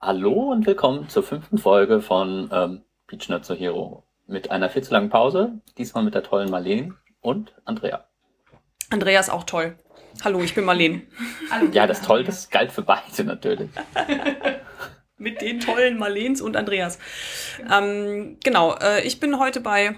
Hallo 0.00 0.52
und 0.52 0.64
willkommen 0.64 1.08
zur 1.08 1.24
fünften 1.24 1.58
Folge 1.58 2.00
von 2.00 2.48
ähm, 2.52 2.84
Peach 3.08 3.28
So 3.42 3.52
Hero. 3.52 4.04
Mit 4.28 4.48
einer 4.48 4.70
viel 4.70 4.84
zu 4.84 4.92
langen 4.92 5.10
Pause, 5.10 5.60
diesmal 5.76 6.04
mit 6.04 6.14
der 6.14 6.22
tollen 6.22 6.50
Marlene 6.50 6.94
und 7.20 7.52
Andrea. 7.64 8.06
Andrea 8.90 9.18
ist 9.18 9.28
auch 9.28 9.42
toll. 9.42 9.76
Hallo, 10.22 10.40
ich 10.40 10.54
bin 10.54 10.64
Marlene. 10.64 11.02
Hallo. 11.50 11.70
Ja, 11.72 11.88
das 11.88 12.00
toll, 12.00 12.22
das 12.22 12.48
galt 12.48 12.70
für 12.70 12.82
beide 12.82 13.24
natürlich. 13.24 13.70
mit 15.18 15.40
den 15.40 15.58
tollen 15.58 15.98
Marlens 15.98 16.40
und 16.40 16.56
Andreas. 16.56 17.00
Ähm, 17.68 18.38
genau, 18.44 18.76
äh, 18.76 19.04
ich 19.04 19.18
bin 19.18 19.40
heute 19.40 19.60
bei, 19.60 19.96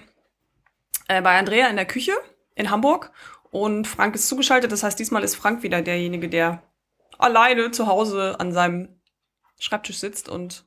äh, 1.08 1.20
bei 1.20 1.38
Andrea 1.38 1.66
in 1.66 1.76
der 1.76 1.84
Küche 1.84 2.12
in 2.54 2.70
Hamburg 2.70 3.12
und 3.50 3.86
Frank 3.86 4.14
ist 4.14 4.28
zugeschaltet. 4.28 4.72
Das 4.72 4.82
heißt, 4.82 4.98
diesmal 4.98 5.24
ist 5.24 5.36
Frank 5.36 5.62
wieder 5.62 5.82
derjenige, 5.82 6.30
der 6.30 6.62
alleine 7.18 7.70
zu 7.70 7.86
Hause 7.86 8.40
an 8.40 8.54
seinem 8.54 8.99
Schreibtisch 9.60 9.98
sitzt 9.98 10.28
und 10.28 10.64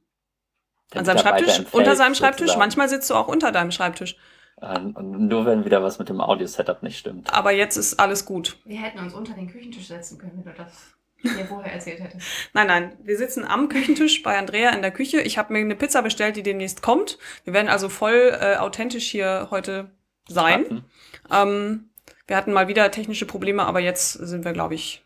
der 0.94 1.00
an 1.00 1.06
seinem 1.06 1.18
Schreibtisch, 1.18 1.62
unter 1.72 1.96
seinem 1.96 2.16
Schreibtisch. 2.16 2.48
Sozusagen. 2.48 2.60
Manchmal 2.60 2.88
sitzt 2.88 3.10
du 3.10 3.16
auch 3.16 3.28
unter 3.28 3.52
deinem 3.52 3.72
Schreibtisch. 3.72 4.16
Ähm, 4.62 4.96
nur 5.28 5.46
wenn 5.46 5.66
wieder 5.66 5.84
was 5.84 6.00
mit 6.00 6.10
dem 6.10 6.22
Audio-Setup 6.22 6.84
nicht 6.84 6.98
stimmt. 6.98 7.34
Aber 7.34 7.52
jetzt 7.52 7.76
ist 7.76 8.00
alles 8.00 8.26
gut. 8.26 8.58
Wir 8.64 8.80
hätten 8.80 9.00
uns 9.00 9.14
unter 9.14 9.34
den 9.34 9.50
Küchentisch 9.50 9.88
setzen 9.88 10.18
können, 10.18 10.44
wenn 10.46 10.54
du 10.54 10.64
das 10.64 10.94
mir 11.24 11.46
vorher 11.46 11.74
erzählt 11.74 12.00
hättest. 12.02 12.28
Nein, 12.54 12.68
nein. 12.68 12.98
Wir 13.02 13.18
sitzen 13.18 13.46
am 13.46 13.70
Küchentisch 13.70 14.22
bei 14.24 14.38
Andrea 14.38 14.72
in 14.72 14.82
der 14.82 14.92
Küche. 14.92 15.22
Ich 15.22 15.38
habe 15.38 15.54
mir 15.54 15.60
eine 15.60 15.76
Pizza 15.76 16.02
bestellt, 16.02 16.36
die 16.36 16.44
demnächst 16.44 16.82
kommt. 16.82 17.18
Wir 17.46 17.54
werden 17.54 17.70
also 17.70 17.90
voll 17.90 18.38
äh, 18.40 18.58
authentisch 18.58 19.10
hier 19.10 19.48
heute 19.50 19.90
sein. 20.28 20.84
Ähm, 21.32 21.90
wir 22.28 22.38
hatten 22.38 22.54
mal 22.54 22.68
wieder 22.68 22.92
technische 22.92 23.26
Probleme, 23.26 23.66
aber 23.66 23.80
jetzt 23.80 24.14
sind 24.14 24.46
wir, 24.46 24.54
glaube 24.54 24.76
ich, 24.76 25.04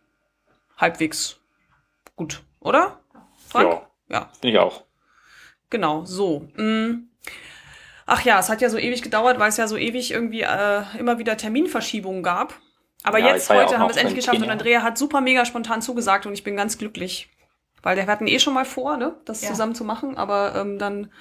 halbwegs 0.76 1.40
gut, 2.16 2.44
oder? 2.60 3.00
Frank? 3.62 3.82
Ja. 4.10 4.16
Ja. 4.20 4.30
Finde 4.40 4.50
ich 4.50 4.60
auch. 4.60 4.84
Genau, 5.70 6.06
so. 6.06 6.48
Mm. 6.56 7.10
Ach 8.06 8.22
ja, 8.24 8.40
es 8.40 8.50
hat 8.50 8.62
ja 8.62 8.70
so 8.70 8.78
ewig 8.78 9.02
gedauert, 9.02 9.38
weil 9.38 9.50
es 9.50 9.58
ja 9.58 9.68
so 9.68 9.76
ewig 9.76 10.12
irgendwie 10.12 10.42
äh, 10.42 10.84
immer 10.98 11.20
wieder 11.20 11.36
Terminverschiebungen 11.36 12.24
gab. 12.24 12.54
Aber 13.04 13.20
ja, 13.20 13.34
jetzt, 13.34 13.50
heute, 13.50 13.74
ja 13.74 13.80
haben 13.80 13.88
wir 13.88 13.92
es 13.92 13.98
endlich 13.98 14.16
geschafft 14.16 14.42
und 14.42 14.50
Andrea 14.50 14.82
hat 14.82 14.98
super 14.98 15.22
mega 15.22 15.46
spontan 15.46 15.82
zugesagt 15.82 16.26
und 16.26 16.34
ich 16.34 16.44
bin 16.44 16.56
ganz 16.56 16.78
glücklich. 16.78 17.30
Weil 17.84 17.96
wir 17.96 18.08
hatten 18.08 18.28
eh 18.28 18.40
schon 18.40 18.54
mal 18.54 18.66
vor, 18.66 18.98
ne, 18.98 19.16
das 19.26 19.42
ja. 19.42 19.50
zusammen 19.50 19.76
zu 19.76 19.84
machen, 19.84 20.18
aber 20.18 20.56
ähm, 20.56 20.80
dann 20.80 21.12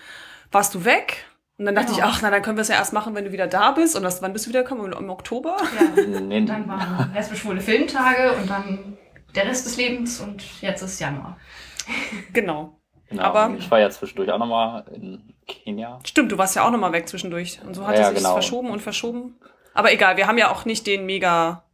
warst 0.52 0.74
du 0.74 0.84
weg. 0.84 1.26
Und 1.58 1.64
dann 1.64 1.74
dachte 1.74 1.92
genau. 1.92 1.98
ich, 1.98 2.04
ach, 2.04 2.20
na, 2.22 2.30
dann 2.30 2.42
können 2.42 2.56
wir 2.56 2.62
es 2.62 2.68
ja 2.68 2.76
erst 2.76 2.92
machen, 2.92 3.14
wenn 3.14 3.24
du 3.24 3.32
wieder 3.32 3.46
da 3.46 3.72
bist. 3.72 3.96
Und 3.96 4.02
das, 4.02 4.20
wann 4.20 4.32
bist 4.32 4.46
du 4.46 4.50
wiedergekommen? 4.50 4.92
Im, 4.92 4.98
Im 4.98 5.10
Oktober? 5.10 5.56
Ja, 5.74 6.02
nee. 6.20 6.44
dann 6.44 6.68
waren 6.68 7.12
lesbisch-schwule 7.14 7.60
Filmtage 7.60 8.32
und 8.32 8.48
dann 8.48 8.98
der 9.34 9.46
Rest 9.46 9.66
des 9.66 9.76
Lebens 9.76 10.20
und 10.20 10.60
jetzt 10.60 10.82
ist 10.82 11.00
Januar. 11.00 11.38
Genau. 12.32 12.80
Genau, 13.08 13.22
aber 13.22 13.54
ich 13.56 13.70
war 13.70 13.78
ja 13.78 13.88
zwischendurch 13.88 14.32
auch 14.32 14.38
nochmal 14.38 14.84
in 14.92 15.34
Kenia. 15.46 16.00
Stimmt, 16.04 16.32
du 16.32 16.38
warst 16.38 16.56
ja 16.56 16.66
auch 16.66 16.72
nochmal 16.72 16.92
weg 16.92 17.08
zwischendurch. 17.08 17.60
Und 17.64 17.74
so 17.74 17.86
hat 17.86 17.94
ja, 17.94 18.02
es 18.02 18.08
sich 18.08 18.18
genau. 18.18 18.32
verschoben 18.32 18.70
und 18.70 18.80
verschoben. 18.80 19.38
Aber 19.74 19.92
egal, 19.92 20.16
wir 20.16 20.26
haben 20.26 20.38
ja 20.38 20.50
auch 20.50 20.64
nicht 20.64 20.88
den 20.88 21.06
mega, 21.06 21.64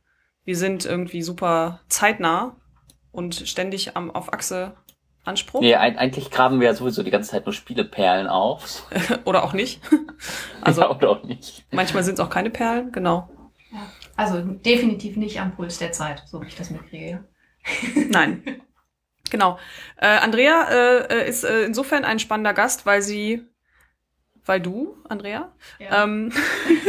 wir 0.44 0.56
sind 0.56 0.84
irgendwie 0.84 1.22
super 1.22 1.80
zeitnah 1.88 2.56
und 3.12 3.34
ständig 3.34 3.96
am, 3.96 4.10
auf 4.10 4.33
Achse 4.33 4.74
Anspruch. 5.24 5.60
Nee, 5.60 5.77
eigentlich 5.77 6.30
graben 6.30 6.58
wir 6.58 6.66
ja 6.66 6.74
sowieso 6.74 7.05
die 7.05 7.12
ganze 7.12 7.30
Zeit 7.30 7.46
nur 7.46 7.52
Spieleperlen 7.52 8.27
auf. 8.27 8.88
oder 9.24 9.44
auch 9.44 9.52
nicht. 9.52 9.80
Also, 10.60 10.83
ja, 10.83 10.90
oder 10.90 11.10
auch 11.10 11.24
nicht. 11.24 11.64
Manchmal 11.72 12.05
sind 12.05 12.14
es 12.14 12.20
auch 12.20 12.30
keine 12.30 12.48
Perlen, 12.48 12.92
genau. 12.92 13.28
Ja. 13.72 13.80
Also 14.14 14.40
definitiv 14.40 15.16
nicht 15.16 15.40
am 15.40 15.56
Puls 15.56 15.78
der 15.78 15.90
Zeit, 15.90 16.22
so 16.27 16.40
wie 16.40 16.46
ich 16.46 16.55
das 16.55 16.70
mitkriege. 16.70 17.24
Nein. 18.08 18.62
Genau. 19.33 19.58
Äh, 19.97 20.08
Andrea 20.08 20.69
äh, 20.69 21.27
ist 21.27 21.42
äh, 21.42 21.62
insofern 21.62 22.05
ein 22.05 22.19
spannender 22.19 22.52
Gast, 22.52 22.84
weil 22.84 23.00
sie, 23.00 23.42
weil 24.44 24.61
du, 24.61 24.98
Andrea, 25.08 25.50
ja. 25.78 26.05
ähm, 26.05 26.30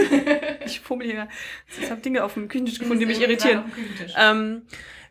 ich 0.65 0.81
fummel 0.81 1.07
hier, 1.07 1.29
ich 1.81 1.89
habe 1.89 2.01
Dinge 2.01 2.21
auf 2.21 2.33
dem 2.33 2.49
Küchentisch 2.49 2.79
gefunden, 2.79 2.99
die 2.99 3.05
mich 3.05 3.21
irritieren. 3.21 3.71
Ähm, 4.17 4.63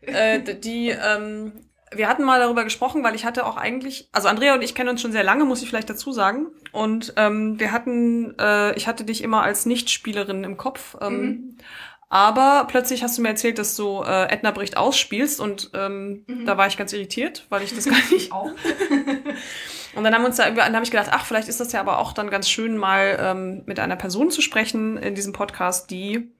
äh, 0.03 0.41
die, 0.57 0.91
ähm, 0.91 1.53
wir 1.91 2.07
hatten 2.07 2.23
mal 2.23 2.39
darüber 2.39 2.65
gesprochen, 2.65 3.03
weil 3.03 3.15
ich 3.15 3.25
hatte 3.25 3.47
auch 3.47 3.57
eigentlich, 3.57 4.11
also 4.13 4.29
Andrea 4.29 4.53
und 4.53 4.63
ich 4.63 4.75
kennen 4.75 4.91
uns 4.91 5.01
schon 5.01 5.13
sehr 5.13 5.25
lange, 5.25 5.47
muss 5.47 5.63
ich 5.63 5.71
vielleicht 5.71 5.89
dazu 5.89 6.13
sagen. 6.13 6.49
Und 6.71 7.15
ähm, 7.17 7.59
wir 7.59 7.73
hatten, 7.73 8.39
äh, 8.39 8.77
ich 8.77 8.87
hatte 8.87 9.05
dich 9.05 9.23
immer 9.23 9.43
als 9.43 9.65
Nichtspielerin 9.65 10.45
im 10.45 10.59
Kopf. 10.59 10.99
Ähm, 11.01 11.21
mhm. 11.21 11.59
Aber 12.13 12.67
plötzlich 12.69 13.03
hast 13.03 13.17
du 13.17 13.23
mir 13.23 13.29
erzählt, 13.31 13.59
dass 13.59 13.75
du 13.75 14.03
äh, 14.03 14.31
Edna 14.31 14.51
Bricht 14.51 14.77
ausspielst 14.77 15.41
und 15.41 15.71
ähm, 15.73 16.25
mhm. 16.27 16.45
da 16.45 16.59
war 16.59 16.67
ich 16.67 16.77
ganz 16.77 16.93
irritiert, 16.93 17.47
weil 17.49 17.63
ich 17.63 17.75
das 17.75 17.87
gar 17.87 17.97
nicht. 18.11 18.31
auch. 18.33 18.51
und 19.95 20.05
dann 20.05 20.13
haben 20.13 20.21
wir 20.21 20.27
uns 20.27 20.37
da 20.37 20.51
dann 20.51 20.75
habe 20.75 20.85
ich 20.85 20.91
gedacht, 20.91 21.09
ach, 21.11 21.25
vielleicht 21.25 21.49
ist 21.49 21.59
das 21.59 21.73
ja 21.73 21.81
aber 21.81 21.99
auch 21.99 22.13
dann 22.13 22.29
ganz 22.29 22.51
schön, 22.51 22.77
mal 22.77 23.17
ähm, 23.19 23.63
mit 23.65 23.81
einer 23.81 23.97
Person 23.97 24.31
zu 24.31 24.43
sprechen 24.43 24.99
in 24.99 25.15
diesem 25.15 25.33
Podcast, 25.33 25.91
die 25.91 26.31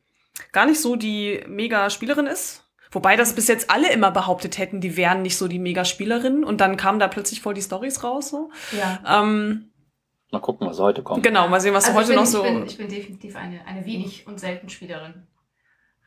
gar 0.53 0.67
nicht 0.67 0.79
so 0.79 0.95
die 0.95 1.43
Mega-Spielerin 1.49 2.27
ist. 2.27 2.69
Wobei 2.91 3.17
das 3.17 3.35
bis 3.35 3.49
jetzt 3.49 3.71
alle 3.71 3.91
immer 3.91 4.11
behauptet 4.11 4.59
hätten, 4.59 4.83
die 4.83 4.99
wären 4.99 5.23
nicht 5.23 5.39
so 5.39 5.49
die 5.49 5.59
Mega-Spielerinnen. 5.59 6.45
Und 6.45 6.61
dann 6.61 6.77
kamen 6.77 6.99
da 6.99 7.09
plötzlich 7.09 7.41
voll 7.41 7.55
die 7.55 7.63
Stories 7.63 8.05
raus. 8.05 8.29
So. 8.29 8.51
Ja. 8.73 9.23
Ähm, 9.23 9.71
mal 10.31 10.41
gucken, 10.41 10.67
was 10.67 10.79
heute 10.79 11.03
kommt. 11.03 11.23
Genau, 11.23 11.49
mal 11.49 11.63
sehen, 11.63 11.73
was 11.73 11.87
also 11.87 11.97
heute 11.99 12.09
bin, 12.09 12.17
noch 12.17 12.27
so. 12.27 12.45
Ich 12.45 12.53
bin, 12.53 12.67
ich 12.67 12.77
bin 12.77 12.89
definitiv 12.91 13.37
eine, 13.37 13.67
eine 13.67 13.87
wenig 13.87 14.27
und 14.27 14.39
selten 14.39 14.69
Spielerin. 14.69 15.27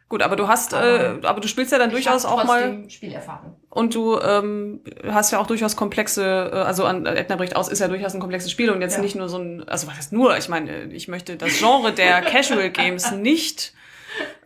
Gut, 0.07 0.21
aber 0.21 0.35
du 0.35 0.47
hast, 0.47 0.75
aber, 0.75 1.23
äh, 1.23 1.25
aber 1.25 1.41
du 1.41 1.47
spielst 1.47 1.71
ja 1.71 1.79
dann 1.79 1.89
durchaus 1.89 2.25
auch 2.25 2.43
mal. 2.43 2.87
Spielerfahrung. 2.89 3.55
Und 3.69 3.95
du 3.95 4.19
ähm, 4.19 4.81
hast 5.09 5.31
ja 5.31 5.39
auch 5.39 5.47
durchaus 5.47 5.75
komplexe, 5.75 6.51
äh, 6.53 6.57
also 6.57 6.85
an 6.85 7.07
Edna 7.07 7.35
bricht 7.37 7.55
aus 7.55 7.69
ist 7.69 7.79
ja 7.79 7.87
durchaus 7.87 8.13
ein 8.13 8.19
komplexes 8.19 8.51
Spiel 8.51 8.69
und 8.69 8.81
jetzt 8.81 8.97
ja. 8.97 9.01
nicht 9.01 9.15
nur 9.15 9.29
so 9.29 9.39
ein, 9.39 9.67
also 9.67 9.87
was 9.87 9.97
heißt 9.97 10.13
nur? 10.13 10.37
Ich 10.37 10.47
meine, 10.47 10.83
ich 10.93 11.07
möchte 11.07 11.37
das 11.37 11.57
Genre 11.57 11.91
der 11.91 12.21
Casual 12.21 12.69
Games 12.69 13.11
nicht 13.13 13.73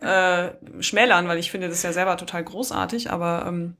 äh, 0.00 0.48
schmälern, 0.80 1.28
weil 1.28 1.38
ich 1.38 1.50
finde 1.50 1.68
das 1.68 1.82
ja 1.82 1.92
selber 1.92 2.16
total 2.16 2.42
großartig, 2.42 3.10
aber 3.10 3.44
ähm, 3.46 3.76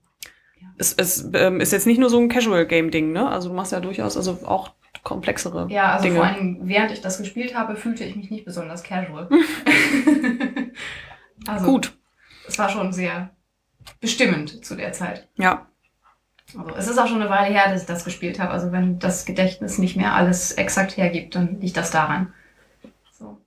ja. 0.60 0.68
es, 0.76 0.92
es 0.92 1.30
ähm, 1.32 1.60
ist 1.60 1.72
jetzt 1.72 1.86
nicht 1.86 1.98
nur 1.98 2.10
so 2.10 2.18
ein 2.18 2.28
Casual 2.28 2.66
Game 2.66 2.90
Ding, 2.90 3.12
ne? 3.12 3.26
Also 3.26 3.48
du 3.48 3.54
machst 3.54 3.72
ja 3.72 3.80
durchaus 3.80 4.18
also 4.18 4.40
auch 4.44 4.72
komplexere 5.02 5.66
Ja, 5.70 5.92
also 5.92 6.04
Dinge. 6.04 6.16
vor 6.16 6.26
allem 6.26 6.58
während 6.62 6.92
ich 6.92 7.00
das 7.00 7.18
gespielt 7.18 7.54
habe, 7.54 7.76
fühlte 7.76 8.04
ich 8.04 8.16
mich 8.16 8.30
nicht 8.30 8.44
besonders 8.44 8.82
casual. 8.82 9.28
Also, 11.46 11.66
Gut. 11.66 11.96
Es 12.46 12.58
war 12.58 12.68
schon 12.68 12.92
sehr 12.92 13.30
bestimmend 14.00 14.64
zu 14.64 14.74
der 14.74 14.92
Zeit. 14.92 15.28
Ja. 15.36 15.66
Also 16.56 16.74
es 16.76 16.88
ist 16.88 16.98
auch 16.98 17.06
schon 17.06 17.20
eine 17.20 17.30
Weile 17.30 17.52
her, 17.52 17.70
dass 17.70 17.82
ich 17.82 17.86
das 17.86 18.04
gespielt 18.04 18.40
habe. 18.40 18.50
Also 18.50 18.72
wenn 18.72 18.98
das 18.98 19.24
Gedächtnis 19.24 19.78
nicht 19.78 19.96
mehr 19.96 20.14
alles 20.14 20.52
exakt 20.52 20.96
hergibt, 20.96 21.34
dann 21.34 21.60
liegt 21.60 21.76
das 21.76 21.90
daran. 21.90 22.32
So. 23.12 23.38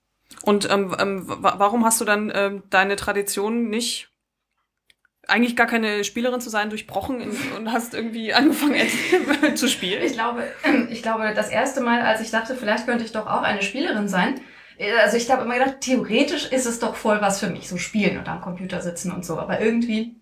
Und 0.43 0.69
ähm, 0.69 0.95
ähm, 0.97 1.23
warum 1.25 1.83
hast 1.85 1.99
du 1.99 2.05
dann 2.05 2.31
ähm, 2.33 2.63
deine 2.69 2.95
Tradition 2.95 3.69
nicht 3.69 4.09
eigentlich 5.27 5.55
gar 5.55 5.67
keine 5.67 6.03
Spielerin 6.03 6.41
zu 6.41 6.49
sein, 6.49 6.69
durchbrochen 6.69 7.31
und 7.57 7.71
hast 7.71 7.93
irgendwie 7.93 8.33
angefangen 8.33 8.87
zu 9.55 9.67
spielen? 9.67 10.03
Ich 10.03 10.13
glaube, 10.13 10.43
ich 10.89 11.01
glaube, 11.01 11.33
das 11.33 11.49
erste 11.49 11.81
Mal, 11.81 12.01
als 12.01 12.21
ich 12.21 12.31
dachte, 12.31 12.55
vielleicht 12.55 12.85
könnte 12.85 13.05
ich 13.05 13.11
doch 13.11 13.27
auch 13.27 13.41
eine 13.41 13.61
Spielerin 13.61 14.07
sein, 14.07 14.39
also 15.01 15.17
ich 15.17 15.29
habe 15.29 15.43
immer 15.43 15.57
gedacht, 15.57 15.81
theoretisch 15.81 16.51
ist 16.51 16.65
es 16.65 16.79
doch 16.79 16.95
voll 16.95 17.21
was 17.21 17.39
für 17.39 17.49
mich, 17.49 17.69
so 17.69 17.77
spielen 17.77 18.17
und 18.17 18.27
am 18.27 18.41
Computer 18.41 18.81
sitzen 18.81 19.11
und 19.11 19.25
so. 19.25 19.39
Aber 19.39 19.61
irgendwie 19.61 20.15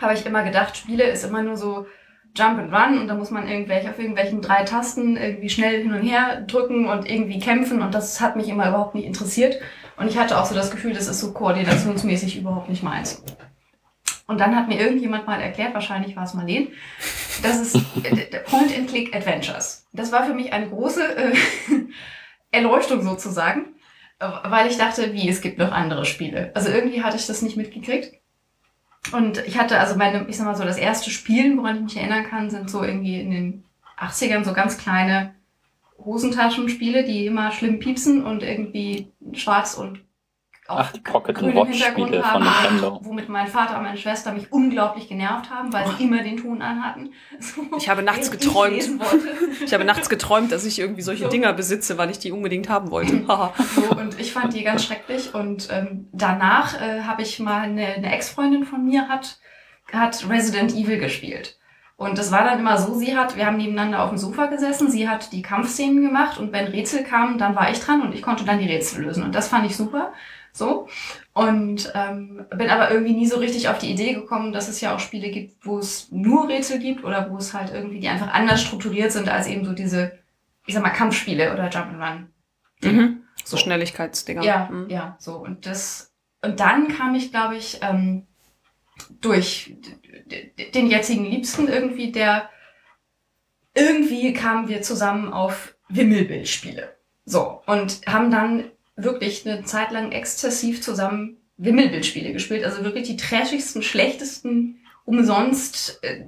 habe 0.00 0.14
ich 0.14 0.26
immer 0.26 0.42
gedacht, 0.42 0.76
Spiele 0.76 1.04
ist 1.04 1.24
immer 1.24 1.42
nur 1.42 1.56
so 1.56 1.86
Jump 2.34 2.58
and 2.58 2.72
Run 2.72 2.98
und 2.98 3.08
da 3.08 3.14
muss 3.14 3.30
man 3.30 3.48
irgendwelche 3.48 3.90
auf 3.90 3.98
irgendwelchen 3.98 4.40
drei 4.40 4.64
Tasten 4.64 5.16
irgendwie 5.16 5.50
schnell 5.50 5.82
hin 5.82 5.92
und 5.92 6.02
her 6.02 6.42
drücken 6.42 6.86
und 6.86 7.10
irgendwie 7.10 7.40
kämpfen 7.40 7.82
und 7.82 7.94
das 7.94 8.20
hat 8.20 8.36
mich 8.36 8.48
immer 8.48 8.68
überhaupt 8.68 8.94
nicht 8.94 9.06
interessiert. 9.06 9.60
Und 9.96 10.08
ich 10.08 10.16
hatte 10.16 10.38
auch 10.38 10.46
so 10.46 10.54
das 10.54 10.70
Gefühl, 10.70 10.94
das 10.94 11.08
ist 11.08 11.20
so 11.20 11.32
koordinationsmäßig 11.32 12.38
überhaupt 12.38 12.70
nicht 12.70 12.82
meins. 12.82 13.22
Und 14.26 14.38
dann 14.38 14.54
hat 14.54 14.68
mir 14.68 14.80
irgendjemand 14.80 15.26
mal 15.26 15.40
erklärt, 15.40 15.74
wahrscheinlich 15.74 16.14
war 16.14 16.22
es 16.22 16.34
Marlene, 16.34 16.68
das 17.42 17.60
ist 17.60 17.74
äh, 18.04 18.38
Point-and-Click-Adventures. 18.48 19.88
Das 19.92 20.12
war 20.12 20.24
für 20.24 20.34
mich 20.34 20.52
eine 20.52 20.68
große 20.68 21.16
äh, 21.16 21.34
Erleuchtung 22.52 23.02
sozusagen, 23.02 23.74
weil 24.20 24.70
ich 24.70 24.76
dachte, 24.76 25.12
wie, 25.14 25.28
es 25.28 25.40
gibt 25.40 25.58
noch 25.58 25.72
andere 25.72 26.04
Spiele. 26.04 26.52
Also 26.54 26.68
irgendwie 26.68 27.02
hatte 27.02 27.16
ich 27.16 27.26
das 27.26 27.42
nicht 27.42 27.56
mitgekriegt. 27.56 28.14
Und 29.12 29.38
ich 29.46 29.58
hatte 29.58 29.80
also 29.80 29.96
meine, 29.96 30.26
ich 30.28 30.36
sag 30.36 30.44
mal 30.44 30.54
so, 30.54 30.64
das 30.64 30.76
erste 30.76 31.10
Spielen, 31.10 31.56
woran 31.56 31.76
ich 31.76 31.82
mich 31.82 31.96
erinnern 31.96 32.28
kann, 32.28 32.50
sind 32.50 32.70
so 32.70 32.84
irgendwie 32.84 33.18
in 33.18 33.30
den 33.30 33.64
80ern 33.98 34.44
so 34.44 34.52
ganz 34.52 34.76
kleine 34.76 35.34
Hosentaschenspiele, 36.04 37.04
die 37.04 37.26
immer 37.26 37.50
schlimm 37.50 37.78
piepsen 37.78 38.24
und 38.24 38.42
irgendwie 38.42 39.10
schwarz 39.32 39.74
und 39.74 40.00
Ach, 40.78 40.92
die 40.92 41.00
Pocket 41.00 41.40
Watch 41.42 41.82
Spiele 41.82 42.22
von 42.22 42.42
Nintendo. 42.42 43.00
Womit 43.02 43.28
mein 43.28 43.46
Vater 43.46 43.76
und 43.76 43.84
meine 43.84 43.96
Schwester 43.96 44.32
mich 44.32 44.52
unglaublich 44.52 45.08
genervt 45.08 45.50
haben, 45.50 45.72
weil 45.72 45.86
sie 45.88 46.04
immer 46.04 46.22
den 46.22 46.36
Ton 46.36 46.62
anhatten. 46.62 47.12
So, 47.38 47.62
ich 47.76 47.88
habe 47.88 48.02
nachts 48.02 48.30
geträumt. 48.30 48.76
Ich, 48.76 48.88
ich, 49.64 49.74
habe 49.74 49.84
nachts 49.84 50.08
geträumt, 50.08 50.52
dass 50.52 50.64
ich 50.64 50.78
irgendwie 50.78 51.02
solche 51.02 51.24
so. 51.24 51.30
Dinger 51.30 51.52
besitze, 51.52 51.98
weil 51.98 52.10
ich 52.10 52.18
die 52.18 52.32
unbedingt 52.32 52.68
haben 52.68 52.90
wollte. 52.90 53.24
so, 53.74 53.96
und 53.96 54.18
ich 54.20 54.32
fand 54.32 54.54
die 54.54 54.62
ganz 54.62 54.84
schrecklich. 54.84 55.34
Und 55.34 55.68
ähm, 55.70 56.08
danach 56.12 56.80
äh, 56.80 57.02
habe 57.02 57.22
ich 57.22 57.38
mal 57.38 57.62
eine, 57.62 57.86
eine 57.86 58.12
Ex-Freundin 58.12 58.64
von 58.64 58.84
mir 58.84 59.08
hat, 59.08 59.38
hat 59.92 60.28
Resident 60.28 60.72
Evil 60.72 60.98
gespielt. 60.98 61.56
Und 62.00 62.16
das 62.16 62.32
war 62.32 62.44
dann 62.44 62.58
immer 62.58 62.78
so, 62.78 62.94
sie 62.94 63.14
hat, 63.14 63.36
wir 63.36 63.44
haben 63.44 63.58
nebeneinander 63.58 64.02
auf 64.02 64.08
dem 64.08 64.16
Sofa 64.16 64.46
gesessen, 64.46 64.90
sie 64.90 65.06
hat 65.06 65.34
die 65.34 65.42
Kampfszenen 65.42 66.02
gemacht 66.02 66.38
und 66.38 66.50
wenn 66.50 66.68
Rätsel 66.68 67.04
kamen, 67.04 67.36
dann 67.36 67.54
war 67.54 67.70
ich 67.70 67.78
dran 67.78 68.00
und 68.00 68.14
ich 68.14 68.22
konnte 68.22 68.46
dann 68.46 68.58
die 68.58 68.66
Rätsel 68.66 69.04
lösen. 69.04 69.22
Und 69.22 69.34
das 69.34 69.48
fand 69.48 69.66
ich 69.66 69.76
super. 69.76 70.14
So. 70.52 70.88
Und 71.32 71.92
ähm, 71.94 72.46
bin 72.54 72.70
aber 72.70 72.90
irgendwie 72.90 73.14
nie 73.14 73.26
so 73.26 73.38
richtig 73.38 73.68
auf 73.68 73.78
die 73.78 73.90
Idee 73.90 74.14
gekommen, 74.14 74.52
dass 74.52 74.68
es 74.68 74.80
ja 74.80 74.94
auch 74.94 75.00
Spiele 75.00 75.30
gibt, 75.30 75.64
wo 75.64 75.78
es 75.78 76.10
nur 76.10 76.48
Rätsel 76.48 76.78
gibt 76.78 77.04
oder 77.04 77.30
wo 77.30 77.36
es 77.36 77.54
halt 77.54 77.72
irgendwie, 77.72 78.00
die 78.00 78.08
einfach 78.08 78.32
anders 78.32 78.62
strukturiert 78.62 79.12
sind 79.12 79.28
als 79.28 79.46
eben 79.46 79.64
so 79.64 79.72
diese, 79.72 80.18
ich 80.66 80.74
sag 80.74 80.82
mal, 80.82 80.90
Kampfspiele 80.90 81.52
oder 81.52 81.68
Jump'n'Run. 81.68 82.26
Mhm. 82.82 83.22
So, 83.44 83.56
so 83.56 83.62
Schnelligkeitsdinger. 83.62 84.42
Ja, 84.42 84.68
mhm. 84.70 84.90
ja, 84.90 85.16
so. 85.18 85.36
Und 85.36 85.66
das, 85.66 86.12
und 86.42 86.60
dann 86.60 86.88
kam 86.88 87.14
ich, 87.14 87.30
glaube 87.30 87.56
ich, 87.56 87.78
ähm, 87.82 88.26
durch 89.20 89.74
den 90.74 90.88
jetzigen 90.88 91.24
Liebsten 91.24 91.68
irgendwie, 91.68 92.12
der 92.12 92.50
irgendwie 93.74 94.32
kamen 94.32 94.68
wir 94.68 94.82
zusammen 94.82 95.32
auf 95.32 95.74
Wimmelbildspiele. 95.88 96.96
So, 97.24 97.62
und 97.66 98.00
haben 98.06 98.30
dann 98.30 98.70
wirklich 99.02 99.48
eine 99.48 99.64
Zeit 99.64 99.90
lang 99.90 100.12
exzessiv 100.12 100.82
zusammen 100.82 101.36
Wimmelbildspiele 101.56 102.32
gespielt. 102.32 102.64
Also 102.64 102.84
wirklich 102.84 103.06
die 103.06 103.16
trashigsten, 103.16 103.82
schlechtesten 103.82 104.76
umsonst 105.04 106.00
äh, 106.02 106.24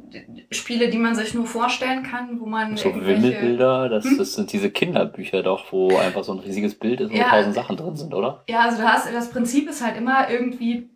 Spiele, 0.50 0.88
die 0.88 0.98
man 0.98 1.14
sich 1.14 1.34
nur 1.34 1.46
vorstellen 1.46 2.02
kann, 2.02 2.40
wo 2.40 2.46
man 2.46 2.76
so 2.76 2.94
Wimmelbilder, 2.94 3.88
das, 3.88 4.04
hm? 4.04 4.18
das 4.18 4.34
sind 4.34 4.52
diese 4.52 4.70
Kinderbücher 4.70 5.42
doch, 5.42 5.72
wo 5.72 5.96
einfach 5.96 6.24
so 6.24 6.32
ein 6.32 6.40
riesiges 6.40 6.74
Bild 6.74 7.00
ist 7.00 7.10
und 7.10 7.16
ja, 7.16 7.28
tausend 7.28 7.54
Sachen 7.54 7.76
drin 7.76 7.96
sind, 7.96 8.12
oder? 8.12 8.42
Ja, 8.48 8.62
also 8.62 8.78
du 8.78 8.84
hast, 8.84 9.12
das 9.12 9.30
Prinzip 9.30 9.68
ist 9.68 9.84
halt 9.84 9.96
immer 9.96 10.28
irgendwie 10.30 10.88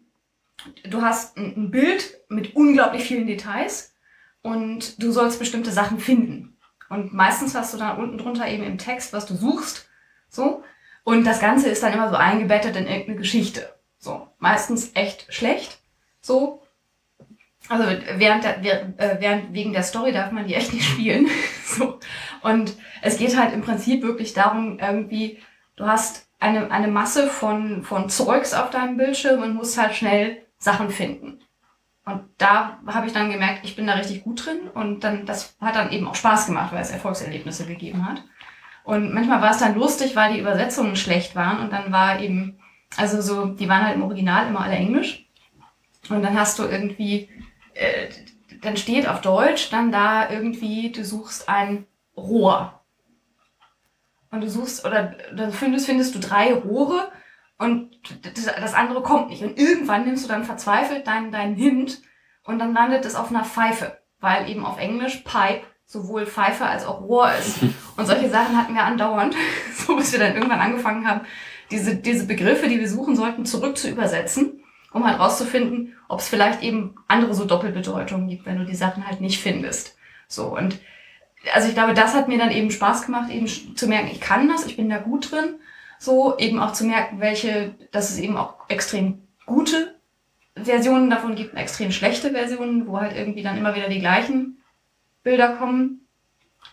du 0.89 1.03
hast 1.03 1.37
ein 1.37 1.71
Bild 1.71 2.19
mit 2.29 2.57
unglaublich 2.57 3.05
vielen 3.05 3.27
Details 3.27 3.95
und 4.43 5.03
du 5.03 5.11
sollst 5.11 5.39
bestimmte 5.39 5.73
Sachen 5.73 5.99
finden. 5.99 6.57
Und 6.89 7.13
meistens 7.13 7.55
hast 7.55 7.75
du 7.75 7.79
dann 7.79 7.99
unten 7.99 8.19
drunter 8.19 8.49
eben 8.49 8.63
im 8.63 8.79
Text, 8.79 9.13
was 9.13 9.27
du 9.27 9.35
suchst. 9.35 9.89
So. 10.29 10.63
Und 11.07 11.25
das 11.25 11.39
Ganze 11.39 11.69
ist 11.69 11.85
dann 11.85 11.93
immer 11.93 12.11
so 12.11 12.17
eingebettet 12.17 12.75
in 12.75 12.89
irgendeine 12.89 13.19
Geschichte. 13.19 13.73
So. 13.97 14.27
Meistens 14.41 14.91
echt 14.95 15.33
schlecht. 15.33 15.79
So. 16.21 16.65
Also 17.69 17.85
während, 18.17 18.43
der, 18.43 18.99
äh, 18.99 19.21
während 19.21 19.53
wegen 19.53 19.73
der 19.73 19.85
Story 19.85 20.11
darf 20.11 20.33
man 20.33 20.49
die 20.49 20.55
echt 20.55 20.73
nicht 20.73 20.85
spielen. 20.85 21.29
so. 21.65 22.01
Und 22.43 22.75
es 23.03 23.19
geht 23.19 23.39
halt 23.39 23.55
im 23.55 23.63
Prinzip 23.63 24.03
wirklich 24.03 24.35
darum, 24.35 24.81
irgendwie, 24.81 25.39
du 25.77 25.87
hast 25.87 26.27
eine, 26.41 26.73
eine 26.73 26.89
Masse 26.89 27.29
von, 27.29 27.85
von 27.85 28.11
Zeugs 28.11 28.53
auf 28.53 28.71
deinem 28.71 28.97
Bildschirm 28.97 29.41
und 29.41 29.55
musst 29.55 29.79
halt 29.79 29.95
schnell 29.95 30.43
Sachen 30.59 30.91
finden. 30.91 31.39
Und 32.05 32.25
da 32.39 32.81
habe 32.85 33.07
ich 33.07 33.13
dann 33.13 33.31
gemerkt, 33.31 33.61
ich 33.63 33.77
bin 33.77 33.87
da 33.87 33.95
richtig 33.95 34.25
gut 34.25 34.45
drin 34.45 34.69
und 34.75 35.05
dann 35.05 35.25
das 35.25 35.57
hat 35.61 35.77
dann 35.77 35.93
eben 35.93 36.09
auch 36.09 36.17
Spaß 36.17 36.47
gemacht, 36.47 36.73
weil 36.73 36.83
es 36.83 36.91
Erfolgserlebnisse 36.91 37.65
gegeben 37.65 38.05
hat. 38.09 38.25
Und 38.87 39.13
manchmal 39.13 39.43
war 39.43 39.51
es 39.51 39.59
dann 39.59 39.75
lustig, 39.75 40.15
weil 40.15 40.33
die 40.33 40.39
Übersetzungen 40.39 40.95
schlecht 40.95 41.35
waren 41.35 41.59
und 41.59 41.73
dann 41.73 41.91
war 41.91 42.21
eben, 42.21 42.61
also 42.97 43.21
so, 43.21 43.47
die 43.47 43.69
waren 43.69 43.85
halt 43.85 43.97
im 43.97 44.05
Original 44.05 44.47
immer 44.47 44.61
alle 44.61 44.77
Englisch. 44.77 45.27
Und 46.09 46.23
dann 46.23 46.39
hast 46.39 46.61
du 46.61 46.63
irgendwie, 46.63 47.29
äh, 47.75 48.09
dann 48.63 48.77
steht 48.77 49.09
auf 49.09 49.23
Deutsch 49.23 49.71
dann 49.71 49.91
da 49.91 50.31
irgendwie, 50.31 50.93
du 50.93 51.05
suchst 51.05 51.49
ein 51.49 51.85
Rohr. 52.17 52.81
Und 54.31 54.43
du 54.43 54.49
suchst, 54.49 54.87
oder 54.87 55.17
dann 55.35 55.51
findest, 55.51 55.87
findest 55.87 56.15
du 56.15 56.21
drei 56.21 56.55
Rohre 56.55 57.11
und 57.59 57.91
das 58.23 58.75
andere 58.75 59.03
kommt 59.03 59.31
nicht. 59.31 59.43
Und 59.43 59.59
irgendwann 59.59 60.05
nimmst 60.05 60.25
du 60.25 60.29
dann 60.29 60.45
verzweifelt 60.45 61.09
deinen, 61.09 61.33
deinen 61.33 61.57
Hint 61.57 62.03
und 62.45 62.61
dann 62.61 62.73
landet 62.73 63.05
es 63.05 63.17
auf 63.17 63.31
einer 63.31 63.45
Pfeife, 63.45 63.99
weil 64.21 64.49
eben 64.49 64.65
auf 64.65 64.79
Englisch 64.79 65.25
Pipe 65.25 65.63
sowohl 65.87 66.27
Pfeife 66.27 66.67
als 66.67 66.85
auch 66.85 67.01
Rohr 67.01 67.31
ist. 67.33 67.63
Und 67.97 68.07
solche 68.07 68.29
Sachen 68.29 68.57
hatten 68.57 68.75
wir 68.75 68.85
andauernd, 68.85 69.35
so 69.75 69.97
bis 69.97 70.13
wir 70.13 70.19
dann 70.19 70.35
irgendwann 70.35 70.61
angefangen 70.61 71.07
haben, 71.07 71.23
diese, 71.71 71.97
diese 71.97 72.27
Begriffe, 72.27 72.69
die 72.69 72.79
wir 72.79 72.89
suchen 72.89 73.17
sollten, 73.17 73.45
zurück 73.45 73.77
zu 73.77 73.89
übersetzen, 73.89 74.61
um 74.93 75.05
halt 75.05 75.19
rauszufinden, 75.19 75.97
ob 76.09 76.21
es 76.21 76.29
vielleicht 76.29 76.63
eben 76.63 76.95
andere 77.09 77.35
so 77.35 77.45
Doppelbedeutungen 77.45 78.29
gibt, 78.29 78.47
wenn 78.47 78.59
du 78.59 78.65
die 78.65 78.77
Sachen 78.77 79.07
halt 79.07 79.21
nicht 79.21 79.41
findest. 79.41 79.97
So, 80.29 80.57
und 80.57 80.79
also 81.55 81.69
ich 81.69 81.75
glaube, 81.75 81.95
das 81.95 82.15
hat 82.15 82.29
mir 82.29 82.39
dann 82.39 82.51
eben 82.51 82.71
Spaß 82.71 83.07
gemacht, 83.07 83.31
eben 83.31 83.47
zu 83.47 83.87
merken, 83.89 84.11
ich 84.11 84.21
kann 84.21 84.49
das, 84.49 84.67
ich 84.67 84.77
bin 84.77 84.89
da 84.89 84.99
gut 84.99 85.33
drin 85.33 85.57
so 85.99 86.37
eben 86.39 86.59
auch 86.59 86.73
zu 86.73 86.85
merken, 86.85 87.21
welche, 87.21 87.75
dass 87.93 88.11
es 88.11 88.19
eben 88.19 88.37
auch 88.37 88.55
extrem 88.69 89.23
gute 89.47 89.95
Versionen 90.55 91.11
davon 91.11 91.35
gibt 91.35 91.55
extrem 91.55 91.93
schlechte 91.93 92.31
Versionen, 92.31 92.87
wo 92.87 92.99
halt 92.99 93.15
irgendwie 93.17 93.43
dann 93.43 93.59
immer 93.59 93.75
wieder 93.75 93.89
die 93.89 94.01
gleichen 94.01 94.56
Bilder 95.27 95.57
kommen. 95.57 96.07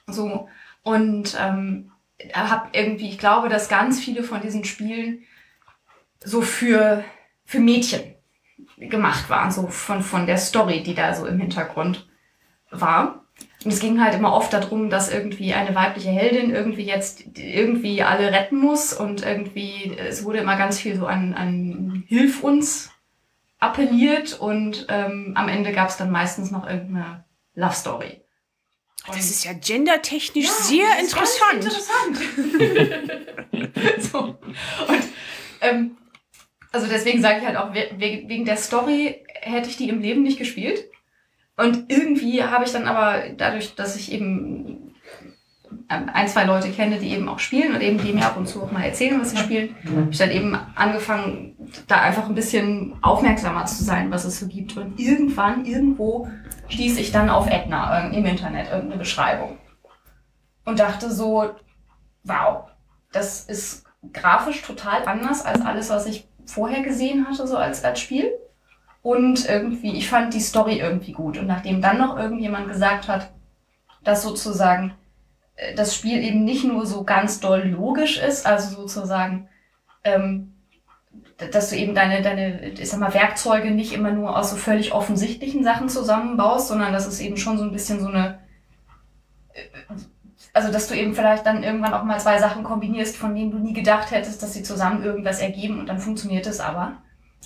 So. 0.05 0.47
Und 0.83 1.35
ähm, 1.41 1.91
habe 2.33 2.69
irgendwie, 2.73 3.09
ich 3.09 3.17
glaube, 3.17 3.49
dass 3.49 3.67
ganz 3.67 3.99
viele 3.99 4.23
von 4.23 4.41
diesen 4.41 4.63
Spielen 4.63 5.23
so 6.23 6.41
für, 6.41 7.03
für 7.45 7.59
Mädchen 7.59 8.13
gemacht 8.77 9.29
waren, 9.29 9.51
so 9.51 9.67
von, 9.67 10.03
von 10.03 10.27
der 10.27 10.37
Story, 10.37 10.83
die 10.83 10.93
da 10.93 11.15
so 11.15 11.25
im 11.25 11.39
Hintergrund 11.39 12.07
war. 12.69 13.25
Und 13.65 13.73
es 13.73 13.79
ging 13.79 14.03
halt 14.03 14.13
immer 14.13 14.33
oft 14.33 14.53
darum, 14.53 14.91
dass 14.91 15.11
irgendwie 15.11 15.55
eine 15.55 15.73
weibliche 15.73 16.09
Heldin 16.09 16.51
irgendwie 16.51 16.83
jetzt 16.83 17.23
irgendwie 17.35 18.03
alle 18.03 18.31
retten 18.31 18.57
muss 18.57 18.93
und 18.93 19.25
irgendwie, 19.25 19.97
es 19.97 20.25
wurde 20.25 20.39
immer 20.39 20.57
ganz 20.57 20.79
viel 20.79 20.95
so 20.95 21.07
an, 21.07 21.33
an 21.33 22.03
Hilf 22.07 22.43
uns 22.43 22.91
appelliert 23.59 24.39
und 24.39 24.85
ähm, 24.89 25.31
am 25.35 25.49
Ende 25.49 25.71
gab 25.71 25.89
es 25.89 25.97
dann 25.97 26.11
meistens 26.11 26.51
noch 26.51 26.67
irgendeine 26.67 27.23
Love 27.55 27.73
Story. 27.73 28.22
Und 29.07 29.17
das 29.17 29.29
ist 29.29 29.43
ja 29.43 29.53
gendertechnisch 29.53 30.45
ja, 30.45 30.51
sehr 30.51 30.99
interessant. 30.99 31.65
interessant. 31.65 32.17
so. 34.11 34.19
Und 34.19 35.03
ähm, 35.61 35.97
also 36.71 36.87
deswegen 36.87 37.21
sage 37.21 37.39
ich 37.39 37.45
halt 37.45 37.57
auch, 37.57 37.73
wegen 37.73 38.45
der 38.45 38.57
Story 38.57 39.23
hätte 39.33 39.69
ich 39.69 39.77
die 39.77 39.89
im 39.89 40.01
Leben 40.01 40.23
nicht 40.23 40.39
gespielt. 40.39 40.89
Und 41.57 41.91
irgendwie 41.91 42.43
habe 42.43 42.63
ich 42.65 42.71
dann 42.71 42.87
aber 42.87 43.29
dadurch, 43.37 43.75
dass 43.75 43.95
ich 43.95 44.11
eben 44.11 44.82
ein, 45.87 46.27
zwei 46.27 46.45
Leute 46.45 46.69
kenne, 46.69 46.97
die 46.97 47.11
eben 47.11 47.27
auch 47.29 47.39
spielen 47.39 47.75
und 47.75 47.81
eben 47.81 47.97
die 47.97 48.13
mir 48.13 48.25
ab 48.25 48.37
und 48.37 48.47
zu 48.47 48.63
auch 48.63 48.71
mal 48.71 48.83
erzählen, 48.83 49.19
was 49.19 49.31
sie 49.31 49.37
spielen, 49.37 49.75
habe 49.85 50.07
ich 50.09 50.17
dann 50.17 50.31
eben 50.31 50.57
angefangen, 50.75 51.55
da 51.87 52.01
einfach 52.01 52.27
ein 52.27 52.35
bisschen 52.35 52.95
aufmerksamer 53.01 53.65
zu 53.65 53.83
sein, 53.83 54.11
was 54.11 54.25
es 54.25 54.39
so 54.39 54.47
gibt. 54.47 54.77
Und 54.77 54.99
irgendwann, 54.99 55.65
irgendwo 55.65 56.29
stieß 56.69 56.97
ich 56.97 57.11
dann 57.11 57.29
auf 57.29 57.47
Edna 57.47 58.09
im 58.09 58.25
Internet, 58.25 58.69
irgendeine 58.71 58.99
Beschreibung. 58.99 59.57
Und 60.65 60.79
dachte 60.79 61.11
so, 61.11 61.51
wow, 62.23 62.65
das 63.11 63.45
ist 63.45 63.85
grafisch 64.11 64.61
total 64.61 65.05
anders 65.05 65.45
als 65.45 65.61
alles, 65.61 65.89
was 65.89 66.05
ich 66.05 66.27
vorher 66.45 66.81
gesehen 66.81 67.27
hatte, 67.27 67.47
so 67.47 67.57
als, 67.57 67.83
als 67.83 67.99
Spiel. 67.99 68.31
Und 69.01 69.49
irgendwie, 69.49 69.97
ich 69.97 70.09
fand 70.09 70.33
die 70.33 70.39
Story 70.39 70.79
irgendwie 70.79 71.11
gut. 71.11 71.37
Und 71.37 71.47
nachdem 71.47 71.81
dann 71.81 71.97
noch 71.97 72.17
irgendjemand 72.17 72.69
gesagt 72.69 73.09
hat, 73.09 73.31
dass 74.03 74.23
sozusagen 74.23 74.93
das 75.75 75.95
Spiel 75.95 76.23
eben 76.23 76.43
nicht 76.43 76.63
nur 76.63 76.85
so 76.85 77.03
ganz 77.03 77.39
doll 77.39 77.67
logisch 77.67 78.17
ist, 78.17 78.45
also 78.45 78.75
sozusagen, 78.75 79.49
ähm, 80.03 80.53
dass 81.51 81.69
du 81.69 81.75
eben 81.75 81.93
deine, 81.93 82.21
deine, 82.21 82.69
ich 82.69 82.89
sag 82.89 82.99
mal, 82.99 83.13
Werkzeuge 83.13 83.71
nicht 83.71 83.93
immer 83.93 84.11
nur 84.11 84.37
aus 84.37 84.51
so 84.51 84.55
völlig 84.55 84.93
offensichtlichen 84.93 85.63
Sachen 85.63 85.89
zusammenbaust, 85.89 86.69
sondern 86.69 86.93
dass 86.93 87.05
es 87.05 87.19
eben 87.19 87.37
schon 87.37 87.57
so 87.57 87.63
ein 87.63 87.71
bisschen 87.71 87.99
so 87.99 88.07
eine, 88.07 88.39
äh, 89.53 89.61
also 90.53 90.71
dass 90.71 90.87
du 90.87 90.95
eben 90.95 91.13
vielleicht 91.13 91.45
dann 91.45 91.63
irgendwann 91.63 91.93
auch 91.93 92.03
mal 92.03 92.19
zwei 92.19 92.39
Sachen 92.39 92.63
kombinierst, 92.63 93.15
von 93.15 93.35
denen 93.35 93.51
du 93.51 93.57
nie 93.57 93.73
gedacht 93.73 94.11
hättest, 94.11 94.41
dass 94.41 94.53
sie 94.53 94.63
zusammen 94.63 95.03
irgendwas 95.03 95.39
ergeben 95.39 95.79
und 95.79 95.87
dann 95.87 95.99
funktioniert 95.99 96.47
es 96.47 96.59
aber. 96.59 97.01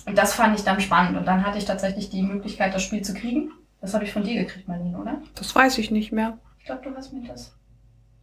Und 0.06 0.16
das 0.16 0.34
fand 0.34 0.58
ich 0.58 0.64
dann 0.64 0.80
spannend. 0.80 1.18
Und 1.18 1.26
dann 1.26 1.44
hatte 1.44 1.58
ich 1.58 1.64
tatsächlich 1.64 2.08
die 2.08 2.22
Möglichkeit, 2.22 2.74
das 2.74 2.82
Spiel 2.82 3.02
zu 3.02 3.14
kriegen. 3.14 3.50
Das 3.80 3.94
habe 3.94 4.04
ich 4.04 4.12
von 4.12 4.24
dir 4.24 4.42
gekriegt, 4.42 4.68
Marlene, 4.68 4.98
oder? 4.98 5.20
Das 5.34 5.54
weiß 5.54 5.78
ich 5.78 5.90
nicht 5.90 6.12
mehr. 6.12 6.38
Ich 6.58 6.64
glaube, 6.64 6.82
du 6.82 6.96
hast 6.96 7.12
mir 7.12 7.26
das. 7.26 7.57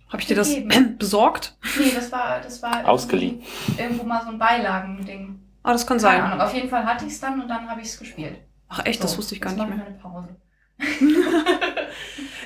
Habe 0.09 0.21
ich 0.21 0.27
dir 0.27 0.35
das 0.35 0.55
besorgt? 0.97 1.57
Nee, 1.77 1.91
das 1.93 2.11
war, 2.11 2.41
das 2.41 2.61
war 2.61 2.87
ausgeliehen. 2.87 3.43
Irgendwo 3.77 4.03
mal 4.03 4.21
so 4.23 4.29
ein 4.29 4.39
Beilagending. 4.39 5.39
Ah, 5.63 5.71
das 5.71 5.87
kann 5.87 5.99
sein. 5.99 6.21
Ahnung. 6.21 6.41
Auf 6.41 6.53
jeden 6.53 6.69
Fall 6.69 6.85
hatte 6.85 7.05
ich 7.05 7.13
es 7.13 7.19
dann 7.19 7.41
und 7.41 7.47
dann 7.47 7.67
habe 7.67 7.81
ich 7.81 7.87
es 7.87 7.97
gespielt. 7.97 8.37
Ach 8.69 8.85
echt, 8.85 9.01
so, 9.01 9.07
das 9.07 9.17
wusste 9.17 9.35
ich 9.35 9.41
gar 9.41 9.51
nicht 9.53 9.67
mehr. 9.67 9.85
Eine 9.85 9.97
Pause. 9.97 10.35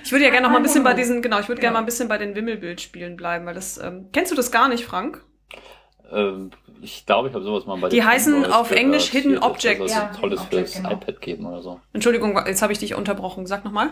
ich 0.04 0.12
würde 0.12 0.24
ja 0.24 0.30
gerne 0.30 0.48
noch 0.48 0.52
mal 0.52 0.58
ein 0.58 0.64
bisschen 0.64 0.84
bei 0.84 0.94
diesen, 0.94 1.22
genau, 1.22 1.40
ich 1.40 1.48
würde 1.48 1.62
gerne 1.62 1.74
mal 1.74 1.80
ein 1.80 1.86
bisschen 1.86 2.08
bei 2.08 2.18
den 2.18 2.36
Wimmelbildspielen 2.36 3.18
bleiben, 3.18 3.46
weil 3.46 3.56
das, 3.56 3.78
ähm, 3.78 4.10
kennst 4.14 4.32
du 4.32 4.36
das 4.36 4.52
gar 4.52 4.70
nicht, 4.70 4.86
Frank? 4.86 5.24
Ähm, 6.12 6.52
ich 6.82 7.06
glaube, 7.06 7.28
ich 7.28 7.34
habe 7.34 7.44
sowas 7.44 7.66
mal 7.66 7.78
bei 7.78 7.90
Die 7.90 8.04
heißen 8.04 8.46
auf 8.46 8.72
Englisch 8.72 9.10
Hidden 9.10 9.40
Object. 9.40 9.82
Das 9.82 9.92
ja, 9.92 10.12
tolles 10.18 10.42
Object, 10.42 10.70
fürs 10.70 10.74
genau. 10.76 10.92
iPad 10.92 11.22
geben 11.22 11.46
oder 11.46 11.62
so. 11.62 11.80
Entschuldigung, 11.94 12.40
jetzt 12.46 12.62
habe 12.62 12.72
ich 12.72 12.80
dich 12.80 12.96
unterbrochen. 12.96 13.46
Sag 13.48 13.66
nochmal. 13.66 13.92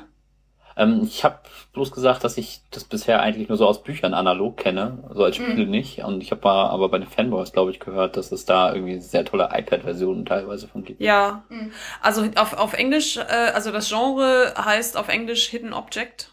Ähm, 0.78 1.02
ich 1.04 1.24
habe 1.24 1.40
bloß 1.74 1.92
gesagt, 1.92 2.24
dass 2.24 2.38
ich 2.38 2.62
das 2.72 2.84
bisher 2.84 3.22
eigentlich 3.22 3.50
nur 3.50 3.58
so 3.58 3.68
aus 3.68 3.84
Büchern 3.84 4.14
analog 4.14 4.58
kenne, 4.58 5.04
so 5.14 5.24
als 5.24 5.36
Spiel 5.36 5.66
Mhm. 5.66 5.72
nicht. 5.72 6.00
Und 6.04 6.22
ich 6.22 6.32
habe 6.32 6.48
aber 6.50 6.90
bei 6.90 7.00
den 7.00 7.08
Fanboys, 7.08 7.52
glaube 7.52 7.72
ich, 7.72 7.80
gehört, 7.80 8.16
dass 8.18 8.32
es 8.32 8.46
da 8.46 8.74
irgendwie 8.74 9.00
sehr 9.00 9.26
tolle 9.26 9.50
iPad-Versionen 9.54 10.26
teilweise 10.26 10.68
von 10.68 10.84
gibt. 10.84 11.02
Ja, 11.02 11.44
Mhm. 11.50 11.72
also 12.02 12.26
auf, 12.36 12.54
auf 12.54 12.74
Englisch, 12.74 13.18
äh, 13.18 13.22
also 13.54 13.72
das 13.72 13.90
Genre 13.90 14.54
heißt 14.58 14.98
auf 14.98 15.08
Englisch 15.10 15.48
Hidden 15.50 15.74
Object 15.74 16.32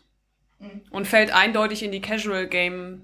Mhm. 0.61 0.83
und 0.91 1.07
fällt 1.07 1.35
eindeutig 1.35 1.83
in 1.83 1.93
die 1.93 2.01
Casual 2.01 2.47
Game 2.47 3.03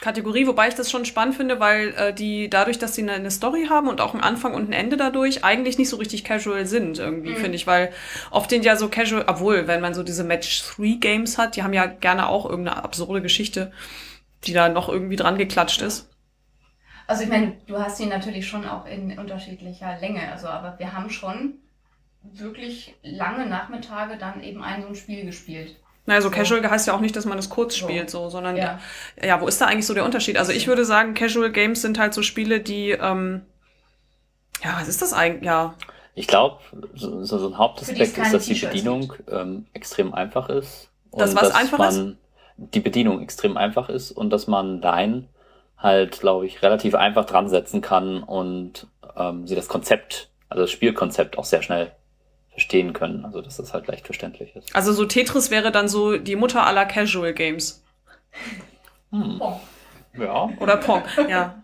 Kategorie, 0.00 0.46
wobei 0.46 0.68
ich 0.68 0.74
das 0.76 0.90
schon 0.92 1.04
spannend 1.04 1.34
finde, 1.36 1.58
weil 1.58 1.88
äh, 1.96 2.14
die 2.14 2.48
dadurch, 2.48 2.78
dass 2.78 2.94
sie 2.94 3.02
eine, 3.02 3.12
eine 3.14 3.30
Story 3.32 3.66
haben 3.68 3.88
und 3.88 4.00
auch 4.00 4.14
einen 4.14 4.22
Anfang 4.22 4.54
und 4.54 4.70
ein 4.70 4.72
Ende 4.72 4.96
dadurch, 4.96 5.44
eigentlich 5.44 5.76
nicht 5.76 5.88
so 5.88 5.96
richtig 5.96 6.22
casual 6.24 6.66
sind 6.66 6.98
irgendwie, 7.00 7.34
Mhm. 7.34 7.36
finde 7.36 7.56
ich, 7.56 7.66
weil 7.66 7.92
oft 8.30 8.50
sind 8.50 8.64
ja 8.64 8.76
so 8.76 8.88
casual, 8.88 9.24
obwohl, 9.26 9.66
wenn 9.66 9.80
man 9.80 9.94
so 9.94 10.04
diese 10.04 10.22
Match-3-Games 10.24 11.36
hat, 11.36 11.56
die 11.56 11.64
haben 11.64 11.72
ja 11.72 11.86
gerne 11.86 12.28
auch 12.28 12.48
irgendeine 12.48 12.84
absurde 12.84 13.22
Geschichte, 13.22 13.72
die 14.44 14.52
da 14.54 14.68
noch 14.68 14.88
irgendwie 14.88 15.16
dran 15.16 15.38
geklatscht 15.38 15.82
ist. 15.82 16.08
Also 17.08 17.24
ich 17.24 17.28
meine, 17.28 17.56
du 17.66 17.76
hast 17.78 17.98
ihn 17.98 18.08
natürlich 18.08 18.46
schon 18.46 18.64
auch 18.64 18.86
in 18.86 19.18
unterschiedlicher 19.18 19.98
Länge, 19.98 20.30
also 20.30 20.46
aber 20.48 20.78
wir 20.78 20.92
haben 20.92 21.10
schon 21.10 21.54
wirklich 22.22 22.94
lange 23.02 23.46
Nachmittage 23.46 24.18
dann 24.18 24.42
eben 24.42 24.62
ein 24.62 24.82
so 24.82 24.88
ein 24.88 24.94
Spiel 24.96 25.24
gespielt. 25.24 25.76
Naja, 26.08 26.22
so 26.22 26.30
So. 26.30 26.34
casual 26.34 26.70
heißt 26.70 26.86
ja 26.86 26.94
auch 26.94 27.00
nicht, 27.00 27.14
dass 27.16 27.26
man 27.26 27.36
es 27.36 27.50
kurz 27.50 27.76
spielt, 27.76 28.08
so, 28.08 28.30
sondern 28.30 28.56
Ja. 28.56 28.80
Ja, 29.22 29.42
wo 29.42 29.46
ist 29.46 29.60
da 29.60 29.66
eigentlich 29.66 29.86
so 29.86 29.92
der 29.92 30.06
Unterschied? 30.06 30.38
Also 30.38 30.52
ich 30.52 30.66
würde 30.66 30.86
sagen, 30.86 31.12
Casual 31.12 31.52
Games 31.52 31.82
sind 31.82 31.98
halt 31.98 32.14
so 32.14 32.22
Spiele, 32.22 32.60
die, 32.60 32.92
ähm, 32.92 33.42
ja, 34.64 34.78
was 34.80 34.88
ist 34.88 35.02
das 35.02 35.12
eigentlich? 35.12 35.44
Ja, 35.44 35.74
Ich 36.14 36.26
glaube, 36.26 36.60
so, 36.94 37.22
so 37.24 37.46
ein 37.46 37.58
Hauptaspekt 37.58 38.16
ist, 38.16 38.32
dass 38.32 38.46
die 38.46 38.54
Bedienung 38.54 39.12
ähm, 39.30 39.66
extrem 39.74 40.14
einfach 40.14 40.48
ist. 40.48 40.88
Das 41.12 41.30
und 41.30 41.36
was 41.36 41.48
dass 41.48 41.54
einfach 41.54 41.78
man 41.78 42.16
die 42.56 42.80
Bedienung 42.80 43.20
extrem 43.20 43.58
einfach 43.58 43.90
ist 43.90 44.10
und 44.10 44.30
dass 44.30 44.46
man 44.46 44.80
Line 44.80 45.28
halt, 45.76 46.20
glaube 46.20 46.46
ich, 46.46 46.62
relativ 46.62 46.94
einfach 46.94 47.26
dran 47.26 47.50
setzen 47.50 47.82
kann 47.82 48.22
und 48.22 48.86
ähm, 49.14 49.46
sie 49.46 49.54
das 49.54 49.68
Konzept, 49.68 50.30
also 50.48 50.62
das 50.62 50.70
Spielkonzept 50.70 51.36
auch 51.36 51.44
sehr 51.44 51.60
schnell 51.60 51.92
verstehen 52.58 52.92
können. 52.92 53.24
Also 53.24 53.40
dass 53.40 53.56
das 53.56 53.72
halt 53.72 53.86
leicht 53.86 54.04
verständlich 54.04 54.54
ist. 54.56 54.74
also 54.74 54.92
so 54.92 55.04
Tetris 55.04 55.50
wäre 55.52 55.70
dann 55.70 55.88
so 55.88 56.18
die 56.18 56.34
Mutter 56.34 56.66
aller 56.66 56.86
Casual 56.86 57.32
Games. 57.32 57.84
Hm. 59.12 59.38
Boah. 59.38 59.60
Ja. 60.18 60.50
Oder 60.58 60.76
Pong, 60.76 61.04
ja. 61.28 61.62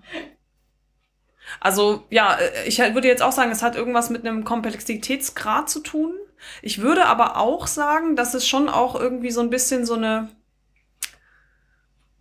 Also, 1.60 2.04
ja, 2.10 2.38
ich 2.66 2.78
würde 2.78 3.08
jetzt 3.08 3.22
auch 3.22 3.32
sagen, 3.32 3.50
es 3.50 3.62
hat 3.62 3.74
irgendwas 3.74 4.08
mit 4.08 4.24
einem 4.24 4.44
Komplexitätsgrad 4.44 5.68
zu 5.68 5.80
tun. 5.80 6.14
Ich 6.62 6.80
würde 6.80 7.06
aber 7.06 7.38
auch 7.38 7.66
sagen, 7.66 8.14
dass 8.16 8.34
es 8.34 8.46
schon 8.46 8.68
auch 8.68 8.94
irgendwie 8.94 9.30
so 9.30 9.40
ein 9.40 9.50
bisschen 9.50 9.84
so 9.84 9.94
eine, 9.94 10.28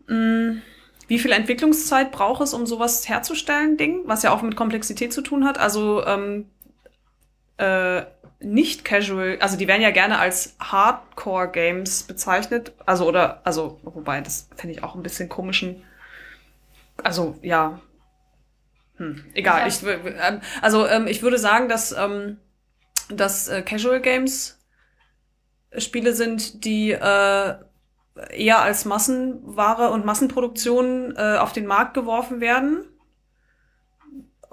mh, 0.08 0.62
wie 1.08 1.20
viel 1.20 1.32
Entwicklungszeit 1.32 2.12
braucht 2.12 2.42
es, 2.42 2.54
um 2.54 2.66
sowas 2.66 3.08
herzustellen, 3.08 3.78
Ding, 3.78 4.02
was 4.06 4.24
ja 4.24 4.32
auch 4.32 4.42
mit 4.42 4.56
Komplexität 4.56 5.14
zu 5.14 5.22
tun 5.22 5.46
hat. 5.46 5.60
Also, 5.60 6.04
ähm, 6.06 6.50
äh, 7.58 8.04
nicht 8.44 8.86
casual, 8.86 9.38
also 9.40 9.58
die 9.58 9.68
werden 9.68 9.82
ja 9.82 9.92
gerne 9.92 10.20
als 10.20 10.56
Hardcore-Games 10.60 12.04
bezeichnet, 12.04 12.74
also 12.86 13.08
oder, 13.08 13.42
also, 13.44 13.80
wobei, 13.84 14.22
das 14.22 14.48
finde 14.56 14.76
ich 14.76 14.84
auch 14.84 14.96
ein 14.96 15.04
bisschen 15.04 15.30
komischen, 15.30 15.84
also, 17.02 17.38
ja. 17.42 17.80
Hm, 18.98 19.26
egal. 19.34 19.68
Ich, 19.68 19.84
ähm, 19.84 20.42
also, 20.62 20.88
ähm, 20.88 21.08
ich 21.08 21.24
würde 21.24 21.40
sagen, 21.40 21.68
dass, 21.68 21.92
ähm, 21.92 22.38
dass 23.10 23.48
äh, 23.48 23.62
Casual 23.64 24.02
Games 24.02 24.60
Spiele 25.78 26.14
sind, 26.14 26.66
die 26.66 26.92
äh, 26.92 27.56
eher 28.30 28.62
als 28.62 28.86
Massenware 28.86 29.90
und 29.90 30.06
Massenproduktion 30.06 31.16
äh, 31.16 31.38
auf 31.38 31.54
den 31.54 31.66
Markt 31.66 31.94
geworfen 31.96 32.42
werden, 32.42 32.86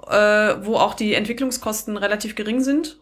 äh, 0.07 0.55
wo 0.61 0.77
auch 0.77 0.95
die 0.95 1.13
Entwicklungskosten 1.13 1.97
relativ 1.97 2.35
gering 2.35 2.61
sind. 2.61 2.99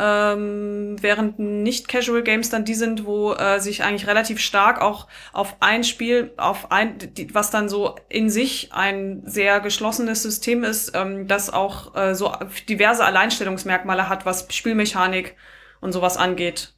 Ähm, 0.00 0.96
während 1.00 1.40
nicht-Casual 1.40 2.22
Games 2.22 2.50
dann 2.50 2.64
die 2.64 2.74
sind, 2.74 3.04
wo 3.04 3.32
äh, 3.32 3.58
sich 3.58 3.82
eigentlich 3.82 4.06
relativ 4.06 4.38
stark 4.38 4.80
auch 4.80 5.08
auf 5.32 5.56
ein 5.60 5.82
Spiel, 5.82 6.32
auf 6.36 6.70
ein, 6.70 6.98
die, 6.98 7.34
was 7.34 7.50
dann 7.50 7.68
so 7.68 7.96
in 8.08 8.30
sich 8.30 8.72
ein 8.72 9.22
sehr 9.24 9.58
geschlossenes 9.58 10.22
System 10.22 10.62
ist, 10.62 10.92
ähm, 10.94 11.26
das 11.26 11.52
auch 11.52 11.96
äh, 11.96 12.14
so 12.14 12.32
diverse 12.68 13.04
Alleinstellungsmerkmale 13.04 14.08
hat, 14.08 14.24
was 14.24 14.46
Spielmechanik 14.50 15.36
und 15.80 15.92
sowas 15.92 16.16
angeht, 16.16 16.74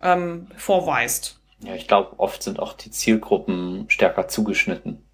ähm, 0.00 0.46
vorweist. 0.56 1.40
Ja, 1.58 1.74
ich 1.74 1.88
glaube, 1.88 2.18
oft 2.18 2.42
sind 2.42 2.60
auch 2.60 2.74
die 2.74 2.90
Zielgruppen 2.90 3.86
stärker 3.88 4.28
zugeschnitten. 4.28 5.04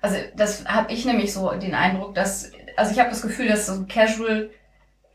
Also 0.00 0.18
das 0.36 0.64
habe 0.66 0.92
ich 0.92 1.04
nämlich 1.04 1.32
so 1.32 1.50
den 1.50 1.74
Eindruck, 1.74 2.14
dass, 2.14 2.52
also 2.76 2.92
ich 2.92 2.98
habe 3.00 3.10
das 3.10 3.22
Gefühl, 3.22 3.48
dass 3.48 3.66
so 3.66 3.84
Casual, 3.86 4.50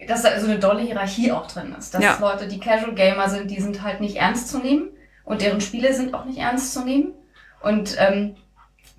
dass 0.07 0.23
da 0.23 0.39
so 0.39 0.47
eine 0.47 0.59
dolle 0.59 0.81
Hierarchie 0.81 1.31
auch 1.31 1.47
drin 1.47 1.75
ist. 1.77 1.93
Dass 1.93 2.03
Ja. 2.03 2.17
Leute, 2.19 2.47
die 2.47 2.59
Casual 2.59 2.93
Gamer 2.93 3.29
sind, 3.29 3.51
die 3.51 3.61
sind 3.61 3.83
halt 3.83 4.01
nicht 4.01 4.15
ernst 4.17 4.49
zu 4.49 4.59
nehmen 4.59 4.89
und 5.23 5.41
deren 5.41 5.61
Spiele 5.61 5.93
sind 5.93 6.13
auch 6.13 6.25
nicht 6.25 6.39
ernst 6.39 6.73
zu 6.73 6.83
nehmen. 6.83 7.13
Und 7.61 7.95
ähm, 7.99 8.35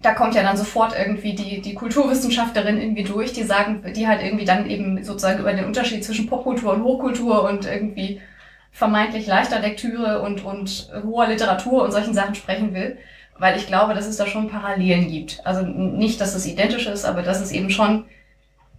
da 0.01 0.15
kommt 0.15 0.35
ja 0.35 0.43
dann 0.43 0.57
sofort 0.57 0.95
irgendwie 0.99 1.35
die, 1.35 1.61
die 1.61 1.75
Kulturwissenschaftlerin 1.75 2.81
irgendwie 2.81 3.05
durch, 3.05 3.33
die 3.33 3.45
sagen, 3.45 3.83
die 3.95 4.07
halt 4.07 4.23
irgendwie 4.23 4.45
dann 4.45 4.69
eben 4.69 5.03
sozusagen 5.05 5.41
über 5.41 5.53
den 5.53 5.65
Unterschied 5.65 6.05
zwischen 6.05 6.27
Popkultur 6.27 6.73
und 6.73 6.83
Hochkultur 6.83 7.45
und 7.45 7.67
irgendwie 7.67 8.21
vermeintlich 8.73 9.27
leichter 9.27 9.61
Lektüre 9.61 10.23
und, 10.23 10.45
und 10.45 10.91
hoher 11.05 11.29
Literatur 11.29 11.83
und 11.83 11.93
solchen 11.93 12.15
Sachen 12.15 12.35
sprechen 12.35 12.75
will. 12.75 12.99
Weil 13.39 13.57
ich 13.57 13.67
glaube, 13.67 13.95
dass 13.95 14.07
es 14.07 14.17
da 14.17 14.27
schon 14.27 14.51
Parallelen 14.51 15.09
gibt. 15.09 15.41
Also 15.45 15.63
nicht, 15.67 16.21
dass 16.21 16.35
es 16.35 16.47
identisch 16.47 16.87
ist, 16.87 17.05
aber 17.05 17.23
dass 17.23 17.41
es 17.41 17.51
eben 17.51 17.71
schon, 17.71 18.05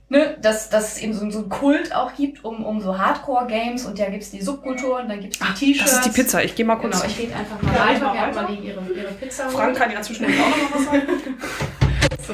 ne, 0.09 0.37
dass, 0.41 0.69
dass 0.69 0.93
es 0.93 1.01
eben 1.01 1.13
so, 1.13 1.29
so 1.29 1.39
einen 1.39 1.49
Kult 1.49 1.95
auch 1.95 2.13
gibt 2.15 2.43
um, 2.45 2.63
um 2.65 2.81
so 2.81 2.97
Hardcore-Games 2.97 3.85
und 3.85 3.97
da 3.97 4.09
gibt's 4.09 4.31
die 4.31 4.41
Subkulturen, 4.41 5.07
dann 5.09 5.19
gibt's 5.21 5.39
die 5.39 5.53
T-Shirts. 5.73 5.91
Das 5.91 6.05
ist 6.05 6.15
die 6.15 6.21
Pizza. 6.21 6.43
Ich 6.43 6.55
gehe 6.55 6.65
mal 6.65 6.75
kurz. 6.75 7.01
Genau, 7.01 7.11
ich 7.11 7.19
rede 7.19 7.35
einfach 7.35 7.61
mal 7.61 7.73
Ja, 7.73 7.85
weiter, 7.87 8.05
mal 8.05 8.13
während 8.13 8.35
man 8.35 8.63
ihre, 8.63 8.81
ihre 8.93 9.13
Pizza 9.13 9.45
holt. 9.45 9.55
Frank 9.55 9.77
kann 9.77 9.91
ja 9.91 10.01
zwischendurch 10.01 10.39
auch 10.39 10.49
noch 10.49 10.69
mal 10.69 10.77
was 10.77 10.85
sagen. 10.85 11.07
So. 12.27 12.33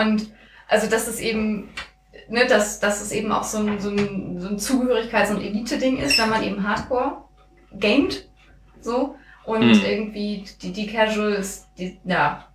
Und 0.00 0.30
also 0.68 0.86
das 0.88 1.08
ist 1.08 1.20
eben, 1.20 1.68
ne, 2.28 2.46
dass, 2.46 2.80
dass 2.80 3.02
es 3.02 3.12
eben 3.12 3.30
auch 3.32 3.44
so 3.44 3.58
ein, 3.58 3.78
so 3.78 3.90
ein, 3.90 4.40
so 4.40 4.48
ein 4.48 4.56
Zugehörigkeits- 4.58 5.30
und 5.30 5.42
Elite-Ding 5.42 5.98
ist, 5.98 6.18
wenn 6.18 6.30
man 6.30 6.42
eben 6.42 6.66
Hardcore 6.66 7.18
gamet. 7.78 8.26
So. 8.80 9.16
Und 9.44 9.60
Hm. 9.62 9.84
irgendwie 9.84 10.44
die, 10.62 10.72
die 10.72 10.86
Casuals, 10.86 11.66
die, 11.76 11.98
ja, 12.04 12.46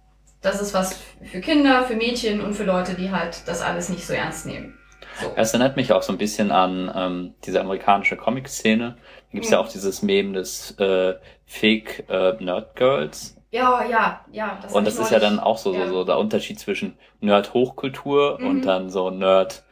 das 0.41 0.62
ist 0.62 0.74
was 0.74 1.00
für 1.31 1.41
Kinder, 1.41 1.84
für 1.84 1.96
Mädchen 1.96 2.41
und 2.41 2.53
für 2.53 2.63
Leute, 2.63 2.93
die 2.96 3.12
halt 3.12 3.48
das 3.48 3.62
alles 3.62 3.89
nicht 3.89 4.05
so 4.05 4.13
ernst 4.13 4.46
nehmen. 4.46 4.77
So. 5.22 5.34
Es 5.36 5.51
erinnert 5.53 5.75
mich 5.75 5.91
auch 5.91 6.01
so 6.03 6.13
ein 6.13 6.17
bisschen 6.17 6.51
an 6.51 6.91
ähm, 6.96 7.34
diese 7.46 7.60
amerikanische 7.60 8.15
Comic-Szene. 8.15 8.96
Da 8.98 9.03
gibt's 9.34 9.50
ja 9.50 9.60
Mhm. 9.60 9.65
auch 9.65 9.69
dieses 9.72 10.01
Meme 10.01 10.34
des 10.34 10.72
äh, 10.79 11.15
Fake 11.46 12.05
äh, 12.10 12.34
Nerd 12.43 12.75
Girls. 12.75 13.36
Ja, 13.51 13.84
ja, 13.86 14.24
ja. 14.31 14.60
Das 14.62 14.72
Und 14.74 14.86
das 14.86 14.98
ist 15.00 15.12
ja 15.12 15.19
dann 15.19 15.39
auch 15.39 15.58
so, 15.58 15.74
ja. 15.74 15.88
so, 15.88 15.93
so 15.93 16.03
der 16.05 16.17
Unterschied 16.19 16.60
zwischen 16.60 16.98
Nerd-Hochkultur 17.22 18.38
Mhm. 18.39 18.48
und 18.48 18.62
dann 18.62 18.89
so 18.89 19.10
Nerd 19.10 19.63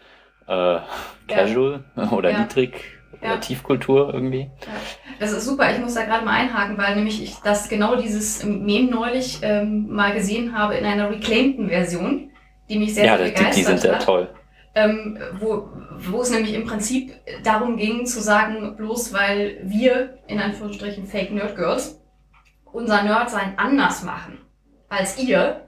äh, 0.48 0.80
Casual 1.28 1.84
oder 2.12 2.32
Ja. 2.32 2.40
Niedrig 2.40 2.97
oder 3.22 3.32
Ja. 3.32 3.38
Tiefkultur 3.38 4.14
irgendwie. 4.14 4.50
Das 5.20 5.32
ist 5.32 5.46
super. 5.46 5.72
Ich 5.72 5.80
muss 5.80 5.94
da 5.96 6.04
gerade 6.06 6.24
mal 6.26 6.32
einhaken, 6.34 6.78
weil 6.78 6.96
nämlich 6.96 7.22
ich 7.24 7.36
das 7.38 7.70
genau 7.70 7.96
dieses 7.96 8.44
Meme 8.44 8.90
neulich 8.92 9.40
ähm, 9.42 9.88
mal 9.90 10.14
gesehen 10.14 10.58
habe 10.58 10.76
in 10.76 10.86
einer 10.86 11.10
reclaimten 11.10 11.70
Version, 11.70 12.30
die 12.70 12.78
mich 12.80 12.94
sehr, 12.94 13.06
ja, 13.06 13.18
sehr 13.18 13.28
begeistert 13.28 13.56
die 13.56 13.64
sind 13.64 13.80
sehr 13.80 13.96
hat. 13.96 14.04
toll. 14.06 14.30
Ähm, 14.76 15.18
wo, 15.40 15.70
wo 15.98 16.22
es 16.22 16.30
nämlich 16.30 16.54
im 16.54 16.66
Prinzip 16.68 17.14
darum 17.44 17.78
ging 17.78 18.06
zu 18.06 18.22
sagen, 18.22 18.76
bloß 18.78 19.12
weil 19.12 19.58
wir, 19.64 20.20
in 20.28 20.40
Anführungsstrichen 20.40 21.08
Fake 21.08 21.32
Nerd 21.32 21.56
Girls, 21.56 22.00
unser 22.72 23.02
Nerdsein 23.02 23.54
anders 23.58 24.04
machen 24.04 24.38
als 24.90 25.18
ihr, 25.18 25.68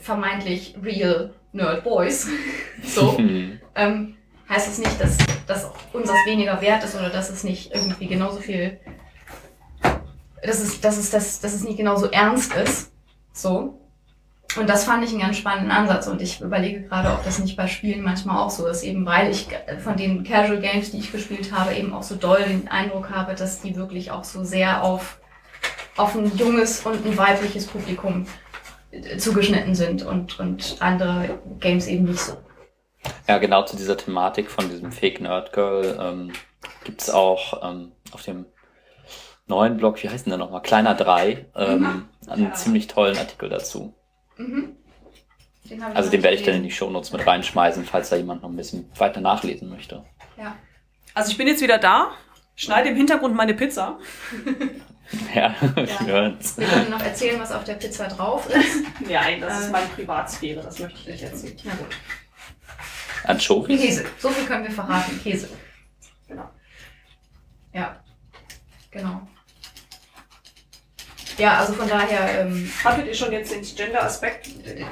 vermeintlich 0.00 0.76
real 0.82 1.32
Nerd 1.52 1.84
Boys, 1.84 2.28
so, 2.82 3.16
Hm. 3.18 3.58
ähm, 3.74 4.14
heißt 4.52 4.68
es 4.68 4.78
nicht, 4.78 5.00
dass, 5.00 5.16
dass 5.46 5.70
unseres 5.92 6.18
weniger 6.26 6.60
wert 6.60 6.84
ist 6.84 6.94
oder 6.94 7.08
dass 7.08 7.30
es 7.30 7.42
nicht 7.42 7.72
irgendwie 7.72 8.06
genauso 8.06 8.38
viel, 8.38 8.78
dass 10.42 10.60
es, 10.60 10.80
dass 10.80 10.98
es, 10.98 11.10
dass, 11.10 11.40
dass 11.40 11.54
es 11.54 11.64
nicht 11.64 11.78
genauso 11.78 12.10
ernst 12.10 12.54
ist. 12.54 12.92
So. 13.32 13.78
Und 14.56 14.68
das 14.68 14.84
fand 14.84 15.02
ich 15.02 15.10
einen 15.10 15.20
ganz 15.20 15.38
spannenden 15.38 15.70
Ansatz 15.70 16.06
und 16.06 16.20
ich 16.20 16.42
überlege 16.42 16.82
gerade, 16.82 17.10
ob 17.12 17.24
das 17.24 17.38
nicht 17.38 17.56
bei 17.56 17.66
Spielen 17.66 18.02
manchmal 18.02 18.36
auch 18.36 18.50
so 18.50 18.66
ist, 18.66 18.82
eben 18.82 19.06
weil 19.06 19.30
ich 19.30 19.48
von 19.82 19.96
den 19.96 20.24
Casual 20.24 20.60
Games, 20.60 20.90
die 20.90 20.98
ich 20.98 21.10
gespielt 21.10 21.52
habe, 21.52 21.74
eben 21.74 21.94
auch 21.94 22.02
so 22.02 22.16
doll 22.16 22.42
den 22.42 22.68
Eindruck 22.68 23.08
habe, 23.08 23.34
dass 23.34 23.62
die 23.62 23.76
wirklich 23.76 24.10
auch 24.10 24.24
so 24.24 24.44
sehr 24.44 24.82
auf, 24.82 25.18
auf 25.96 26.14
ein 26.14 26.36
junges 26.36 26.84
und 26.84 27.06
ein 27.06 27.16
weibliches 27.16 27.66
Publikum 27.66 28.26
zugeschnitten 29.16 29.74
sind 29.74 30.02
und, 30.02 30.38
und 30.38 30.76
andere 30.80 31.38
Games 31.58 31.86
eben 31.86 32.04
nicht 32.04 32.20
so. 32.20 32.36
Ja, 33.28 33.38
genau 33.38 33.64
zu 33.64 33.76
dieser 33.76 33.96
Thematik 33.96 34.50
von 34.50 34.68
diesem 34.68 34.92
Fake 34.92 35.20
Nerd 35.20 35.52
Girl 35.52 35.98
ähm, 36.00 36.32
gibt's 36.84 37.10
auch 37.10 37.62
ähm, 37.68 37.92
auf 38.12 38.22
dem 38.22 38.46
neuen 39.46 39.76
Blog, 39.76 40.02
wie 40.02 40.08
heißt 40.08 40.26
denn 40.26 40.30
der 40.30 40.38
nochmal? 40.38 40.62
Kleiner 40.62 40.94
3, 40.94 41.46
ähm, 41.54 41.80
mhm. 41.80 42.08
einen 42.28 42.44
ja. 42.44 42.54
ziemlich 42.54 42.86
tollen 42.86 43.16
Artikel 43.18 43.48
dazu. 43.48 43.94
Mhm. 44.36 44.76
Den 45.64 45.82
also 45.82 46.10
den 46.10 46.22
werde 46.22 46.36
ich 46.36 46.42
dann 46.42 46.54
in 46.54 46.64
die 46.64 46.70
Shownotes 46.70 47.12
mit 47.12 47.26
reinschmeißen, 47.26 47.84
falls 47.84 48.10
da 48.10 48.16
jemand 48.16 48.42
noch 48.42 48.50
ein 48.50 48.56
bisschen 48.56 48.90
weiter 48.96 49.20
nachlesen 49.20 49.68
möchte. 49.68 50.04
Ja. 50.36 50.56
Also 51.14 51.30
ich 51.30 51.38
bin 51.38 51.46
jetzt 51.46 51.62
wieder 51.62 51.78
da, 51.78 52.10
schneide 52.56 52.88
im 52.88 52.96
Hintergrund 52.96 53.34
meine 53.34 53.54
Pizza. 53.54 53.98
ja, 55.34 55.54
ja. 55.76 56.32
Wir 56.56 56.66
können 56.66 56.90
noch 56.90 57.02
erzählen, 57.02 57.40
was 57.40 57.52
auf 57.52 57.64
der 57.64 57.74
Pizza 57.74 58.08
drauf 58.08 58.48
ist. 58.48 58.84
Nein, 59.08 59.40
das 59.40 59.60
ist 59.60 59.72
meine 59.72 59.86
Privatsphäre, 59.86 60.62
das 60.62 60.78
möchte 60.80 60.98
ich 61.00 61.06
nicht 61.06 61.22
erzählen. 61.22 61.56
Na 61.64 61.74
gut. 61.74 61.96
Anchovies? 63.24 63.80
Käse, 63.80 64.04
so 64.18 64.28
viel 64.30 64.46
können 64.46 64.64
wir 64.64 64.70
verraten, 64.70 65.20
Käse. 65.22 65.48
Genau. 66.28 66.50
Ja, 67.72 68.02
genau. 68.90 69.22
Ja, 71.38 71.58
also 71.58 71.72
von 71.72 71.88
daher. 71.88 72.40
Ähm, 72.40 72.70
Hattet 72.84 73.06
ihr 73.06 73.14
schon 73.14 73.32
jetzt 73.32 73.52
den 73.52 73.62
Gender-Aspekt? 73.62 74.46
Den 74.46 74.86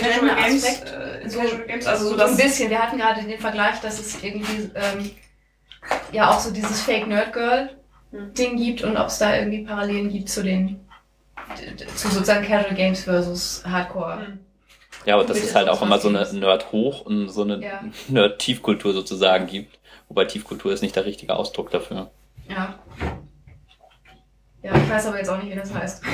Gender-Aspekt? 0.00 0.90
Äh, 1.24 1.28
so, 1.28 1.40
Games, 1.66 1.86
also 1.86 2.08
so, 2.08 2.16
so 2.16 2.24
ein 2.24 2.36
bisschen. 2.36 2.70
Wir 2.70 2.78
hatten 2.80 2.98
gerade 2.98 3.22
den 3.22 3.38
Vergleich, 3.38 3.80
dass 3.80 3.98
es 3.98 4.22
irgendwie 4.22 4.70
ähm, 4.74 5.10
ja 6.12 6.30
auch 6.30 6.40
so 6.40 6.50
dieses 6.50 6.80
Fake 6.82 7.06
Nerd 7.06 7.32
Girl 7.32 7.70
hm. 8.10 8.34
Ding 8.34 8.56
gibt 8.56 8.82
und 8.82 8.96
ob 8.96 9.08
es 9.08 9.18
da 9.18 9.36
irgendwie 9.36 9.64
Parallelen 9.64 10.10
gibt 10.10 10.28
zu 10.28 10.42
den 10.42 10.80
zu 11.96 12.08
sozusagen 12.08 12.46
Casual 12.46 12.74
Games 12.74 13.04
versus 13.04 13.62
Hardcore. 13.66 14.26
Hm. 14.26 14.38
Ja, 15.04 15.14
aber 15.14 15.24
dass 15.24 15.38
es 15.38 15.54
halt 15.54 15.68
auch 15.68 15.82
immer 15.82 15.98
so 15.98 16.08
eine 16.08 16.26
Nerd-Hoch 16.32 17.04
und 17.04 17.28
so 17.28 17.42
eine 17.42 17.62
ja. 17.62 17.84
Nerd-Tiefkultur 18.08 18.92
sozusagen 18.92 19.46
gibt. 19.46 19.78
Wobei 20.08 20.24
Tiefkultur 20.26 20.72
ist 20.72 20.82
nicht 20.82 20.94
der 20.94 21.04
richtige 21.04 21.34
Ausdruck 21.34 21.70
dafür. 21.70 22.10
Ja. 22.48 22.78
Ja, 24.62 24.76
ich 24.76 24.90
weiß 24.90 25.06
aber 25.06 25.18
jetzt 25.18 25.28
auch 25.28 25.42
nicht, 25.42 25.50
wie 25.50 25.58
das 25.58 25.74
heißt. 25.74 26.04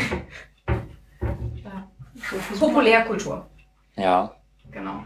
Ja. 0.67 1.89
Populärkultur. 2.59 3.47
Ja. 3.97 4.35
Genau. 4.71 5.03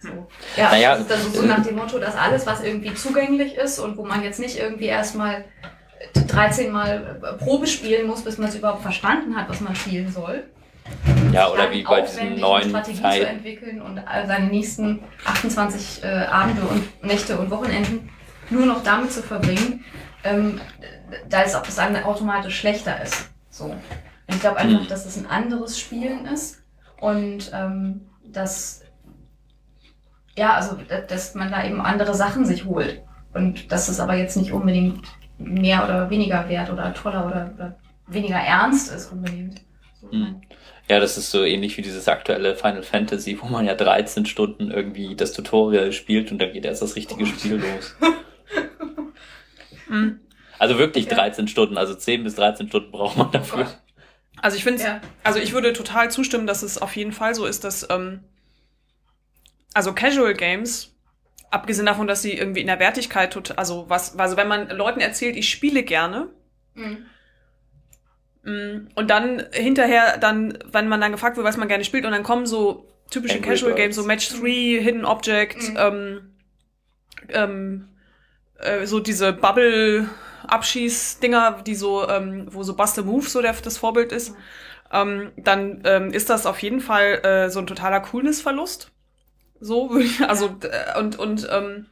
So. 0.00 0.28
Ja, 0.56 0.70
naja, 0.70 0.90
das 0.96 1.00
ist 1.00 1.10
dann 1.10 1.32
so, 1.32 1.42
nach 1.42 1.62
dem 1.64 1.74
Motto, 1.74 1.98
dass 1.98 2.14
alles, 2.14 2.46
was 2.46 2.62
irgendwie 2.62 2.94
zugänglich 2.94 3.54
ist 3.56 3.80
und 3.80 3.96
wo 3.96 4.04
man 4.04 4.22
jetzt 4.22 4.38
nicht 4.38 4.56
irgendwie 4.56 4.86
erstmal 4.86 5.44
13 6.14 6.70
Mal 6.70 7.36
Probe 7.40 7.66
spielen 7.66 8.06
muss, 8.06 8.22
bis 8.22 8.38
man 8.38 8.48
es 8.48 8.54
überhaupt 8.54 8.82
verstanden 8.82 9.36
hat, 9.36 9.48
was 9.48 9.60
man 9.60 9.74
spielen 9.74 10.12
soll. 10.12 10.44
Ja, 11.32 11.50
oder 11.50 11.70
wie 11.70 11.82
bei 11.82 12.00
diesem 12.00 12.40
neuen 12.40 12.68
Strategie 12.68 13.02
Zeit. 13.02 13.22
zu 13.22 13.28
entwickeln 13.28 13.82
und 13.82 14.00
seine 14.26 14.46
nächsten 14.46 15.00
28 15.24 16.02
äh, 16.02 16.06
Abende 16.06 16.62
und 16.62 17.04
Nächte 17.04 17.38
und 17.38 17.50
Wochenenden 17.50 18.10
nur 18.50 18.66
noch 18.66 18.82
damit 18.82 19.12
zu 19.12 19.22
verbringen, 19.22 19.84
ähm, 20.24 20.60
da 21.28 21.42
es 21.42 21.52
dann 21.76 22.02
automatisch 22.02 22.58
schlechter 22.58 23.02
ist. 23.02 23.30
So. 23.50 23.64
Und 23.64 23.78
ich 24.28 24.40
glaube 24.40 24.58
einfach, 24.58 24.82
mhm. 24.82 24.88
dass 24.88 25.06
es 25.06 25.16
ein 25.16 25.26
anderes 25.26 25.78
Spielen 25.78 26.26
ist 26.26 26.62
und 27.00 27.50
ähm, 27.54 28.08
dass 28.24 28.82
ja, 30.36 30.54
also 30.54 30.78
dass 31.08 31.34
man 31.34 31.50
da 31.50 31.64
eben 31.64 31.80
andere 31.80 32.14
Sachen 32.14 32.46
sich 32.46 32.64
holt 32.64 33.02
und 33.34 33.72
dass 33.72 33.88
es 33.88 34.00
aber 34.00 34.14
jetzt 34.14 34.36
nicht 34.36 34.52
unbedingt 34.52 35.04
mehr 35.38 35.84
oder 35.84 36.10
weniger 36.10 36.48
wert 36.48 36.70
oder 36.70 36.94
toller 36.94 37.26
oder, 37.26 37.50
oder 37.54 37.76
weniger 38.06 38.36
ernst 38.36 38.92
ist 38.92 39.12
unbedingt. 39.12 39.60
So, 40.00 40.06
mhm. 40.08 40.40
Ja, 40.88 41.00
das 41.00 41.18
ist 41.18 41.30
so 41.30 41.44
ähnlich 41.44 41.76
wie 41.76 41.82
dieses 41.82 42.08
aktuelle 42.08 42.56
Final 42.56 42.82
Fantasy, 42.82 43.38
wo 43.40 43.46
man 43.46 43.66
ja 43.66 43.74
13 43.74 44.24
Stunden 44.24 44.70
irgendwie 44.70 45.14
das 45.14 45.32
Tutorial 45.32 45.92
spielt 45.92 46.32
und 46.32 46.38
dann 46.38 46.52
geht 46.52 46.64
erst 46.64 46.80
das 46.80 46.96
richtige 46.96 47.24
oh. 47.24 47.26
Spiel 47.26 47.56
los. 47.56 47.96
Mhm. 49.88 50.20
Also 50.60 50.76
wirklich 50.76 51.06
ja. 51.06 51.14
13 51.14 51.46
Stunden, 51.46 51.78
also 51.78 51.94
10 51.94 52.24
bis 52.24 52.34
13 52.34 52.66
Stunden 52.66 52.90
braucht 52.90 53.16
man 53.16 53.30
dafür. 53.30 53.68
Oh 53.70 54.42
also 54.42 54.56
ich 54.56 54.64
finde, 54.64 54.82
ja. 54.82 55.00
also 55.22 55.38
ich 55.38 55.52
würde 55.52 55.72
total 55.72 56.10
zustimmen, 56.10 56.48
dass 56.48 56.64
es 56.64 56.78
auf 56.78 56.96
jeden 56.96 57.12
Fall 57.12 57.34
so 57.36 57.46
ist, 57.46 57.62
dass 57.62 57.88
ähm, 57.90 58.24
also 59.74 59.92
Casual 59.92 60.34
Games, 60.34 60.96
abgesehen 61.50 61.86
davon, 61.86 62.06
dass 62.06 62.22
sie 62.22 62.32
irgendwie 62.32 62.60
in 62.60 62.66
der 62.66 62.80
Wertigkeit 62.80 63.32
total, 63.32 63.56
also 63.56 63.88
was, 63.88 64.18
also 64.18 64.36
wenn 64.36 64.48
man 64.48 64.68
Leuten 64.70 65.00
erzählt, 65.00 65.36
ich 65.36 65.48
spiele 65.48 65.82
gerne, 65.82 66.28
mhm. 66.74 67.06
Mm, 68.48 68.88
und 68.94 69.10
dann 69.10 69.44
hinterher, 69.52 70.16
dann, 70.16 70.58
wenn 70.72 70.88
man 70.88 71.00
dann 71.00 71.12
gefragt 71.12 71.36
wird, 71.36 71.46
was 71.46 71.56
man 71.56 71.68
gerne 71.68 71.84
spielt, 71.84 72.06
und 72.06 72.12
dann 72.12 72.22
kommen 72.22 72.46
so 72.46 72.88
typische 73.10 73.36
Angry 73.36 73.50
Casual 73.50 73.72
Birds. 73.72 73.82
Games, 73.82 73.96
so 73.96 74.04
Match 74.04 74.28
3, 74.30 74.82
Hidden 74.82 75.04
Object, 75.04 75.70
mhm. 75.70 75.76
ähm, 75.78 76.20
ähm, 77.28 77.88
äh, 78.58 78.86
so 78.86 79.00
diese 79.00 79.32
Bubble 79.32 80.08
Abschießdinger, 80.46 81.62
die 81.66 81.74
so, 81.74 82.08
ähm, 82.08 82.46
wo 82.50 82.62
so 82.62 82.74
Buster 82.74 83.02
Move 83.02 83.28
so 83.28 83.42
der, 83.42 83.52
das 83.52 83.76
Vorbild 83.76 84.12
ist, 84.12 84.34
ähm, 84.90 85.32
dann 85.36 85.82
ähm, 85.84 86.12
ist 86.12 86.30
das 86.30 86.46
auf 86.46 86.60
jeden 86.60 86.80
Fall 86.80 87.24
äh, 87.24 87.50
so 87.50 87.58
ein 87.58 87.66
totaler 87.66 88.00
Coolness-Verlust. 88.00 88.90
So 89.60 89.90
also 90.26 90.56
äh, 90.62 90.98
und 90.98 91.18
und 91.18 91.46
ähm, 91.50 91.86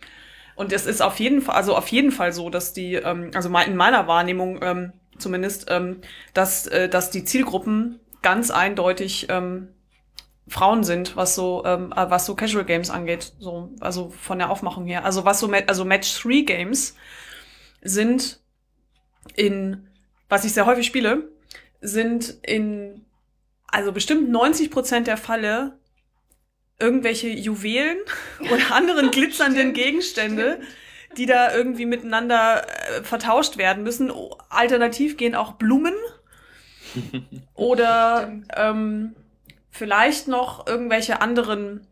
und 0.54 0.72
es 0.72 0.86
ist 0.86 1.02
auf 1.02 1.20
jeden 1.20 1.42
Fall, 1.42 1.54
also 1.54 1.76
auf 1.76 1.88
jeden 1.88 2.10
Fall 2.10 2.32
so, 2.32 2.48
dass 2.48 2.72
die, 2.72 2.94
ähm, 2.94 3.30
also 3.34 3.50
in 3.50 3.76
meiner 3.76 4.06
Wahrnehmung 4.06 4.58
ähm, 4.62 4.92
zumindest, 5.18 5.66
ähm, 5.68 6.00
dass 6.34 6.66
äh, 6.66 6.88
dass 6.88 7.10
die 7.10 7.24
Zielgruppen 7.24 8.00
ganz 8.22 8.50
eindeutig 8.50 9.26
ähm, 9.28 9.68
Frauen 10.48 10.84
sind, 10.84 11.16
was 11.16 11.34
so 11.34 11.64
ähm, 11.64 11.92
äh, 11.92 12.10
was 12.10 12.26
so 12.26 12.34
Casual 12.34 12.64
Games 12.64 12.90
angeht, 12.90 13.32
so 13.38 13.72
also 13.80 14.10
von 14.10 14.38
der 14.38 14.50
Aufmachung 14.50 14.86
her. 14.86 15.04
Also 15.04 15.24
was 15.24 15.40
so 15.40 15.50
also 15.66 15.84
Match 15.84 16.22
3 16.22 16.42
Games 16.42 16.96
sind 17.82 18.40
in 19.34 19.88
was 20.28 20.44
ich 20.44 20.52
sehr 20.52 20.66
häufig 20.66 20.86
spiele, 20.86 21.30
sind 21.80 22.38
in 22.42 23.04
also 23.68 23.92
bestimmt 23.92 24.30
90 24.30 24.70
Prozent 24.70 25.06
der 25.06 25.16
Falle 25.16 25.78
irgendwelche 26.78 27.28
Juwelen 27.28 27.98
oder 28.40 28.74
anderen 28.74 29.10
glitzernden 29.12 29.72
Gegenstände, 29.72 30.60
die 31.16 31.26
da 31.26 31.54
irgendwie 31.54 31.86
miteinander 31.86 32.66
äh, 32.66 33.02
vertauscht 33.02 33.56
werden 33.56 33.82
müssen. 33.82 34.12
Alternativ 34.48 35.16
gehen 35.16 35.34
auch 35.34 35.52
Blumen 35.52 35.94
oder 37.54 38.32
ähm, 38.54 39.14
vielleicht 39.70 40.28
noch 40.28 40.66
irgendwelche 40.66 41.20
anderen 41.20 41.86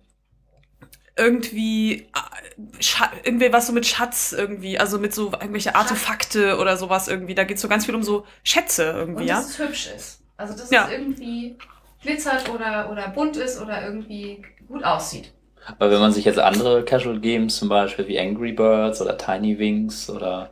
irgendwie 1.16 2.08
äh, 2.14 3.06
irgendwie 3.22 3.52
was 3.52 3.68
so 3.68 3.72
mit 3.72 3.86
Schatz 3.86 4.34
irgendwie, 4.36 4.78
also 4.78 4.98
mit 4.98 5.14
so 5.14 5.32
irgendwelche 5.32 5.74
Artefakte 5.74 6.58
oder 6.58 6.76
sowas 6.76 7.08
irgendwie. 7.08 7.34
Da 7.34 7.44
geht's 7.44 7.62
so 7.62 7.68
ganz 7.68 7.86
viel 7.86 7.94
um 7.94 8.02
so 8.02 8.26
Schätze 8.42 8.84
irgendwie, 8.84 9.22
Und 9.22 9.28
ja. 9.28 9.36
Dass 9.36 9.50
es 9.50 9.58
hübsch 9.58 9.88
ist. 9.94 10.20
Also 10.36 10.56
dass 10.56 10.70
ja. 10.70 10.86
es 10.86 10.92
irgendwie 10.92 11.56
glitzert 12.02 12.48
oder, 12.50 12.90
oder 12.90 13.08
bunt 13.08 13.36
ist 13.36 13.60
oder 13.60 13.86
irgendwie 13.86 14.42
gut 14.66 14.82
aussieht. 14.84 15.32
Aber 15.78 15.90
wenn 15.90 16.00
man 16.00 16.12
sich 16.12 16.24
jetzt 16.24 16.38
andere 16.38 16.84
Casual 16.84 17.20
Games, 17.20 17.56
zum 17.56 17.68
Beispiel 17.68 18.06
wie 18.08 18.18
Angry 18.18 18.52
Birds 18.52 19.00
oder 19.00 19.16
Tiny 19.16 19.58
Wings 19.58 20.10
oder 20.10 20.50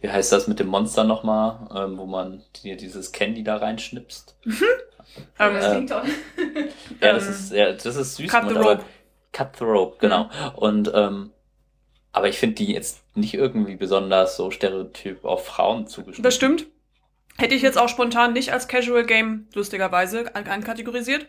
wie 0.00 0.08
heißt 0.08 0.32
das 0.32 0.46
mit 0.46 0.58
dem 0.58 0.68
Monster 0.68 1.04
nochmal, 1.04 1.68
ähm, 1.74 1.98
wo 1.98 2.06
man 2.06 2.42
die, 2.62 2.76
dieses 2.76 3.12
Candy 3.12 3.42
da 3.42 3.56
reinschnipst. 3.56 4.36
Mhm. 4.44 4.64
Aber 5.38 5.54
das 5.54 5.70
klingt 5.70 5.90
toll. 5.90 6.02
ja, 7.00 7.12
das 7.12 7.28
ist, 7.28 7.52
ja, 7.52 7.72
das 7.72 7.96
ist 7.96 8.16
süß. 8.16 8.30
Cut 8.30 8.48
the 8.48 8.54
rope. 8.54 8.84
Cut 9.32 9.56
the 9.58 9.64
rope, 9.64 9.96
genau. 9.98 10.24
Mhm. 10.24 10.54
Und 10.56 10.92
ähm, 10.94 11.30
aber 12.12 12.28
ich 12.28 12.38
finde 12.38 12.54
die 12.54 12.72
jetzt 12.72 13.02
nicht 13.14 13.34
irgendwie 13.34 13.76
besonders 13.76 14.36
so 14.36 14.50
stereotyp 14.50 15.24
auf 15.26 15.44
Frauen 15.44 15.86
zugeschnitten. 15.86 16.22
Das 16.22 16.34
stimmt. 16.34 16.66
Hätte 17.36 17.54
ich 17.54 17.60
jetzt 17.60 17.76
auch 17.76 17.90
spontan 17.90 18.32
nicht 18.32 18.54
als 18.54 18.68
Casual 18.68 19.04
Game 19.04 19.48
lustigerweise 19.52 20.34
ankategorisiert. 20.34 21.26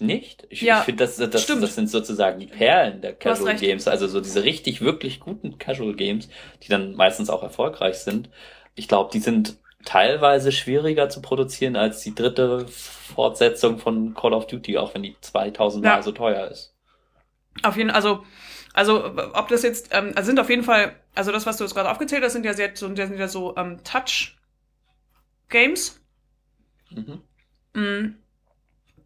Nicht? 0.00 0.46
Ich, 0.48 0.62
ja, 0.62 0.80
ich 0.80 0.84
finde, 0.86 1.04
das, 1.04 1.16
das, 1.16 1.46
das 1.46 1.74
sind 1.74 1.90
sozusagen 1.90 2.40
die 2.40 2.46
Perlen 2.46 3.02
der 3.02 3.14
Casual 3.14 3.56
Games. 3.56 3.86
Also 3.86 4.06
so 4.06 4.20
diese 4.20 4.44
richtig, 4.44 4.80
wirklich 4.80 5.20
guten 5.20 5.58
Casual 5.58 5.94
Games, 5.94 6.28
die 6.62 6.68
dann 6.68 6.94
meistens 6.94 7.28
auch 7.28 7.42
erfolgreich 7.42 7.98
sind. 7.98 8.30
Ich 8.74 8.88
glaube, 8.88 9.10
die 9.12 9.18
sind 9.18 9.58
teilweise 9.84 10.52
schwieriger 10.52 11.08
zu 11.08 11.20
produzieren 11.20 11.76
als 11.76 12.00
die 12.00 12.14
dritte 12.14 12.66
Fortsetzung 12.68 13.78
von 13.78 14.14
Call 14.14 14.32
of 14.32 14.46
Duty, 14.46 14.78
auch 14.78 14.94
wenn 14.94 15.02
die 15.02 15.16
2000 15.20 15.84
Mal 15.84 15.90
ja. 15.90 16.02
so 16.02 16.12
teuer 16.12 16.48
ist. 16.48 16.74
Auf 17.62 17.76
jeden 17.76 17.90
also 17.90 18.24
also 18.72 19.04
ob 19.34 19.48
das 19.48 19.62
jetzt 19.62 19.88
ähm, 19.92 20.12
also 20.14 20.28
sind 20.28 20.38
auf 20.38 20.48
jeden 20.48 20.62
Fall 20.62 20.94
also 21.14 21.32
das 21.32 21.44
was 21.44 21.56
du 21.56 21.64
jetzt 21.64 21.74
gerade 21.74 21.90
aufgezählt 21.90 22.22
hast 22.22 22.34
sind 22.34 22.44
ja 22.44 22.54
sehr 22.54 22.70
so 22.74 22.86
sind 22.86 23.18
ja 23.18 23.28
so 23.28 23.56
ähm, 23.56 23.80
Touch 23.82 24.36
Games. 25.48 26.00
Mhm. 26.90 27.22
Mhm 27.74 28.16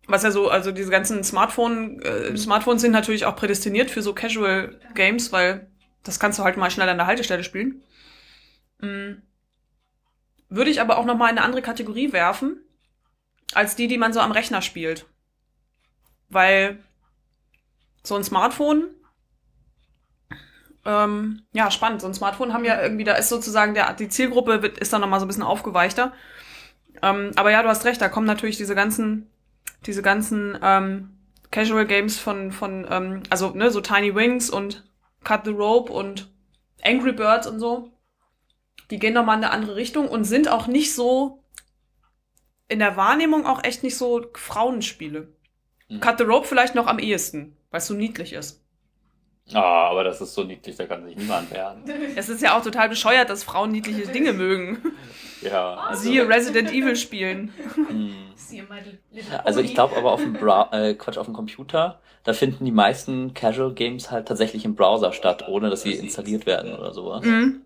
was 0.07 0.23
ja 0.23 0.31
so, 0.31 0.49
also 0.51 0.73
diese 0.73 0.91
ganzen 0.91 1.25
Smartphone, 1.25 2.01
äh, 2.03 2.31
mhm. 2.31 2.37
Smartphones 2.37 2.83
sind 2.83 2.93
natürlich 2.93 3.25
auch 3.27 3.37
prädestiniert 3.37 3.91
für 3.91 4.03
so 4.03 4.15
Casual 4.15 4.79
Games, 4.95 5.33
weil 5.33 5.71
das 6.03 6.21
kannst 6.21 6.39
du 6.39 6.45
halt 6.45 6.57
mal 6.57 6.71
schnell 6.71 6.89
an 6.89 6.99
der 6.99 7.07
Haltestelle 7.07 7.45
spielen. 7.45 7.83
Mhm. 8.81 9.23
Würde 10.49 10.71
ich 10.71 10.81
aber 10.81 10.99
auch 10.99 11.05
noch 11.05 11.17
mal 11.17 11.31
in 11.31 11.39
eine 11.39 11.45
andere 11.47 11.63
Kategorie 11.63 12.13
werfen, 12.13 12.61
als 13.55 13.77
die, 13.77 13.89
die 13.89 13.99
man 13.99 14.13
so 14.13 14.21
am 14.21 14.33
Rechner 14.33 14.63
spielt. 14.63 15.07
Weil 16.29 16.79
so 18.03 18.17
ein 18.17 18.25
Smartphone 18.25 18.91
Ähm, 20.87 21.47
ja, 21.53 21.71
spannend. 21.71 22.01
So 22.01 22.07
ein 22.07 22.15
Smartphone 22.15 22.53
haben 22.53 22.65
ja 22.65 22.81
irgendwie, 22.83 23.05
da 23.05 23.15
ist 23.15 23.29
sozusagen 23.31 23.75
der, 23.75 23.95
die 23.95 24.09
Zielgruppe 24.09 24.63
wird, 24.63 24.79
ist 24.79 24.93
dann 24.93 25.01
nochmal 25.01 25.21
so 25.21 25.25
ein 25.25 25.29
bisschen 25.29 25.43
aufgeweichter. 25.43 26.13
Ähm, 27.03 27.33
aber 27.37 27.51
ja, 27.51 27.63
du 27.63 27.69
hast 27.69 27.85
recht, 27.85 28.01
da 28.01 28.09
kommen 28.09 28.27
natürlich 28.27 28.57
diese 28.59 28.75
ganzen, 28.75 29.31
diese 29.87 30.03
ganzen 30.03 30.59
ähm, 30.63 31.19
Casual 31.51 31.87
Games 31.87 32.19
von, 32.19 32.53
von 32.53 32.87
ähm, 32.91 33.23
also 33.31 33.51
ne, 33.51 33.71
so 33.71 33.81
Tiny 33.81 34.15
Wings 34.15 34.51
und 34.51 34.85
Cut 35.23 35.45
the 35.45 35.51
Rope 35.51 35.93
und 35.93 36.31
Angry 36.83 37.13
Birds 37.13 37.47
und 37.47 37.59
so. 37.59 37.91
Die 38.91 38.99
gehen 38.99 39.15
nochmal 39.15 39.39
in 39.39 39.45
eine 39.45 39.53
andere 39.53 39.77
Richtung 39.77 40.09
und 40.09 40.25
sind 40.25 40.49
auch 40.49 40.67
nicht 40.67 40.95
so 40.95 41.45
in 42.69 42.79
der 42.79 42.97
Wahrnehmung 42.97 43.47
auch 43.47 43.63
echt 43.65 43.83
nicht 43.83 43.97
so 43.97 44.27
Frauenspiele. 44.35 45.33
Mhm. 45.89 46.01
Cut 46.01 46.19
the 46.19 46.25
Rope 46.25 46.47
vielleicht 46.47 46.75
noch 46.75 46.87
am 46.87 46.99
ehesten, 46.99 47.57
weil 47.71 47.79
es 47.79 47.87
so 47.87 47.95
niedlich 47.95 48.33
ist. 48.33 48.63
Ah, 49.53 49.91
aber 49.91 50.05
das 50.05 50.21
ist 50.23 50.35
so 50.35 50.43
niedlich, 50.43 50.77
da 50.77 50.87
kann 50.87 51.05
sich 51.05 51.17
niemand 51.17 51.51
wehren. 51.51 51.85
Es 52.17 52.31
ist 52.31 52.41
ja 52.41 52.57
auch 52.57 52.63
total 52.63 52.89
bescheuert, 52.89 53.29
dass 53.29 53.45
Frauen 53.45 53.73
niedliche 53.73 54.07
Dinge 54.07 54.33
mögen. 54.33 54.79
Ja. 55.45 55.75
Also. 55.75 56.03
Siehe 56.03 56.29
Resident 56.29 56.73
Evil 56.73 56.97
spielen. 56.97 57.53
Hm. 57.75 58.15
Also 59.43 59.61
ich 59.61 59.75
glaube 59.75 59.97
aber 59.97 60.13
auf 60.13 60.21
dem 60.21 60.35
Bra 60.35 60.69
äh, 60.73 60.95
Quatsch, 60.95 61.19
auf 61.19 61.27
dem 61.27 61.35
Computer, 61.35 62.01
da 62.25 62.33
finden 62.33 62.65
die 62.65 62.73
meisten 62.73 63.35
Casual 63.35 63.73
Games 63.73 64.11
halt 64.11 64.29
tatsächlich 64.29 64.65
im 64.65 64.75
Browser 64.75 65.13
statt, 65.13 65.49
ohne 65.49 65.71
dass 65.71 65.83
sie 65.83 65.95
installiert 65.95 66.47
werden 66.47 66.75
oder 66.75 66.93
sowas. 66.93 67.25
Mhm. 67.25 67.63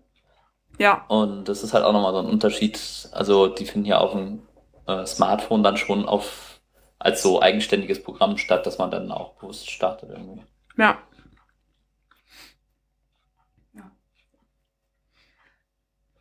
Ja. 0.77 1.05
Und 1.07 1.45
das 1.49 1.63
ist 1.63 1.73
halt 1.73 1.83
auch 1.83 1.93
nochmal 1.93 2.13
so 2.13 2.19
ein 2.19 2.25
Unterschied. 2.25 2.79
Also 3.11 3.47
die 3.47 3.65
finden 3.65 3.87
ja 3.87 3.99
auf 3.99 4.11
dem 4.11 4.41
äh, 4.87 5.05
Smartphone 5.05 5.63
dann 5.63 5.77
schon 5.77 6.05
auf 6.05 6.59
als 6.97 7.21
so 7.21 7.41
eigenständiges 7.41 8.03
Programm 8.03 8.37
statt, 8.37 8.65
dass 8.65 8.77
man 8.77 8.91
dann 8.91 9.11
auch 9.11 9.35
bewusst 9.35 9.69
startet 9.69 10.09
irgendwie. 10.09 10.43
Ja. 10.77 10.97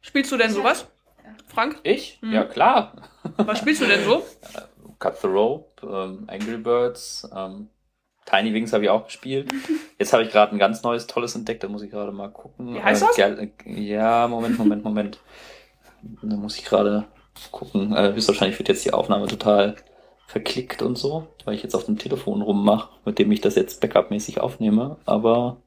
Spielst 0.01 0.33
du 0.33 0.39
denn 0.39 0.51
sowas, 0.51 0.87
Frank? 1.47 1.81
Ich? 1.83 2.19
Mhm. 2.23 2.33
Ja, 2.33 2.45
klar. 2.45 2.93
Was 3.37 3.59
spielst 3.59 3.83
du 3.83 3.87
denn 3.87 4.05
so? 4.05 4.25
Cut 4.99 5.21
the 5.21 5.29
Rope, 5.29 5.87
ähm, 5.87 6.25
Angry 6.27 6.57
Birds, 6.57 7.29
ähm, 7.35 7.69
Tiny 8.27 8.53
Wings 8.53 8.73
habe 8.73 8.85
ich 8.85 8.91
auch 8.91 9.07
gespielt. 9.07 9.51
Jetzt 9.99 10.13
habe 10.13 10.25
ich 10.25 10.31
gerade 10.31 10.53
ein 10.53 10.59
ganz 10.59 10.83
neues, 10.83 11.07
tolles 11.07 11.35
entdeckt, 11.35 11.63
da 11.63 11.69
muss 11.69 11.83
ich 11.83 11.91
gerade 11.91 12.13
mal 12.13 12.29
gucken. 12.29 12.75
Wie 12.75 12.83
heißt 12.83 13.03
das? 13.03 13.19
Äh, 13.19 13.51
ja, 13.67 14.27
Moment, 14.29 14.59
Moment, 14.59 14.85
Moment. 14.85 15.21
da 16.23 16.37
muss 16.37 16.59
ich 16.59 16.65
gerade 16.65 17.07
gucken. 17.53 17.95
Äh, 17.95 18.13
höchstwahrscheinlich 18.13 18.59
wird 18.59 18.69
jetzt 18.69 18.85
die 18.85 18.93
Aufnahme 18.93 19.29
total 19.29 19.77
verklickt 20.27 20.83
und 20.83 20.99
so, 20.99 21.29
weil 21.45 21.55
ich 21.55 21.63
jetzt 21.63 21.75
auf 21.75 21.87
dem 21.87 21.97
Telefon 21.97 22.43
rummache, 22.43 22.91
mit 23.07 23.19
dem 23.19 23.33
ich 23.33 23.41
das 23.41 23.55
jetzt 23.55 23.81
backupmäßig 23.81 24.41
aufnehme. 24.41 24.99
Aber 25.07 25.63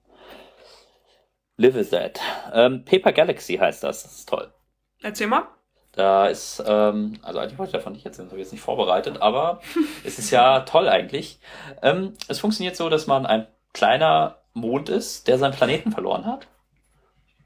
Live 1.58 1.76
is 1.76 1.90
That. 1.90 2.20
Ähm, 2.54 2.86
Paper 2.86 3.12
Galaxy 3.12 3.56
heißt 3.56 3.84
das. 3.84 4.04
Das 4.04 4.20
ist 4.20 4.30
toll. 4.30 4.54
Erzähl 5.02 5.28
mal. 5.28 5.48
Da 5.94 6.28
ist, 6.28 6.64
ähm, 6.66 7.20
also 7.22 7.40
eigentlich 7.40 7.58
wollte 7.58 7.72
ich 7.72 7.78
davon 7.78 7.94
nicht 7.94 8.06
erzählen, 8.06 8.28
das 8.28 8.32
habe 8.32 8.40
ich 8.40 8.46
jetzt 8.46 8.54
nicht 8.54 8.64
vorbereitet, 8.64 9.22
aber 9.22 9.62
es 10.06 10.20
ist 10.20 10.32
ja 10.32 10.62
toll 10.62 10.88
eigentlich. 10.88 11.40
Ähm, 11.82 12.14
es 12.28 12.40
funktioniert 12.40 12.76
so, 12.78 12.90
dass 12.90 13.08
man 13.08 13.26
ein 13.26 13.48
kleiner 13.74 14.38
Mond 14.54 14.90
ist, 14.90 15.28
der 15.28 15.38
seinen 15.38 15.54
Planeten 15.54 15.92
verloren 15.92 16.26
hat. 16.26 16.48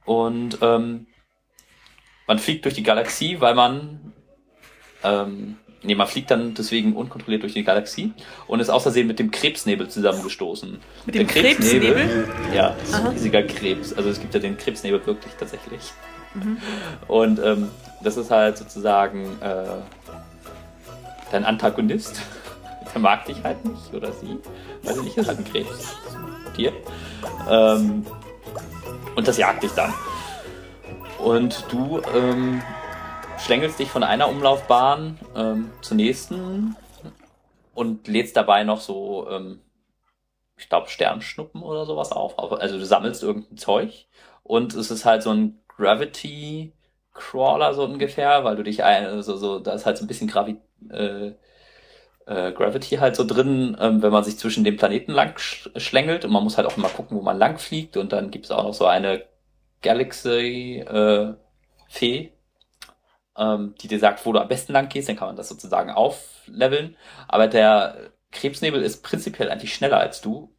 Und 0.05 0.60
ähm, 0.62 1.08
man 2.27 2.39
fliegt 2.39 2.65
durch 2.65 2.75
die 2.75 2.84
Galaxie, 2.84 3.41
weil 3.41 3.55
man 3.55 4.13
ähm, 5.03 5.58
nee, 5.86 5.95
man 5.95 6.08
fliegt 6.08 6.31
dann 6.31 6.53
deswegen 6.53 6.93
unkontrolliert 6.95 7.43
durch 7.43 7.53
die 7.53 7.63
Galaxie 7.63 8.13
und 8.47 8.60
ist 8.60 8.69
außersehen 8.69 9.08
mit 9.08 9.19
dem 9.19 9.31
Krebsnebel 9.31 9.88
zusammengestoßen. 9.88 10.79
Mit 11.05 11.15
dem 11.15 11.27
Krebsnebel? 11.27 11.93
Krebsnebel? 11.93 12.27
Ja, 12.53 12.75
das 12.79 12.89
ist 12.89 12.95
ein 12.95 13.08
riesiger 13.08 13.43
Krebs. 13.43 13.93
Also 13.93 14.10
es 14.10 14.19
gibt 14.19 14.34
ja 14.34 14.39
den 14.39 14.58
Krebsnebel 14.58 15.05
wirklich 15.05 15.34
tatsächlich. 15.34 15.81
Mhm. 16.35 16.57
Und 17.07 17.39
ähm, 17.39 17.69
das 18.03 18.17
ist 18.17 18.31
halt 18.31 18.57
sozusagen 18.57 19.41
äh, 19.41 19.65
dein 21.31 21.45
Antagonist. 21.45 22.21
Der 22.93 23.01
mag 23.01 23.25
dich 23.25 23.43
halt 23.43 23.63
nicht 23.65 23.93
oder 23.93 24.11
sie. 24.13 24.39
Weiß 24.83 24.97
ich 24.97 25.03
nicht, 25.03 25.17
ist 25.17 25.27
halt 25.27 25.39
ein 25.39 25.45
Krebs. 25.45 25.95
Tier. 26.55 26.71
Ähm, 27.49 28.05
und 29.15 29.27
das 29.27 29.37
jagt 29.37 29.63
dich 29.63 29.71
dann. 29.71 29.93
Und 31.17 31.65
du 31.71 32.01
ähm, 32.13 32.61
schlängelst 33.39 33.79
dich 33.79 33.89
von 33.89 34.03
einer 34.03 34.29
Umlaufbahn 34.29 35.17
ähm, 35.35 35.71
zur 35.81 35.97
nächsten 35.97 36.75
und 37.73 38.07
lädst 38.07 38.37
dabei 38.37 38.63
noch 38.63 38.81
so, 38.81 39.27
ähm, 39.29 39.59
ich 40.57 40.69
glaube, 40.69 40.89
Sternschnuppen 40.89 41.61
oder 41.61 41.85
sowas 41.85 42.11
auf. 42.11 42.37
Also 42.39 42.77
du 42.77 42.85
sammelst 42.85 43.23
irgendein 43.23 43.57
Zeug 43.57 44.07
und 44.43 44.73
es 44.73 44.91
ist 44.91 45.05
halt 45.05 45.23
so 45.23 45.31
ein 45.31 45.59
Gravity 45.77 46.73
Crawler 47.13 47.73
so 47.73 47.83
ungefähr, 47.85 48.43
weil 48.43 48.55
du 48.57 48.63
dich 48.63 48.83
ein, 48.83 49.05
also 49.05 49.38
so, 49.38 49.59
da 49.59 49.73
ist 49.73 49.85
halt 49.85 49.97
so 49.97 50.05
ein 50.05 50.07
bisschen 50.07 50.27
Gravi 50.27 50.57
äh, 50.91 51.33
äh, 52.27 52.51
Gravity 52.53 52.97
halt 52.97 53.15
so 53.15 53.25
drin, 53.25 53.77
ähm, 53.79 54.01
wenn 54.01 54.11
man 54.11 54.23
sich 54.23 54.38
zwischen 54.38 54.63
den 54.63 54.77
Planeten 54.77 55.11
lang 55.11 55.38
sch 55.38 55.69
schlängelt 55.77 56.25
und 56.25 56.31
man 56.31 56.43
muss 56.43 56.57
halt 56.57 56.67
auch 56.67 56.77
immer 56.77 56.89
gucken, 56.89 57.17
wo 57.17 57.21
man 57.21 57.38
lang 57.38 57.59
fliegt 57.59 57.97
und 57.97 58.11
dann 58.13 58.31
gibt 58.31 58.45
es 58.45 58.51
auch 58.51 58.63
noch 58.63 58.73
so 58.73 58.85
eine 58.85 59.25
Galaxy 59.81 60.79
äh, 60.88 61.33
Fee, 61.89 62.33
ähm, 63.38 63.75
die 63.81 63.88
dir 63.88 63.99
sagt, 63.99 64.25
wo 64.25 64.33
du 64.33 64.39
am 64.39 64.47
besten 64.47 64.73
lang 64.73 64.89
gehst, 64.89 65.09
dann 65.09 65.15
kann 65.17 65.27
man 65.27 65.35
das 65.35 65.49
sozusagen 65.49 65.91
aufleveln. 65.91 66.97
Aber 67.27 67.47
der 67.47 68.11
Krebsnebel 68.31 68.81
ist 68.81 69.03
prinzipiell 69.03 69.49
eigentlich 69.51 69.73
schneller 69.73 69.99
als 69.99 70.21
du. 70.21 70.54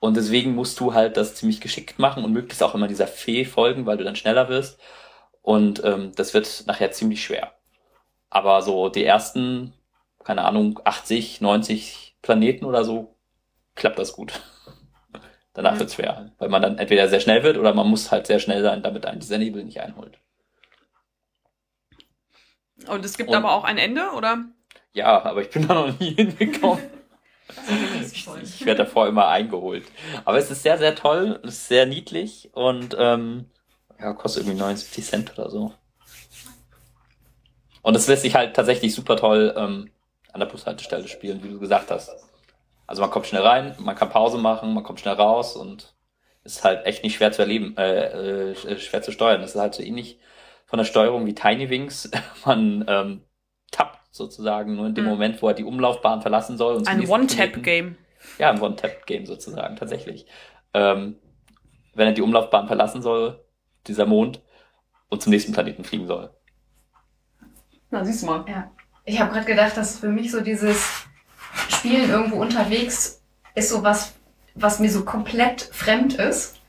Und 0.00 0.16
deswegen 0.16 0.54
musst 0.54 0.80
du 0.80 0.94
halt 0.94 1.16
das 1.16 1.34
ziemlich 1.34 1.60
geschickt 1.60 1.98
machen 1.98 2.24
und 2.24 2.32
möglichst 2.32 2.62
auch 2.62 2.74
immer 2.74 2.88
dieser 2.88 3.06
Fee 3.06 3.44
folgen, 3.44 3.86
weil 3.86 3.96
du 3.96 4.04
dann 4.04 4.16
schneller 4.16 4.48
wirst. 4.48 4.78
Und 5.40 5.82
ähm, 5.84 6.12
das 6.16 6.34
wird 6.34 6.64
nachher 6.66 6.92
ziemlich 6.92 7.22
schwer. 7.22 7.52
Aber 8.30 8.62
so 8.62 8.88
die 8.88 9.04
ersten, 9.04 9.72
keine 10.24 10.44
Ahnung, 10.44 10.80
80, 10.84 11.40
90 11.40 12.16
Planeten 12.22 12.64
oder 12.64 12.84
so, 12.84 13.16
klappt 13.74 13.98
das 13.98 14.12
gut. 14.12 14.40
Danach 15.54 15.74
mhm. 15.74 15.80
wird's 15.80 15.94
schwer, 15.94 16.32
weil 16.38 16.48
man 16.48 16.62
dann 16.62 16.78
entweder 16.78 17.08
sehr 17.08 17.20
schnell 17.20 17.42
wird 17.42 17.58
oder 17.58 17.74
man 17.74 17.88
muss 17.88 18.10
halt 18.10 18.26
sehr 18.26 18.40
schnell 18.40 18.62
sein, 18.62 18.82
damit 18.82 19.06
einen 19.06 19.20
dieser 19.20 19.38
Nebel 19.38 19.64
nicht 19.64 19.80
einholt. 19.80 20.18
Und 22.88 23.04
es 23.04 23.16
gibt 23.16 23.30
und, 23.30 23.36
aber 23.36 23.52
auch 23.52 23.64
ein 23.64 23.78
Ende, 23.78 24.10
oder? 24.16 24.44
Ja, 24.92 25.24
aber 25.24 25.42
ich 25.42 25.50
bin 25.50 25.66
da 25.66 25.74
noch 25.74 25.98
nie 25.98 26.14
hingekommen. 26.14 26.82
Ich, 28.12 28.26
ich 28.42 28.66
werde 28.66 28.84
davor 28.84 29.06
immer 29.06 29.28
eingeholt. 29.28 29.84
Aber 30.24 30.38
es 30.38 30.50
ist 30.50 30.62
sehr, 30.62 30.78
sehr 30.78 30.94
toll, 30.94 31.40
es 31.42 31.54
ist 31.54 31.68
sehr 31.68 31.86
niedlich 31.86 32.50
und 32.52 32.96
ähm, 32.98 33.46
ja, 34.00 34.12
kostet 34.12 34.44
irgendwie 34.44 34.58
79 34.58 35.04
Cent 35.04 35.38
oder 35.38 35.50
so. 35.50 35.72
Und 37.82 37.96
es 37.96 38.06
lässt 38.06 38.22
sich 38.22 38.34
halt 38.34 38.56
tatsächlich 38.56 38.94
super 38.94 39.16
toll 39.16 39.54
ähm, 39.56 39.90
an 40.32 40.40
der 40.40 40.46
Bushaltestelle 40.46 41.06
spielen, 41.06 41.42
wie 41.42 41.50
du 41.50 41.60
gesagt 41.60 41.90
hast. 41.90 42.10
Also 42.86 43.02
man 43.02 43.10
kommt 43.10 43.26
schnell 43.26 43.42
rein, 43.42 43.74
man 43.78 43.94
kann 43.94 44.10
Pause 44.10 44.38
machen, 44.38 44.74
man 44.74 44.84
kommt 44.84 45.00
schnell 45.00 45.14
raus 45.14 45.54
und 45.54 45.94
ist 46.44 46.64
halt 46.64 46.84
echt 46.86 47.02
nicht 47.02 47.16
schwer 47.16 47.32
zu 47.32 47.42
erleben, 47.42 47.76
äh, 47.76 48.52
äh, 48.52 48.78
schwer 48.78 49.02
zu 49.02 49.12
steuern. 49.12 49.40
Das 49.40 49.54
ist 49.54 49.60
halt 49.60 49.74
so 49.74 49.82
ähnlich 49.82 50.18
von 50.66 50.78
der 50.78 50.84
Steuerung 50.84 51.26
wie 51.26 51.34
Tiny 51.34 51.70
Wings. 51.70 52.10
Man 52.44 52.84
ähm, 52.88 53.22
sozusagen 54.14 54.76
nur 54.76 54.86
in 54.86 54.94
dem 54.94 55.04
mhm. 55.04 55.10
Moment, 55.10 55.42
wo 55.42 55.48
er 55.48 55.54
die 55.54 55.64
Umlaufbahn 55.64 56.22
verlassen 56.22 56.56
soll. 56.56 56.76
Und 56.76 56.86
ein 56.86 57.08
One-Tap-Game. 57.08 57.96
Ja, 58.38 58.50
ein 58.50 58.60
One-Tap-Game 58.60 59.26
sozusagen, 59.26 59.74
tatsächlich. 59.74 60.24
Ähm, 60.72 61.16
wenn 61.94 62.06
er 62.06 62.12
die 62.12 62.22
Umlaufbahn 62.22 62.68
verlassen 62.68 63.02
soll, 63.02 63.44
dieser 63.88 64.06
Mond, 64.06 64.40
und 65.08 65.20
zum 65.20 65.30
nächsten 65.30 65.52
Planeten 65.52 65.82
fliegen 65.82 66.06
soll. 66.06 66.30
Na, 67.90 68.04
siehst 68.04 68.22
du 68.22 68.26
mal. 68.26 68.44
Ja. 68.48 68.70
Ich 69.04 69.20
habe 69.20 69.32
gerade 69.32 69.46
gedacht, 69.46 69.76
dass 69.76 69.98
für 69.98 70.08
mich 70.08 70.30
so 70.30 70.40
dieses 70.40 71.06
Spielen 71.68 72.08
irgendwo 72.08 72.36
unterwegs 72.36 73.20
ist 73.54 73.70
so 73.70 73.82
was, 73.82 74.14
was 74.54 74.78
mir 74.78 74.90
so 74.90 75.04
komplett 75.04 75.60
fremd 75.60 76.14
ist. 76.14 76.60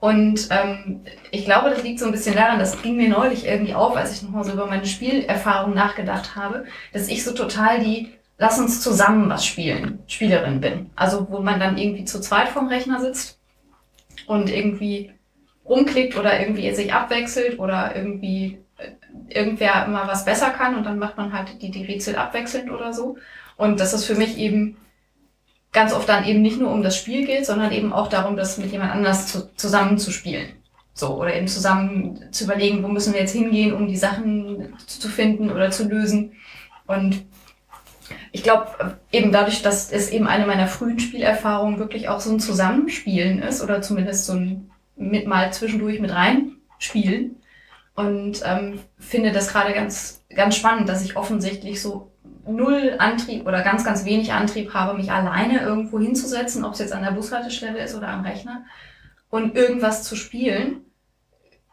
Und 0.00 0.48
ähm, 0.50 1.02
ich 1.30 1.44
glaube, 1.44 1.70
das 1.70 1.82
liegt 1.82 2.00
so 2.00 2.06
ein 2.06 2.12
bisschen 2.12 2.34
daran, 2.34 2.58
das 2.58 2.80
ging 2.80 2.96
mir 2.96 3.10
neulich 3.10 3.46
irgendwie 3.46 3.74
auf, 3.74 3.94
als 3.96 4.14
ich 4.14 4.22
nochmal 4.22 4.44
so 4.44 4.52
über 4.52 4.66
meine 4.66 4.86
Spielerfahrung 4.86 5.74
nachgedacht 5.74 6.34
habe, 6.36 6.64
dass 6.92 7.08
ich 7.08 7.22
so 7.22 7.32
total 7.32 7.80
die 7.80 8.14
Lass 8.40 8.58
uns 8.58 8.80
zusammen 8.80 9.28
was 9.28 9.44
spielen, 9.44 9.98
Spielerin 10.06 10.62
bin. 10.62 10.88
Also 10.96 11.26
wo 11.30 11.40
man 11.40 11.60
dann 11.60 11.76
irgendwie 11.76 12.06
zu 12.06 12.22
zweit 12.22 12.48
vom 12.48 12.68
Rechner 12.68 12.98
sitzt 12.98 13.38
und 14.26 14.48
irgendwie 14.48 15.12
rumklickt 15.66 16.16
oder 16.16 16.40
irgendwie 16.40 16.72
sich 16.72 16.90
abwechselt 16.90 17.58
oder 17.58 17.94
irgendwie 17.94 18.64
äh, 18.78 18.92
irgendwer 19.28 19.84
immer 19.84 20.08
was 20.08 20.24
besser 20.24 20.48
kann 20.48 20.74
und 20.74 20.84
dann 20.84 20.98
macht 20.98 21.18
man 21.18 21.34
halt 21.34 21.60
die, 21.60 21.70
die 21.70 21.84
Rätsel 21.84 22.16
abwechselnd 22.16 22.70
oder 22.70 22.94
so. 22.94 23.18
Und 23.58 23.78
das 23.78 23.92
ist 23.92 24.06
für 24.06 24.14
mich 24.14 24.38
eben 24.38 24.78
ganz 25.72 25.92
oft 25.92 26.08
dann 26.08 26.24
eben 26.24 26.42
nicht 26.42 26.58
nur 26.58 26.70
um 26.70 26.82
das 26.82 26.96
Spiel 26.96 27.26
geht, 27.26 27.46
sondern 27.46 27.72
eben 27.72 27.92
auch 27.92 28.08
darum, 28.08 28.36
das 28.36 28.58
mit 28.58 28.72
jemand 28.72 28.92
anders 28.92 29.28
zu, 29.28 29.54
zusammen. 29.54 29.98
So, 30.94 31.16
oder 31.16 31.34
eben 31.34 31.48
zusammen 31.48 32.32
zu 32.32 32.44
überlegen, 32.44 32.82
wo 32.82 32.88
müssen 32.88 33.12
wir 33.12 33.20
jetzt 33.20 33.32
hingehen, 33.32 33.72
um 33.72 33.86
die 33.86 33.96
Sachen 33.96 34.74
zu 34.86 35.08
finden 35.08 35.50
oder 35.50 35.70
zu 35.70 35.88
lösen. 35.88 36.32
Und 36.86 37.24
ich 38.32 38.42
glaube, 38.42 38.98
eben 39.12 39.32
dadurch, 39.32 39.62
dass 39.62 39.92
es 39.92 40.10
eben 40.10 40.26
eine 40.26 40.46
meiner 40.46 40.66
frühen 40.66 40.98
Spielerfahrungen 40.98 41.78
wirklich 41.78 42.08
auch 42.08 42.20
so 42.20 42.30
ein 42.30 42.40
Zusammenspielen 42.40 43.40
ist 43.40 43.62
oder 43.62 43.82
zumindest 43.82 44.26
so 44.26 44.34
ein 44.34 44.70
mit 44.96 45.26
mal 45.26 45.52
zwischendurch 45.52 45.98
mit 45.98 46.12
rein 46.12 46.52
spielen 46.78 47.36
und 47.94 48.42
ähm, 48.44 48.80
finde 48.98 49.32
das 49.32 49.48
gerade 49.48 49.72
ganz, 49.72 50.22
ganz 50.34 50.56
spannend, 50.56 50.88
dass 50.88 51.04
ich 51.04 51.16
offensichtlich 51.16 51.80
so 51.80 52.09
null 52.46 52.94
Antrieb 52.98 53.46
oder 53.46 53.62
ganz, 53.62 53.84
ganz 53.84 54.04
wenig 54.04 54.32
Antrieb 54.32 54.74
habe, 54.74 54.96
mich 54.96 55.10
alleine 55.10 55.60
irgendwo 55.60 55.98
hinzusetzen, 55.98 56.64
ob 56.64 56.74
es 56.74 56.78
jetzt 56.78 56.92
an 56.92 57.02
der 57.02 57.12
Bushaltestelle 57.12 57.82
ist 57.82 57.94
oder 57.94 58.08
am 58.08 58.22
Rechner 58.22 58.64
und 59.30 59.56
irgendwas 59.56 60.04
zu 60.04 60.16
spielen. 60.16 60.84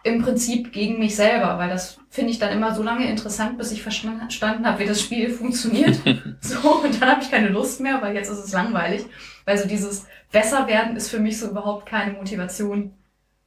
Im 0.03 0.21
Prinzip 0.21 0.71
gegen 0.71 0.99
mich 0.99 1.15
selber, 1.15 1.57
weil 1.57 1.69
das 1.69 1.99
finde 2.09 2.31
ich 2.31 2.39
dann 2.39 2.53
immer 2.53 2.73
so 2.73 2.81
lange 2.81 3.09
interessant, 3.09 3.57
bis 3.57 3.71
ich 3.71 3.81
verstanden 3.81 4.65
habe, 4.65 4.79
wie 4.79 4.85
das 4.85 5.01
Spiel 5.01 5.29
funktioniert. 5.33 5.99
so, 6.41 6.81
und 6.83 7.01
dann 7.01 7.09
habe 7.09 7.21
ich 7.21 7.31
keine 7.31 7.49
Lust 7.49 7.81
mehr, 7.81 8.01
weil 8.01 8.15
jetzt 8.15 8.29
ist 8.29 8.43
es 8.43 8.53
langweilig. 8.53 9.05
Weil 9.45 9.57
so 9.57 9.67
dieses 9.67 10.05
besser 10.31 10.67
werden 10.67 10.95
ist 10.95 11.09
für 11.09 11.19
mich 11.19 11.39
so 11.39 11.49
überhaupt 11.49 11.85
keine 11.85 12.13
Motivation 12.13 12.93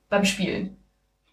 beim 0.08 0.24
Spielen. 0.24 0.76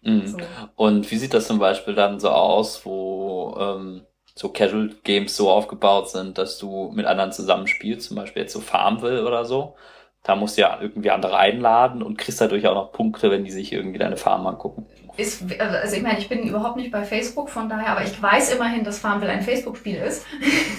Mhm. 0.02 0.26
So. 0.26 0.38
Und 0.76 1.10
wie 1.10 1.16
sieht 1.16 1.34
das 1.34 1.46
zum 1.46 1.58
Beispiel 1.58 1.94
dann 1.94 2.20
so 2.20 2.30
aus, 2.30 2.84
wo 2.84 3.56
ähm, 3.60 4.02
so 4.38 4.50
Casual 4.50 4.90
Games 5.02 5.36
so 5.36 5.50
aufgebaut 5.50 6.10
sind, 6.10 6.38
dass 6.38 6.58
du 6.58 6.92
mit 6.94 7.06
anderen 7.06 7.32
zusammen 7.32 7.66
spielst, 7.66 8.06
zum 8.06 8.16
Beispiel 8.16 8.42
jetzt 8.42 8.52
so 8.52 8.60
Farmville 8.60 9.26
oder 9.26 9.44
so? 9.44 9.74
Da 10.22 10.36
musst 10.36 10.56
du 10.56 10.62
ja 10.62 10.78
irgendwie 10.80 11.10
andere 11.10 11.36
einladen 11.36 12.02
und 12.02 12.18
kriegst 12.18 12.40
dadurch 12.40 12.66
auch 12.68 12.74
noch 12.74 12.92
Punkte, 12.92 13.30
wenn 13.30 13.44
die 13.44 13.50
sich 13.50 13.72
irgendwie 13.72 13.98
deine 13.98 14.16
Farm 14.16 14.46
angucken. 14.46 14.86
Ist, 15.16 15.42
also 15.58 15.96
ich 15.96 16.02
meine, 16.02 16.20
ich 16.20 16.28
bin 16.28 16.46
überhaupt 16.46 16.76
nicht 16.76 16.92
bei 16.92 17.02
Facebook, 17.02 17.50
von 17.50 17.68
daher, 17.68 17.88
aber 17.88 18.04
ich 18.04 18.22
weiß 18.22 18.54
immerhin, 18.54 18.84
dass 18.84 19.00
Farmville 19.00 19.32
ein 19.32 19.42
Facebook-Spiel 19.42 19.96
ist. 19.96 20.24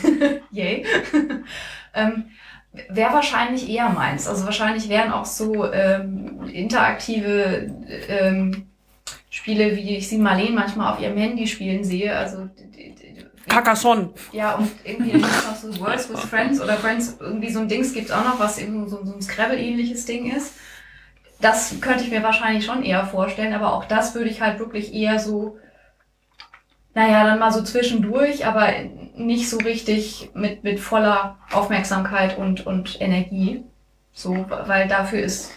Yay. 0.51 0.85
ähm, 1.93 2.25
Wäre 2.87 3.13
wahrscheinlich 3.13 3.69
eher 3.69 3.89
meins. 3.89 4.27
Also 4.27 4.45
wahrscheinlich 4.45 4.87
wären 4.87 5.11
auch 5.11 5.25
so 5.25 5.69
ähm, 5.73 6.43
interaktive 6.53 7.73
ähm, 8.07 8.67
Spiele, 9.29 9.75
wie 9.75 9.97
ich 9.97 10.07
sie 10.07 10.19
Marlene 10.19 10.51
manchmal 10.51 10.93
auf 10.93 11.01
ihrem 11.01 11.17
Handy 11.17 11.47
spielen 11.47 11.83
sehe. 11.83 12.15
Also 12.15 12.47
Carcassonne. 13.49 14.09
Ja, 14.31 14.55
und 14.55 14.71
irgendwie 14.83 15.17
noch 15.17 15.55
so 15.55 15.79
Words 15.79 16.09
with 16.09 16.19
Friends 16.21 16.61
oder 16.61 16.77
Friends, 16.77 17.17
irgendwie 17.19 17.51
so 17.51 17.59
ein 17.59 17.67
Dings 17.67 17.93
gibt's 17.93 18.11
auch 18.11 18.23
noch, 18.23 18.39
was 18.39 18.57
eben 18.57 18.87
so, 18.87 19.03
so 19.03 19.13
ein 19.13 19.21
Scrabble-ähnliches 19.21 20.05
Ding 20.05 20.31
ist. 20.31 20.53
Das 21.41 21.79
könnte 21.81 22.03
ich 22.03 22.11
mir 22.11 22.23
wahrscheinlich 22.23 22.65
schon 22.65 22.83
eher 22.83 23.05
vorstellen, 23.05 23.53
aber 23.53 23.73
auch 23.73 23.85
das 23.85 24.13
würde 24.15 24.29
ich 24.29 24.41
halt 24.41 24.59
wirklich 24.59 24.93
eher 24.93 25.19
so, 25.19 25.57
naja, 26.93 27.23
dann 27.23 27.39
mal 27.39 27.51
so 27.51 27.63
zwischendurch, 27.63 28.45
aber 28.45 28.71
nicht 29.15 29.49
so 29.49 29.57
richtig 29.57 30.31
mit, 30.33 30.63
mit 30.63 30.79
voller 30.79 31.37
Aufmerksamkeit 31.51 32.37
und, 32.37 32.65
und 32.65 32.99
Energie. 33.01 33.63
So, 34.11 34.45
weil 34.49 34.87
dafür 34.87 35.19
ist, 35.19 35.51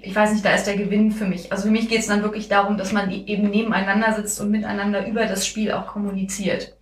ich 0.00 0.14
weiß 0.14 0.32
nicht, 0.32 0.44
da 0.44 0.54
ist 0.54 0.66
der 0.66 0.76
Gewinn 0.76 1.12
für 1.12 1.24
mich. 1.24 1.52
Also 1.52 1.64
für 1.64 1.70
mich 1.70 1.88
geht's 1.88 2.06
dann 2.06 2.22
wirklich 2.22 2.48
darum, 2.48 2.76
dass 2.78 2.92
man 2.92 3.10
eben 3.10 3.50
nebeneinander 3.50 4.12
sitzt 4.14 4.40
und 4.40 4.50
miteinander 4.50 5.06
über 5.06 5.26
das 5.26 5.46
Spiel 5.46 5.72
auch 5.72 5.86
kommuniziert. 5.86 6.75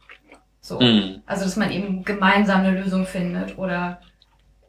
So. 0.64 0.80
Mhm. 0.80 1.20
Also, 1.26 1.44
dass 1.44 1.56
man 1.56 1.70
eben 1.70 2.04
gemeinsam 2.04 2.60
eine 2.60 2.80
Lösung 2.80 3.04
findet 3.04 3.58
oder 3.58 4.00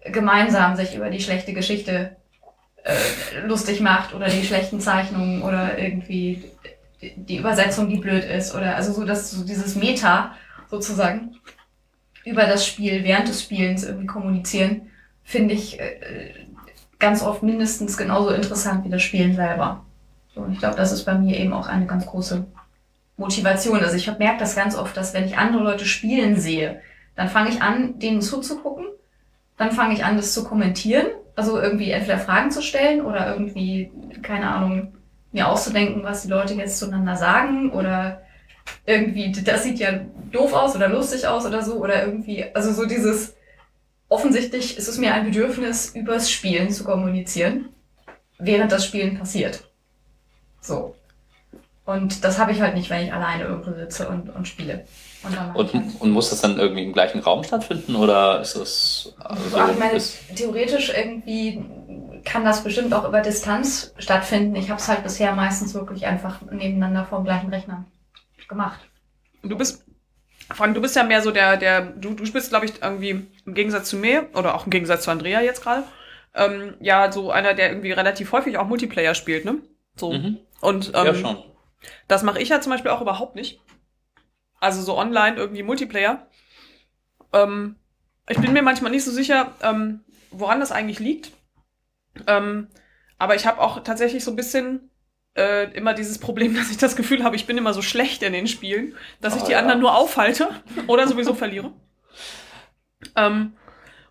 gemeinsam 0.03 0.75
sich 0.75 0.93
über 0.93 1.09
die 1.09 1.21
schlechte 1.21 1.53
Geschichte 1.53 2.17
äh, 2.83 3.47
lustig 3.47 3.79
macht 3.79 4.13
oder 4.13 4.27
die 4.27 4.43
schlechten 4.43 4.81
Zeichnungen 4.81 5.41
oder 5.41 5.79
irgendwie 5.79 6.43
die 7.15 7.37
Übersetzung, 7.37 7.87
die 7.87 7.95
blöd 7.95 8.25
ist 8.25 8.53
oder 8.53 8.75
also 8.75 8.91
so, 8.91 9.05
dass 9.05 9.31
so 9.31 9.45
dieses 9.45 9.75
Meta 9.75 10.35
sozusagen 10.69 11.37
über 12.25 12.43
das 12.43 12.67
Spiel 12.67 13.05
während 13.05 13.29
des 13.29 13.41
Spielens 13.41 13.85
irgendwie 13.85 14.07
kommunizieren, 14.07 14.91
finde 15.23 15.53
ich 15.53 15.79
äh, 15.79 16.33
ganz 16.99 17.23
oft 17.23 17.41
mindestens 17.41 17.95
genauso 17.95 18.31
interessant 18.31 18.83
wie 18.83 18.89
das 18.89 19.01
Spielen 19.01 19.33
selber. 19.33 19.85
So, 20.33 20.41
und 20.41 20.51
ich 20.51 20.59
glaube, 20.59 20.75
das 20.75 20.91
ist 20.91 21.05
bei 21.05 21.15
mir 21.15 21.39
eben 21.39 21.53
auch 21.53 21.67
eine 21.67 21.85
ganz 21.85 22.05
große 22.05 22.45
Motivation. 23.17 23.81
Also 23.83 23.95
ich 23.95 24.07
merke 24.17 24.39
das 24.39 24.55
ganz 24.55 24.75
oft, 24.75 24.95
dass 24.97 25.13
wenn 25.13 25.25
ich 25.25 25.37
andere 25.37 25.63
Leute 25.63 25.85
spielen 25.85 26.37
sehe, 26.39 26.81
dann 27.15 27.29
fange 27.29 27.49
ich 27.49 27.61
an, 27.61 27.99
denen 27.99 28.21
zuzugucken, 28.21 28.85
dann 29.57 29.71
fange 29.71 29.93
ich 29.93 30.03
an, 30.03 30.17
das 30.17 30.33
zu 30.33 30.43
kommentieren, 30.43 31.07
also 31.35 31.59
irgendwie 31.59 31.91
entweder 31.91 32.19
Fragen 32.19 32.51
zu 32.51 32.61
stellen 32.61 33.01
oder 33.01 33.31
irgendwie, 33.31 33.91
keine 34.21 34.49
Ahnung, 34.49 34.93
mir 35.31 35.47
auszudenken, 35.47 36.03
was 36.03 36.23
die 36.23 36.29
Leute 36.29 36.53
jetzt 36.55 36.79
zueinander 36.79 37.15
sagen 37.15 37.71
oder 37.71 38.21
irgendwie, 38.85 39.31
das 39.31 39.63
sieht 39.63 39.79
ja 39.79 39.99
doof 40.31 40.53
aus 40.53 40.75
oder 40.75 40.89
lustig 40.89 41.27
aus 41.27 41.45
oder 41.45 41.61
so 41.61 41.75
oder 41.75 42.05
irgendwie, 42.05 42.45
also 42.53 42.73
so 42.73 42.85
dieses, 42.85 43.35
offensichtlich 44.09 44.77
ist 44.77 44.87
es 44.87 44.97
mir 44.97 45.13
ein 45.13 45.25
Bedürfnis, 45.25 45.95
übers 45.95 46.31
Spielen 46.31 46.71
zu 46.71 46.83
kommunizieren, 46.83 47.69
während 48.37 48.71
das 48.71 48.85
Spielen 48.85 49.17
passiert. 49.17 49.63
So. 50.61 50.95
Und 51.85 52.23
das 52.23 52.39
habe 52.39 52.51
ich 52.51 52.61
halt 52.61 52.73
nicht, 52.73 52.89
wenn 52.89 53.05
ich 53.05 53.13
alleine 53.13 53.43
irgendwo 53.43 53.71
sitze 53.71 54.09
und, 54.09 54.35
und 54.35 54.47
spiele. 54.47 54.85
Und, 55.21 55.37
und, 55.55 55.73
halt 55.73 56.01
und, 56.01 56.11
muss 56.11 56.31
das 56.31 56.41
dann 56.41 56.57
irgendwie 56.57 56.83
im 56.83 56.93
gleichen 56.93 57.19
Raum 57.19 57.43
stattfinden 57.43 57.95
oder 57.95 58.41
ist 58.41 58.55
das 58.55 59.13
also 59.19 59.57
Ach, 59.57 59.71
ich 59.71 59.77
meine, 59.77 60.01
theoretisch 60.35 60.91
irgendwie 60.95 61.63
kann 62.23 62.43
das 62.43 62.63
bestimmt 62.63 62.91
auch 62.93 63.07
über 63.07 63.21
Distanz 63.21 63.93
stattfinden. 63.99 64.55
Ich 64.55 64.71
habe 64.71 64.79
es 64.79 64.87
halt 64.87 65.03
bisher 65.03 65.33
meistens 65.35 65.75
wirklich 65.75 66.07
einfach 66.07 66.41
nebeneinander 66.41 67.05
vor 67.05 67.19
dem 67.19 67.25
gleichen 67.25 67.49
Rechner 67.53 67.85
gemacht. 68.47 68.79
Du 69.43 69.55
bist, 69.55 69.85
Frank, 70.51 70.73
du 70.73 70.81
bist 70.81 70.95
ja 70.95 71.03
mehr 71.03 71.21
so 71.21 71.29
der, 71.29 71.57
der, 71.57 71.81
du, 71.81 72.15
du 72.15 72.25
spielst, 72.25 72.49
glaube 72.49 72.65
ich, 72.65 72.81
irgendwie 72.81 73.27
im 73.45 73.53
Gegensatz 73.53 73.89
zu 73.89 73.97
mir 73.97 74.27
oder 74.33 74.55
auch 74.55 74.65
im 74.65 74.71
Gegensatz 74.71 75.03
zu 75.03 75.11
Andrea 75.11 75.41
jetzt 75.41 75.61
gerade, 75.61 75.83
ähm, 76.33 76.73
ja, 76.79 77.11
so 77.11 77.29
einer, 77.29 77.53
der 77.53 77.69
irgendwie 77.69 77.91
relativ 77.91 78.31
häufig 78.31 78.57
auch 78.57 78.67
Multiplayer 78.67 79.13
spielt, 79.13 79.45
ne? 79.45 79.59
So. 79.95 80.13
Mhm. 80.13 80.39
Und 80.61 80.91
ähm, 80.95 81.05
ja, 81.05 81.13
schon 81.13 81.37
das 82.07 82.23
mache 82.23 82.41
ich 82.41 82.49
ja 82.49 82.61
zum 82.61 82.71
Beispiel 82.71 82.91
auch 82.91 83.01
überhaupt 83.01 83.35
nicht. 83.35 83.61
Also 84.59 84.81
so 84.81 84.97
online 84.97 85.37
irgendwie 85.37 85.63
Multiplayer. 85.63 86.27
Ähm, 87.33 87.75
ich 88.27 88.39
bin 88.39 88.53
mir 88.53 88.63
manchmal 88.63 88.91
nicht 88.91 89.03
so 89.03 89.11
sicher, 89.11 89.53
ähm, 89.61 90.03
woran 90.31 90.59
das 90.59 90.71
eigentlich 90.71 90.99
liegt. 90.99 91.31
Ähm, 92.27 92.69
aber 93.17 93.35
ich 93.35 93.45
habe 93.45 93.61
auch 93.61 93.83
tatsächlich 93.83 94.23
so 94.23 94.31
ein 94.31 94.35
bisschen 94.35 94.89
äh, 95.35 95.71
immer 95.73 95.93
dieses 95.93 96.17
Problem, 96.17 96.55
dass 96.55 96.71
ich 96.71 96.77
das 96.77 96.95
Gefühl 96.95 97.23
habe, 97.23 97.35
ich 97.35 97.45
bin 97.45 97.57
immer 97.57 97.73
so 97.73 97.81
schlecht 97.81 98.23
in 98.23 98.33
den 98.33 98.47
Spielen, 98.47 98.95
dass 99.21 99.35
oh, 99.35 99.37
ich 99.37 99.43
die 99.43 99.51
ja. 99.51 99.59
anderen 99.59 99.79
nur 99.79 99.95
aufhalte 99.95 100.49
oder 100.87 101.07
sowieso 101.07 101.33
verliere. 101.33 101.73
Ähm, 103.15 103.53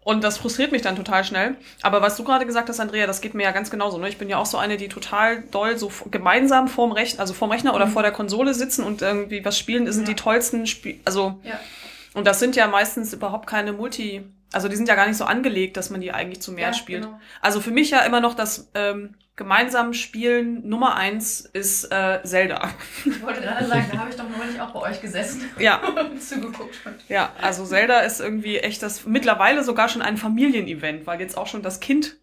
und 0.05 0.23
das 0.23 0.39
frustriert 0.39 0.71
mich 0.71 0.83
dann 0.83 0.97
total 0.97 1.25
schnell. 1.25 1.57
Aber 1.83 2.03
was 2.03 2.17
du 2.17 2.25
gerade 2.25 2.45
gesagt 2.45 2.69
hast, 2.69 2.79
Andrea, 2.79 3.07
das 3.07 3.23
geht 3.23 3.35
mir 3.35 3.43
ja 3.43 3.51
ganz 3.51 3.71
genauso. 3.71 3.99
Ne? 3.99 4.09
Ich 4.09 4.19
bin 4.19 4.29
ja 4.29 4.37
auch 4.37 4.47
so 4.47 4.59
eine, 4.59 4.77
die 4.77 4.89
total 4.89 5.43
doll 5.51 5.79
so 5.79 5.91
gemeinsam 6.11 6.69
vorm 6.69 6.93
Rechner, 6.93 7.21
also 7.21 7.33
vorm 7.33 7.51
Rechner 7.51 7.75
oder 7.75 7.87
mhm. 7.87 7.93
vor 7.93 8.03
der 8.03 8.13
Konsole 8.13 8.55
sitzen 8.55 8.85
und 8.85 9.03
irgendwie 9.03 9.45
was 9.45 9.59
spielen, 9.59 9.87
das 9.87 9.97
sind 9.97 10.07
ja. 10.07 10.15
die 10.15 10.21
tollsten 10.21 10.67
Spiele. 10.67 11.01
Also, 11.05 11.41
ja. 11.43 11.59
und 12.13 12.27
das 12.27 12.39
sind 12.39 12.55
ja 12.55 12.67
meistens 12.69 13.13
überhaupt 13.15 13.47
keine 13.47 13.73
Multi- 13.73 14.23
also 14.55 14.69
die 14.69 14.77
sind 14.77 14.89
ja 14.89 14.95
gar 14.95 15.07
nicht 15.07 15.17
so 15.17 15.25
angelegt, 15.25 15.77
dass 15.77 15.91
man 15.91 16.01
die 16.01 16.13
eigentlich 16.13 16.41
zu 16.41 16.53
mehr 16.53 16.69
ja, 16.69 16.73
spielt. 16.73 17.03
Genau. 17.03 17.21
Also 17.41 17.61
für 17.61 17.71
mich 17.71 17.91
ja 17.91 18.01
immer 18.01 18.21
noch 18.21 18.35
das 18.35 18.71
ähm, 18.75 19.15
gemeinsam 19.37 19.93
Spielen 19.95 20.69
Nummer 20.69 20.95
eins 20.95 21.41
ist 21.41 21.93
äh, 21.93 22.21
Zelda. 22.23 22.71
Ich 23.05 23.23
wollte 23.23 23.41
gerade 23.41 23.67
sagen, 23.67 23.87
da 23.93 23.99
habe 23.99 24.11
ich 24.11 24.17
doch 24.17 24.25
neulich 24.29 24.61
auch 24.61 24.71
bei 24.71 24.91
euch 24.91 25.01
gesessen 25.01 25.43
ja. 25.59 25.81
und 26.11 26.23
zugeguckt. 26.23 26.75
Ja, 27.09 27.33
also 27.41 27.65
Zelda 27.65 28.01
ist 28.01 28.21
irgendwie 28.21 28.59
echt 28.59 28.83
das 28.83 29.07
mittlerweile 29.07 29.65
sogar 29.65 29.89
schon 29.89 30.03
ein 30.03 30.17
Familienevent, 30.17 31.07
weil 31.07 31.21
jetzt 31.21 31.37
auch 31.37 31.47
schon 31.47 31.63
das 31.63 31.81
Kind 31.81 32.17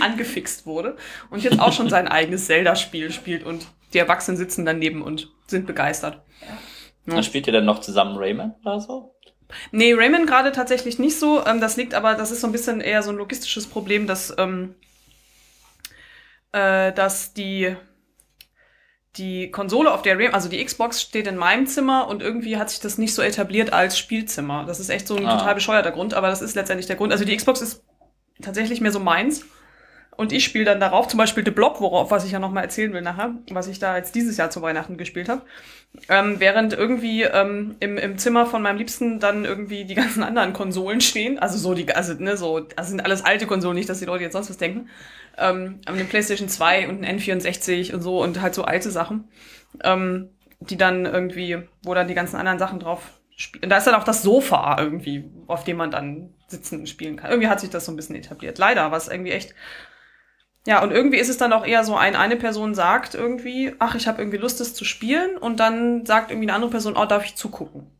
angefixt 0.00 0.66
wurde 0.66 0.96
und 1.30 1.42
jetzt 1.42 1.58
auch 1.58 1.72
schon 1.72 1.88
sein 1.88 2.06
eigenes 2.06 2.46
Zelda-Spiel 2.46 3.12
spielt 3.12 3.44
und 3.44 3.66
die 3.94 3.98
Erwachsenen 3.98 4.36
sitzen 4.36 4.64
daneben 4.64 5.02
und 5.02 5.30
sind 5.46 5.66
begeistert. 5.66 6.22
Ja. 6.40 6.58
Ja. 7.14 7.22
Spielt 7.22 7.46
ihr 7.46 7.52
denn 7.52 7.64
noch 7.64 7.80
zusammen 7.80 8.16
Rayman 8.16 8.54
oder 8.64 8.80
so? 8.80 9.16
Nee, 9.70 9.94
Rayman 9.94 10.26
gerade 10.26 10.52
tatsächlich 10.52 10.98
nicht 10.98 11.18
so. 11.18 11.44
Ähm, 11.46 11.60
das 11.60 11.76
liegt 11.76 11.94
aber, 11.94 12.14
das 12.14 12.30
ist 12.30 12.40
so 12.40 12.46
ein 12.46 12.52
bisschen 12.52 12.80
eher 12.80 13.02
so 13.02 13.10
ein 13.10 13.16
logistisches 13.16 13.66
Problem, 13.66 14.06
dass, 14.06 14.34
ähm, 14.38 14.74
äh, 16.52 16.92
dass 16.92 17.32
die, 17.34 17.76
die 19.16 19.50
Konsole, 19.50 19.92
auf 19.92 20.02
der 20.02 20.16
Rayman, 20.18 20.34
also 20.34 20.48
die 20.48 20.64
Xbox 20.64 21.02
steht 21.02 21.26
in 21.26 21.36
meinem 21.36 21.66
Zimmer 21.66 22.08
und 22.08 22.22
irgendwie 22.22 22.56
hat 22.56 22.70
sich 22.70 22.80
das 22.80 22.98
nicht 22.98 23.14
so 23.14 23.22
etabliert 23.22 23.72
als 23.72 23.98
Spielzimmer. 23.98 24.64
Das 24.64 24.80
ist 24.80 24.88
echt 24.88 25.06
so 25.06 25.16
ein 25.16 25.26
ah. 25.26 25.38
total 25.38 25.54
bescheuerter 25.54 25.92
Grund, 25.92 26.14
aber 26.14 26.28
das 26.28 26.42
ist 26.42 26.54
letztendlich 26.54 26.86
der 26.86 26.96
Grund. 26.96 27.12
Also 27.12 27.24
die 27.24 27.36
Xbox 27.36 27.60
ist 27.60 27.84
tatsächlich 28.40 28.80
mehr 28.80 28.92
so 28.92 29.00
meins. 29.00 29.44
Und 30.16 30.32
ich 30.32 30.44
spiele 30.44 30.66
dann 30.66 30.78
darauf, 30.78 31.08
zum 31.08 31.18
Beispiel 31.18 31.44
The 31.44 31.50
Block, 31.50 31.80
worauf, 31.80 32.10
was 32.10 32.24
ich 32.24 32.32
ja 32.32 32.38
nochmal 32.38 32.64
erzählen 32.64 32.92
will 32.92 33.00
nachher, 33.00 33.34
was 33.50 33.66
ich 33.66 33.78
da 33.78 33.96
jetzt 33.96 34.14
dieses 34.14 34.36
Jahr 34.36 34.50
zu 34.50 34.60
Weihnachten 34.60 34.98
gespielt 34.98 35.28
habe. 35.28 35.42
Ähm, 36.08 36.36
während 36.38 36.74
irgendwie 36.74 37.22
ähm, 37.22 37.76
im, 37.80 37.96
im 37.96 38.18
Zimmer 38.18 38.46
von 38.46 38.62
meinem 38.62 38.76
Liebsten 38.76 39.20
dann 39.20 39.44
irgendwie 39.44 39.84
die 39.84 39.94
ganzen 39.96 40.22
anderen 40.22 40.52
Konsolen 40.52 41.00
stehen. 41.00 41.38
Also 41.38 41.56
so 41.56 41.74
die, 41.74 41.90
also 41.94 42.14
ne, 42.14 42.36
so, 42.36 42.60
das 42.60 42.88
sind 42.88 43.04
alles 43.04 43.24
alte 43.24 43.46
Konsolen, 43.46 43.74
nicht, 43.74 43.88
dass 43.88 44.00
die 44.00 44.04
Leute 44.04 44.24
jetzt 44.24 44.34
sonst 44.34 44.50
was 44.50 44.58
denken. 44.58 44.90
Ähm, 45.38 45.80
eine 45.86 46.04
PlayStation 46.04 46.48
2 46.48 46.88
und 46.88 47.04
ein 47.04 47.18
N64 47.18 47.94
und 47.94 48.02
so 48.02 48.22
und 48.22 48.42
halt 48.42 48.54
so 48.54 48.64
alte 48.64 48.90
Sachen. 48.90 49.28
Ähm, 49.82 50.28
die 50.60 50.76
dann 50.76 51.06
irgendwie, 51.06 51.62
wo 51.82 51.94
dann 51.94 52.08
die 52.08 52.14
ganzen 52.14 52.36
anderen 52.36 52.58
Sachen 52.58 52.80
drauf 52.80 53.18
spielen. 53.36 53.70
Da 53.70 53.78
ist 53.78 53.86
dann 53.86 53.94
auch 53.94 54.04
das 54.04 54.22
Sofa 54.22 54.76
irgendwie, 54.78 55.24
auf 55.46 55.64
dem 55.64 55.76
man 55.76 55.90
dann 55.90 56.34
sitzen 56.46 56.80
und 56.80 56.88
spielen 56.88 57.16
kann. 57.16 57.30
Irgendwie 57.30 57.48
hat 57.48 57.60
sich 57.60 57.70
das 57.70 57.86
so 57.86 57.92
ein 57.92 57.96
bisschen 57.96 58.14
etabliert. 58.14 58.58
Leider, 58.58 58.90
was 58.92 59.08
irgendwie 59.08 59.32
echt 59.32 59.54
Ja, 60.66 60.82
und 60.82 60.92
irgendwie 60.92 61.18
ist 61.18 61.28
es 61.28 61.38
dann 61.38 61.52
auch 61.52 61.66
eher 61.66 61.84
so, 61.84 61.96
ein, 61.96 62.14
eine 62.14 62.36
Person 62.36 62.74
sagt 62.74 63.14
irgendwie, 63.14 63.74
ach, 63.80 63.96
ich 63.96 64.06
habe 64.06 64.22
irgendwie 64.22 64.38
Lust, 64.38 64.60
das 64.60 64.74
zu 64.74 64.84
spielen. 64.84 65.36
Und 65.36 65.58
dann 65.58 66.06
sagt 66.06 66.30
irgendwie 66.30 66.46
eine 66.46 66.54
andere 66.54 66.70
Person, 66.70 66.96
oh, 66.96 67.04
darf 67.04 67.24
ich 67.24 67.34
zugucken? 67.34 67.90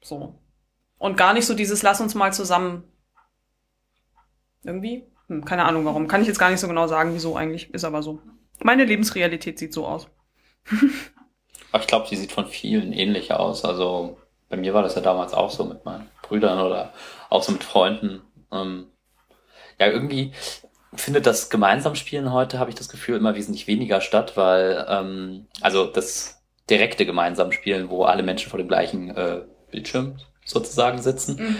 So. 0.00 0.38
Und 0.98 1.16
gar 1.16 1.34
nicht 1.34 1.46
so 1.46 1.54
dieses, 1.54 1.82
lass 1.82 2.00
uns 2.00 2.14
mal 2.14 2.32
zusammen. 2.32 2.84
Irgendwie? 4.62 5.04
Hm, 5.26 5.44
keine 5.44 5.64
Ahnung 5.64 5.84
warum. 5.84 6.06
Kann 6.06 6.22
ich 6.22 6.28
jetzt 6.28 6.38
gar 6.38 6.50
nicht 6.50 6.60
so 6.60 6.68
genau 6.68 6.86
sagen, 6.86 7.14
wieso 7.14 7.36
eigentlich. 7.36 7.74
Ist 7.74 7.84
aber 7.84 8.02
so. 8.02 8.20
Meine 8.62 8.84
Lebensrealität 8.84 9.58
sieht 9.58 9.72
so 9.72 9.86
aus. 9.86 10.08
Ich 11.80 11.88
glaube, 11.88 12.06
sie 12.06 12.14
sieht 12.14 12.30
von 12.30 12.46
vielen 12.46 12.92
ähnlich 12.92 13.32
aus. 13.32 13.64
Also 13.64 14.18
bei 14.48 14.56
mir 14.56 14.74
war 14.74 14.84
das 14.84 14.94
ja 14.94 15.00
damals 15.00 15.34
auch 15.34 15.50
so 15.50 15.64
mit 15.64 15.84
meinen 15.84 16.08
Brüdern 16.22 16.60
oder 16.60 16.92
auch 17.30 17.42
so 17.42 17.50
mit 17.50 17.64
Freunden. 17.64 18.22
Ähm, 18.52 18.86
ja, 19.80 19.88
irgendwie 19.88 20.32
findet 20.96 21.26
das 21.26 21.50
gemeinsam 21.50 21.94
Spielen 21.94 22.32
heute, 22.32 22.58
habe 22.58 22.70
ich 22.70 22.76
das 22.76 22.88
Gefühl, 22.88 23.16
immer 23.16 23.34
wesentlich 23.34 23.66
weniger 23.66 24.00
statt, 24.00 24.36
weil 24.36 24.86
ähm, 24.88 25.46
also 25.60 25.86
das 25.86 26.42
direkte 26.70 27.06
gemeinsam 27.06 27.52
Spielen, 27.52 27.90
wo 27.90 28.04
alle 28.04 28.22
Menschen 28.22 28.50
vor 28.50 28.58
dem 28.58 28.68
gleichen 28.68 29.10
äh, 29.14 29.42
Bildschirm 29.70 30.16
sozusagen 30.44 31.00
sitzen. 31.00 31.36
Mhm. 31.36 31.56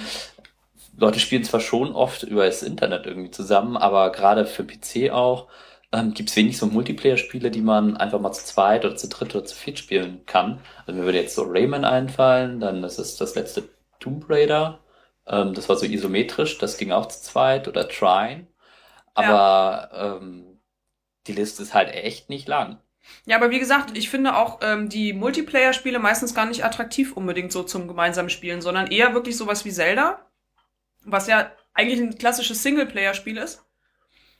Leute 0.96 1.18
spielen 1.18 1.44
zwar 1.44 1.60
schon 1.60 1.92
oft 1.94 2.22
über 2.22 2.46
das 2.46 2.62
Internet 2.62 3.06
irgendwie 3.06 3.30
zusammen, 3.30 3.76
aber 3.76 4.12
gerade 4.12 4.46
für 4.46 4.64
PC 4.64 5.10
auch 5.10 5.48
ähm, 5.92 6.14
gibt 6.14 6.30
es 6.30 6.36
wenig 6.36 6.58
so 6.58 6.66
Multiplayer-Spiele, 6.66 7.50
die 7.50 7.60
man 7.60 7.96
einfach 7.96 8.20
mal 8.20 8.32
zu 8.32 8.44
zweit 8.44 8.84
oder 8.84 8.96
zu 8.96 9.08
dritt 9.08 9.34
oder 9.34 9.44
zu 9.44 9.54
viert 9.54 9.78
spielen 9.78 10.24
kann. 10.26 10.60
Also 10.86 10.98
mir 10.98 11.06
würde 11.06 11.20
jetzt 11.20 11.34
so 11.34 11.42
Rayman 11.42 11.84
einfallen, 11.84 12.60
dann 12.60 12.82
das 12.82 12.98
ist 12.98 13.20
das 13.20 13.34
letzte 13.34 13.64
Tomb 14.00 14.28
Raider. 14.28 14.80
Ähm, 15.26 15.54
das 15.54 15.68
war 15.68 15.76
so 15.76 15.86
isometrisch, 15.86 16.58
das 16.58 16.78
ging 16.78 16.92
auch 16.92 17.06
zu 17.06 17.22
zweit 17.22 17.68
oder 17.68 17.88
Trine. 17.88 18.46
Aber 19.14 19.90
ja. 19.92 20.16
ähm, 20.16 20.60
die 21.26 21.32
Liste 21.32 21.62
ist 21.62 21.74
halt 21.74 21.90
echt 21.90 22.28
nicht 22.28 22.48
lang. 22.48 22.78
Ja, 23.26 23.36
aber 23.36 23.50
wie 23.50 23.58
gesagt, 23.58 23.96
ich 23.96 24.08
finde 24.08 24.36
auch 24.36 24.60
ähm, 24.62 24.88
die 24.88 25.12
Multiplayer-Spiele 25.12 25.98
meistens 25.98 26.34
gar 26.34 26.46
nicht 26.46 26.64
attraktiv 26.64 27.12
unbedingt 27.12 27.52
so 27.52 27.62
zum 27.62 27.88
gemeinsamen 27.88 28.30
Spielen, 28.30 28.60
sondern 28.60 28.86
eher 28.86 29.14
wirklich 29.14 29.36
sowas 29.36 29.64
wie 29.64 29.72
Zelda, 29.72 30.24
was 31.04 31.26
ja 31.26 31.50
eigentlich 31.74 32.00
ein 32.00 32.18
klassisches 32.18 32.62
Singleplayer-Spiel 32.62 33.36
ist, 33.36 33.64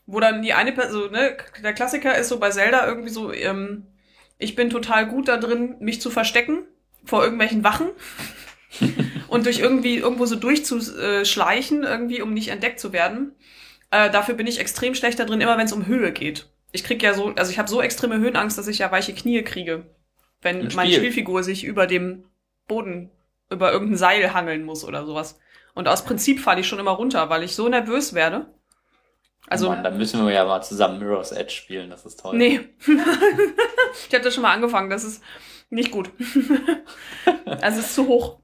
wo 0.07 0.21
dann 0.21 0.43
die 0.43 0.55
eine 0.55 0.73
Person, 0.73 1.13
ne, 1.13 1.37
der 1.63 1.75
Klassiker 1.75 2.17
ist 2.17 2.29
so 2.29 2.39
bei 2.39 2.51
Zelda 2.51 2.87
irgendwie 2.87 3.11
so, 3.11 3.33
ähm, 3.33 3.87
ich 4.39 4.55
bin 4.55 4.71
total 4.71 5.07
gut 5.07 5.29
da 5.29 5.37
drin, 5.37 5.77
mich 5.81 6.01
zu 6.01 6.11
verstecken 6.11 6.67
vor 7.05 7.23
irgendwelchen 7.23 7.65
Wachen 7.65 7.91
und 9.29 9.47
durch 9.47 9.59
irgendwie 9.59 9.97
irgendwo 9.97 10.27
so 10.27 10.37
durchzuschleichen, 10.37 11.83
irgendwie, 11.83 12.23
um 12.23 12.33
nicht 12.33 12.49
entdeckt 12.49 12.81
zu 12.81 12.93
werden. 12.93 13.35
Äh, 13.95 14.11
dafür 14.11 14.35
bin 14.35 14.49
ich 14.49 14.59
extrem 14.59 14.97
schlecht 14.97 15.21
da 15.21 15.25
drin, 15.25 15.41
immer 15.41 15.57
wenn 15.57 15.67
es 15.67 15.73
um 15.73 15.87
Höhe 15.87 16.11
geht. 16.11 16.49
Ich 16.73 16.83
krieg 16.83 17.01
ja 17.01 17.15
so, 17.15 17.29
also 17.37 17.53
ich 17.53 17.61
habe 17.61 17.69
so 17.69 17.81
extreme 17.81 18.19
Höhenangst, 18.19 18.59
dass 18.59 18.67
ich 18.67 18.79
ja 18.79 18.91
weiche 18.91 19.15
Knie 19.15 19.43
kriege, 19.45 19.87
wenn 20.43 20.63
Spiel. 20.63 20.75
meine 20.75 20.93
Spielfigur 20.93 21.45
sich 21.45 21.63
über 21.63 21.87
dem 21.87 22.25
Boden, 22.67 23.13
über 23.51 23.71
irgendein 23.71 23.97
Seil 23.97 24.35
hangeln 24.35 24.65
muss 24.65 24.85
oder 24.85 25.07
sowas. 25.07 25.39
Und 25.75 25.87
aus 25.87 26.05
Prinzip 26.05 26.41
falle 26.41 26.63
ich 26.63 26.67
schon 26.67 26.81
immer 26.81 26.91
runter, 26.91 27.31
weil 27.31 27.45
ich 27.45 27.55
so 27.55 27.69
nervös 27.69 28.15
werde. 28.15 28.53
Also, 29.47 29.69
Mann, 29.69 29.85
dann 29.85 29.97
müssen 29.97 30.27
wir 30.27 30.33
ja 30.33 30.45
mal 30.45 30.63
zusammen 30.63 30.99
Mirror's 30.99 31.31
Edge 31.31 31.53
spielen, 31.53 31.91
das 31.91 32.05
ist 32.05 32.19
toll. 32.19 32.37
Nee. 32.37 32.63
ich 32.89 34.13
habe 34.13 34.25
das 34.25 34.35
schon 34.35 34.43
mal 34.43 34.55
angefangen, 34.55 34.91
das 34.91 35.05
ist 35.05 35.23
nicht 35.71 35.93
gut. 35.93 36.11
also 37.45 37.79
es 37.79 37.87
ist 37.87 37.95
zu 37.95 38.09
hoch. 38.09 38.41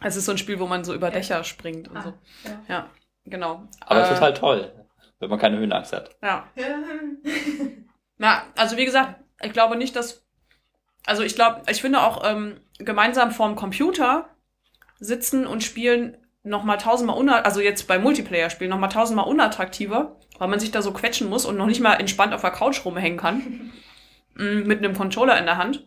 Es 0.00 0.16
ist 0.16 0.24
so 0.24 0.32
ein 0.32 0.38
Spiel, 0.38 0.58
wo 0.58 0.66
man 0.66 0.84
so 0.84 0.94
über 0.94 1.10
Dächer 1.10 1.44
springt 1.44 1.88
und 1.88 1.98
ah, 1.98 2.02
so. 2.02 2.14
Ja. 2.48 2.64
ja. 2.68 2.90
Genau. 3.24 3.66
Aber 3.80 4.04
äh, 4.04 4.14
total 4.14 4.34
toll, 4.34 4.72
wenn 5.18 5.30
man 5.30 5.38
keine 5.38 5.58
Höhenangst 5.58 5.92
hat. 5.92 6.16
Ja. 6.22 6.48
Na, 8.18 8.42
also 8.56 8.76
wie 8.76 8.84
gesagt, 8.84 9.20
ich 9.42 9.52
glaube 9.52 9.76
nicht, 9.76 9.96
dass. 9.96 10.24
Also 11.06 11.22
ich 11.22 11.34
glaube, 11.34 11.62
ich 11.68 11.82
finde 11.82 12.00
auch 12.02 12.22
ähm, 12.24 12.60
gemeinsam 12.78 13.30
vorm 13.30 13.56
Computer 13.56 14.30
sitzen 14.98 15.46
und 15.46 15.62
spielen 15.62 16.16
nochmal 16.44 16.78
tausendmal 16.78 17.16
unattraktiver, 17.16 17.46
also 17.46 17.60
jetzt 17.60 17.88
bei 17.88 17.98
Multiplayer-Spielen 17.98 18.70
nochmal 18.70 18.90
tausendmal 18.90 19.26
unattraktiver, 19.26 20.16
weil 20.38 20.48
man 20.48 20.60
sich 20.60 20.70
da 20.70 20.82
so 20.82 20.92
quetschen 20.92 21.28
muss 21.28 21.44
und 21.44 21.56
noch 21.56 21.66
nicht 21.66 21.80
mal 21.80 21.94
entspannt 21.94 22.34
auf 22.34 22.42
der 22.42 22.50
Couch 22.50 22.84
rumhängen 22.84 23.18
kann. 23.18 23.72
Mm, 24.36 24.66
mit 24.66 24.78
einem 24.78 24.96
Controller 24.96 25.38
in 25.38 25.44
der 25.44 25.58
Hand. 25.58 25.86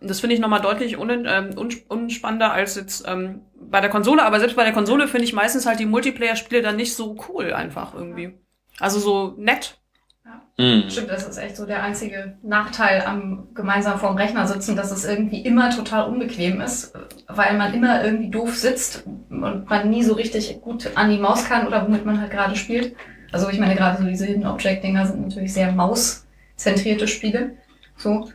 Das 0.00 0.20
finde 0.20 0.34
ich 0.34 0.40
nochmal 0.40 0.62
deutlich 0.62 0.98
un, 0.98 1.10
ähm, 1.26 1.50
unspannender 1.88 2.52
als 2.52 2.74
jetzt 2.74 3.04
ähm, 3.06 3.42
bei 3.54 3.80
der 3.80 3.90
Konsole. 3.90 4.22
Aber 4.24 4.40
selbst 4.40 4.56
bei 4.56 4.64
der 4.64 4.72
Konsole 4.72 5.08
finde 5.08 5.24
ich 5.24 5.32
meistens 5.32 5.66
halt 5.66 5.78
die 5.78 5.86
Multiplayer-Spiele 5.86 6.62
dann 6.62 6.76
nicht 6.76 6.94
so 6.94 7.16
cool 7.28 7.52
einfach 7.52 7.94
irgendwie. 7.94 8.32
Also 8.78 8.98
so 8.98 9.34
nett. 9.36 9.78
Ja. 10.24 10.42
Mhm. 10.56 10.88
Stimmt, 10.88 11.10
das 11.10 11.28
ist 11.28 11.36
echt 11.36 11.56
so 11.56 11.66
der 11.66 11.82
einzige 11.82 12.38
Nachteil 12.42 13.02
am 13.02 13.48
gemeinsam 13.54 13.98
vorm 13.98 14.16
Rechner 14.16 14.46
sitzen, 14.46 14.74
dass 14.74 14.90
es 14.90 15.04
irgendwie 15.04 15.40
immer 15.42 15.70
total 15.70 16.08
unbequem 16.08 16.60
ist, 16.62 16.94
weil 17.28 17.58
man 17.58 17.74
immer 17.74 18.02
irgendwie 18.02 18.30
doof 18.30 18.56
sitzt 18.56 19.04
und 19.06 19.68
man 19.68 19.90
nie 19.90 20.02
so 20.02 20.14
richtig 20.14 20.60
gut 20.62 20.90
an 20.94 21.10
die 21.10 21.18
Maus 21.18 21.44
kann 21.44 21.66
oder 21.66 21.84
womit 21.84 22.06
man 22.06 22.20
halt 22.20 22.30
gerade 22.30 22.56
spielt. 22.56 22.96
Also 23.32 23.48
ich 23.50 23.58
meine, 23.58 23.76
gerade 23.76 24.02
so 24.02 24.08
diese 24.08 24.26
Hidden 24.26 24.46
Object 24.46 24.82
Dinger 24.82 25.06
sind 25.06 25.20
natürlich 25.20 25.52
sehr 25.52 25.72
mauszentrierte 25.72 27.06
Spiele. 27.06 27.56
So. 27.96 28.30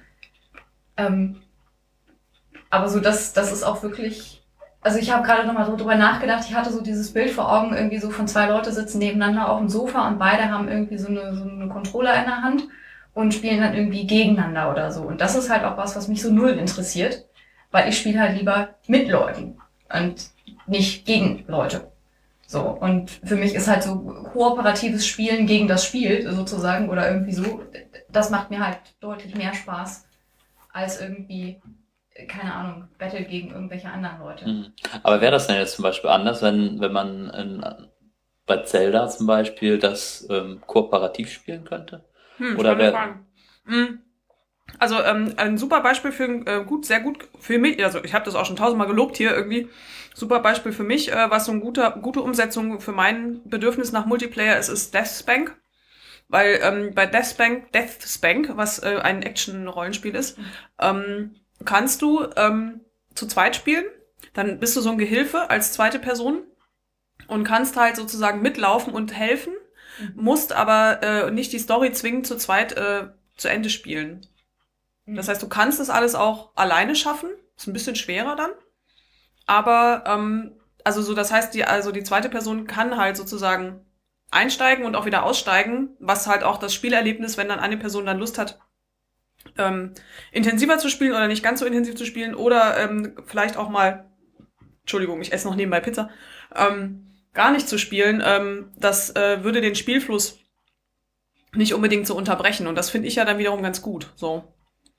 Ähm, 0.97 1.41
aber 2.75 2.89
so, 2.89 2.99
das, 2.99 3.33
das 3.33 3.51
ist 3.51 3.63
auch 3.63 3.81
wirklich. 3.83 4.43
Also 4.81 4.99
ich 4.99 5.11
habe 5.11 5.25
gerade 5.25 5.47
nochmal 5.47 5.65
drüber 5.65 5.95
nachgedacht, 5.95 6.45
ich 6.47 6.55
hatte 6.55 6.71
so 6.71 6.81
dieses 6.81 7.11
Bild 7.11 7.31
vor 7.31 7.51
Augen, 7.51 7.75
irgendwie 7.75 7.97
so 7.97 8.11
von 8.11 8.27
zwei 8.27 8.47
Leute 8.47 8.71
sitzen 8.71 8.99
nebeneinander 8.99 9.49
auf 9.49 9.57
dem 9.57 9.67
Sofa 9.67 10.07
und 10.07 10.19
beide 10.19 10.51
haben 10.51 10.67
irgendwie 10.67 10.99
so 10.99 11.07
eine, 11.07 11.35
so 11.35 11.43
eine 11.43 11.69
Controller 11.69 12.13
in 12.13 12.25
der 12.25 12.43
Hand 12.43 12.67
und 13.15 13.33
spielen 13.33 13.61
dann 13.61 13.73
irgendwie 13.73 14.05
gegeneinander 14.05 14.69
oder 14.69 14.91
so. 14.91 15.01
Und 15.01 15.21
das 15.21 15.35
ist 15.35 15.49
halt 15.49 15.63
auch 15.63 15.75
was, 15.77 15.95
was 15.95 16.07
mich 16.07 16.21
so 16.21 16.31
null 16.31 16.51
interessiert, 16.51 17.25
weil 17.71 17.89
ich 17.89 17.97
spiele 17.97 18.19
halt 18.19 18.38
lieber 18.38 18.75
mit 18.85 19.07
Leuten 19.09 19.57
und 19.91 20.29
nicht 20.67 21.05
gegen 21.05 21.45
Leute. 21.47 21.89
So, 22.47 22.61
und 22.61 23.09
für 23.23 23.35
mich 23.35 23.55
ist 23.55 23.67
halt 23.67 23.81
so 23.81 23.95
kooperatives 24.33 25.07
Spielen 25.07 25.47
gegen 25.47 25.67
das 25.67 25.83
Spiel 25.83 26.31
sozusagen 26.31 26.89
oder 26.89 27.09
irgendwie 27.09 27.33
so, 27.33 27.63
das 28.09 28.29
macht 28.29 28.51
mir 28.51 28.63
halt 28.63 28.77
deutlich 28.99 29.35
mehr 29.35 29.55
Spaß 29.55 30.05
als 30.71 31.01
irgendwie, 31.01 31.59
keine 32.28 32.54
Ahnung, 32.54 32.88
Battle 32.97 33.23
gegen 33.23 33.51
irgendwelche 33.51 33.89
anderen 33.89 34.19
Leute. 34.19 34.47
Mhm. 34.47 34.73
Aber 35.04 35.19
wäre 35.19 35.34
das 35.34 35.47
denn 35.47 35.58
jetzt 35.58 35.75
zum 35.75 35.84
Beispiel 35.84 36.10
anders, 36.10 36.41
wenn, 36.41 36.80
wenn 36.80 36.93
man 36.93 37.30
in, 37.32 37.65
bei 38.45 38.58
Zelda 38.63 39.08
zum 39.10 39.28
Beispiel 39.28 39.78
das 39.78 40.25
ähm, 40.30 40.62
kooperativ 40.65 41.32
spielen 41.32 41.65
könnte? 41.65 42.06
Hm, 42.38 42.58
oder 42.58 42.78
wäre. 42.78 43.15
Hm. 43.65 43.99
Also 44.80 45.01
ähm, 45.01 45.34
ein 45.38 45.58
super 45.58 45.82
Beispiel 45.82 46.12
für 46.12 46.25
äh, 46.25 46.63
gut, 46.63 46.86
sehr 46.86 46.99
gut 47.01 47.28
für 47.39 47.58
mich. 47.58 47.84
Also 47.84 48.04
ich 48.04 48.13
habe 48.13 48.25
das 48.25 48.36
auch 48.36 48.45
schon 48.45 48.56
tausendmal 48.56 48.88
gelobt 48.88 49.17
hier 49.17 49.36
irgendwie 49.36 49.69
super 50.13 50.39
Beispiel 50.39 50.71
für 50.71 50.84
mich, 50.84 51.12
äh, 51.12 51.30
was 51.30 51.45
so 51.45 51.51
eine 51.51 51.62
gute, 51.62 51.97
gute 52.01 52.21
Umsetzung 52.21 52.80
für 52.80 52.91
mein 52.91 53.41
Bedürfnis 53.45 53.91
nach 53.91 54.06
Multiplayer 54.06 54.58
ist, 54.58 54.69
ist 54.69 54.93
Deathspank. 54.93 55.56
Weil 56.28 56.60
ähm, 56.63 56.95
bei 56.95 57.06
Deathspank, 57.06 57.71
Deathspank, 57.73 58.51
was 58.56 58.80
äh, 58.80 58.97
ein 59.01 59.21
Action-Rollenspiel 59.21 60.15
ist, 60.15 60.39
ähm, 60.80 61.36
kannst 61.65 62.01
du 62.01 62.28
ähm, 62.36 62.82
zu 63.13 63.28
zweit 63.28 63.56
spielen. 63.56 63.86
Dann 64.34 64.60
bist 64.60 64.75
du 64.75 64.82
so 64.82 64.89
ein 64.89 64.97
Gehilfe 64.97 65.49
als 65.49 65.73
zweite 65.73 65.99
Person 65.99 66.43
und 67.28 67.43
kannst 67.43 67.78
halt 67.78 67.95
sozusagen 67.95 68.41
mitlaufen 68.41 68.93
und 68.93 69.13
helfen, 69.13 69.54
mhm. 69.99 70.12
musst 70.15 70.54
aber 70.54 71.01
äh, 71.01 71.32
nicht 71.32 71.51
die 71.54 71.60
Story 71.60 71.91
zwingend 71.91 72.28
zu 72.28 72.38
zweit 72.38 72.73
äh, 72.73 73.08
zu 73.38 73.49
Ende 73.49 73.69
spielen. 73.69 74.25
Mhm. 75.06 75.15
Das 75.15 75.28
heißt, 75.28 75.41
du 75.41 75.49
kannst 75.49 75.80
das 75.80 75.89
alles 75.89 76.15
auch 76.15 76.51
alleine 76.56 76.95
schaffen. 76.95 77.30
Ist 77.58 77.67
ein 77.67 77.73
bisschen 77.73 77.95
schwerer 77.95 78.36
dann. 78.36 78.51
Aber 79.45 80.04
ähm, 80.08 80.54
also 80.84 81.01
so, 81.01 81.13
das 81.13 81.32
heißt, 81.32 81.54
die, 81.54 81.65
also 81.65 81.91
die 81.91 82.04
zweite 82.04 82.30
Person 82.30 82.67
kann 82.67 82.97
halt 82.97 83.17
sozusagen 83.17 83.86
einsteigen 84.32 84.86
und 84.86 84.95
auch 84.95 85.06
wieder 85.06 85.23
aussteigen, 85.23 85.95
was 85.99 86.28
halt 86.28 86.43
auch 86.43 86.58
das 86.58 86.73
Spielerlebnis, 86.73 87.38
wenn 87.38 87.47
dann 87.47 87.60
eine 87.60 87.78
Person 87.78 88.06
dann 88.06 88.19
Lust 88.19 88.38
hat, 88.38 88.60
ähm, 89.57 89.93
intensiver 90.31 90.77
zu 90.77 90.89
spielen 90.89 91.11
oder 91.11 91.27
nicht 91.27 91.43
ganz 91.43 91.59
so 91.59 91.65
intensiv 91.65 91.95
zu 91.95 92.05
spielen 92.05 92.35
oder 92.35 92.77
ähm, 92.77 93.15
vielleicht 93.25 93.57
auch 93.57 93.69
mal, 93.69 94.05
Entschuldigung, 94.81 95.21
ich 95.21 95.33
esse 95.33 95.47
noch 95.47 95.55
nebenbei 95.55 95.79
Pizza, 95.79 96.09
ähm, 96.55 97.07
gar 97.33 97.51
nicht 97.51 97.67
zu 97.67 97.77
spielen, 97.77 98.21
ähm, 98.25 98.71
das 98.77 99.15
äh, 99.15 99.43
würde 99.43 99.61
den 99.61 99.75
Spielfluss 99.75 100.39
nicht 101.53 101.73
unbedingt 101.73 102.07
so 102.07 102.15
unterbrechen 102.15 102.67
und 102.67 102.75
das 102.75 102.89
finde 102.89 103.07
ich 103.07 103.15
ja 103.15 103.25
dann 103.25 103.37
wiederum 103.37 103.61
ganz 103.61 103.81
gut. 103.81 104.11
So. 104.15 104.43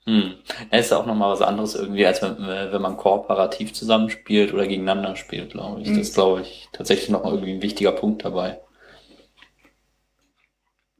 Hm. 0.05 0.35
Es 0.71 0.87
ist 0.87 0.93
auch 0.93 1.05
nochmal 1.05 1.31
was 1.31 1.41
anderes 1.41 1.75
irgendwie, 1.75 2.05
als 2.05 2.21
wenn, 2.21 2.37
wenn 2.39 2.81
man 2.81 2.95
kooperativ 2.95 3.73
zusammenspielt 3.73 4.53
oder 4.53 4.65
gegeneinander 4.65 5.17
spielt, 5.17 5.51
glaube 5.51 5.81
ich. 5.81 5.89
Mhm. 5.89 5.97
Das 5.97 6.07
ist, 6.07 6.13
glaube 6.13 6.41
ich, 6.41 6.69
tatsächlich 6.71 7.09
nochmal 7.09 7.33
irgendwie 7.33 7.53
ein 7.53 7.61
wichtiger 7.61 7.91
Punkt 7.91 8.23
dabei. 8.23 8.61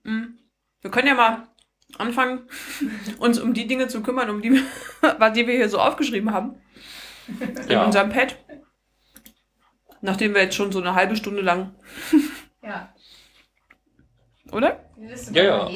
Mhm. 0.03 0.37
Wir 0.81 0.91
können 0.91 1.07
ja 1.07 1.13
mal 1.13 1.47
anfangen, 1.97 2.47
uns 3.19 3.39
um 3.39 3.53
die 3.53 3.67
Dinge 3.67 3.87
zu 3.87 4.01
kümmern, 4.01 4.29
um 4.29 4.41
die, 4.41 4.49
die 5.35 5.47
wir 5.47 5.55
hier 5.55 5.69
so 5.69 5.79
aufgeschrieben 5.79 6.33
haben. 6.33 6.55
In 7.39 7.69
ja. 7.69 7.85
unserem 7.85 8.09
Pad. 8.09 8.37
Nachdem 10.01 10.33
wir 10.33 10.41
jetzt 10.41 10.55
schon 10.55 10.71
so 10.71 10.79
eine 10.79 10.95
halbe 10.95 11.15
Stunde 11.15 11.41
lang 11.41 11.73
ja. 12.61 12.93
Oder? 14.51 14.79
Ja, 15.33 15.43
ja. 15.43 15.69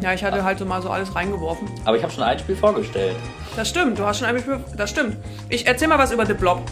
Ja, 0.00 0.12
ich 0.14 0.24
hatte 0.24 0.42
halt 0.42 0.58
so 0.58 0.64
mal 0.64 0.80
so 0.80 0.90
alles 0.90 1.14
reingeworfen. 1.14 1.68
Aber 1.84 1.96
ich 1.96 2.02
habe 2.02 2.12
schon 2.12 2.22
ein 2.22 2.38
Spiel 2.38 2.56
vorgestellt. 2.56 3.16
Das 3.56 3.68
stimmt, 3.68 3.98
du 3.98 4.04
hast 4.04 4.18
schon 4.18 4.26
ein 4.26 4.38
Spiel. 4.38 4.64
Das 4.76 4.90
stimmt. 4.90 5.18
Ich 5.48 5.66
erzähl 5.66 5.88
mal 5.88 5.98
was 5.98 6.12
über 6.12 6.24
The 6.24 6.34
Blob. 6.34 6.62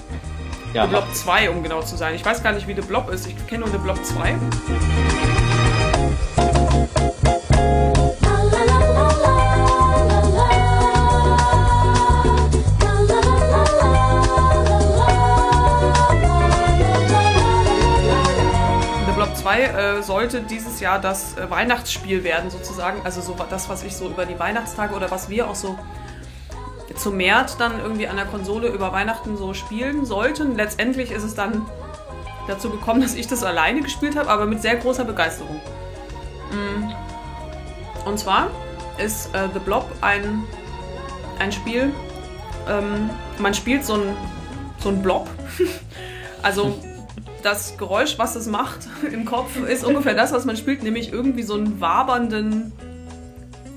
Ja, 0.72 0.84
The 0.84 0.90
Blob 0.90 1.14
2, 1.14 1.50
um 1.50 1.62
genau 1.62 1.82
zu 1.82 1.96
sein. 1.96 2.14
Ich 2.14 2.24
weiß 2.24 2.42
gar 2.42 2.52
nicht, 2.52 2.66
wie 2.66 2.74
The 2.74 2.80
Blob 2.80 3.10
ist. 3.10 3.26
Ich 3.26 3.46
kenne 3.46 3.64
nur 3.64 3.70
The 3.70 3.78
Blob 3.78 4.02
2. 4.02 4.36
2 19.46 19.62
äh, 19.62 20.02
sollte 20.02 20.40
dieses 20.42 20.80
Jahr 20.80 21.00
das 21.00 21.36
äh, 21.36 21.48
Weihnachtsspiel 21.48 22.24
werden, 22.24 22.50
sozusagen. 22.50 23.02
Also 23.04 23.20
so 23.20 23.36
das, 23.48 23.68
was 23.68 23.84
ich 23.84 23.94
so 23.94 24.08
über 24.08 24.26
die 24.26 24.36
Weihnachtstage 24.40 24.92
oder 24.92 25.08
was 25.12 25.28
wir 25.28 25.48
auch 25.48 25.54
so 25.54 25.78
zum 26.96 27.16
März 27.16 27.56
dann 27.56 27.78
irgendwie 27.78 28.08
an 28.08 28.16
der 28.16 28.24
Konsole 28.24 28.66
über 28.66 28.90
Weihnachten 28.90 29.36
so 29.36 29.54
spielen 29.54 30.04
sollten. 30.04 30.56
Letztendlich 30.56 31.12
ist 31.12 31.22
es 31.22 31.36
dann 31.36 31.64
dazu 32.48 32.70
gekommen, 32.70 33.00
dass 33.02 33.14
ich 33.14 33.28
das 33.28 33.44
alleine 33.44 33.82
gespielt 33.82 34.16
habe, 34.16 34.28
aber 34.30 34.46
mit 34.46 34.62
sehr 34.62 34.74
großer 34.74 35.04
Begeisterung. 35.04 35.60
Mm. 36.50 36.90
Und 38.04 38.18
zwar 38.18 38.50
ist 38.98 39.32
äh, 39.32 39.48
The 39.54 39.60
Blob 39.60 39.88
ein, 40.00 40.42
ein 41.38 41.52
Spiel, 41.52 41.92
ähm, 42.68 43.10
man 43.38 43.54
spielt 43.54 43.84
so 43.84 43.94
ein, 43.94 44.16
so 44.82 44.88
ein 44.88 45.02
Blob. 45.02 45.28
also 46.42 46.74
das 47.42 47.76
Geräusch, 47.76 48.18
was 48.18 48.36
es 48.36 48.46
macht 48.46 48.80
im 49.12 49.24
Kopf, 49.24 49.56
ist 49.56 49.84
ungefähr 49.84 50.14
das, 50.14 50.32
was 50.32 50.44
man 50.44 50.56
spielt, 50.56 50.82
nämlich 50.82 51.12
irgendwie 51.12 51.42
so 51.42 51.54
einen 51.54 51.80
wabernden 51.80 52.72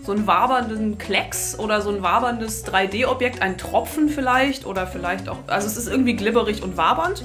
so 0.09 0.15
einen 0.15 0.25
wabernden 0.25 0.97
Klecks 0.97 1.59
oder 1.59 1.81
so 1.81 1.91
ein 1.91 2.01
waberndes 2.01 2.65
3D-Objekt, 2.65 3.43
ein 3.43 3.59
Tropfen 3.59 4.09
vielleicht 4.09 4.65
oder 4.65 4.87
vielleicht 4.87 5.29
auch, 5.29 5.37
also 5.45 5.67
es 5.67 5.77
ist 5.77 5.87
irgendwie 5.87 6.15
glibberig 6.15 6.63
und 6.63 6.77
wabernd. 6.77 7.23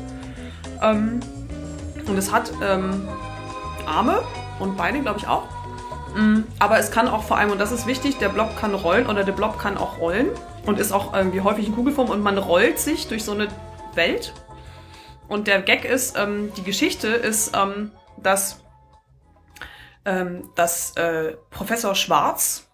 Ähm, 0.82 1.20
und 2.06 2.18
es 2.18 2.30
hat 2.30 2.52
ähm, 2.62 3.08
Arme 3.86 4.22
und 4.58 4.76
Beine, 4.76 5.00
glaube 5.00 5.18
ich 5.18 5.26
auch. 5.26 5.44
Mm, 6.14 6.40
aber 6.58 6.78
es 6.78 6.90
kann 6.90 7.08
auch 7.08 7.22
vor 7.22 7.38
allem, 7.38 7.52
und 7.52 7.58
das 7.58 7.72
ist 7.72 7.86
wichtig, 7.86 8.18
der 8.18 8.28
Blob 8.28 8.54
kann 8.58 8.74
rollen 8.74 9.06
oder 9.06 9.24
der 9.24 9.32
Blob 9.32 9.58
kann 9.58 9.78
auch 9.78 9.98
rollen 9.98 10.28
und 10.66 10.78
ist 10.78 10.92
auch 10.92 11.14
irgendwie 11.14 11.40
häufig 11.40 11.66
in 11.66 11.74
Kugelform 11.74 12.10
und 12.10 12.22
man 12.22 12.36
rollt 12.36 12.78
sich 12.78 13.08
durch 13.08 13.24
so 13.24 13.32
eine 13.32 13.48
Welt. 13.94 14.34
Und 15.28 15.46
der 15.46 15.62
Gag 15.62 15.84
ist, 15.84 16.16
ähm, 16.18 16.52
die 16.56 16.64
Geschichte 16.64 17.08
ist, 17.08 17.56
ähm, 17.56 17.92
dass, 18.22 18.62
ähm, 20.04 20.50
dass 20.54 20.96
äh, 20.96 21.36
Professor 21.50 21.94
Schwarz 21.94 22.70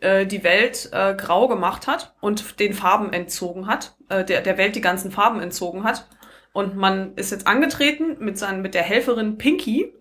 äh, 0.00 0.26
die 0.26 0.42
Welt 0.42 0.88
äh, 0.92 1.14
grau 1.14 1.48
gemacht 1.48 1.86
hat 1.86 2.14
und 2.20 2.58
den 2.58 2.74
Farben 2.74 3.12
entzogen 3.12 3.66
hat, 3.66 3.94
äh, 4.08 4.24
der, 4.24 4.40
der 4.40 4.58
Welt 4.58 4.74
die 4.74 4.80
ganzen 4.80 5.10
Farben 5.10 5.40
entzogen 5.40 5.84
hat. 5.84 6.08
Und 6.52 6.76
man 6.76 7.14
ist 7.14 7.30
jetzt 7.30 7.46
angetreten 7.46 8.16
mit, 8.18 8.38
seinen, 8.38 8.62
mit 8.62 8.74
der 8.74 8.82
Helferin 8.82 9.38
Pinky 9.38 9.94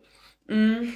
mh, 0.48 0.94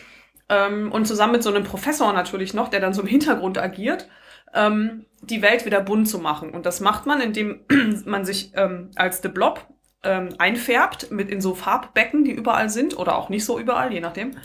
ähm, 0.50 0.92
und 0.92 1.06
zusammen 1.06 1.34
mit 1.34 1.44
so 1.44 1.50
einem 1.50 1.64
Professor 1.64 2.12
natürlich 2.14 2.54
noch, 2.54 2.70
der 2.70 2.80
dann 2.80 2.94
so 2.94 3.02
im 3.02 3.08
Hintergrund 3.08 3.58
agiert, 3.58 4.10
ähm, 4.54 5.06
die 5.22 5.42
Welt 5.42 5.66
wieder 5.66 5.82
bunt 5.82 6.10
zu 6.10 6.20
machen. 6.20 6.52
Und 6.52 6.66
das 6.66 6.80
macht 6.80 7.06
man, 7.06 7.22
indem 7.22 7.62
man 8.06 8.26
sich 8.26 8.52
ähm, 8.56 8.90
als 8.96 9.22
The 9.22 9.30
Blob 9.30 9.68
ähm, 10.04 10.30
einfärbt 10.38 11.12
mit 11.12 11.30
in 11.30 11.42
so 11.42 11.56
Farbbecken, 11.56 12.24
die 12.24 12.32
überall 12.32 12.70
sind 12.70 12.98
oder 12.98 13.18
auch 13.18 13.30
nicht 13.30 13.46
so 13.46 13.60
überall, 13.60 13.94
je 13.94 14.02
nachdem. 14.02 14.38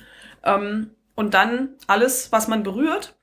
Ähm, 0.44 0.90
und 1.14 1.34
dann 1.34 1.70
alles, 1.86 2.32
was 2.32 2.48
man 2.48 2.62
berührt, 2.62 3.16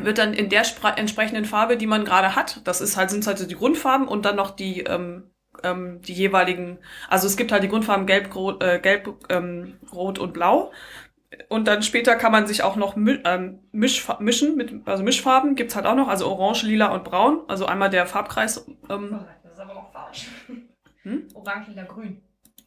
wird 0.00 0.18
dann 0.18 0.34
in 0.34 0.48
der 0.48 0.64
entsprechenden 0.96 1.44
Farbe, 1.44 1.76
die 1.76 1.86
man 1.86 2.04
gerade 2.04 2.36
hat. 2.36 2.60
Das 2.64 2.80
ist 2.80 2.96
halt, 2.96 3.10
sind 3.10 3.26
halt 3.26 3.38
so 3.38 3.46
die 3.46 3.54
Grundfarben 3.56 4.08
und 4.08 4.24
dann 4.24 4.36
noch 4.36 4.50
die, 4.50 4.80
ähm, 4.82 5.30
ähm, 5.62 6.00
die 6.02 6.12
jeweiligen, 6.12 6.78
also 7.08 7.26
es 7.26 7.36
gibt 7.36 7.52
halt 7.52 7.62
die 7.62 7.68
Grundfarben 7.68 8.06
Gelb, 8.06 8.34
Rot, 8.34 8.62
äh, 8.62 8.78
Gelb 8.78 9.14
ähm, 9.30 9.78
Rot 9.92 10.18
und 10.18 10.32
Blau. 10.34 10.72
Und 11.48 11.66
dann 11.68 11.82
später 11.82 12.16
kann 12.16 12.32
man 12.32 12.46
sich 12.46 12.62
auch 12.62 12.76
noch 12.76 12.96
mi 12.96 13.18
ähm, 13.24 13.58
misch 13.72 14.06
mischen, 14.20 14.56
mit, 14.56 14.72
also 14.86 15.02
Mischfarben 15.02 15.54
gibt's 15.56 15.74
halt 15.76 15.86
auch 15.86 15.96
noch, 15.96 16.08
also 16.08 16.26
Orange, 16.28 16.62
Lila 16.64 16.88
und 16.94 17.04
Braun. 17.04 17.40
Also 17.48 17.66
einmal 17.66 17.90
der 17.90 18.06
Farbkreis. 18.06 18.66
Ähm, 18.88 19.20
Das 19.42 19.52
ist 19.52 19.60
aber 19.60 19.76
auch 19.76 19.92
falsch. 19.92 20.28
Hm? 21.06 21.28
Orange, 21.34 21.68
lila, 21.68 21.84
grün. 21.84 22.20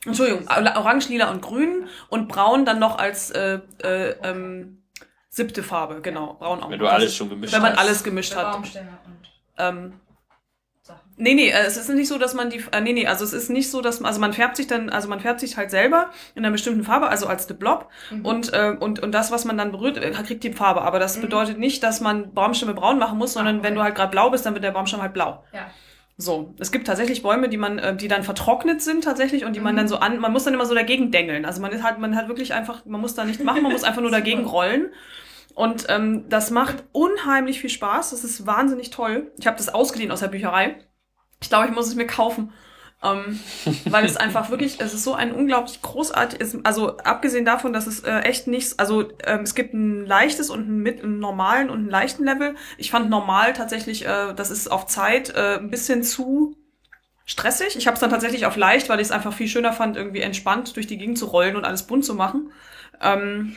Entschuldigung, 0.05 0.47
Orange, 0.47 1.09
Lila 1.09 1.29
und 1.29 1.41
Grün 1.41 1.87
und 2.07 2.29
Braun 2.29 2.63
dann 2.63 2.79
noch 2.79 2.97
als 2.97 3.31
äh, 3.31 3.59
äh, 3.83 4.11
ähm, 4.23 4.81
siebte 5.27 5.61
Farbe, 5.61 5.99
genau. 6.01 6.35
Braun 6.35 6.63
auch. 6.63 6.69
wenn 6.69 6.79
du 6.79 6.85
Das 6.85 6.93
alles 6.93 7.05
ist- 7.09 7.15
schon 7.17 7.27
gemischt 7.29 7.53
wenn 7.53 7.61
man 7.61 7.73
hast. 7.73 7.79
alles 7.79 8.03
gemischt 8.05 8.33
hat. 8.33 8.49
Baumstämme 8.53 8.97
und 9.05 9.27
Ähm, 9.57 9.99
Sachen. 10.81 11.01
Nee, 11.17 11.33
nee, 11.33 11.49
äh, 11.49 11.65
es 11.65 11.75
ist 11.75 11.89
nicht 11.89 12.07
so, 12.07 12.17
dass 12.17 12.33
man 12.33 12.49
die, 12.49 12.63
äh, 12.71 12.79
nee, 12.79 12.93
nee, 12.93 13.05
also 13.07 13.25
es 13.25 13.33
ist 13.33 13.49
nicht 13.49 13.69
so, 13.69 13.81
dass, 13.81 14.01
also 14.01 14.21
man 14.21 14.31
färbt 14.31 14.55
sich 14.55 14.67
dann, 14.67 14.89
also 14.89 15.09
man 15.09 15.19
färbt 15.19 15.41
sich 15.41 15.57
halt 15.57 15.69
selber 15.69 16.09
in 16.33 16.45
einer 16.45 16.53
bestimmten 16.53 16.83
Farbe, 16.85 17.09
also 17.09 17.27
als 17.27 17.45
The 17.49 17.53
Blob 17.53 17.89
Mhm. 18.09 18.25
und, 18.25 18.53
äh, 18.53 18.77
und, 18.79 19.01
und 19.01 19.11
das, 19.11 19.31
was 19.31 19.43
man 19.43 19.57
dann 19.57 19.73
berührt, 19.73 19.97
äh, 19.97 20.11
kriegt 20.11 20.45
die 20.45 20.53
Farbe, 20.53 20.81
aber 20.83 20.99
das 20.99 21.17
Mhm. 21.17 21.21
bedeutet 21.23 21.59
nicht, 21.59 21.83
dass 21.83 21.99
man 21.99 22.33
Baumstämme 22.33 22.73
braun 22.73 22.99
machen 22.99 23.17
muss, 23.17 23.33
sondern 23.33 23.59
Ah, 23.59 23.63
wenn 23.63 23.73
okay. 23.73 23.79
du 23.79 23.83
halt 23.83 23.95
gerade 23.95 24.11
blau 24.11 24.29
bist, 24.29 24.45
dann 24.45 24.53
wird 24.53 24.63
der 24.63 24.71
Baumstamm 24.71 25.01
halt 25.01 25.13
blau. 25.13 25.43
Ja. 25.51 25.69
So, 26.21 26.53
es 26.59 26.73
gibt 26.73 26.85
tatsächlich 26.85 27.23
Bäume, 27.23 27.47
die 27.47 27.55
man, 27.55 27.79
äh, 27.79 27.95
die 27.95 28.09
dann 28.09 28.23
vertrocknet 28.23 28.81
sind 28.81 29.05
tatsächlich 29.05 29.45
und 29.45 29.55
die 29.55 29.61
man 29.61 29.73
Mhm. 29.73 29.77
dann 29.77 29.87
so 29.87 29.95
an, 29.99 30.19
man 30.19 30.33
muss 30.33 30.43
dann 30.43 30.53
immer 30.53 30.65
so 30.65 30.75
dagegen 30.75 31.11
dengeln. 31.11 31.45
Also 31.45 31.61
man 31.61 31.71
ist 31.71 31.81
halt, 31.81 31.97
man 31.97 32.13
hat 32.17 32.27
wirklich 32.27 32.53
einfach, 32.53 32.85
man 32.85 32.99
muss 32.99 33.15
da 33.15 33.23
nicht 33.23 33.41
machen, 33.41 33.63
man 33.63 33.71
muss 33.71 33.85
einfach 33.85 34.01
nur 34.01 34.11
dagegen 34.19 34.43
rollen. 34.45 34.89
Und 35.55 35.85
ähm, 35.87 36.25
das 36.27 36.51
macht 36.51 36.83
unheimlich 36.91 37.61
viel 37.61 37.69
Spaß. 37.69 38.09
Das 38.09 38.25
ist 38.25 38.45
wahnsinnig 38.45 38.89
toll. 38.89 39.31
Ich 39.39 39.47
habe 39.47 39.55
das 39.55 39.69
ausgeliehen 39.73 40.11
aus 40.11 40.19
der 40.19 40.27
Bücherei. 40.27 40.75
Ich 41.41 41.47
glaube, 41.47 41.67
ich 41.67 41.73
muss 41.73 41.87
es 41.87 41.95
mir 41.95 42.05
kaufen. 42.05 42.51
Ähm, 43.01 43.39
weil 43.85 44.03
es 44.05 44.17
einfach 44.17 44.49
wirklich, 44.49 44.81
es 44.81 44.93
ist 44.93 45.03
so 45.03 45.13
ein 45.13 45.31
unglaublich 45.31 45.81
großartiges, 45.81 46.57
also 46.65 46.97
abgesehen 46.97 47.45
davon, 47.45 47.71
dass 47.71 47.87
es 47.87 48.01
äh, 48.01 48.19
echt 48.19 48.47
nichts, 48.47 48.77
also 48.77 49.09
ähm, 49.25 49.41
es 49.41 49.55
gibt 49.55 49.73
ein 49.73 50.05
leichtes 50.05 50.49
und 50.49 50.67
ein, 50.67 50.79
mit, 50.79 51.01
einen 51.01 51.19
normalen 51.19 51.69
und 51.69 51.77
einen 51.77 51.89
leichten 51.89 52.25
Level. 52.25 52.55
Ich 52.77 52.91
fand 52.91 53.09
normal 53.09 53.53
tatsächlich, 53.53 54.05
äh, 54.05 54.33
das 54.35 54.51
ist 54.51 54.69
auf 54.69 54.85
Zeit 54.85 55.29
äh, 55.29 55.57
ein 55.59 55.69
bisschen 55.69 56.03
zu 56.03 56.57
stressig. 57.25 57.77
Ich 57.77 57.87
habe 57.87 57.93
es 57.93 58.01
dann 58.01 58.09
tatsächlich 58.09 58.45
auf 58.45 58.57
leicht, 58.57 58.89
weil 58.89 58.99
ich 58.99 59.07
es 59.07 59.11
einfach 59.11 59.33
viel 59.33 59.47
schöner 59.47 59.71
fand, 59.71 59.95
irgendwie 59.95 60.21
entspannt 60.21 60.75
durch 60.75 60.87
die 60.87 60.97
Gegend 60.97 61.17
zu 61.17 61.27
rollen 61.27 61.55
und 61.55 61.63
alles 61.63 61.83
bunt 61.83 62.03
zu 62.03 62.15
machen. 62.15 62.51
Ähm, 63.01 63.55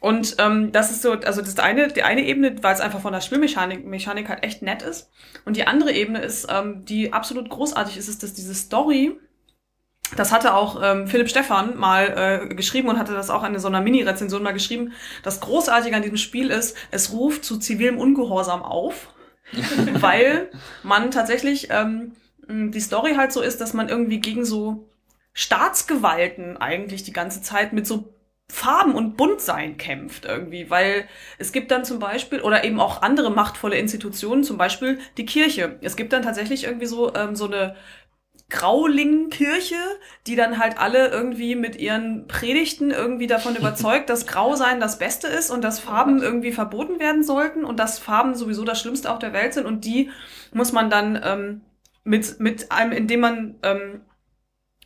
und 0.00 0.36
ähm, 0.38 0.72
das 0.72 0.90
ist 0.90 1.02
so, 1.02 1.12
also 1.12 1.40
das 1.40 1.58
eine, 1.58 1.88
die 1.88 2.02
eine 2.02 2.24
Ebene, 2.24 2.62
weil 2.62 2.74
es 2.74 2.80
einfach 2.80 3.00
von 3.00 3.12
der 3.12 3.20
Spielmechanik 3.20 3.86
Mechanik 3.86 4.28
halt 4.28 4.42
echt 4.42 4.62
nett 4.62 4.82
ist. 4.82 5.10
Und 5.44 5.56
die 5.56 5.66
andere 5.66 5.92
Ebene 5.92 6.20
ist, 6.20 6.48
ähm, 6.50 6.84
die 6.84 7.12
absolut 7.12 7.48
großartig 7.50 7.96
ist, 7.96 8.08
ist, 8.08 8.22
dass 8.22 8.34
diese 8.34 8.54
Story, 8.54 9.16
das 10.16 10.32
hatte 10.32 10.54
auch 10.54 10.80
ähm, 10.82 11.06
Philipp 11.06 11.28
Stephan 11.28 11.76
mal 11.76 12.48
äh, 12.50 12.54
geschrieben 12.54 12.88
und 12.88 12.98
hatte 12.98 13.12
das 13.12 13.30
auch 13.30 13.44
in 13.44 13.56
so 13.58 13.68
einer 13.68 13.80
Mini-Rezension 13.80 14.42
mal 14.42 14.52
geschrieben. 14.52 14.92
Das 15.22 15.40
Großartige 15.40 15.94
an 15.94 16.02
diesem 16.02 16.16
Spiel 16.16 16.50
ist, 16.50 16.76
es 16.90 17.12
ruft 17.12 17.44
zu 17.44 17.58
zivilem 17.58 17.98
Ungehorsam 17.98 18.62
auf, 18.62 19.14
weil 20.00 20.50
man 20.82 21.12
tatsächlich 21.12 21.68
ähm, 21.70 22.16
die 22.48 22.80
Story 22.80 23.14
halt 23.14 23.32
so 23.32 23.40
ist, 23.40 23.60
dass 23.60 23.72
man 23.72 23.88
irgendwie 23.88 24.18
gegen 24.18 24.44
so 24.44 24.88
Staatsgewalten 25.32 26.56
eigentlich 26.56 27.04
die 27.04 27.12
ganze 27.12 27.40
Zeit 27.40 27.72
mit 27.72 27.86
so 27.86 28.12
Farben 28.50 28.94
und 28.94 29.16
Buntsein 29.16 29.76
kämpft 29.76 30.24
irgendwie, 30.24 30.70
weil 30.70 31.08
es 31.38 31.52
gibt 31.52 31.70
dann 31.70 31.84
zum 31.84 31.98
Beispiel 31.98 32.40
oder 32.40 32.64
eben 32.64 32.80
auch 32.80 33.02
andere 33.02 33.30
machtvolle 33.30 33.76
Institutionen, 33.76 34.44
zum 34.44 34.58
Beispiel 34.58 34.98
die 35.16 35.26
Kirche. 35.26 35.78
Es 35.82 35.96
gibt 35.96 36.12
dann 36.12 36.22
tatsächlich 36.22 36.64
irgendwie 36.64 36.86
so 36.86 37.14
ähm, 37.14 37.36
so 37.36 37.46
eine 37.46 37.76
Grauling-Kirche, 38.50 39.76
die 40.26 40.34
dann 40.34 40.58
halt 40.58 40.78
alle 40.78 41.08
irgendwie 41.08 41.54
mit 41.54 41.76
ihren 41.76 42.26
Predigten 42.26 42.90
irgendwie 42.90 43.28
davon 43.28 43.56
überzeugt, 43.58 44.10
dass 44.10 44.26
Grausein 44.26 44.80
das 44.80 44.98
Beste 44.98 45.28
ist 45.28 45.50
und 45.50 45.62
dass 45.62 45.78
Farben 45.78 46.20
irgendwie 46.20 46.52
verboten 46.52 46.98
werden 46.98 47.22
sollten 47.22 47.64
und 47.64 47.78
dass 47.78 47.98
Farben 47.98 48.34
sowieso 48.34 48.64
das 48.64 48.80
Schlimmste 48.80 49.10
auf 49.10 49.20
der 49.20 49.32
Welt 49.32 49.54
sind 49.54 49.66
und 49.66 49.84
die 49.84 50.10
muss 50.52 50.72
man 50.72 50.90
dann 50.90 51.20
ähm, 51.22 51.60
mit 52.02 52.40
mit 52.40 52.72
einem, 52.72 52.92
indem 52.92 53.20
man 53.20 53.54
ähm, 53.62 54.00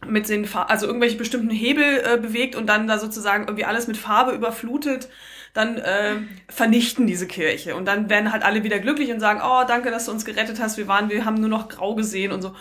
mit 0.06 0.28
den 0.28 0.44
Fa 0.44 0.62
also 0.64 0.86
irgendwelche 0.86 1.16
bestimmten 1.16 1.50
Hebel 1.50 2.02
äh, 2.04 2.18
bewegt 2.18 2.56
und 2.56 2.66
dann 2.66 2.86
da 2.86 2.98
sozusagen 2.98 3.44
irgendwie 3.44 3.64
alles 3.64 3.86
mit 3.86 3.96
Farbe 3.96 4.32
überflutet, 4.32 5.08
dann 5.52 5.78
äh, 5.78 6.16
vernichten 6.48 7.06
diese 7.06 7.28
Kirche 7.28 7.76
und 7.76 7.86
dann 7.86 8.10
werden 8.10 8.32
halt 8.32 8.42
alle 8.42 8.64
wieder 8.64 8.80
glücklich 8.80 9.12
und 9.12 9.20
sagen, 9.20 9.40
oh 9.44 9.62
danke, 9.66 9.90
dass 9.92 10.06
du 10.06 10.10
uns 10.10 10.24
gerettet 10.24 10.60
hast, 10.60 10.78
wir 10.78 10.88
waren, 10.88 11.10
wir 11.10 11.24
haben 11.24 11.36
nur 11.36 11.48
noch 11.48 11.68
grau 11.68 11.94
gesehen 11.94 12.32
und 12.32 12.42
so. 12.42 12.54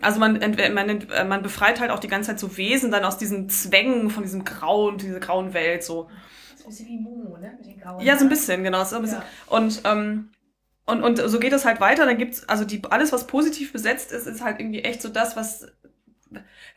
Also 0.00 0.18
man 0.18 0.36
ent- 0.42 0.74
man, 0.74 0.88
äh, 0.88 1.24
man 1.24 1.42
befreit 1.42 1.78
halt 1.80 1.90
auch 1.92 2.00
die 2.00 2.08
ganze 2.08 2.30
Zeit 2.30 2.40
so 2.40 2.56
Wesen 2.56 2.90
dann 2.90 3.04
aus 3.04 3.18
diesen 3.18 3.48
Zwängen 3.48 4.10
von 4.10 4.24
diesem 4.24 4.44
grauen, 4.44 4.98
dieser 4.98 5.20
grauen 5.20 5.54
Welt 5.54 5.84
so. 5.84 6.08
Das 6.50 6.60
ist 6.60 6.66
ein 6.66 6.70
bisschen 6.70 6.88
wie 6.88 6.98
Momo, 6.98 7.36
ne? 7.38 7.54
Mit 7.56 7.66
den 7.66 7.80
grauen 7.80 8.04
Ja, 8.04 8.16
so 8.18 8.24
ein 8.24 8.28
bisschen, 8.28 8.64
genau. 8.64 8.84
So 8.84 8.96
ein 8.96 9.02
bisschen. 9.02 9.18
Ja. 9.20 9.56
Und, 9.56 9.82
ähm, 9.84 10.30
und, 10.86 11.02
und 11.04 11.16
so 11.18 11.38
geht 11.38 11.52
es 11.52 11.64
halt 11.64 11.80
weiter. 11.80 12.04
Dann 12.04 12.18
gibt's, 12.18 12.48
also 12.48 12.64
die, 12.64 12.82
alles, 12.90 13.12
was 13.12 13.26
positiv 13.28 13.72
besetzt 13.72 14.10
ist, 14.12 14.26
ist 14.26 14.42
halt 14.42 14.58
irgendwie 14.58 14.80
echt 14.82 15.00
so 15.02 15.08
das, 15.08 15.36
was 15.36 15.66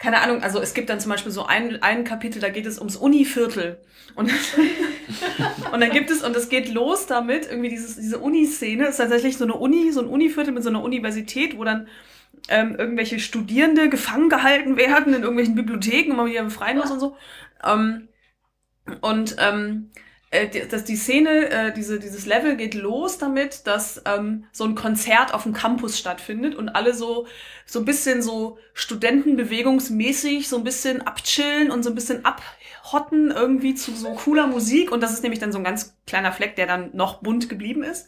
keine 0.03 0.19
Ahnung, 0.19 0.43
also 0.43 0.59
es 0.59 0.73
gibt 0.73 0.89
dann 0.89 0.99
zum 0.99 1.11
Beispiel 1.11 1.31
so 1.31 1.45
ein, 1.45 1.81
ein 1.81 2.03
Kapitel, 2.03 2.41
da 2.41 2.49
geht 2.49 2.65
es 2.65 2.77
ums 2.77 2.97
Univiertel. 2.97 3.79
Und, 4.15 4.29
und 5.71 5.79
dann 5.79 5.91
gibt 5.91 6.11
es, 6.11 6.21
und 6.23 6.35
es 6.35 6.49
geht 6.49 6.67
los 6.73 7.07
damit, 7.07 7.45
irgendwie 7.49 7.69
dieses, 7.69 7.95
diese 7.95 8.19
Uni-Szene, 8.19 8.87
ist 8.87 8.97
tatsächlich 8.97 9.37
so 9.37 9.45
eine 9.45 9.53
Uni, 9.53 9.93
so 9.93 10.01
ein 10.01 10.07
Univiertel 10.07 10.51
mit 10.51 10.61
so 10.61 10.67
einer 10.67 10.83
Universität, 10.83 11.57
wo 11.57 11.63
dann 11.63 11.87
ähm, 12.49 12.75
irgendwelche 12.77 13.17
Studierende 13.17 13.87
gefangen 13.87 14.27
gehalten 14.27 14.75
werden 14.75 15.13
in 15.13 15.21
irgendwelchen 15.21 15.55
Bibliotheken, 15.55 16.17
man 16.17 16.29
wieder 16.29 16.43
befreien 16.43 16.79
muss 16.79 16.91
und 16.91 16.99
so. 16.99 17.15
Ähm, 17.63 18.09
und 18.99 19.37
ähm, 19.39 19.89
äh, 20.33 20.67
dass 20.67 20.83
die 20.83 20.95
Szene, 20.95 21.49
äh, 21.49 21.73
diese, 21.73 21.99
dieses 21.99 22.25
Level 22.25 22.55
geht 22.55 22.73
los 22.73 23.19
damit, 23.19 23.67
dass 23.67 24.01
ähm, 24.05 24.45
so 24.51 24.63
ein 24.63 24.73
Konzert 24.73 25.33
auf 25.33 25.43
dem 25.43 25.53
Campus 25.53 25.99
stattfindet 25.99 26.55
und 26.55 26.69
alle 26.69 26.93
so 26.93 27.27
so 27.65 27.79
ein 27.79 27.85
bisschen 27.85 28.21
so 28.23 28.57
Studentenbewegungsmäßig 28.73 30.49
so 30.49 30.57
ein 30.57 30.63
bisschen 30.63 31.01
abchillen 31.05 31.69
und 31.69 31.83
so 31.83 31.91
ein 31.91 31.95
bisschen 31.95 32.25
abhotten 32.25 33.29
irgendwie 33.29 33.75
zu 33.75 33.95
so 33.95 34.13
cooler 34.15 34.47
Musik 34.47 34.91
und 34.91 35.01
das 35.01 35.13
ist 35.13 35.21
nämlich 35.21 35.39
dann 35.39 35.51
so 35.51 35.59
ein 35.59 35.63
ganz 35.63 35.95
kleiner 36.07 36.31
Fleck, 36.31 36.55
der 36.55 36.65
dann 36.65 36.89
noch 36.93 37.21
bunt 37.21 37.47
geblieben 37.47 37.83
ist 37.83 38.07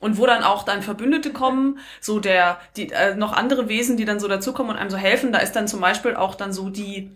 und 0.00 0.18
wo 0.18 0.26
dann 0.26 0.42
auch 0.42 0.64
dann 0.64 0.82
Verbündete 0.82 1.32
kommen, 1.32 1.78
so 2.00 2.18
der 2.18 2.58
die 2.76 2.90
äh, 2.90 3.14
noch 3.14 3.32
andere 3.32 3.68
Wesen, 3.68 3.96
die 3.96 4.04
dann 4.04 4.18
so 4.18 4.26
dazukommen 4.26 4.72
und 4.72 4.78
einem 4.78 4.90
so 4.90 4.96
helfen. 4.96 5.32
Da 5.32 5.38
ist 5.38 5.52
dann 5.52 5.68
zum 5.68 5.80
Beispiel 5.80 6.16
auch 6.16 6.34
dann 6.34 6.52
so 6.52 6.68
die 6.68 7.12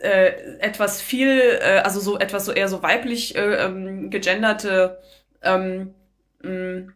äh, 0.00 0.58
etwas 0.58 1.00
viel, 1.00 1.58
äh, 1.60 1.80
also 1.84 2.00
so 2.00 2.18
etwas 2.18 2.44
so 2.44 2.52
eher 2.52 2.68
so 2.68 2.82
weiblich 2.82 3.36
äh, 3.36 3.64
ähm, 3.64 4.10
gegenderte, 4.10 5.00
ähm, 5.42 5.94
mh, 6.42 6.50
mm, 6.50 6.94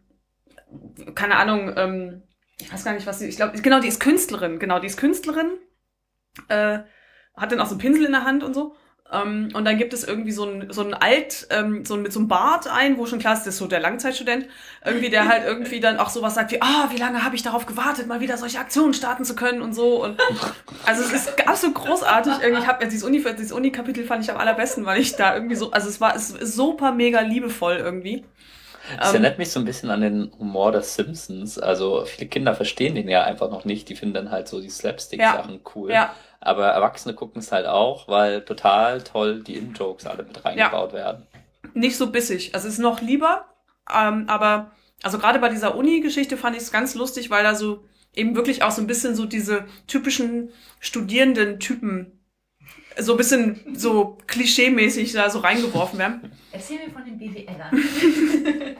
keine 1.15 1.37
Ahnung, 1.37 1.73
ähm, 1.77 2.23
ich 2.59 2.71
weiß 2.71 2.83
gar 2.83 2.93
nicht, 2.93 3.07
was 3.07 3.19
sie, 3.19 3.27
ich 3.27 3.37
glaube, 3.37 3.59
genau, 3.61 3.79
die 3.79 3.87
ist 3.87 3.99
Künstlerin, 3.99 4.59
genau, 4.59 4.79
die 4.79 4.87
ist 4.87 4.97
Künstlerin, 4.97 5.57
äh, 6.49 6.79
hat 7.35 7.51
dann 7.51 7.59
auch 7.59 7.65
so 7.67 7.71
einen 7.71 7.79
Pinsel 7.79 8.05
in 8.05 8.11
der 8.11 8.25
Hand 8.25 8.43
und 8.43 8.53
so. 8.53 8.75
Ähm, 9.11 9.49
und 9.53 9.65
dann 9.65 9.77
gibt 9.77 9.93
es 9.93 10.03
irgendwie 10.03 10.31
so 10.31 10.45
ein, 10.45 10.71
so 10.71 10.81
ein 10.83 10.93
Alt, 10.93 11.47
ähm, 11.49 11.83
so 11.83 11.95
ein, 11.95 12.03
mit 12.03 12.13
so 12.13 12.19
einem 12.19 12.27
Bart 12.27 12.67
ein, 12.67 12.97
wo 12.97 13.07
schon 13.07 13.17
klar 13.17 13.33
ist, 13.33 13.41
das 13.41 13.55
ist 13.55 13.57
so 13.57 13.65
der 13.65 13.79
Langzeitstudent, 13.79 14.45
irgendwie, 14.85 15.09
der 15.09 15.27
halt 15.27 15.45
irgendwie 15.45 15.79
dann 15.79 15.97
auch 15.97 16.09
sowas 16.09 16.35
sagt 16.35 16.51
wie, 16.51 16.61
ah, 16.61 16.89
wie 16.91 16.97
lange 16.97 17.23
habe 17.23 17.35
ich 17.35 17.41
darauf 17.41 17.65
gewartet, 17.65 18.05
mal 18.05 18.19
wieder 18.19 18.37
solche 18.37 18.59
Aktionen 18.59 18.93
starten 18.93 19.25
zu 19.25 19.35
können 19.35 19.61
und 19.61 19.73
so. 19.73 20.03
Und 20.03 20.19
also 20.85 21.01
es 21.01 21.11
ist 21.11 21.47
absolut 21.47 21.75
großartig. 21.75 22.33
Irgendwie, 22.41 22.61
ich 22.61 22.67
habe 22.67 22.83
ja 22.83 22.89
dieses 22.89 23.03
Uni, 23.03 23.23
dieses 23.37 23.51
Uni-Kapitel 23.51 24.05
fand 24.05 24.23
ich 24.23 24.29
am 24.29 24.37
allerbesten, 24.37 24.85
weil 24.85 25.01
ich 25.01 25.15
da 25.15 25.33
irgendwie 25.33 25.55
so, 25.55 25.71
also 25.71 25.89
es 25.89 25.99
war 25.99 26.15
es 26.15 26.29
ist 26.29 26.55
super 26.55 26.91
mega 26.91 27.21
liebevoll 27.21 27.77
irgendwie. 27.77 28.25
Das 28.97 29.13
erinnert 29.13 29.37
mich 29.37 29.51
so 29.51 29.59
ein 29.59 29.65
bisschen 29.65 29.91
an 29.91 30.01
den 30.01 30.31
Humor 30.39 30.71
der 30.71 30.81
Simpsons. 30.81 31.59
Also 31.59 32.05
viele 32.05 32.27
Kinder 32.27 32.55
verstehen 32.55 32.95
den 32.95 33.07
ja 33.07 33.23
einfach 33.23 33.51
noch 33.51 33.65
nicht. 33.65 33.89
Die 33.89 33.95
finden 33.95 34.15
dann 34.15 34.31
halt 34.31 34.47
so 34.47 34.61
die 34.61 34.69
Slapstick-Sachen 34.69 35.53
ja. 35.53 35.59
cool. 35.75 35.91
Ja. 35.91 36.15
Aber 36.41 36.67
Erwachsene 36.67 37.13
gucken 37.13 37.41
es 37.41 37.51
halt 37.51 37.65
auch, 37.65 38.07
weil 38.07 38.43
total 38.45 39.01
toll 39.01 39.43
die 39.43 39.55
In-Jokes 39.55 40.05
alle 40.05 40.23
mit 40.23 40.43
reingebaut 40.43 40.93
ja. 40.93 40.97
werden. 40.97 41.27
Nicht 41.73 41.97
so 41.97 42.11
bissig. 42.11 42.55
Also 42.55 42.67
es 42.67 42.75
ist 42.75 42.79
noch 42.79 43.01
lieber, 43.01 43.45
ähm, 43.93 44.25
aber 44.27 44.71
also 45.03 45.17
gerade 45.19 45.39
bei 45.39 45.49
dieser 45.49 45.75
Uni-Geschichte 45.75 46.37
fand 46.37 46.55
ich 46.55 46.63
es 46.63 46.71
ganz 46.71 46.95
lustig, 46.95 47.29
weil 47.29 47.43
da 47.43 47.55
so 47.55 47.83
eben 48.13 48.35
wirklich 48.35 48.63
auch 48.63 48.71
so 48.71 48.81
ein 48.81 48.87
bisschen 48.87 49.15
so 49.15 49.25
diese 49.25 49.65
typischen 49.87 50.49
Studierenden-Typen 50.79 52.19
so 52.97 53.13
ein 53.13 53.17
bisschen 53.17 53.75
so 53.75 54.17
klischee-mäßig 54.27 55.13
da 55.13 55.29
so 55.29 55.39
reingeworfen 55.39 55.99
werden. 55.99 56.31
Erzähl 56.51 56.79
mir 56.79 56.91
von 56.91 57.05
den 57.05 57.17
BWLern. 57.17 57.71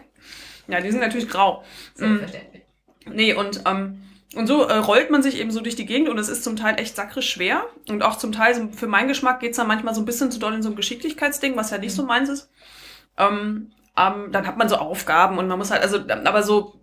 ja, 0.67 0.81
die 0.81 0.91
sind 0.91 0.99
natürlich 0.99 1.29
grau. 1.29 1.63
Selbstverständlich. 1.95 2.63
Mm. 3.05 3.11
Nee, 3.11 3.33
und 3.33 3.61
ähm, 3.65 4.01
und 4.35 4.45
so 4.45 4.63
äh, 4.63 4.75
rollt 4.75 5.09
man 5.09 5.23
sich 5.23 5.39
eben 5.39 5.49
so 5.49 5.59
durch 5.59 5.75
die 5.75 5.87
Gegend 5.87 6.07
und 6.07 6.19
es 6.19 6.29
ist 6.29 6.43
zum 6.43 6.55
Teil 6.55 6.79
echt 6.79 6.95
sakrisch 6.95 7.29
schwer. 7.29 7.65
Und 7.87 8.03
auch 8.03 8.17
zum 8.17 8.31
Teil, 8.31 8.53
so, 8.53 8.69
für 8.71 8.87
meinen 8.87 9.07
Geschmack 9.07 9.39
geht's 9.39 9.57
dann 9.57 9.67
manchmal 9.67 9.95
so 9.95 10.01
ein 10.01 10.05
bisschen 10.05 10.31
zu 10.31 10.39
doll 10.39 10.53
in 10.53 10.61
so 10.61 10.69
ein 10.69 10.75
Geschicklichkeitsding, 10.75 11.55
was 11.55 11.71
ja 11.71 11.79
nicht 11.79 11.95
so 11.95 12.03
mhm. 12.03 12.07
meins 12.09 12.29
ist. 12.29 12.51
Ähm, 13.17 13.71
ähm, 13.97 14.31
dann 14.31 14.45
hat 14.45 14.57
man 14.57 14.69
so 14.69 14.75
Aufgaben 14.75 15.39
und 15.39 15.47
man 15.47 15.57
muss 15.57 15.71
halt, 15.71 15.81
also, 15.81 15.99
aber 16.07 16.43
so, 16.43 16.79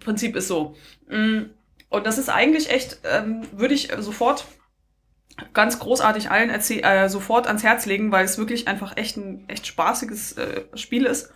Prinzip 0.00 0.34
ist 0.34 0.48
so. 0.48 0.74
Mm, 1.08 1.44
und 1.88 2.06
das 2.06 2.18
ist 2.18 2.28
eigentlich 2.28 2.70
echt, 2.70 2.98
ähm, 3.04 3.42
würde 3.52 3.74
ich 3.74 3.90
sofort 3.98 4.44
ganz 5.54 5.78
großartig 5.78 6.30
allen 6.30 6.50
äh, 6.50 7.08
sofort 7.08 7.46
ans 7.46 7.62
Herz 7.62 7.86
legen, 7.86 8.10
weil 8.10 8.24
es 8.24 8.38
wirklich 8.38 8.66
einfach 8.66 8.96
echt 8.96 9.16
ein 9.16 9.48
echt 9.48 9.68
spaßiges 9.68 10.32
äh, 10.32 10.64
Spiel 10.74 11.06
ist. 11.06 11.32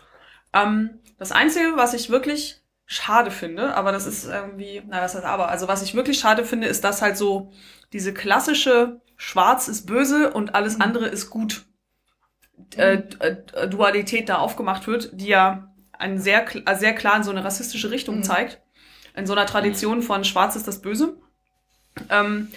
Ähm, 0.53 0.99
das 1.19 1.31
Einzige, 1.31 1.77
was 1.77 1.95
ich 1.95 2.11
wirklich 2.11 2.62
schade 2.93 3.30
finde, 3.30 3.74
aber 3.74 3.90
das 3.90 4.07
ist 4.07 4.26
irgendwie, 4.26 4.82
na, 4.86 5.01
was 5.01 5.14
heißt 5.14 5.24
aber, 5.24 5.49
also 5.49 5.66
was 5.66 5.82
ich 5.82 5.95
wirklich 5.95 6.18
schade 6.18 6.45
finde, 6.45 6.66
ist, 6.66 6.84
dass 6.84 7.01
halt 7.01 7.16
so 7.16 7.51
diese 7.95 8.12
klassische 8.12 9.01
Schwarz 9.16 9.66
ist 9.66 9.86
böse 9.86 10.30
und 10.30 10.55
alles 10.55 10.76
mhm. 10.76 10.82
andere 10.82 11.07
ist 11.07 11.30
gut 11.30 11.64
äh, 12.76 12.97
mhm. 12.97 13.03
äh, 13.20 13.68
Dualität 13.68 14.28
da 14.28 14.36
aufgemacht 14.36 14.86
wird, 14.86 15.09
die 15.14 15.28
ja 15.28 15.72
einen 15.99 16.18
sehr, 16.18 16.45
äh, 16.66 16.76
sehr 16.76 16.95
klar 16.95 17.16
in 17.16 17.22
so 17.22 17.30
eine 17.30 17.43
rassistische 17.43 17.90
Richtung 17.90 18.18
mhm. 18.18 18.24
zeigt. 18.24 18.61
In 19.16 19.26
so 19.26 19.32
einer 19.32 19.47
Tradition 19.47 19.99
mhm. 19.99 20.03
von 20.03 20.24
Schwarz 20.24 20.55
ist 20.55 20.68
das 20.68 20.82
Böse. 20.82 21.16
Ähm, 22.11 22.49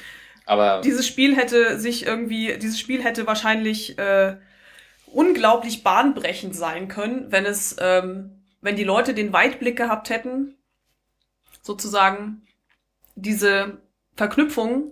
aber 0.45 0.81
dieses 0.81 1.07
Spiel 1.07 1.37
hätte 1.37 1.79
sich 1.79 2.05
irgendwie, 2.05 2.57
dieses 2.57 2.79
Spiel 2.79 3.01
hätte 3.01 3.25
wahrscheinlich 3.25 3.97
äh, 3.97 4.35
unglaublich 5.05 5.81
bahnbrechend 5.81 6.55
sein 6.57 6.89
können, 6.89 7.31
wenn 7.31 7.45
es 7.45 7.77
ähm, 7.79 8.44
wenn 8.65 8.75
die 8.75 8.83
Leute 8.83 9.13
den 9.13 9.31
Weitblick 9.31 9.77
gehabt 9.77 10.09
hätten, 10.09 10.55
sozusagen 11.61 12.41
diese 13.13 13.77
Verknüpfung 14.15 14.91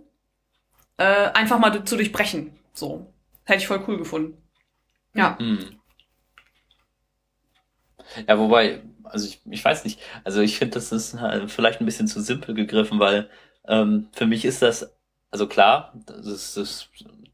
äh, 0.97 1.31
einfach 1.31 1.57
mal 1.57 1.83
zu 1.83 1.95
durchbrechen. 1.95 2.55
So. 2.73 3.11
Hätte 3.45 3.59
ich 3.59 3.67
voll 3.67 3.83
cool 3.87 3.97
gefunden. 3.97 4.37
Ja. 5.15 5.37
Mhm. 5.39 5.79
Ja, 8.27 8.37
wobei, 8.37 8.83
also 9.05 9.25
ich, 9.25 9.41
ich 9.49 9.65
weiß 9.65 9.85
nicht, 9.85 9.99
also 10.23 10.41
ich 10.41 10.59
finde, 10.59 10.75
das 10.75 10.91
ist 10.91 11.19
halt 11.19 11.49
vielleicht 11.49 11.81
ein 11.81 11.85
bisschen 11.85 12.07
zu 12.07 12.21
simpel 12.21 12.53
gegriffen, 12.53 12.99
weil 12.99 13.27
ähm, 13.67 14.07
für 14.11 14.27
mich 14.27 14.45
ist 14.45 14.61
das, 14.61 14.93
also 15.31 15.47
klar, 15.47 15.93
das 16.05 16.27
ist, 16.27 16.57
das 16.57 16.57
ist 16.57 16.89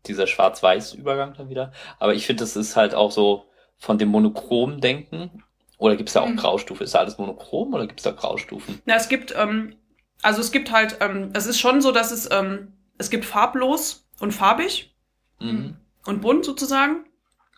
dieser 0.06 0.26
Schwarz-Weiß-Übergang 0.26 1.34
dann 1.34 1.50
wieder, 1.50 1.74
aber 2.00 2.14
ich 2.14 2.26
finde, 2.26 2.44
das 2.44 2.56
ist 2.56 2.78
halt 2.78 2.96
auch 2.96 3.12
so 3.12 3.46
von 3.78 3.98
dem 3.98 4.08
Monochrom-Denken 4.08 5.44
oder 5.80 5.96
gibt 5.96 6.10
es 6.10 6.14
da 6.14 6.22
auch 6.22 6.28
mhm. 6.28 6.36
Graustufe? 6.36 6.84
Ist 6.84 6.94
da 6.94 7.00
alles 7.00 7.18
monochrom 7.18 7.74
oder 7.74 7.88
gibt 7.88 8.02
es 8.02 8.04
da 8.04 8.12
Graustufen? 8.12 8.82
Na, 8.86 8.96
es 8.96 9.10
gibt, 9.10 9.34
ähm, 9.36 9.76
also 10.22 10.42
es 10.42 10.52
gibt 10.52 10.72
halt, 10.72 10.98
ähm, 11.00 11.32
es 11.34 11.48
ist 11.48 11.60
schon 11.60 11.82
so, 11.82 11.92
dass 11.92 12.12
es, 12.12 12.30
ähm, 12.32 12.74
es 12.98 13.10
gibt 13.10 13.26
farblos 13.26 14.06
und 14.20 14.34
farbig 14.34 14.94
mhm. 15.40 15.78
und 16.06 16.22
bunt 16.22 16.44
sozusagen, 16.44 17.06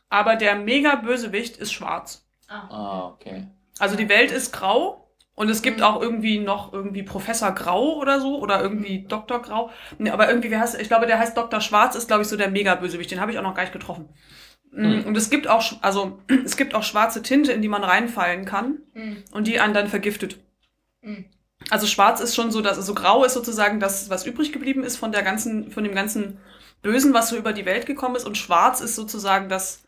aber 0.10 0.36
der 0.36 0.56
mega 0.56 0.96
Bösewicht 0.96 1.58
ist 1.58 1.74
schwarz. 1.74 2.28
Ah, 2.48 2.68
ah 2.70 3.08
okay. 3.08 3.48
Also 3.80 3.96
die 3.96 4.08
Welt 4.08 4.32
ist 4.32 4.54
grau 4.54 5.12
und 5.34 5.50
es 5.50 5.64
gibt 5.64 5.78
mhm. 5.78 5.84
auch 5.84 6.00
irgendwie 6.00 6.38
noch 6.38 6.72
irgendwie 6.72 7.02
Professor 7.02 7.52
Grau 7.54 7.96
oder 7.96 8.22
so 8.22 8.38
oder 8.38 8.62
irgendwie 8.62 9.00
mhm. 9.00 9.08
Dr. 9.08 9.42
Grau. 9.42 9.72
Nee, 9.98 10.12
aber 10.12 10.30
irgendwie, 10.30 10.52
wie 10.52 10.58
heißt, 10.58 10.80
ich 10.80 10.90
glaube, 10.90 11.08
der 11.08 11.18
heißt 11.18 11.36
Dr. 11.36 11.60
Schwarz, 11.60 11.96
ist 11.96 12.08
glaube 12.08 12.22
ich 12.22 12.28
so 12.28 12.38
der 12.38 12.52
mega 12.52 12.76
Bösewicht. 12.76 13.10
Den 13.10 13.20
habe 13.20 13.32
ich 13.32 13.40
auch 13.40 13.44
noch 13.44 13.56
gar 13.56 13.64
nicht 13.64 13.74
getroffen. 13.74 14.10
Mhm. 14.72 15.04
Und 15.06 15.18
es 15.18 15.30
gibt 15.30 15.48
auch, 15.48 15.64
also 15.82 16.20
es 16.46 16.58
gibt 16.58 16.74
auch 16.74 16.84
schwarze 16.84 17.22
Tinte, 17.22 17.52
in 17.52 17.62
die 17.62 17.68
man 17.68 17.84
reinfallen 17.84 18.46
kann 18.46 18.80
mhm. 18.94 19.24
und 19.32 19.48
die 19.48 19.60
einen 19.60 19.74
dann 19.74 19.88
vergiftet. 19.88 20.38
Mhm. 21.02 21.26
Also 21.70 21.86
schwarz 21.86 22.20
ist 22.22 22.36
schon 22.36 22.52
so, 22.52 22.62
dass 22.62 22.78
also 22.78 22.94
grau 22.94 23.24
ist 23.24 23.34
sozusagen 23.34 23.80
das, 23.80 24.10
was 24.10 24.26
übrig 24.26 24.52
geblieben 24.52 24.84
ist 24.84 24.98
von 24.98 25.12
der 25.12 25.22
ganzen, 25.22 25.72
von 25.72 25.84
dem 25.84 25.94
ganzen 25.94 26.40
Bösen, 26.82 27.14
was 27.14 27.30
so 27.30 27.38
über 27.38 27.54
die 27.54 27.66
Welt 27.66 27.86
gekommen 27.86 28.16
ist. 28.16 28.26
Und 28.26 28.38
schwarz 28.38 28.82
ist 28.82 28.96
sozusagen 28.96 29.48
das, 29.48 29.84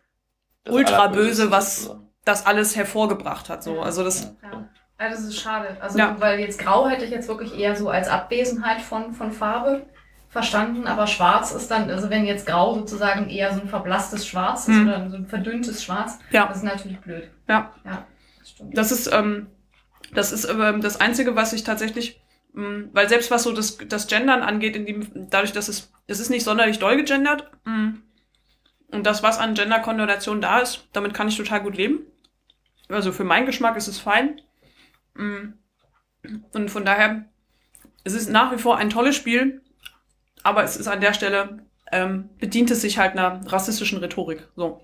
das 0.64 0.76
Ultraböse, 0.76 1.50
was 1.50 1.96
das 2.26 2.46
alles 2.46 2.76
hervorgebracht 2.76 3.50
hat. 3.50 3.64
So, 3.64 3.82
also 3.82 4.04
das. 4.04 4.34
Ja. 4.44 4.70
ja. 5.00 5.10
das 5.10 5.22
ist 5.22 5.40
schade. 5.40 5.78
Also, 5.82 5.98
ja. 5.98 6.16
weil 6.20 6.40
jetzt 6.40 6.60
grau 6.60 6.88
hätte 6.88 7.06
ich 7.06 7.12
jetzt 7.12 7.28
wirklich 7.28 7.58
eher 7.58 7.76
so 7.76 7.90
als 7.90 8.08
Abwesenheit 8.08 8.82
von, 8.82 9.14
von 9.14 9.32
Farbe 9.32 9.88
verstanden, 10.34 10.88
aber 10.88 11.08
schwarz 11.08 11.52
ist 11.52 11.70
dann, 11.70 11.90
also 11.90 12.10
wenn 12.10 12.26
jetzt 12.26 12.48
grau 12.48 12.74
sozusagen 12.74 13.30
eher 13.30 13.54
so 13.54 13.62
ein 13.62 13.70
verblasstes 13.70 14.28
Schwarz 14.28 14.68
ist 14.68 14.76
mhm. 14.76 14.88
oder 14.88 15.10
so 15.10 15.16
ein 15.16 15.28
verdünntes 15.28 15.84
Schwarz, 15.84 16.20
ja. 16.32 16.48
das 16.48 16.58
ist 16.58 16.64
natürlich 16.64 17.00
blöd. 17.00 17.30
Ja. 17.48 17.72
Ja, 17.86 18.06
das 18.40 18.50
stimmt. 18.50 18.78
Das 18.78 18.92
ist, 18.92 19.08
ähm, 19.14 19.48
das 20.14 20.32
ist 20.32 20.50
ähm, 20.50 20.82
das 20.82 21.00
Einzige, 21.00 21.36
was 21.36 21.54
ich 21.54 21.64
tatsächlich, 21.64 22.20
ähm, 22.58 22.90
weil 22.94 23.08
selbst 23.08 23.30
was 23.30 23.44
so 23.44 23.54
das, 23.54 23.78
das 23.78 24.08
Gendern 24.08 24.42
angeht, 24.42 24.76
in 24.76 24.86
dem, 24.88 25.30
dadurch, 25.30 25.54
dass 25.54 25.68
es, 25.68 25.94
es 26.08 26.20
ist 26.20 26.32
nicht 26.32 26.44
sonderlich 26.44 26.80
doll 26.80 26.98
gegendert, 26.98 27.52
ähm, 27.68 28.02
und 28.94 29.08
das, 29.08 29.24
was 29.24 29.40
an 29.40 29.56
Gender-Konnotation 29.56 30.40
da 30.40 30.60
ist, 30.60 30.88
damit 30.94 31.16
kann 31.16 31.28
ich 31.28 31.36
total 31.36 31.62
gut 31.62 31.76
leben. 31.76 32.06
Also 32.90 33.12
für 33.12 33.24
meinen 33.24 33.48
Geschmack 33.48 33.76
ist 33.76 33.88
es 33.88 33.98
fein. 34.00 34.40
Mm. 35.16 35.54
Und 36.54 36.70
von 36.70 36.86
daher, 36.86 37.26
es 38.04 38.14
ist 38.14 38.30
nach 38.30 38.52
wie 38.52 38.60
vor 38.60 38.78
ein 38.78 38.92
tolles 38.92 39.16
Spiel, 39.16 39.64
aber 40.44 40.64
es 40.64 40.78
ist 40.78 40.88
an 40.88 41.02
der 41.02 41.14
Stelle, 41.14 41.66
ähm, 41.92 42.30
bedient 42.40 42.72
es 42.72 42.82
sich 42.82 42.98
halt 42.98 43.14
einer 43.14 43.42
rassistischen 43.52 44.00
Rhetorik. 44.00 44.48
So. 44.56 44.82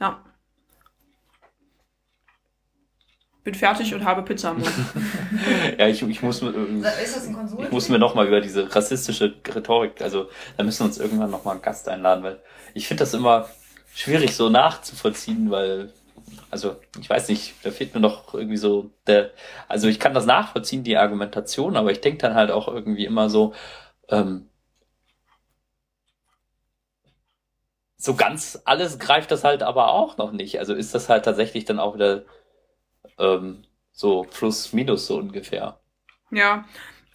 Ja. 0.00 0.22
bin 3.46 3.54
fertig 3.54 3.94
und 3.94 4.04
habe 4.04 4.22
Pizza 4.22 4.50
am 4.50 4.58
Mund. 4.58 4.72
ja, 5.78 5.86
ich, 5.86 6.02
ich 6.02 6.20
muss, 6.20 6.42
ist 6.42 7.16
das 7.16 7.28
ein 7.28 7.32
Konsum? 7.32 7.62
ich 7.62 7.70
muss 7.70 7.88
mir 7.88 7.98
nochmal 7.98 8.26
über 8.26 8.40
diese 8.40 8.74
rassistische 8.74 9.34
Rhetorik, 9.54 10.02
also 10.02 10.28
da 10.56 10.64
müssen 10.64 10.80
wir 10.80 10.86
uns 10.86 10.98
irgendwann 10.98 11.30
nochmal 11.30 11.54
einen 11.54 11.62
Gast 11.62 11.88
einladen, 11.88 12.24
weil 12.24 12.40
ich 12.74 12.88
finde 12.88 13.04
das 13.04 13.14
immer 13.14 13.48
schwierig 13.94 14.34
so 14.34 14.48
nachzuvollziehen, 14.48 15.48
weil, 15.52 15.92
also 16.50 16.74
ich 17.00 17.08
weiß 17.08 17.28
nicht, 17.28 17.54
da 17.62 17.70
fehlt 17.70 17.94
mir 17.94 18.00
noch 18.00 18.34
irgendwie 18.34 18.56
so 18.56 18.90
der, 19.06 19.30
also 19.68 19.86
ich 19.86 20.00
kann 20.00 20.12
das 20.12 20.26
nachvollziehen, 20.26 20.82
die 20.82 20.96
Argumentation, 20.96 21.76
aber 21.76 21.92
ich 21.92 22.00
denke 22.00 22.18
dann 22.18 22.34
halt 22.34 22.50
auch 22.50 22.66
irgendwie 22.66 23.06
immer 23.06 23.30
so, 23.30 23.54
ähm, 24.08 24.48
so 27.96 28.14
ganz 28.14 28.60
alles 28.64 28.98
greift 28.98 29.30
das 29.30 29.44
halt 29.44 29.62
aber 29.62 29.88
auch 29.88 30.16
noch 30.16 30.32
nicht. 30.32 30.58
Also 30.58 30.74
ist 30.74 30.94
das 30.94 31.08
halt 31.08 31.24
tatsächlich 31.24 31.64
dann 31.64 31.78
auch 31.80 31.94
wieder 31.94 32.24
ähm, 33.18 33.64
so 33.92 34.26
plus 34.30 34.72
minus 34.72 35.06
so 35.06 35.16
ungefähr. 35.16 35.80
Ja, 36.30 36.66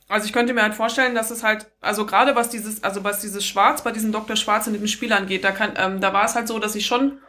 also 0.07 0.25
ich 0.25 0.33
könnte 0.33 0.53
mir 0.53 0.63
halt 0.63 0.73
vorstellen, 0.73 1.15
dass 1.15 1.31
es 1.31 1.43
halt, 1.43 1.71
also 1.79 2.05
gerade 2.05 2.35
was 2.35 2.49
dieses, 2.49 2.83
also 2.83 3.03
was 3.03 3.21
dieses 3.21 3.45
Schwarz 3.45 3.83
bei 3.83 3.91
diesem 3.91 4.11
Dr. 4.11 4.35
Schwarz 4.35 4.67
in 4.67 4.73
dem 4.73 4.87
Spiel 4.87 5.13
angeht, 5.13 5.43
da 5.43 5.51
kann, 5.51 5.73
ähm, 5.77 6.01
da 6.01 6.11
war 6.11 6.25
es 6.25 6.35
halt 6.35 6.47
so, 6.47 6.59
dass 6.59 6.75
ich 6.75 6.85
schon 6.85 7.19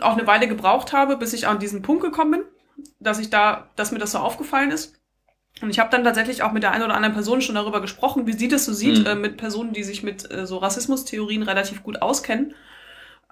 auch 0.00 0.16
eine 0.16 0.26
Weile 0.26 0.48
gebraucht 0.48 0.92
habe, 0.92 1.16
bis 1.16 1.32
ich 1.32 1.46
an 1.46 1.58
diesen 1.58 1.82
Punkt 1.82 2.02
gekommen 2.02 2.30
bin, 2.30 2.44
dass 3.00 3.18
ich 3.18 3.28
da, 3.30 3.68
dass 3.76 3.92
mir 3.92 3.98
das 3.98 4.12
so 4.12 4.18
aufgefallen 4.18 4.70
ist. 4.70 4.97
Und 5.60 5.70
ich 5.70 5.78
habe 5.78 5.90
dann 5.90 6.04
tatsächlich 6.04 6.42
auch 6.42 6.52
mit 6.52 6.62
der 6.62 6.72
einen 6.72 6.84
oder 6.84 6.94
anderen 6.94 7.14
Person 7.14 7.40
schon 7.40 7.54
darüber 7.54 7.80
gesprochen, 7.80 8.26
wie 8.26 8.32
sie 8.32 8.48
das 8.48 8.64
so 8.64 8.72
sieht, 8.72 9.00
mhm. 9.00 9.06
äh, 9.06 9.14
mit 9.14 9.36
Personen, 9.36 9.72
die 9.72 9.82
sich 9.82 10.02
mit 10.02 10.30
äh, 10.30 10.46
so 10.46 10.58
Rassismustheorien 10.58 11.42
relativ 11.42 11.82
gut 11.82 12.00
auskennen. 12.02 12.54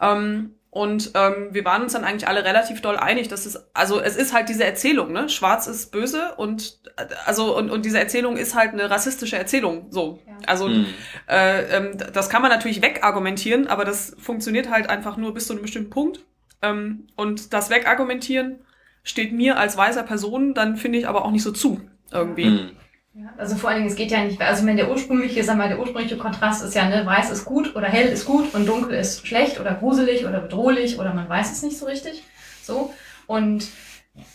Ähm, 0.01 0.55
und 0.71 1.13
ähm, 1.15 1.49
wir 1.53 1.65
waren 1.65 1.83
uns 1.83 1.95
dann 1.95 2.05
eigentlich 2.05 2.29
alle 2.29 2.45
relativ 2.45 2.83
doll 2.83 2.99
einig, 2.99 3.29
dass 3.29 3.47
es, 3.47 3.59
also 3.73 3.99
es 3.99 4.15
ist 4.15 4.35
halt 4.35 4.51
diese 4.51 4.63
Erzählung, 4.63 5.11
ne? 5.11 5.31
Schwarz 5.31 5.67
ist 5.69 5.91
böse 5.91 6.35
und 6.37 6.81
also 7.25 7.57
und, 7.57 7.71
und 7.71 7.87
diese 7.87 7.99
Erzählung 7.99 8.37
ist 8.37 8.55
halt 8.55 8.75
eine 8.75 8.91
rassistische 8.91 9.39
Erzählung. 9.39 9.87
So. 9.89 10.19
Ja. 10.27 10.35
Also 10.47 10.69
mhm. 10.69 10.87
äh, 11.29 11.63
ähm, 11.75 11.93
das 12.13 12.29
kann 12.29 12.43
man 12.43 12.51
natürlich 12.51 12.83
wegargumentieren, 12.83 13.69
aber 13.69 13.87
das 13.87 14.17
funktioniert 14.19 14.69
halt 14.69 14.91
einfach 14.91 15.17
nur 15.17 15.33
bis 15.33 15.47
zu 15.47 15.55
einem 15.55 15.63
bestimmten 15.63 15.89
Punkt. 15.89 16.21
Ähm, 16.61 17.07
und 17.17 17.55
das 17.55 17.71
Wegargumentieren 17.71 18.59
steht 19.03 19.33
mir 19.33 19.57
als 19.57 19.79
weißer 19.79 20.03
Person 20.03 20.53
dann, 20.53 20.77
finde 20.77 20.99
ich, 20.99 21.09
aber 21.09 21.25
auch 21.25 21.31
nicht 21.31 21.43
so 21.43 21.53
zu. 21.53 21.81
Irgendwie. 22.13 22.47
Mhm. 22.47 22.71
Ja, 23.15 23.33
also 23.39 23.57
vor 23.57 23.71
allen 23.71 23.79
Dingen, 23.79 23.91
es 23.91 23.97
geht 23.97 24.11
ja 24.11 24.23
nicht, 24.23 24.43
also 24.43 24.67
wenn 24.67 24.77
der 24.77 24.91
ursprüngliche, 24.91 25.43
sag 25.43 25.57
mal, 25.57 25.69
der 25.69 25.79
ursprüngliche 25.79 26.19
Kontrast 26.19 26.63
ist 26.63 26.75
ja, 26.75 26.87
ne, 26.87 27.07
weiß 27.07 27.31
ist 27.31 27.47
gut 27.47 27.75
oder 27.75 27.87
hell 27.87 28.09
ist 28.09 28.27
gut 28.27 28.55
und 28.55 28.69
dunkel 28.69 28.93
ist 28.93 29.27
schlecht 29.27 29.59
oder 29.59 29.73
gruselig 29.75 30.27
oder 30.27 30.41
bedrohlich 30.41 30.99
oder 30.99 31.15
man 31.15 31.27
weiß 31.27 31.51
es 31.51 31.63
nicht 31.63 31.79
so 31.79 31.87
richtig. 31.87 32.25
So. 32.63 32.93
Und 33.27 33.69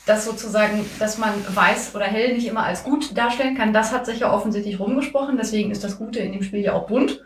das 0.08 0.26
sozusagen, 0.26 0.84
dass 0.98 1.20
man 1.20 1.32
weiß 1.56 1.94
oder 1.94 2.06
hell 2.06 2.34
nicht 2.34 2.48
immer 2.48 2.64
als 2.64 2.84
gut 2.84 3.16
darstellen 3.16 3.56
kann, 3.56 3.72
das 3.72 3.92
hat 3.92 4.08
sich 4.08 4.20
ja 4.20 4.34
offensichtlich 4.34 4.80
rumgesprochen. 4.80 5.38
Deswegen 5.38 5.70
ist 5.70 5.84
das 5.84 6.00
Gute 6.00 6.20
in 6.20 6.32
dem 6.32 6.44
Spiel 6.44 6.62
ja 6.62 6.74
auch 6.74 6.88
bunt. 6.88 7.24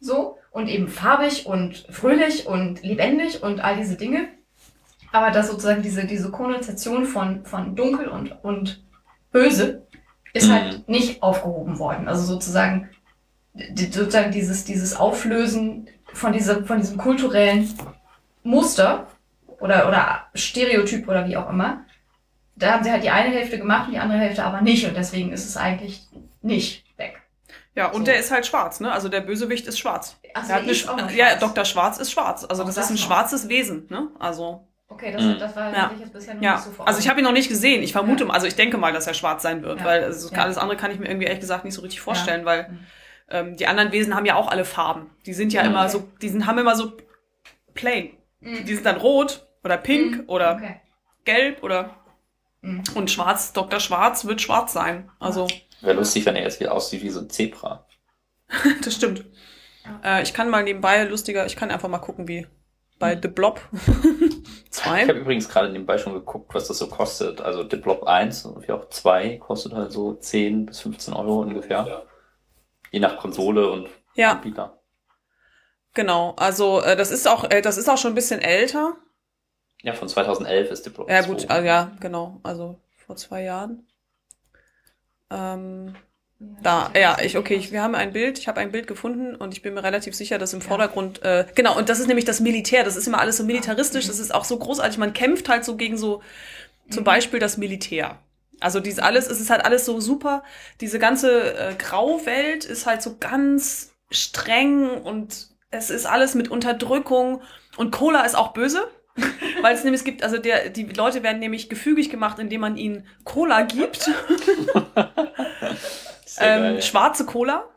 So. 0.00 0.38
Und 0.52 0.68
eben 0.68 0.86
farbig 0.86 1.46
und 1.46 1.86
fröhlich 1.90 2.46
und 2.46 2.82
lebendig 2.82 3.42
und 3.42 3.60
all 3.60 3.76
diese 3.76 3.96
Dinge. 3.96 4.28
Aber 5.10 5.32
dass 5.32 5.48
sozusagen 5.48 5.82
diese, 5.82 6.04
diese 6.04 6.30
Konnotation 6.30 7.06
von, 7.06 7.44
von 7.44 7.74
dunkel 7.74 8.06
und, 8.06 8.32
und 8.44 8.85
böse 9.32 9.86
ist 10.32 10.50
halt 10.50 10.78
mhm. 10.78 10.92
nicht 10.92 11.22
aufgehoben 11.22 11.78
worden. 11.78 12.08
Also 12.08 12.24
sozusagen, 12.24 12.90
sozusagen 13.74 14.32
dieses, 14.32 14.64
dieses 14.64 14.94
Auflösen 14.96 15.88
von 16.12 16.32
diesem, 16.32 16.66
von 16.66 16.78
diesem 16.78 16.98
kulturellen 16.98 17.68
Muster 18.42 19.06
oder, 19.58 19.88
oder 19.88 20.26
Stereotyp 20.34 21.08
oder 21.08 21.26
wie 21.26 21.36
auch 21.36 21.50
immer, 21.50 21.84
da 22.54 22.72
haben 22.72 22.84
sie 22.84 22.90
halt 22.90 23.02
die 23.02 23.10
eine 23.10 23.34
Hälfte 23.34 23.58
gemacht 23.58 23.86
und 23.86 23.94
die 23.94 23.98
andere 23.98 24.18
Hälfte 24.18 24.44
aber 24.44 24.60
nicht 24.62 24.86
und 24.86 24.96
deswegen 24.96 25.32
ist 25.32 25.46
es 25.46 25.56
eigentlich 25.56 26.06
nicht 26.42 26.84
weg. 26.96 27.20
Ja, 27.74 27.88
und 27.88 28.00
so. 28.00 28.04
der 28.04 28.18
ist 28.18 28.30
halt 28.30 28.46
schwarz, 28.46 28.80
ne? 28.80 28.90
Also 28.90 29.10
der 29.10 29.20
Bösewicht 29.20 29.66
ist 29.66 29.78
schwarz. 29.78 30.16
Also 30.32 30.48
der 30.48 30.64
ist 30.64 30.88
eine, 30.88 31.12
ja, 31.14 31.28
schwarz. 31.28 31.40
Dr. 31.40 31.64
Schwarz 31.66 31.98
ist 31.98 32.10
schwarz. 32.10 32.44
Also 32.48 32.62
auch 32.62 32.66
das, 32.66 32.76
das 32.76 32.86
ist 32.86 32.90
ein 32.92 32.94
noch. 32.94 33.02
schwarzes 33.02 33.48
Wesen, 33.48 33.86
ne? 33.90 34.08
Also. 34.18 34.66
Okay, 34.96 35.12
das, 35.12 35.22
mhm. 35.22 35.38
das 35.38 35.54
war 35.54 35.72
ja. 35.74 35.90
ich 35.94 36.00
jetzt 36.00 36.12
bisher 36.14 36.34
noch 36.34 36.42
ja. 36.42 36.54
nicht 36.54 36.64
so 36.64 36.70
vor. 36.70 36.88
Also 36.88 37.00
ich 37.00 37.08
habe 37.08 37.20
ihn 37.20 37.24
noch 37.24 37.32
nicht 37.32 37.50
gesehen. 37.50 37.82
Ich 37.82 37.92
vermute, 37.92 38.24
ja. 38.24 38.30
also 38.30 38.46
ich 38.46 38.56
denke 38.56 38.78
mal, 38.78 38.94
dass 38.94 39.06
er 39.06 39.12
schwarz 39.12 39.42
sein 39.42 39.62
wird, 39.62 39.80
ja. 39.80 39.84
weil 39.84 40.04
also 40.04 40.34
alles 40.34 40.56
andere 40.56 40.78
kann 40.78 40.90
ich 40.90 40.98
mir 40.98 41.06
irgendwie 41.06 41.26
ehrlich 41.26 41.40
gesagt 41.40 41.66
nicht 41.66 41.74
so 41.74 41.82
richtig 41.82 42.00
vorstellen, 42.00 42.46
weil 42.46 42.68
mhm. 42.70 42.78
ähm, 43.28 43.56
die 43.56 43.66
anderen 43.66 43.92
Wesen 43.92 44.14
haben 44.14 44.24
ja 44.24 44.36
auch 44.36 44.48
alle 44.48 44.64
Farben. 44.64 45.10
Die 45.26 45.34
sind 45.34 45.52
ja 45.52 45.62
mhm. 45.62 45.70
immer 45.70 45.88
so, 45.90 46.08
die 46.22 46.30
sind, 46.30 46.46
haben 46.46 46.56
immer 46.56 46.76
so 46.76 46.96
plain. 47.74 48.16
Mhm. 48.40 48.64
Die 48.64 48.74
sind 48.74 48.86
dann 48.86 48.96
rot 48.96 49.46
oder 49.62 49.76
pink 49.76 50.22
mhm. 50.22 50.28
oder 50.28 50.54
okay. 50.54 50.80
gelb 51.26 51.62
oder 51.62 51.90
mhm. 52.62 52.82
und 52.94 53.10
schwarz. 53.10 53.52
Dr. 53.52 53.78
Schwarz 53.78 54.24
wird 54.24 54.40
schwarz 54.40 54.72
sein. 54.72 55.10
Also 55.20 55.46
wäre 55.82 55.96
lustig, 55.96 56.24
wenn 56.24 56.36
er 56.36 56.42
jetzt 56.42 56.58
wieder 56.58 56.72
aussieht 56.72 57.02
wie 57.02 57.10
so 57.10 57.20
ein 57.20 57.28
Zebra. 57.28 57.86
das 58.82 58.94
stimmt. 58.94 59.26
Äh, 60.02 60.22
ich 60.22 60.32
kann 60.32 60.48
mal 60.48 60.62
nebenbei 60.62 61.04
lustiger, 61.04 61.44
ich 61.44 61.54
kann 61.54 61.70
einfach 61.70 61.90
mal 61.90 61.98
gucken, 61.98 62.28
wie 62.28 62.46
bei 62.98 63.18
The 63.20 63.28
Blob 63.28 63.60
2. 64.70 65.02
Ich 65.02 65.08
habe 65.08 65.18
übrigens 65.20 65.48
gerade 65.48 65.70
nebenbei 65.70 65.98
schon 65.98 66.14
geguckt, 66.14 66.54
was 66.54 66.68
das 66.68 66.78
so 66.78 66.88
kostet. 66.88 67.40
Also 67.40 67.68
The 67.68 67.76
Blob 67.76 68.04
1 68.04 68.46
und 68.46 68.66
wie 68.66 68.72
auch 68.72 68.88
2 68.88 69.38
kostet 69.38 69.72
halt 69.72 69.92
so 69.92 70.14
10 70.14 70.66
bis 70.66 70.80
15 70.80 71.14
Euro 71.14 71.40
ungefähr. 71.40 71.86
Ja. 71.86 72.02
Je 72.90 73.00
nach 73.00 73.18
Konsole 73.18 73.70
und 73.70 73.88
ja. 74.14 74.32
Anbieter. 74.32 74.80
Genau, 75.94 76.34
also 76.36 76.82
äh, 76.82 76.96
das 76.96 77.10
ist 77.10 77.26
auch 77.26 77.50
äh, 77.50 77.62
das 77.62 77.78
ist 77.78 77.88
auch 77.88 77.98
schon 77.98 78.12
ein 78.12 78.16
bisschen 78.16 78.40
älter. 78.40 78.96
Ja, 79.82 79.92
von 79.92 80.08
2011 80.08 80.70
ist 80.70 80.84
The 80.84 80.90
Blob 80.90 81.10
Ja 81.10 81.22
gut, 81.22 81.48
also, 81.48 81.66
ja, 81.66 81.92
genau, 82.00 82.40
also 82.42 82.80
vor 82.96 83.16
zwei 83.16 83.42
Jahren. 83.42 83.86
Ähm, 85.30 85.94
da, 86.38 86.90
ja, 86.94 87.16
ich, 87.22 87.38
okay, 87.38 87.54
ich, 87.54 87.72
wir 87.72 87.82
haben 87.82 87.94
ein 87.94 88.12
Bild, 88.12 88.38
ich 88.38 88.46
habe 88.46 88.60
ein 88.60 88.70
Bild 88.70 88.86
gefunden 88.86 89.34
und 89.34 89.54
ich 89.54 89.62
bin 89.62 89.72
mir 89.72 89.82
relativ 89.82 90.14
sicher, 90.14 90.36
dass 90.36 90.52
im 90.52 90.60
Vordergrund, 90.60 91.22
äh, 91.22 91.46
genau, 91.54 91.76
und 91.78 91.88
das 91.88 91.98
ist 91.98 92.08
nämlich 92.08 92.26
das 92.26 92.40
Militär, 92.40 92.84
das 92.84 92.96
ist 92.96 93.06
immer 93.06 93.20
alles 93.20 93.38
so 93.38 93.44
militaristisch, 93.44 94.06
das 94.06 94.18
ist 94.18 94.34
auch 94.34 94.44
so 94.44 94.58
großartig, 94.58 94.98
man 94.98 95.14
kämpft 95.14 95.48
halt 95.48 95.64
so 95.64 95.76
gegen 95.76 95.96
so, 95.96 96.22
zum 96.90 97.02
mhm. 97.02 97.06
Beispiel 97.06 97.40
das 97.40 97.56
Militär. 97.56 98.18
Also 98.60 98.80
dies 98.80 98.98
alles, 98.98 99.28
es 99.28 99.40
ist 99.40 99.48
halt 99.48 99.64
alles 99.64 99.86
so 99.86 99.98
super, 100.00 100.42
diese 100.82 100.98
ganze 100.98 101.54
äh, 101.54 101.74
Grauwelt 101.74 102.66
ist 102.66 102.84
halt 102.84 103.00
so 103.00 103.16
ganz 103.18 103.94
streng 104.10 104.90
und 104.90 105.48
es 105.70 105.88
ist 105.88 106.04
alles 106.04 106.34
mit 106.34 106.50
Unterdrückung 106.50 107.40
und 107.78 107.92
Cola 107.92 108.22
ist 108.22 108.34
auch 108.34 108.52
böse. 108.52 108.86
Weil 109.62 109.74
es 109.74 109.82
nämlich 109.82 110.04
gibt, 110.04 110.22
also 110.22 110.36
der, 110.36 110.68
die 110.68 110.84
Leute 110.84 111.22
werden 111.22 111.38
nämlich 111.38 111.70
gefügig 111.70 112.10
gemacht, 112.10 112.38
indem 112.38 112.60
man 112.60 112.76
ihnen 112.76 113.06
Cola 113.24 113.62
gibt. 113.62 114.10
ähm, 116.38 116.80
schwarze 116.80 117.26
Cola. 117.26 117.68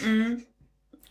Mhm. 0.00 0.44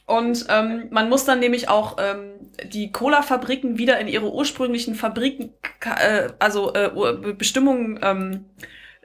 Und 0.06 0.46
ähm, 0.50 0.88
man 0.92 1.08
muss 1.10 1.26
dann 1.26 1.40
nämlich 1.40 1.70
auch 1.70 1.98
ähm, 1.98 2.52
die 2.66 2.92
Cola-Fabriken 2.92 3.78
wieder 3.78 4.00
in 4.00 4.08
ihre 4.08 4.34
ursprünglichen 4.34 4.96
Fabriken, 4.96 5.54
äh, 5.82 6.30
also 6.40 6.74
äh, 6.74 7.34
Bestimmungen 7.34 8.00
ähm, 8.02 8.46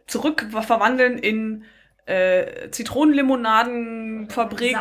zurückverwandeln 0.07 1.19
in 1.19 1.65
äh, 2.07 2.71
Zitronenlimonadenfabrik. 2.71 4.77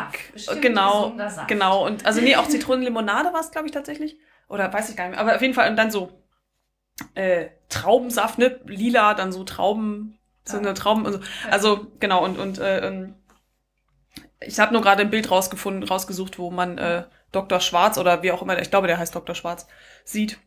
Genau, 0.60 1.14
genau. 1.46 1.86
Und 1.86 2.04
also 2.04 2.20
nee, 2.20 2.34
auch 2.36 2.48
Zitronenlimonade 2.48 3.32
war 3.32 3.40
es, 3.40 3.52
glaube 3.52 3.68
ich, 3.68 3.72
tatsächlich. 3.72 4.18
Oder 4.48 4.72
weiß 4.72 4.90
ich 4.90 4.96
gar 4.96 5.04
nicht 5.04 5.12
mehr. 5.12 5.20
Aber 5.20 5.36
auf 5.36 5.42
jeden 5.42 5.54
Fall 5.54 5.70
und 5.70 5.76
dann 5.76 5.92
so 5.92 6.10
äh, 7.14 7.46
Traubensaft, 7.68 8.38
ne, 8.38 8.58
lila, 8.64 9.14
dann 9.14 9.30
so 9.30 9.44
Trauben, 9.44 10.17
so 10.48 10.58
eine 10.58 10.74
Traum 10.74 11.04
und 11.04 11.12
so. 11.12 11.20
Also 11.50 11.86
genau 12.00 12.24
und 12.24 12.38
und 12.38 12.58
äh, 12.58 12.86
ähm, 12.86 13.14
ich 14.40 14.58
habe 14.60 14.72
nur 14.72 14.82
gerade 14.82 15.02
ein 15.02 15.10
Bild 15.10 15.30
rausgefunden, 15.30 15.82
rausgesucht, 15.82 16.38
wo 16.38 16.50
man 16.50 16.78
äh, 16.78 17.04
Dr. 17.32 17.60
Schwarz 17.60 17.98
oder 17.98 18.22
wie 18.22 18.32
auch 18.32 18.42
immer, 18.42 18.58
ich 18.60 18.70
glaube, 18.70 18.86
der 18.86 18.98
heißt 18.98 19.14
Dr. 19.14 19.34
Schwarz, 19.34 19.66
sieht. 20.04 20.38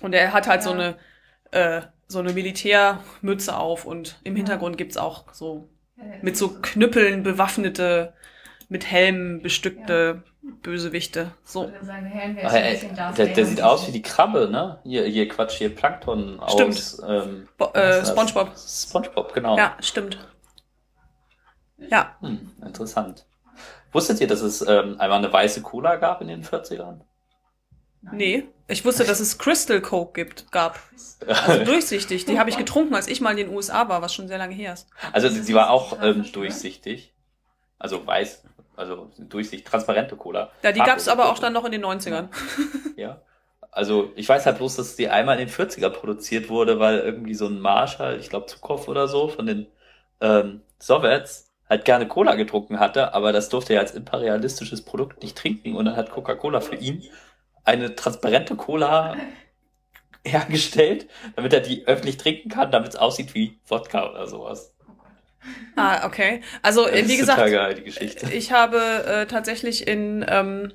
Und 0.00 0.14
er 0.14 0.32
hat 0.32 0.46
halt 0.46 0.60
ja. 0.60 0.64
so 0.64 0.70
eine 0.70 0.96
äh, 1.50 1.82
so 2.06 2.18
eine 2.18 2.32
Militärmütze 2.32 3.56
auf 3.56 3.84
und 3.84 4.20
im 4.24 4.36
Hintergrund 4.36 4.76
gibt's 4.76 4.96
auch 4.96 5.32
so 5.32 5.68
mit 6.22 6.36
so 6.36 6.60
Knüppeln 6.60 7.22
bewaffnete, 7.22 8.14
mit 8.68 8.90
Helmen 8.90 9.42
bestückte. 9.42 10.22
Bösewichte. 10.62 11.32
So. 11.44 11.70
Ach, 12.42 12.52
ey, 12.52 12.90
der, 13.16 13.26
der 13.28 13.46
sieht 13.46 13.62
aus 13.62 13.86
wie 13.86 13.92
die 13.92 14.02
Krabbe, 14.02 14.48
ne? 14.50 14.78
Hier, 14.84 15.04
hier 15.04 15.28
Quatsch, 15.28 15.54
hier 15.54 15.74
Plankton 15.74 16.40
stimmt. 16.48 16.70
aus 16.70 17.02
ähm, 17.06 17.48
Bo 17.56 17.72
äh, 17.72 18.04
SpongeBob. 18.04 18.52
SpongeBob, 18.56 19.32
genau. 19.32 19.56
Ja, 19.56 19.76
stimmt. 19.80 20.18
Ja. 21.90 22.16
Hm, 22.20 22.50
interessant. 22.64 23.26
Wusstet 23.92 24.20
ihr, 24.20 24.26
dass 24.26 24.42
es 24.42 24.60
ähm, 24.62 24.96
einmal 24.98 25.18
eine 25.18 25.32
weiße 25.32 25.62
Cola 25.62 25.96
gab 25.96 26.20
in 26.20 26.28
den 26.28 26.44
40ern? 26.44 27.00
Nee, 28.12 28.48
ich 28.68 28.84
wusste, 28.84 29.04
dass 29.04 29.20
es 29.20 29.38
Crystal 29.38 29.80
Coke 29.80 30.12
gibt, 30.12 30.50
gab. 30.52 30.78
Also 31.26 31.64
durchsichtig. 31.64 32.26
Die 32.26 32.38
habe 32.38 32.50
ich 32.50 32.58
getrunken, 32.58 32.94
als 32.94 33.08
ich 33.08 33.20
mal 33.20 33.30
in 33.30 33.36
den 33.36 33.48
USA 33.48 33.88
war, 33.88 34.02
was 34.02 34.12
schon 34.12 34.28
sehr 34.28 34.38
lange 34.38 34.54
her 34.54 34.74
ist. 34.74 34.88
Also 35.12 35.28
sie 35.28 35.54
war 35.54 35.70
auch 35.70 36.02
ähm, 36.02 36.24
durchsichtig. 36.32 37.14
Also 37.78 38.06
weiß, 38.06 38.44
also 38.76 39.10
durchsichtig, 39.18 39.64
transparente 39.64 40.16
Cola. 40.16 40.50
Ja, 40.62 40.72
die 40.72 40.80
gab 40.80 40.98
es 40.98 41.08
aber 41.08 41.30
auch 41.30 41.38
dann 41.38 41.52
noch 41.52 41.64
in 41.64 41.72
den 41.72 41.84
90ern. 41.84 42.28
Ja. 42.96 43.20
Also 43.70 44.12
ich 44.14 44.28
weiß 44.28 44.46
halt 44.46 44.58
bloß, 44.58 44.76
dass 44.76 44.94
die 44.94 45.08
einmal 45.08 45.40
in 45.40 45.48
den 45.48 45.54
40er 45.54 45.90
produziert 45.90 46.48
wurde, 46.48 46.78
weil 46.78 47.00
irgendwie 47.00 47.34
so 47.34 47.46
ein 47.46 47.58
Marschall, 47.58 48.20
ich 48.20 48.30
glaube 48.30 48.46
Zukow 48.46 48.86
oder 48.86 49.08
so, 49.08 49.26
von 49.26 49.46
den 49.46 49.66
ähm, 50.20 50.60
Sowjets 50.78 51.50
halt 51.68 51.84
gerne 51.84 52.06
Cola 52.06 52.36
getrunken 52.36 52.78
hatte, 52.78 53.14
aber 53.14 53.32
das 53.32 53.48
durfte 53.48 53.74
er 53.74 53.80
als 53.80 53.92
imperialistisches 53.92 54.82
Produkt 54.82 55.22
nicht 55.22 55.36
trinken 55.36 55.74
und 55.74 55.86
dann 55.86 55.96
hat 55.96 56.10
Coca-Cola 56.10 56.60
für 56.60 56.76
ihn 56.76 57.02
eine 57.64 57.96
transparente 57.96 58.54
Cola 58.54 59.16
hergestellt, 60.24 61.08
damit 61.36 61.52
er 61.52 61.60
die 61.60 61.86
öffentlich 61.86 62.16
trinken 62.16 62.48
kann, 62.48 62.70
damit 62.70 62.90
es 62.90 62.96
aussieht 62.96 63.34
wie 63.34 63.58
Wodka 63.66 64.10
oder 64.10 64.26
sowas. 64.26 64.73
Ah, 65.76 66.06
okay. 66.06 66.40
Also 66.62 66.86
das 66.86 67.08
wie 67.08 67.16
gesagt, 67.16 67.38
geil, 67.38 67.82
ich 68.32 68.52
habe 68.52 68.78
äh, 68.78 69.26
tatsächlich 69.26 69.86
in 69.86 70.24
ähm, 70.28 70.72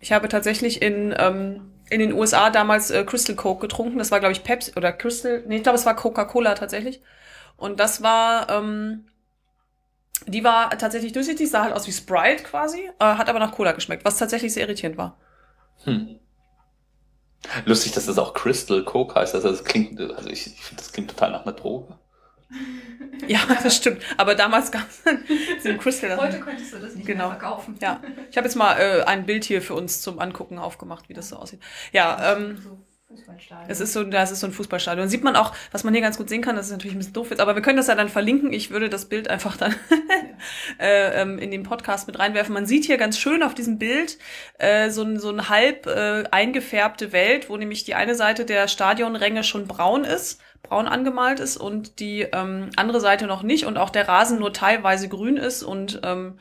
ich 0.00 0.12
habe 0.12 0.28
tatsächlich 0.28 0.82
in 0.82 1.14
ähm, 1.16 1.72
in 1.88 2.00
den 2.00 2.12
USA 2.12 2.50
damals 2.50 2.90
äh, 2.90 3.04
Crystal 3.04 3.36
Coke 3.36 3.60
getrunken. 3.60 3.98
Das 3.98 4.10
war 4.10 4.20
glaube 4.20 4.32
ich 4.32 4.42
Pepsi 4.42 4.72
oder 4.76 4.92
Crystal. 4.92 5.42
Nee, 5.46 5.56
ich 5.56 5.62
glaube 5.62 5.78
es 5.78 5.86
war 5.86 5.96
Coca-Cola 5.96 6.54
tatsächlich. 6.54 7.00
Und 7.56 7.80
das 7.80 8.02
war 8.02 8.50
ähm, 8.50 9.06
die 10.26 10.44
war 10.44 10.70
tatsächlich 10.70 11.12
durchsichtig, 11.12 11.50
sah 11.50 11.64
halt 11.64 11.74
aus 11.74 11.86
wie 11.86 11.92
Sprite 11.92 12.42
quasi, 12.42 12.90
äh, 12.98 13.04
hat 13.04 13.28
aber 13.28 13.38
nach 13.38 13.52
Cola 13.52 13.72
geschmeckt, 13.72 14.04
was 14.04 14.18
tatsächlich 14.18 14.52
sehr 14.52 14.64
irritierend 14.64 14.98
war. 14.98 15.16
Hm. 15.84 16.18
Lustig, 17.64 17.92
dass 17.92 18.06
das 18.06 18.18
auch 18.18 18.34
Crystal 18.34 18.82
Coke 18.84 19.14
heißt. 19.14 19.34
Also 19.34 19.50
das 19.50 19.62
klingt, 19.62 20.00
also 20.00 20.28
ich, 20.28 20.46
ich 20.46 20.64
finde, 20.64 20.82
das 20.82 20.92
klingt 20.92 21.10
total 21.10 21.30
nach 21.30 21.44
einer 21.44 21.52
Droge. 21.52 21.96
Ja, 23.28 23.40
das 23.62 23.76
stimmt. 23.76 24.02
Aber 24.18 24.34
damals 24.34 24.70
gab 24.70 24.86
es 24.88 25.02
den 25.62 25.78
Crystal. 25.78 26.16
Heute 26.16 26.38
könntest 26.38 26.74
du 26.74 26.78
das 26.78 26.94
nicht 26.94 27.06
genau. 27.06 27.30
mehr 27.30 27.38
verkaufen. 27.38 27.76
Ja. 27.80 28.02
Ich 28.30 28.36
habe 28.36 28.46
jetzt 28.46 28.56
mal 28.56 28.78
äh, 28.78 29.02
ein 29.04 29.26
Bild 29.26 29.44
hier 29.44 29.62
für 29.62 29.74
uns 29.74 30.02
zum 30.02 30.18
Angucken 30.18 30.58
aufgemacht, 30.58 31.08
wie 31.08 31.14
das 31.14 31.30
so 31.30 31.36
aussieht. 31.36 31.60
Ja, 31.92 32.34
ähm. 32.34 32.58
Es 33.68 33.80
ist 33.80 33.92
so, 33.92 34.02
das 34.04 34.32
ist 34.32 34.40
so 34.40 34.48
ein 34.48 34.52
Fußballstadion. 34.52 35.06
Da 35.06 35.08
sieht 35.08 35.24
man 35.24 35.36
auch, 35.36 35.54
was 35.70 35.84
man 35.84 35.94
hier 35.94 36.02
ganz 36.02 36.18
gut 36.18 36.28
sehen 36.28 36.42
kann, 36.42 36.56
das 36.56 36.66
ist 36.66 36.72
natürlich 36.72 36.94
ein 36.94 36.98
bisschen 36.98 37.14
doof 37.14 37.30
jetzt, 37.30 37.40
aber 37.40 37.54
wir 37.54 37.62
können 37.62 37.76
das 37.76 37.86
ja 37.86 37.94
dann 37.94 38.08
verlinken. 38.08 38.52
Ich 38.52 38.70
würde 38.70 38.90
das 38.90 39.06
Bild 39.06 39.28
einfach 39.28 39.56
dann 39.56 39.74
äh, 40.78 41.22
ähm, 41.22 41.38
in 41.38 41.50
den 41.50 41.62
Podcast 41.62 42.08
mit 42.08 42.18
reinwerfen. 42.18 42.52
Man 42.52 42.66
sieht 42.66 42.84
hier 42.84 42.98
ganz 42.98 43.18
schön 43.18 43.42
auf 43.42 43.54
diesem 43.54 43.78
Bild 43.78 44.18
äh, 44.58 44.90
so, 44.90 45.02
ein, 45.02 45.18
so 45.18 45.30
ein 45.30 45.48
halb 45.48 45.86
äh, 45.86 46.24
eingefärbte 46.30 47.12
Welt, 47.12 47.48
wo 47.48 47.56
nämlich 47.56 47.84
die 47.84 47.94
eine 47.94 48.16
Seite 48.16 48.44
der 48.44 48.68
Stadionränge 48.68 49.44
schon 49.44 49.66
braun 49.66 50.04
ist, 50.04 50.40
braun 50.68 50.86
angemalt 50.86 51.40
ist 51.40 51.56
und 51.56 52.00
die 52.00 52.22
ähm, 52.22 52.70
andere 52.76 53.00
Seite 53.00 53.26
noch 53.26 53.42
nicht 53.42 53.66
und 53.66 53.78
auch 53.78 53.90
der 53.90 54.08
Rasen 54.08 54.38
nur 54.38 54.52
teilweise 54.52 55.08
grün 55.08 55.36
ist 55.36 55.62
und 55.62 56.00
ähm, 56.04 56.38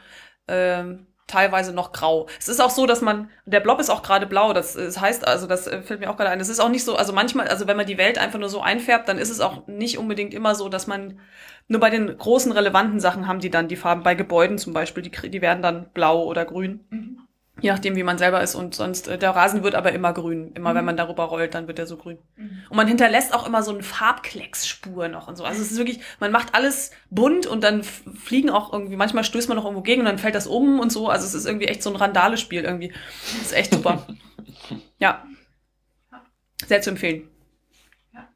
äh, 0.48 0.84
teilweise 1.28 1.74
noch 1.74 1.92
grau. 1.92 2.28
Es 2.40 2.48
ist 2.48 2.60
auch 2.60 2.70
so, 2.70 2.86
dass 2.86 3.02
man, 3.02 3.30
der 3.46 3.60
Blob 3.60 3.80
ist 3.80 3.90
auch 3.90 4.04
gerade 4.04 4.28
blau, 4.28 4.54
das, 4.54 4.74
das 4.74 5.00
heißt, 5.00 5.28
also 5.28 5.48
das 5.48 5.68
äh, 5.68 5.82
fällt 5.82 6.00
mir 6.00 6.10
auch 6.10 6.18
gerade 6.18 6.30
ein, 6.30 6.40
es 6.40 6.50
ist 6.50 6.60
auch 6.60 6.70
nicht 6.70 6.84
so, 6.84 6.96
also 6.96 7.14
manchmal, 7.14 7.48
also 7.48 7.68
wenn 7.68 7.78
man 7.78 7.88
die 7.88 7.98
Welt 7.98 8.18
einfach 8.18 8.40
nur 8.40 8.50
so 8.50 8.62
einfärbt, 8.62 9.10
dann 9.10 9.18
ist 9.18 9.30
es 9.30 9.42
auch 9.42 9.66
nicht 9.68 9.98
unbedingt 9.98 10.34
immer 10.34 10.54
so, 10.54 10.70
dass 10.70 10.86
man 10.88 11.20
nur 11.68 11.80
bei 11.80 11.90
den 11.90 12.16
großen 12.16 12.52
relevanten 12.52 13.00
Sachen 13.00 13.28
haben 13.28 13.40
die 13.40 13.50
dann 13.50 13.68
die 13.68 13.76
Farben, 13.76 14.04
bei 14.04 14.14
Gebäuden 14.14 14.60
zum 14.60 14.74
Beispiel, 14.74 15.02
die, 15.02 15.30
die 15.30 15.42
werden 15.42 15.64
dann 15.64 15.90
blau 15.94 16.24
oder 16.24 16.46
grün. 16.46 16.86
Mhm. 16.92 17.25
Je 17.62 17.72
nachdem, 17.72 17.96
wie 17.96 18.04
man 18.04 18.18
selber 18.18 18.42
ist. 18.42 18.54
Und 18.56 18.76
sonst, 18.76 19.08
äh, 19.08 19.18
der 19.18 19.32
Rasen 19.32 19.64
wird 19.64 19.76
aber 19.76 19.94
immer 19.94 20.12
grün. 20.14 20.52
Immer 20.56 20.72
mhm. 20.72 20.76
wenn 20.76 20.86
man 20.86 20.98
darüber 20.98 21.24
rollt, 21.26 21.54
dann 21.54 21.68
wird 21.68 21.80
er 21.80 21.88
so 21.88 21.96
grün. 21.96 22.18
Mhm. 22.36 22.64
Und 22.70 22.76
man 22.76 22.88
hinterlässt 22.88 23.34
auch 23.34 23.48
immer 23.48 23.64
so 23.64 23.72
eine 23.72 23.84
Farbklecksspur 23.84 25.08
noch 25.08 25.28
und 25.28 25.38
so. 25.38 25.46
Also 25.46 25.62
es 25.62 25.72
ist 25.72 25.78
wirklich, 25.78 26.00
man 26.20 26.32
macht 26.32 26.54
alles 26.54 26.92
bunt 27.10 27.48
und 27.48 27.64
dann 27.64 27.84
fliegen 27.84 28.50
auch 28.50 28.74
irgendwie, 28.74 28.98
manchmal 28.98 29.24
stößt 29.24 29.48
man 29.48 29.58
noch 29.58 29.64
irgendwo 29.64 29.84
gegen 29.84 30.02
und 30.02 30.06
dann 30.06 30.18
fällt 30.18 30.36
das 30.36 30.48
um 30.48 30.80
und 30.80 30.92
so. 30.92 31.08
Also 31.10 31.26
es 31.26 31.34
ist 31.34 31.46
irgendwie 31.46 31.68
echt 31.68 31.82
so 31.82 31.90
ein 31.90 31.96
Randale-Spiel 31.96 32.64
irgendwie. 32.64 32.90
Das 32.90 33.48
ist 33.48 33.54
echt 33.54 33.74
super. 33.74 34.06
ja. 35.00 35.26
Sehr 36.66 36.82
zu 36.82 36.90
empfehlen. 36.90 37.30
Ja. 38.14 38.28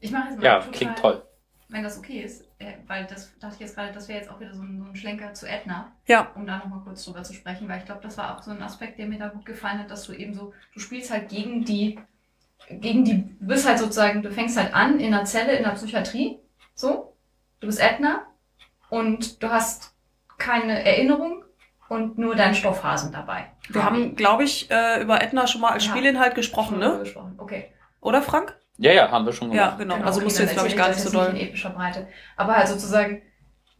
Ich 0.00 0.10
mache 0.10 0.30
jetzt 0.30 0.38
mal 0.38 0.44
Ja, 0.44 0.66
klingt 0.72 0.98
toll. 0.98 1.22
Wenn 1.68 1.82
das 1.84 1.98
okay 1.98 2.22
ist, 2.22 2.47
weil 2.86 3.06
das 3.06 3.38
dachte 3.38 3.54
ich 3.54 3.60
jetzt 3.60 3.76
gerade, 3.76 3.92
das 3.92 4.08
wäre 4.08 4.18
jetzt 4.18 4.30
auch 4.30 4.40
wieder 4.40 4.52
so 4.52 4.62
ein, 4.62 4.78
so 4.78 4.84
ein, 4.84 4.96
Schlenker 4.96 5.32
zu 5.32 5.46
Edna. 5.46 5.92
Ja. 6.06 6.32
Um 6.34 6.46
da 6.46 6.58
nochmal 6.58 6.80
kurz 6.80 7.04
drüber 7.04 7.22
zu 7.22 7.32
sprechen, 7.32 7.68
weil 7.68 7.78
ich 7.78 7.84
glaube, 7.84 8.00
das 8.02 8.18
war 8.18 8.36
auch 8.36 8.42
so 8.42 8.50
ein 8.50 8.62
Aspekt, 8.62 8.98
der 8.98 9.06
mir 9.06 9.18
da 9.18 9.28
gut 9.28 9.46
gefallen 9.46 9.78
hat, 9.78 9.90
dass 9.90 10.04
du 10.04 10.12
eben 10.12 10.34
so, 10.34 10.52
du 10.74 10.80
spielst 10.80 11.10
halt 11.12 11.28
gegen 11.28 11.64
die, 11.64 11.98
gegen 12.68 13.04
die, 13.04 13.36
du 13.38 13.46
bist 13.46 13.66
halt 13.66 13.78
sozusagen, 13.78 14.22
du 14.22 14.32
fängst 14.32 14.56
halt 14.56 14.74
an 14.74 14.98
in 14.98 15.14
einer 15.14 15.24
Zelle 15.24 15.52
in 15.52 15.62
der 15.62 15.70
Psychiatrie, 15.70 16.40
so, 16.74 17.14
du 17.60 17.68
bist 17.68 17.80
Edna 17.80 18.26
und 18.90 19.40
du 19.42 19.50
hast 19.50 19.94
keine 20.36 20.84
Erinnerung 20.84 21.44
und 21.88 22.18
nur 22.18 22.34
deinen 22.34 22.54
Stoffhasen 22.54 23.12
dabei. 23.12 23.52
Wir 23.68 23.84
haben, 23.84 24.16
glaube 24.16 24.44
ich, 24.44 24.70
äh, 24.70 25.02
über 25.02 25.22
Edna 25.22 25.46
schon 25.46 25.60
mal 25.60 25.70
als 25.70 25.84
ja. 25.86 25.92
Spielinhalt 25.92 26.34
gesprochen, 26.34 26.78
ne? 26.78 26.98
Gesprochen. 27.00 27.34
Okay. 27.38 27.72
Oder 28.00 28.22
Frank? 28.22 28.56
Ja, 28.78 28.92
ja, 28.92 29.10
haben 29.10 29.26
wir 29.26 29.32
schon 29.32 29.50
gemacht. 29.50 29.72
Ja, 29.72 29.76
genau. 29.76 29.96
genau 29.96 30.06
also 30.06 30.20
musst 30.20 30.38
du 30.38 30.42
jetzt, 30.42 30.54
glaube 30.54 30.68
ich, 30.68 30.76
gar 30.76 30.88
nicht 30.88 31.00
so 31.00 31.10
doll. 31.10 31.32
Nicht 31.32 31.42
in 31.42 31.48
epischer 31.48 31.70
Breite. 31.70 32.06
Aber 32.36 32.56
halt 32.56 32.68
sozusagen, 32.68 33.22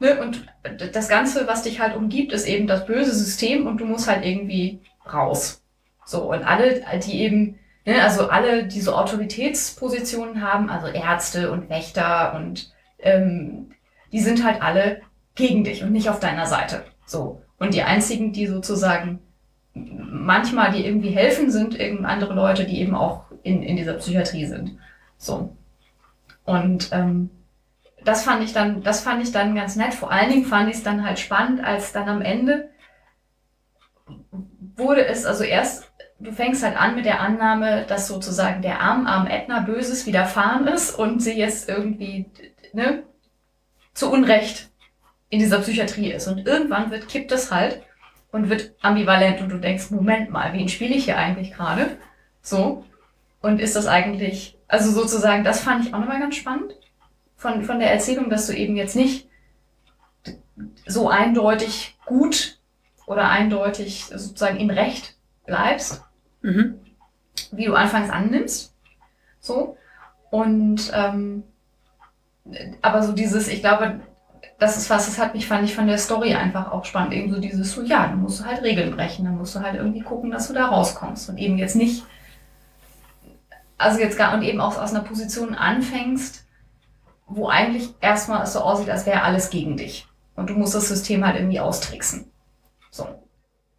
ne, 0.01 0.21
und 0.21 0.47
das 0.93 1.09
Ganze, 1.09 1.47
was 1.47 1.63
dich 1.63 1.81
halt 1.81 1.97
umgibt, 1.97 2.33
ist 2.33 2.47
eben 2.47 2.67
das 2.67 2.85
böse 2.85 3.15
System 3.15 3.67
und 3.67 3.81
du 3.81 3.87
musst 3.87 4.09
halt 4.09 4.25
irgendwie 4.25 4.81
raus. 5.11 5.63
So, 6.05 6.33
und 6.33 6.43
alle, 6.43 6.83
die 7.07 7.21
eben, 7.21 7.59
ne, 7.85 8.03
also 8.03 8.29
alle, 8.29 8.67
die 8.67 8.81
so 8.81 8.95
Autoritätspositionen 8.95 10.43
haben, 10.43 10.69
also 10.69 10.89
Ärzte 10.89 11.53
und 11.53 11.71
Wächter 11.71 12.35
und 12.35 12.73
ähm, 12.99 13.71
die 14.11 14.21
sind 14.21 14.45
halt 14.45 14.63
alle 14.63 15.03
gegen 15.37 15.63
dich 15.63 15.85
und 15.85 15.93
nicht 15.93 16.11
auf 16.11 16.19
deiner 16.19 16.47
Seite. 16.47 16.85
So. 17.07 17.41
Und 17.59 17.75
die 17.75 17.83
einzigen, 17.83 18.33
die 18.33 18.47
sozusagen 18.47 19.21
manchmal, 19.75 20.73
die 20.73 20.85
irgendwie 20.85 21.11
helfen, 21.11 21.51
sind 21.51 21.79
eben 21.79 22.05
andere 22.05 22.35
Leute, 22.35 22.65
die 22.65 22.81
eben 22.81 22.95
auch 22.95 23.28
in, 23.43 23.63
in 23.63 23.77
dieser 23.77 23.95
Psychiatrie 23.95 24.47
sind. 24.47 24.79
So. 25.17 25.57
Und 26.45 26.91
ähm, 26.93 27.31
das 28.05 28.25
fand 28.25 28.43
ich 28.43 28.53
dann, 28.53 28.83
das 28.83 29.01
fand 29.01 29.23
ich 29.23 29.33
dann 29.33 29.55
ganz 29.55 29.77
nett. 29.77 29.95
Vor 29.95 30.11
allen 30.11 30.31
Dingen 30.31 30.45
fand 30.45 30.71
ich 30.71 30.77
es 30.77 30.83
dann 30.83 31.05
halt 31.05 31.19
spannend, 31.19 31.63
als 31.63 31.93
dann 31.93 32.09
am 32.09 32.23
Ende 32.23 32.71
wurde 34.77 35.05
es, 35.05 35.27
also 35.27 35.45
erst, 35.45 35.91
du 36.19 36.33
fängst 36.33 36.63
halt 36.63 36.81
an 36.81 36.95
mit 36.95 37.05
der 37.05 37.21
Annahme, 37.21 37.85
dass 37.87 38.09
sozusagen 38.09 38.63
der 38.63 38.81
arm, 38.81 39.07
arm 39.07 39.27
Edna 39.27 39.61
Böses 39.61 40.07
widerfahren 40.07 40.67
ist 40.69 40.93
und 40.95 41.21
sie 41.21 41.37
jetzt 41.37 41.69
irgendwie, 41.69 42.27
ne, 42.73 43.03
zu 43.93 44.11
Unrecht 44.11 44.71
in 45.31 45.41
dieser 45.41 45.59
Psychiatrie 45.61 46.13
ist. 46.13 46.29
Und 46.29 46.47
irgendwann 46.47 46.91
wird, 46.91 47.09
kippt 47.09 47.33
es 47.33 47.53
halt 47.53 47.83
und 48.31 48.49
wird 48.49 48.75
ambivalent 48.81 49.41
und 49.41 49.51
du 49.51 49.59
denkst, 49.59 49.91
Moment 49.91 50.31
mal, 50.31 50.53
wen 50.53 50.69
spiele 50.69 50.95
ich 50.95 51.05
hier 51.05 51.19
eigentlich 51.19 51.53
gerade? 51.53 51.99
So. 52.41 52.85
Und 53.41 53.61
ist 53.61 53.77
das 53.77 53.87
eigentlich 53.87 54.59
also 54.69 54.91
sozusagen, 54.91 55.45
das 55.45 55.61
fand 55.61 55.85
ich 55.85 55.95
auch 55.95 55.99
nochmal 55.99 56.21
ganz 56.21 56.37
spannend 56.37 56.75
von, 57.37 57.63
von 57.63 57.81
der 57.81 57.91
Erzählung, 57.91 58.29
dass 58.29 58.47
du 58.47 58.55
eben 58.55 58.77
jetzt 58.77 58.95
nicht 58.95 59.29
so 60.87 61.09
eindeutig 61.09 61.97
gut 62.05 62.59
oder 63.07 63.31
eindeutig 63.31 64.05
sozusagen 64.05 64.59
im 64.59 64.69
Recht 64.69 65.17
bleibst, 65.47 66.03
mhm. 66.43 66.79
wie 67.51 67.65
du 67.65 67.75
anfangs 67.75 68.11
annimmst. 68.11 68.75
So. 69.41 69.79
Und 70.31 70.93
ähm, 70.93 71.45
aber 72.83 73.03
so 73.03 73.13
dieses, 73.13 73.49
ich 73.49 73.61
glaube, 73.61 74.01
das 74.59 74.77
ist 74.77 74.91
was, 74.91 75.07
das 75.07 75.19
hat 75.19 75.35
mich, 75.35 75.47
fand 75.47 75.65
ich 75.65 75.75
von 75.75 75.87
der 75.87 75.99
Story 75.99 76.35
einfach 76.35 76.73
auch 76.73 76.85
spannend. 76.85 77.15
Eben 77.15 77.33
so 77.33 77.41
dieses, 77.41 77.73
so 77.73 77.83
ja, 77.83 78.09
dann 78.09 78.21
musst 78.21 78.41
du 78.41 78.45
halt 78.45 78.63
Regeln 78.63 78.95
brechen, 78.95 79.25
dann 79.25 79.39
musst 79.39 79.55
du 79.55 79.61
halt 79.61 79.77
irgendwie 79.77 80.01
gucken, 80.01 80.31
dass 80.31 80.49
du 80.49 80.55
da 80.55 80.67
rauskommst. 80.67 81.31
Und 81.31 81.39
eben 81.39 81.57
jetzt 81.57 81.77
nicht 81.77 82.05
also 83.79 84.01
jetzt 84.01 84.19
gar 84.19 84.35
und 84.35 84.43
eben 84.43 84.61
auch 84.61 84.77
aus 84.77 84.91
einer 84.91 85.05
Position 85.05 85.55
anfängst, 85.55 86.45
wo 87.27 87.49
eigentlich 87.49 87.95
erstmal 88.01 88.43
es 88.43 88.53
so 88.53 88.61
aussieht, 88.61 88.91
als 88.91 89.07
wäre 89.07 89.23
alles 89.23 89.51
gegen 89.51 89.77
dich. 89.77 90.07
Und 90.35 90.51
du 90.51 90.55
musst 90.55 90.75
das 90.75 90.89
System 90.89 91.25
halt 91.25 91.37
irgendwie 91.37 91.61
austricksen. 91.61 92.31
So. 92.91 93.07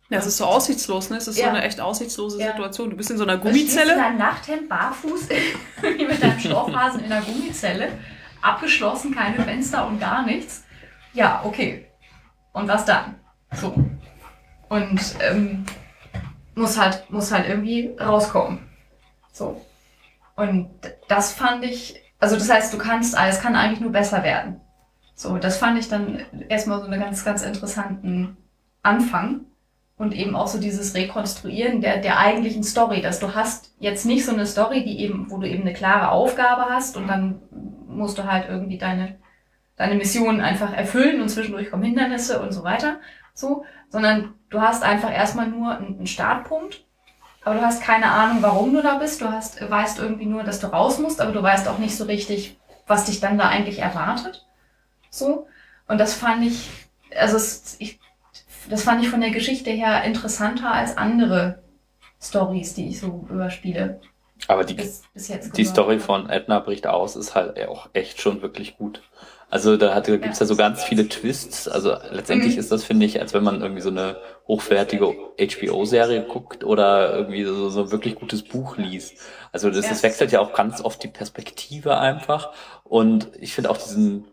Ja, 0.10 0.18
es 0.18 0.26
ist 0.26 0.38
so 0.38 0.45
aussichtslos, 0.45 1.10
ne? 1.10 1.18
Es 1.18 1.28
ist 1.28 1.38
ja. 1.38 1.45
so 1.45 1.50
eine 1.52 1.64
echt 1.64 1.80
aussichtslose 1.80 2.39
ja. 2.39 2.47
Situation. 2.47 2.89
Du 2.89 2.97
bist 2.97 3.12
in 3.12 3.18
so 3.18 3.24
einer 3.24 3.38
Gummizelle. 3.38 3.93
Du 3.93 3.93
in 3.93 4.00
deinem 4.00 4.18
Nachthemd 4.18 4.70
barfuß 4.70 5.30
mit 5.82 6.24
deinem 6.24 6.39
Stoffhasen 6.39 7.04
in 7.04 7.12
einer 7.12 7.24
Gummizelle. 7.24 7.91
Abgeschlossen, 8.41 9.14
keine 9.14 9.43
Fenster 9.43 9.86
und 9.86 10.00
gar 10.00 10.26
nichts. 10.26 10.64
Ja, 11.14 11.41
okay. 11.43 11.86
Und 12.54 12.68
was 12.68 12.86
dann? 12.86 13.16
So. 13.54 13.74
Und 14.70 15.02
ähm, 15.22 15.66
muss 16.56 16.78
halt, 16.78 17.10
muss 17.10 17.32
halt 17.32 17.47
irgendwie 17.47 17.95
rauskommen. 18.00 18.60
So. 19.32 19.62
Und 20.39 20.69
das 21.09 21.33
fand 21.33 21.65
ich, 21.65 22.01
also 22.17 22.37
das 22.37 22.49
heißt, 22.49 22.73
du 22.73 22.77
kannst, 22.77 23.13
es 23.13 23.41
kann 23.41 23.57
eigentlich 23.57 23.81
nur 23.81 23.91
besser 23.91 24.23
werden. 24.23 24.61
So, 25.13 25.37
das 25.37 25.57
fand 25.57 25.77
ich 25.77 25.89
dann 25.89 26.21
erstmal 26.47 26.79
so 26.79 26.85
einen 26.85 27.01
ganz, 27.01 27.25
ganz 27.25 27.43
interessanten 27.43 28.37
Anfang. 28.81 29.41
Und 29.97 30.15
eben 30.15 30.37
auch 30.37 30.47
so 30.47 30.57
dieses 30.57 30.95
Rekonstruieren 30.95 31.81
der, 31.81 31.97
der 31.97 32.19
eigentlichen 32.19 32.63
Story, 32.63 33.01
dass 33.01 33.19
du 33.19 33.35
hast 33.35 33.75
jetzt 33.79 34.05
nicht 34.05 34.23
so 34.23 34.31
eine 34.31 34.45
Story, 34.45 34.85
die 34.85 35.01
eben, 35.01 35.29
wo 35.29 35.39
du 35.39 35.49
eben 35.49 35.63
eine 35.63 35.73
klare 35.73 36.11
Aufgabe 36.11 36.67
hast 36.69 36.95
und 36.95 37.09
dann 37.09 37.41
musst 37.85 38.17
du 38.17 38.23
halt 38.23 38.47
irgendwie 38.47 38.77
deine, 38.77 39.17
deine 39.75 39.95
Mission 39.95 40.39
einfach 40.39 40.71
erfüllen 40.71 41.21
und 41.21 41.27
zwischendurch 41.27 41.69
kommen 41.69 41.83
Hindernisse 41.83 42.41
und 42.41 42.53
so 42.53 42.63
weiter, 42.63 43.01
so, 43.33 43.65
sondern 43.89 44.35
du 44.49 44.61
hast 44.61 44.83
einfach 44.83 45.11
erstmal 45.11 45.49
nur 45.49 45.77
einen 45.77 46.07
Startpunkt 46.07 46.85
aber 47.43 47.55
du 47.55 47.61
hast 47.61 47.81
keine 47.81 48.11
Ahnung, 48.11 48.41
warum 48.41 48.73
du 48.73 48.81
da 48.81 48.97
bist. 48.97 49.21
Du 49.21 49.31
hast, 49.31 49.69
weißt 49.69 49.99
irgendwie 49.99 50.25
nur, 50.25 50.43
dass 50.43 50.59
du 50.59 50.67
raus 50.67 50.99
musst, 50.99 51.21
aber 51.21 51.31
du 51.31 51.41
weißt 51.41 51.67
auch 51.67 51.77
nicht 51.77 51.95
so 51.95 52.05
richtig, 52.05 52.57
was 52.85 53.05
dich 53.05 53.19
dann 53.19 53.37
da 53.37 53.47
eigentlich 53.47 53.79
erwartet. 53.79 54.45
So. 55.09 55.47
Und 55.87 55.99
das 55.99 56.13
fand 56.13 56.45
ich, 56.45 56.69
also 57.17 57.37
es, 57.37 57.77
ich, 57.79 57.99
das 58.69 58.83
fand 58.83 59.03
ich 59.03 59.09
von 59.09 59.21
der 59.21 59.31
Geschichte 59.31 59.69
her 59.71 60.03
interessanter 60.03 60.71
als 60.71 60.97
andere 60.97 61.63
Stories, 62.21 62.73
die 62.73 62.89
ich 62.89 62.99
so 62.99 63.25
überspiele. 63.29 64.01
Aber 64.47 64.63
die, 64.63 64.73
bis, 64.73 65.03
bis 65.13 65.51
die 65.51 65.65
Story 65.65 65.99
von 65.99 66.29
Edna 66.29 66.59
bricht 66.59 66.87
aus 66.87 67.15
ist 67.15 67.35
halt 67.35 67.59
auch 67.67 67.89
echt 67.93 68.21
schon 68.21 68.41
wirklich 68.41 68.77
gut. 68.77 69.01
Also 69.49 69.77
da 69.77 69.95
hat, 69.95 70.05
gibt's 70.05 70.39
ja, 70.39 70.43
ja 70.43 70.45
so 70.45 70.55
ganz 70.55 70.83
viele 70.83 71.07
Twists. 71.07 71.67
Also 71.67 71.95
letztendlich 72.11 72.53
mhm. 72.53 72.59
ist 72.59 72.71
das, 72.71 72.83
finde 72.83 73.05
ich, 73.05 73.19
als 73.19 73.33
wenn 73.33 73.43
man 73.43 73.61
irgendwie 73.61 73.81
so 73.81 73.89
eine 73.89 74.17
hochwertige 74.50 75.16
HBO-Serie 75.39 76.24
guckt 76.24 76.64
oder 76.64 77.14
irgendwie 77.16 77.43
so, 77.43 77.70
so 77.70 77.84
ein 77.84 77.91
wirklich 77.91 78.16
gutes 78.16 78.43
Buch 78.43 78.78
liest. 78.78 79.14
Also 79.52 79.70
das, 79.70 79.88
das 79.88 80.02
wechselt 80.02 80.32
ja 80.32 80.39
auch 80.39 80.54
ganz 80.54 80.82
oft 80.82 81.04
die 81.04 81.08
Perspektive 81.08 82.00
einfach. 82.00 82.52
Und 82.84 83.30
ich 83.39 83.54
finde 83.54 83.70
auch 83.70 83.78
diesen 83.78 84.26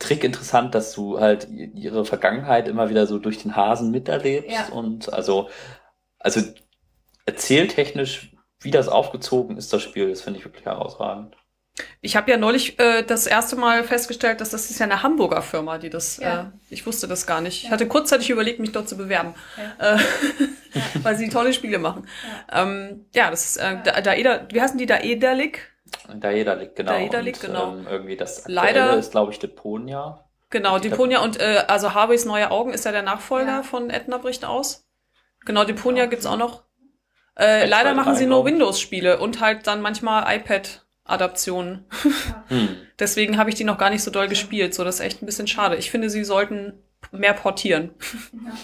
Trick 0.00 0.24
interessant, 0.24 0.74
dass 0.74 0.92
du 0.92 1.20
halt 1.20 1.48
ihre 1.48 2.04
Vergangenheit 2.04 2.66
immer 2.66 2.90
wieder 2.90 3.06
so 3.06 3.20
durch 3.20 3.38
den 3.38 3.54
Hasen 3.54 3.92
miterlebst. 3.92 4.50
Ja. 4.50 4.68
Und 4.74 5.12
also, 5.12 5.48
also 6.18 6.40
erzähltechnisch, 7.24 8.34
wie 8.60 8.72
das 8.72 8.88
aufgezogen 8.88 9.56
ist, 9.56 9.72
das 9.72 9.82
Spiel, 9.82 10.10
das 10.10 10.22
finde 10.22 10.40
ich 10.40 10.44
wirklich 10.44 10.64
herausragend. 10.64 11.36
Ich 12.02 12.16
habe 12.16 12.30
ja 12.30 12.36
neulich 12.36 12.78
äh, 12.78 13.02
das 13.02 13.26
erste 13.26 13.56
Mal 13.56 13.84
festgestellt, 13.84 14.40
dass 14.40 14.50
das 14.50 14.70
ist 14.70 14.78
ja 14.78 14.84
eine 14.84 15.02
Hamburger 15.02 15.40
Firma, 15.40 15.78
die 15.78 15.88
das. 15.88 16.18
Ja. 16.18 16.40
Äh, 16.40 16.44
ich 16.68 16.86
wusste 16.86 17.08
das 17.08 17.26
gar 17.26 17.40
nicht. 17.40 17.62
Ja. 17.62 17.68
Ich 17.68 17.72
hatte 17.72 17.88
kurzzeitig 17.88 18.28
überlegt, 18.28 18.60
mich 18.60 18.72
dort 18.72 18.88
zu 18.88 18.96
bewerben, 18.96 19.34
ja. 19.56 19.94
äh, 19.94 19.98
weil 21.02 21.16
sie 21.16 21.28
tolle 21.28 21.52
Spiele 21.52 21.78
machen. 21.78 22.06
Ja, 22.50 22.62
ähm, 22.62 23.06
ja 23.14 23.30
das 23.30 23.44
ist 23.44 23.56
äh, 23.56 23.78
da, 23.84 24.00
Daeda, 24.00 24.46
wie 24.50 24.60
heißen 24.60 24.76
die 24.76 24.86
Daedalic? 24.86 25.72
Daedalic, 26.14 26.76
genau. 26.76 26.92
Daedalic, 26.92 27.40
genau. 27.40 27.72
Ähm, 27.72 27.86
irgendwie 27.88 28.16
das 28.16 28.44
Leider 28.46 28.96
ist, 28.96 29.12
glaube 29.12 29.32
ich, 29.32 29.38
Deponia. 29.38 30.24
Genau, 30.50 30.78
Deponia 30.78 31.20
und 31.20 31.40
äh, 31.40 31.64
also 31.68 31.94
Harveys 31.94 32.26
Neue 32.26 32.50
Augen 32.50 32.74
ist 32.74 32.84
ja 32.84 32.92
der 32.92 33.02
Nachfolger 33.02 33.64
von 33.64 33.88
Edna 33.88 34.18
bricht 34.18 34.44
aus. 34.44 34.86
Genau, 35.46 35.64
Deponia 35.64 36.06
gibt's 36.06 36.26
auch 36.26 36.36
noch. 36.36 36.64
Äh, 37.38 37.66
leider 37.66 37.94
machen 37.94 38.14
sie 38.14 38.26
nur 38.26 38.44
Windows-Spiele 38.44 39.18
und 39.18 39.40
halt 39.40 39.66
dann 39.66 39.80
manchmal 39.80 40.36
iPad 40.36 40.81
Adaptionen. 41.04 41.84
Hm. 42.48 42.68
Deswegen 42.98 43.38
habe 43.38 43.50
ich 43.50 43.56
die 43.56 43.64
noch 43.64 43.78
gar 43.78 43.90
nicht 43.90 44.02
so 44.02 44.10
doll 44.10 44.28
gespielt. 44.28 44.74
So, 44.74 44.84
das 44.84 44.96
ist 44.96 45.00
echt 45.00 45.22
ein 45.22 45.26
bisschen 45.26 45.46
schade. 45.46 45.76
Ich 45.76 45.90
finde, 45.90 46.10
sie 46.10 46.24
sollten 46.24 46.74
mehr 47.10 47.32
portieren. 47.32 47.90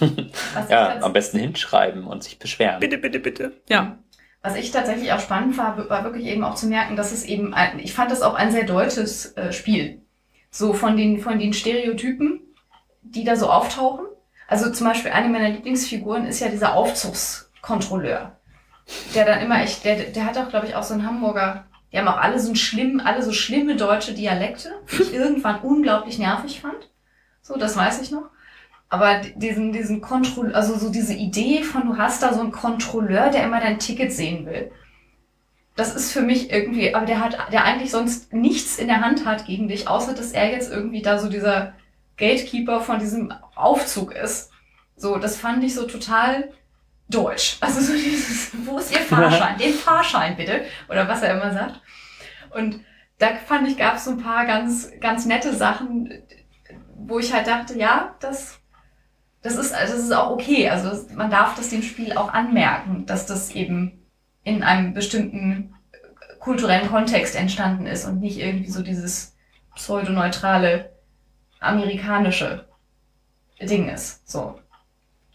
Ja, 0.00 0.66
ja 0.68 1.02
am 1.02 1.12
besten 1.12 1.38
hinschreiben 1.38 2.06
und 2.06 2.22
sich 2.22 2.38
beschweren. 2.38 2.80
Bitte, 2.80 2.98
bitte, 2.98 3.18
bitte. 3.18 3.52
Ja. 3.68 3.98
Was 4.42 4.56
ich 4.56 4.70
tatsächlich 4.70 5.12
auch 5.12 5.20
spannend 5.20 5.58
war, 5.58 5.88
war 5.90 6.04
wirklich 6.04 6.26
eben 6.26 6.44
auch 6.44 6.54
zu 6.54 6.66
merken, 6.66 6.96
dass 6.96 7.12
es 7.12 7.24
eben, 7.24 7.54
ein, 7.54 7.80
ich 7.80 7.92
fand 7.92 8.10
das 8.10 8.22
auch 8.22 8.34
ein 8.34 8.52
sehr 8.52 8.64
deutsches 8.64 9.36
äh, 9.36 9.52
Spiel. 9.52 10.02
So 10.50 10.72
von 10.72 10.96
den, 10.96 11.18
von 11.18 11.38
den 11.38 11.52
Stereotypen, 11.52 12.40
die 13.02 13.24
da 13.24 13.36
so 13.36 13.50
auftauchen. 13.50 14.06
Also 14.46 14.70
zum 14.70 14.86
Beispiel 14.86 15.10
eine 15.10 15.28
meiner 15.28 15.50
Lieblingsfiguren 15.50 16.24
ist 16.24 16.40
ja 16.40 16.48
dieser 16.48 16.74
Aufzugskontrolleur. 16.74 18.36
Der 19.14 19.24
dann 19.26 19.40
immer 19.40 19.60
echt, 19.62 19.84
der, 19.84 19.96
der 19.96 20.24
hat 20.24 20.38
auch, 20.38 20.48
glaube 20.48 20.66
ich, 20.66 20.74
auch 20.74 20.82
so 20.82 20.94
ein 20.94 21.04
Hamburger 21.04 21.66
die 21.92 21.98
haben 21.98 22.08
auch 22.08 22.18
alle 22.18 22.38
so 22.38 22.54
schlimm, 22.54 23.00
alle 23.02 23.22
so 23.22 23.32
schlimme 23.32 23.76
deutsche 23.76 24.12
Dialekte, 24.12 24.70
die 24.92 25.02
ich 25.02 25.14
irgendwann 25.14 25.60
unglaublich 25.60 26.18
nervig 26.18 26.60
fand. 26.60 26.90
So, 27.42 27.56
das 27.56 27.76
weiß 27.76 28.02
ich 28.02 28.10
noch. 28.10 28.30
Aber 28.90 29.20
diesen, 29.36 29.72
diesen 29.72 30.00
Kontroll, 30.00 30.54
also 30.54 30.76
so 30.76 30.90
diese 30.90 31.14
Idee 31.14 31.62
von, 31.62 31.86
du 31.86 31.96
hast 31.98 32.22
da 32.22 32.32
so 32.32 32.40
einen 32.40 32.52
Kontrolleur, 32.52 33.30
der 33.30 33.44
immer 33.44 33.60
dein 33.60 33.78
Ticket 33.78 34.12
sehen 34.12 34.46
will. 34.46 34.70
Das 35.76 35.94
ist 35.94 36.10
für 36.10 36.22
mich 36.22 36.50
irgendwie, 36.50 36.94
aber 36.94 37.06
der 37.06 37.20
hat, 37.20 37.52
der 37.52 37.64
eigentlich 37.64 37.90
sonst 37.90 38.32
nichts 38.32 38.78
in 38.78 38.88
der 38.88 39.00
Hand 39.00 39.24
hat 39.24 39.46
gegen 39.46 39.68
dich, 39.68 39.88
außer 39.88 40.14
dass 40.14 40.32
er 40.32 40.50
jetzt 40.50 40.72
irgendwie 40.72 41.02
da 41.02 41.18
so 41.18 41.28
dieser 41.28 41.74
Gatekeeper 42.16 42.80
von 42.80 42.98
diesem 42.98 43.32
Aufzug 43.54 44.12
ist. 44.12 44.50
So, 44.96 45.16
das 45.18 45.36
fand 45.36 45.62
ich 45.62 45.74
so 45.74 45.84
total 45.84 46.50
Deutsch. 47.08 47.56
Also 47.60 47.80
so 47.80 47.92
dieses, 47.92 48.50
wo 48.66 48.78
ist 48.78 48.92
Ihr 48.92 49.00
Fahrschein? 49.00 49.56
Den 49.58 49.72
Fahrschein 49.72 50.36
bitte. 50.36 50.64
Oder 50.88 51.08
was 51.08 51.22
er 51.22 51.34
immer 51.34 51.52
sagt. 51.52 51.80
Und 52.50 52.80
da 53.18 53.34
fand 53.34 53.68
ich, 53.68 53.76
gab 53.76 53.96
es 53.96 54.04
so 54.04 54.12
ein 54.12 54.22
paar 54.22 54.46
ganz, 54.46 54.90
ganz 55.00 55.26
nette 55.26 55.54
Sachen, 55.54 56.12
wo 56.94 57.18
ich 57.18 57.32
halt 57.32 57.46
dachte, 57.46 57.78
ja, 57.78 58.14
das, 58.20 58.60
das 59.42 59.56
ist, 59.56 59.74
also 59.74 59.94
das 59.94 60.04
ist 60.04 60.12
auch 60.12 60.30
okay. 60.30 60.68
Also 60.68 61.06
man 61.14 61.30
darf 61.30 61.54
das 61.54 61.70
dem 61.70 61.82
Spiel 61.82 62.12
auch 62.12 62.32
anmerken, 62.32 63.06
dass 63.06 63.26
das 63.26 63.50
eben 63.52 64.06
in 64.44 64.62
einem 64.62 64.94
bestimmten 64.94 65.74
kulturellen 66.38 66.88
Kontext 66.88 67.34
entstanden 67.34 67.86
ist 67.86 68.06
und 68.06 68.20
nicht 68.20 68.38
irgendwie 68.38 68.70
so 68.70 68.82
dieses 68.82 69.36
pseudoneutrale 69.74 70.92
amerikanische 71.60 72.66
Ding 73.60 73.88
ist. 73.88 74.28
So. 74.28 74.60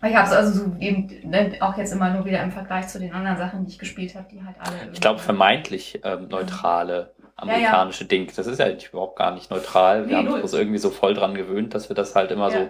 Ich 0.06 0.16
habe 0.16 0.28
es 0.28 0.34
also 0.34 0.66
so 0.66 0.76
eben 0.80 1.08
ne, 1.24 1.54
auch 1.62 1.78
jetzt 1.78 1.94
immer 1.94 2.10
nur 2.10 2.26
wieder 2.26 2.44
im 2.44 2.52
Vergleich 2.52 2.88
zu 2.88 3.00
den 3.00 3.14
anderen 3.14 3.38
Sachen, 3.38 3.66
die 3.66 3.72
ich 3.72 3.80
gespielt 3.80 4.16
habe, 4.16 4.28
die 4.32 4.44
halt 4.44 4.56
alle. 4.60 4.92
Ich 4.92 5.00
glaube 5.00 5.20
vermeintlich 5.20 6.02
ähm, 6.04 6.28
neutrale 6.28 7.14
amerikanische 7.36 8.04
ja, 8.04 8.10
ja. 8.12 8.26
Ding. 8.26 8.32
Das 8.36 8.48
ist 8.48 8.60
ja 8.60 8.68
überhaupt 8.70 9.18
gar 9.18 9.34
nicht 9.34 9.50
neutral. 9.50 10.08
Wir 10.08 10.22
nee, 10.22 10.30
haben 10.30 10.42
uns 10.42 10.54
irgendwie 10.54 10.78
so 10.78 10.90
voll 10.90 11.14
dran 11.14 11.34
gewöhnt, 11.36 11.74
dass 11.74 11.90
wir 11.90 11.96
das 11.96 12.16
halt 12.16 12.32
immer 12.32 12.52
ja. 12.52 12.60
so 12.60 12.70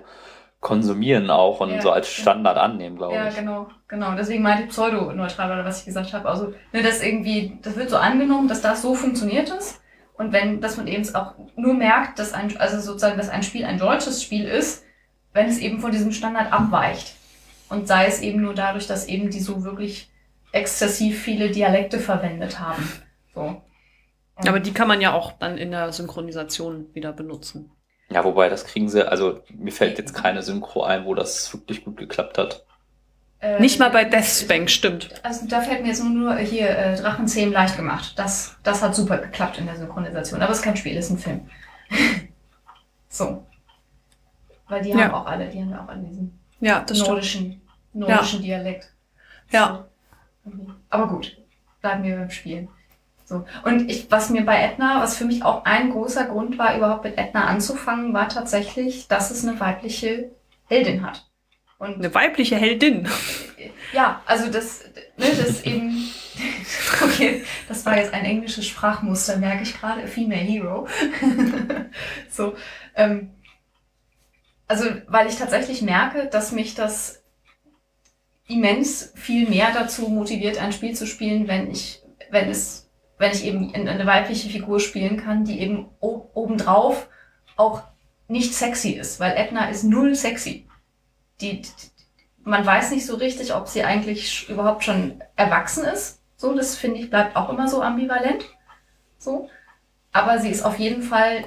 konsumieren 0.59 1.29
auch 1.29 1.59
und 1.59 1.81
so 1.81 1.91
als 1.91 2.07
Standard 2.07 2.57
annehmen, 2.57 2.95
glaube 2.95 3.15
ich. 3.15 3.19
Ja, 3.19 3.29
genau, 3.29 3.67
genau. 3.87 4.15
Deswegen 4.15 4.41
meinte 4.43 4.63
ich 4.63 4.69
pseudo-neutral 4.69 5.51
oder 5.51 5.65
was 5.65 5.79
ich 5.79 5.85
gesagt 5.85 6.13
habe. 6.13 6.29
Also, 6.29 6.53
ne, 6.71 6.81
das 6.81 7.03
irgendwie, 7.03 7.59
das 7.61 7.75
wird 7.75 7.89
so 7.89 7.97
angenommen, 7.97 8.47
dass 8.47 8.61
das 8.61 8.81
so 8.81 8.95
funktioniert 8.95 9.49
ist. 9.49 9.81
Und 10.13 10.31
wenn, 10.31 10.61
dass 10.61 10.77
man 10.77 10.87
eben 10.87 11.03
auch 11.15 11.33
nur 11.57 11.73
merkt, 11.73 12.17
dass 12.17 12.33
ein, 12.33 12.55
also 12.57 12.79
sozusagen, 12.79 13.17
dass 13.17 13.29
ein 13.29 13.43
Spiel 13.43 13.65
ein 13.65 13.77
deutsches 13.77 14.23
Spiel 14.23 14.45
ist, 14.45 14.85
wenn 15.33 15.47
es 15.47 15.57
eben 15.57 15.79
von 15.79 15.91
diesem 15.91 16.11
Standard 16.11 16.53
abweicht. 16.53 17.15
Und 17.69 17.87
sei 17.87 18.05
es 18.05 18.21
eben 18.21 18.41
nur 18.41 18.53
dadurch, 18.53 18.87
dass 18.87 19.07
eben 19.07 19.29
die 19.29 19.39
so 19.39 19.63
wirklich 19.63 20.09
exzessiv 20.51 21.21
viele 21.21 21.49
Dialekte 21.49 21.99
verwendet 21.99 22.59
haben. 22.59 22.87
So. 23.33 23.61
Und 24.35 24.47
Aber 24.47 24.59
die 24.59 24.73
kann 24.73 24.87
man 24.87 25.01
ja 25.01 25.13
auch 25.13 25.33
dann 25.33 25.57
in 25.57 25.71
der 25.71 25.91
Synchronisation 25.91 26.93
wieder 26.93 27.13
benutzen. 27.13 27.71
Ja, 28.09 28.23
wobei 28.23 28.49
das 28.49 28.65
kriegen 28.65 28.89
sie, 28.89 29.07
also 29.07 29.41
mir 29.49 29.71
fällt 29.71 29.97
jetzt 29.97 30.13
keine 30.13 30.41
Synchro 30.41 30.83
ein, 30.83 31.05
wo 31.05 31.15
das 31.15 31.51
wirklich 31.53 31.83
gut 31.83 31.97
geklappt 31.97 32.37
hat. 32.37 32.65
Äh, 33.39 33.59
Nicht 33.59 33.79
mal 33.79 33.89
bei 33.89 34.05
Deathspank, 34.05 34.69
stimmt. 34.69 35.09
Also 35.23 35.47
da 35.47 35.61
fällt 35.61 35.81
mir 35.81 35.89
jetzt 35.89 36.03
nur 36.03 36.35
hier 36.37 36.69
äh, 36.69 36.95
Drachenzähmen 36.95 37.53
leicht 37.53 37.75
gemacht. 37.75 38.13
Das, 38.17 38.55
das 38.63 38.81
hat 38.81 38.95
super 38.95 39.17
geklappt 39.17 39.57
in 39.57 39.65
der 39.65 39.75
Synchronisation. 39.75 40.41
Aber 40.41 40.51
es 40.51 40.59
ist 40.59 40.63
kein 40.63 40.77
Spiel, 40.77 40.95
es 40.97 41.05
ist 41.05 41.11
ein 41.11 41.17
Film. 41.17 41.49
so. 43.09 43.45
Weil 44.67 44.81
die 44.81 44.91
ja. 44.91 45.05
haben 45.05 45.13
auch 45.13 45.25
alle, 45.25 45.49
die 45.49 45.59
haben 45.59 45.71
ja 45.71 45.83
auch 45.83 45.89
alle 45.89 46.03
diesen 46.03 46.39
ja, 46.63 46.85
nordischen 46.89 47.61
nordischen 47.93 48.43
ja. 48.43 48.57
Dialekt. 48.57 48.91
Ja. 49.51 49.87
Aber 50.89 51.07
gut, 51.07 51.37
bleiben 51.81 52.03
wir 52.03 52.17
beim 52.17 52.31
Spielen. 52.31 52.67
So. 53.25 53.45
Und 53.63 53.89
ich, 53.89 54.11
was 54.11 54.29
mir 54.29 54.43
bei 54.45 54.61
Edna, 54.61 55.01
was 55.01 55.15
für 55.15 55.25
mich 55.25 55.43
auch 55.43 55.63
ein 55.65 55.91
großer 55.91 56.25
Grund 56.25 56.57
war, 56.57 56.75
überhaupt 56.75 57.05
mit 57.05 57.17
Edna 57.17 57.45
anzufangen, 57.45 58.13
war 58.13 58.27
tatsächlich, 58.27 59.07
dass 59.07 59.31
es 59.31 59.47
eine 59.47 59.59
weibliche 59.59 60.31
Heldin 60.65 61.05
hat. 61.05 61.25
Und 61.77 61.95
eine 61.95 62.13
weibliche 62.13 62.55
Heldin? 62.55 63.07
Ja, 63.93 64.21
also 64.25 64.51
das, 64.51 64.83
ne, 65.17 65.27
das 65.27 65.63
eben, 65.63 66.09
okay, 67.03 67.43
das 67.67 67.85
war 67.85 67.97
jetzt 67.97 68.13
ein 68.13 68.25
englisches 68.25 68.67
Sprachmuster, 68.67 69.37
merke 69.37 69.63
ich 69.63 69.79
gerade, 69.79 70.07
Female 70.07 70.41
Hero. 70.41 70.87
so, 72.29 72.55
ähm, 72.95 73.31
also, 74.67 74.85
weil 75.07 75.27
ich 75.27 75.37
tatsächlich 75.37 75.81
merke, 75.81 76.27
dass 76.27 76.51
mich 76.51 76.75
das 76.75 77.23
immens 78.47 79.13
viel 79.15 79.49
mehr 79.49 79.71
dazu 79.73 80.07
motiviert, 80.09 80.57
ein 80.57 80.71
Spiel 80.71 80.95
zu 80.95 81.05
spielen, 81.05 81.47
wenn 81.47 81.71
ich, 81.71 82.01
wenn 82.29 82.49
es, 82.49 82.89
wenn 83.17 83.31
ich 83.31 83.45
eben 83.45 83.73
eine 83.73 84.05
weibliche 84.05 84.49
Figur 84.49 84.79
spielen 84.79 85.17
kann, 85.17 85.45
die 85.45 85.59
eben 85.59 85.89
obendrauf 85.99 87.07
auch 87.55 87.83
nicht 88.27 88.53
sexy 88.53 88.91
ist, 88.91 89.19
weil 89.19 89.37
Edna 89.37 89.69
ist 89.69 89.83
null 89.83 90.15
sexy. 90.15 90.67
Die, 91.41 91.61
die, 91.61 91.71
man 92.43 92.65
weiß 92.65 92.91
nicht 92.91 93.05
so 93.05 93.15
richtig, 93.15 93.53
ob 93.53 93.67
sie 93.67 93.83
eigentlich 93.83 94.49
überhaupt 94.49 94.83
schon 94.83 95.21
erwachsen 95.35 95.85
ist. 95.85 96.21
So, 96.35 96.53
das 96.53 96.75
finde 96.75 96.99
ich 96.99 97.09
bleibt 97.09 97.35
auch 97.35 97.49
immer 97.49 97.67
so 97.67 97.81
ambivalent. 97.81 98.45
So. 99.17 99.49
Aber 100.11 100.39
sie 100.39 100.49
ist 100.49 100.63
auf 100.63 100.77
jeden 100.77 101.01
Fall 101.01 101.45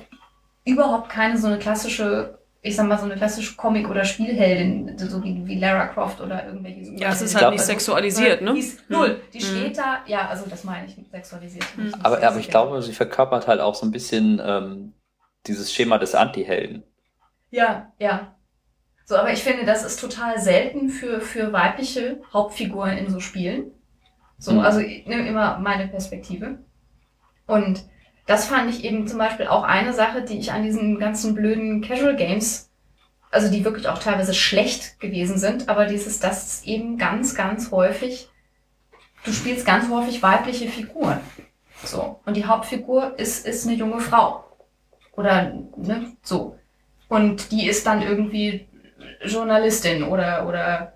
überhaupt 0.65 1.11
keine 1.11 1.39
so 1.39 1.47
eine 1.47 1.59
klassische 1.59 2.39
ich 2.67 2.75
sag 2.75 2.89
mal, 2.89 2.99
so 2.99 3.05
eine 3.05 3.15
klassische 3.15 3.55
Comic- 3.57 3.89
oder 3.89 4.05
Spielheldin, 4.05 4.99
so 4.99 5.23
wie, 5.23 5.47
wie 5.47 5.59
Lara 5.59 5.87
Croft 5.87 6.21
oder 6.21 6.47
irgendwelche 6.47 6.95
Ja, 6.97 7.11
es 7.11 7.23
ist 7.23 7.41
halt 7.41 7.53
nicht 7.53 7.65
sexualisiert, 7.65 8.43
ne? 8.43 8.55
Die 8.55 8.61
ist 8.61 8.91
null. 8.91 9.21
Die 9.33 9.39
mhm. 9.39 9.43
steht 9.43 9.79
da, 9.79 10.01
ja, 10.07 10.29
also 10.29 10.47
das 10.51 10.65
meine 10.65 10.87
ich 10.87 10.97
mit 10.97 11.11
sexualisiert. 11.11 11.65
Mhm. 11.77 11.95
Aber, 12.03 12.23
aber 12.23 12.39
ich 12.39 12.49
glaube, 12.49 12.83
sie 12.83 12.93
verkörpert 12.93 13.47
halt 13.47 13.61
auch 13.61 13.75
so 13.77 13.87
ein 13.87 13.93
bisschen 13.93 14.43
ähm, 14.45 14.95
dieses 15.47 15.73
Schema 15.73 15.99
des 15.99 16.15
Anti-Helden. 16.15 16.83
Ja, 17.51 17.93
ja. 17.99 18.35
So, 19.05 19.17
aber 19.17 19.33
ich 19.33 19.43
finde, 19.43 19.65
das 19.65 19.85
ist 19.85 20.01
total 20.01 20.41
selten 20.41 20.89
für, 20.89 21.21
für 21.21 21.53
weibliche 21.53 22.21
Hauptfiguren 22.33 22.99
in 22.99 23.09
so 23.09 23.21
Spielen. 23.21 23.71
So, 24.39 24.55
mhm. 24.55 24.61
also 24.61 24.81
ich 24.81 25.07
nehme 25.07 25.29
immer 25.29 25.59
meine 25.59 25.87
Perspektive. 25.87 26.59
Und 27.47 27.85
das 28.27 28.47
fand 28.47 28.71
ich 28.71 28.85
eben 28.85 29.07
zum 29.07 29.19
Beispiel 29.19 29.47
auch 29.47 29.63
eine 29.63 29.93
Sache, 29.93 30.23
die 30.23 30.39
ich 30.39 30.53
an 30.53 30.65
diesen 30.65 30.99
ganzen 30.99 31.35
blöden 31.35 31.81
Casual 31.81 32.17
Games, 32.17 32.71
also 33.31 33.51
die 33.51 33.65
wirklich 33.65 33.89
auch 33.89 33.99
teilweise 33.99 34.35
schlecht 34.35 34.99
gewesen 35.01 35.39
sind, 35.39 35.69
aber 35.69 35.87
dieses, 35.87 36.19
das 36.19 36.65
eben 36.65 36.99
ganz, 36.99 37.35
ganz 37.35 37.71
häufig, 37.71 38.29
du 39.25 39.33
spielst 39.33 39.65
ganz 39.65 39.89
häufig 39.89 40.23
weibliche 40.23 40.69
Figuren. 40.69 41.21
So. 41.85 42.21
Und 42.25 42.37
die 42.37 42.47
Hauptfigur 42.47 43.19
ist, 43.19 43.47
ist 43.47 43.67
eine 43.67 43.77
junge 43.77 44.01
Frau. 44.01 44.45
Oder, 45.13 45.53
ne, 45.77 46.13
so. 46.23 46.59
Und 47.09 47.53
die 47.53 47.69
ist 47.69 47.87
dann 47.87 48.03
irgendwie 48.03 48.69
Journalistin 49.25 50.03
oder, 50.03 50.49
oder 50.49 50.95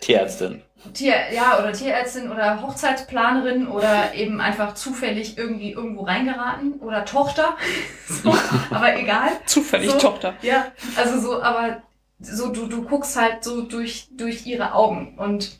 Tierärztin. 0.00 0.62
Tier, 0.92 1.32
ja, 1.32 1.58
oder 1.58 1.72
Tierärztin 1.72 2.30
oder 2.30 2.62
Hochzeitsplanerin 2.62 3.68
oder 3.68 4.14
eben 4.14 4.40
einfach 4.40 4.74
zufällig 4.74 5.38
irgendwie 5.38 5.72
irgendwo 5.72 6.02
reingeraten 6.02 6.74
oder 6.74 7.04
Tochter. 7.04 7.56
so, 8.08 8.34
aber 8.70 8.96
egal. 8.96 9.30
Zufällig 9.46 9.90
so, 9.90 9.98
Tochter. 9.98 10.34
Ja, 10.42 10.72
also 10.96 11.20
so, 11.20 11.42
aber 11.42 11.82
so, 12.20 12.48
du, 12.48 12.66
du 12.66 12.82
guckst 12.82 13.16
halt 13.16 13.44
so 13.44 13.62
durch, 13.62 14.08
durch 14.10 14.46
ihre 14.46 14.72
Augen 14.72 15.14
und 15.18 15.58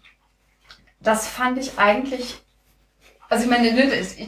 das 1.01 1.29
fand 1.29 1.59
ich 1.59 1.79
eigentlich, 1.79 2.37
also 3.29 3.45
ich 3.45 3.51
meine, 3.51 3.72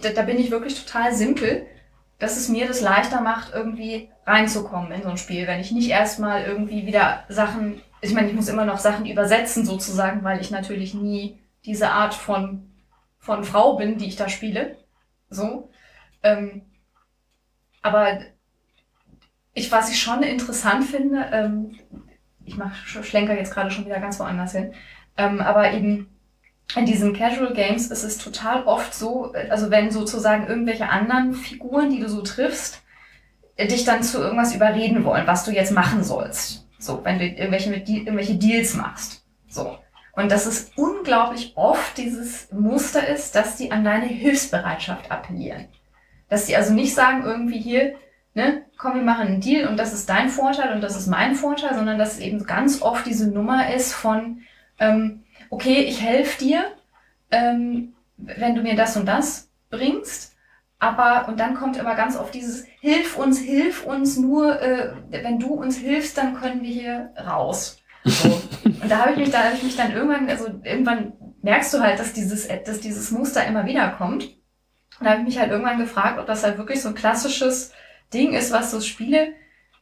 da, 0.03 0.09
da 0.11 0.23
bin 0.23 0.39
ich 0.39 0.51
wirklich 0.51 0.85
total 0.85 1.15
simpel, 1.15 1.67
dass 2.19 2.37
es 2.37 2.49
mir 2.49 2.67
das 2.67 2.81
leichter 2.81 3.21
macht, 3.21 3.53
irgendwie 3.55 4.11
reinzukommen 4.27 4.93
in 4.93 5.03
so 5.03 5.09
ein 5.09 5.19
Spiel, 5.19 5.47
wenn 5.47 5.61
ich 5.61 5.71
nicht 5.71 5.89
erstmal 5.89 6.45
irgendwie 6.45 6.87
wieder 6.87 7.25
Sachen 7.29 7.81
ich 8.01 8.15
meine, 8.15 8.29
ich 8.29 8.35
muss 8.35 8.49
immer 8.49 8.65
noch 8.65 8.79
Sachen 8.79 9.07
übersetzen 9.07 9.65
sozusagen, 9.65 10.23
weil 10.23 10.41
ich 10.41 10.51
natürlich 10.51 10.95
nie 10.95 11.39
diese 11.65 11.91
Art 11.91 12.15
von, 12.15 12.71
von 13.19 13.45
Frau 13.45 13.77
bin, 13.77 13.99
die 13.99 14.07
ich 14.07 14.17
da 14.17 14.29
spiele. 14.29 14.77
So. 15.31 15.71
Ähm, 16.23 16.63
aber 17.83 18.21
ich, 19.55 19.73
was 19.73 19.91
ich 19.91 20.01
schon 20.01 20.23
interessant 20.23 20.85
finde, 20.85 21.27
ähm, 21.33 21.79
ich 22.45 22.57
mache 22.57 22.75
Schlenker 23.03 23.37
jetzt 23.37 23.53
gerade 23.53 23.71
schon 23.71 23.85
wieder 23.85 24.01
ganz 24.01 24.19
woanders 24.21 24.53
hin, 24.53 24.73
ähm, 25.17 25.41
aber 25.41 25.73
eben 25.73 26.09
in 26.77 26.87
diesen 26.87 27.15
Casual 27.15 27.55
Games 27.55 27.91
ist 27.91 28.05
es 28.05 28.19
total 28.19 28.65
oft 28.65 28.95
so, 28.95 29.33
also 29.51 29.71
wenn 29.71 29.91
sozusagen 29.91 30.47
irgendwelche 30.47 30.89
anderen 30.89 31.33
Figuren, 31.33 31.91
die 31.91 32.01
du 32.01 32.09
so 32.09 32.23
triffst, 32.23 32.83
dich 33.59 33.85
dann 33.85 34.03
zu 34.03 34.19
irgendwas 34.19 34.55
überreden 34.55 35.05
wollen, 35.05 35.27
was 35.27 35.45
du 35.45 35.51
jetzt 35.51 35.73
machen 35.73 36.05
sollst. 36.05 36.67
So, 36.79 37.05
wenn 37.05 37.19
du 37.19 37.27
irgendwelche, 37.27 37.75
irgendwelche 37.75 38.37
Deals 38.37 38.75
machst. 38.75 39.25
So. 39.49 39.79
Und 40.13 40.31
dass 40.31 40.47
es 40.47 40.71
unglaublich 40.77 41.53
oft 41.57 41.97
dieses 41.97 42.53
Muster 42.53 43.07
ist, 43.09 43.35
dass 43.35 43.57
die 43.57 43.73
an 43.73 43.85
deine 43.85 44.07
Hilfsbereitschaft 44.07 45.11
appellieren. 45.11 45.67
Dass 46.29 46.47
die 46.47 46.57
also 46.57 46.73
nicht 46.73 46.95
sagen 46.95 47.25
irgendwie 47.25 47.59
hier, 47.59 47.95
ne, 48.35 48.63
komm, 48.77 48.95
wir 48.95 49.03
machen 49.03 49.27
einen 49.27 49.41
Deal 49.41 49.67
und 49.69 49.77
das 49.77 49.93
ist 49.93 50.09
dein 50.09 50.29
Vorteil 50.29 50.73
und 50.73 50.83
das 50.83 50.97
ist 50.97 51.09
mein 51.09 51.35
Vorteil, 51.35 51.75
sondern 51.75 51.99
dass 51.99 52.15
es 52.15 52.21
eben 52.21 52.45
ganz 52.45 52.83
oft 52.83 53.07
diese 53.07 53.29
Nummer 53.29 53.73
ist 53.73 53.93
von, 53.93 54.43
ähm, 54.79 55.25
okay, 55.51 55.83
ich 55.83 56.01
helfe 56.01 56.45
dir, 56.45 56.73
ähm, 57.31 57.95
wenn 58.17 58.55
du 58.55 58.63
mir 58.63 58.75
das 58.75 58.97
und 58.97 59.07
das 59.07 59.51
bringst, 59.71 60.35
aber, 60.81 61.29
und 61.29 61.41
dann 61.41 61.55
kommt 61.55 61.77
immer 61.77 61.97
ganz 61.97 62.17
oft 62.17 62.33
dieses, 62.33 62.65
hilf 62.81 63.17
uns, 63.17 63.41
hilf 63.41 63.85
uns 63.85 64.17
nur, 64.17 64.61
äh, 64.61 64.93
wenn 65.11 65.41
du 65.41 65.55
uns 65.55 65.77
hilfst, 65.77 66.17
dann 66.17 66.35
können 66.35 66.63
wir 66.63 66.71
hier 66.71 67.11
raus. 67.19 67.83
So. 68.05 68.29
Und 68.65 68.89
da 68.89 68.99
habe 68.99 69.13
ich 69.13 69.19
mich, 69.19 69.31
da 69.31 69.45
habe 69.45 69.57
ich 69.57 69.63
mich 69.65 69.77
dann 69.77 69.93
irgendwann, 69.93 70.29
also 70.29 70.47
irgendwann 70.63 71.15
merkst 71.43 71.75
du 71.75 71.81
halt, 71.81 71.99
dass 71.99 72.13
dieses, 72.13 72.47
dass 72.47 72.81
dieses 72.81 73.11
Muster 73.11 73.45
immer 73.45 73.67
wieder 73.67 73.89
kommt. 73.91 74.25
Und 74.99 75.05
da 75.05 75.11
habe 75.11 75.21
ich 75.21 75.27
mich 75.27 75.39
halt 75.39 75.51
irgendwann 75.51 75.79
gefragt, 75.79 76.19
ob 76.19 76.27
das 76.27 76.45
halt 76.45 76.59
wirklich 76.59 76.81
so 76.81 76.89
ein 76.89 76.95
klassisches 76.95 77.73
Ding 78.15 78.35
ist, 78.35 78.53
was 78.53 78.71
so 78.71 78.81
Spiele 78.81 79.33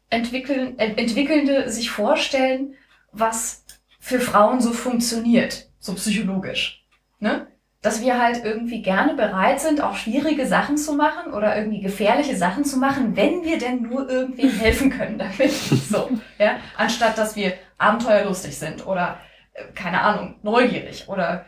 entwickeln, 0.09 0.79
äh, 0.79 0.95
Entwickelnde 0.97 1.71
sich 1.71 1.91
vorstellen, 1.91 2.75
was 3.13 3.65
für 4.07 4.21
Frauen 4.21 4.61
so 4.61 4.73
funktioniert, 4.73 5.69
so 5.81 5.93
psychologisch. 5.95 6.87
Ne? 7.19 7.49
dass 7.83 8.01
wir 8.01 8.21
halt 8.21 8.45
irgendwie 8.45 8.83
gerne 8.83 9.15
bereit 9.15 9.61
sind, 9.61 9.81
auch 9.81 9.95
schwierige 9.95 10.45
Sachen 10.45 10.77
zu 10.77 10.95
machen 10.95 11.33
oder 11.33 11.57
irgendwie 11.57 11.81
gefährliche 11.81 12.35
Sachen 12.35 12.65
zu 12.65 12.79
machen, 12.79 13.15
wenn 13.15 13.45
wir 13.45 13.59
denn 13.59 13.83
nur 13.83 14.09
irgendwie 14.11 14.49
helfen 14.61 14.91
können 14.91 15.19
damit. 15.19 15.53
So, 15.53 16.11
ja, 16.37 16.57
anstatt 16.77 17.17
dass 17.17 17.37
wir 17.37 17.53
abenteuerlustig 17.79 18.59
sind 18.59 18.85
oder 18.89 19.21
äh, 19.53 19.63
keine 19.75 20.01
Ahnung, 20.01 20.35
neugierig 20.43 21.09
oder 21.09 21.47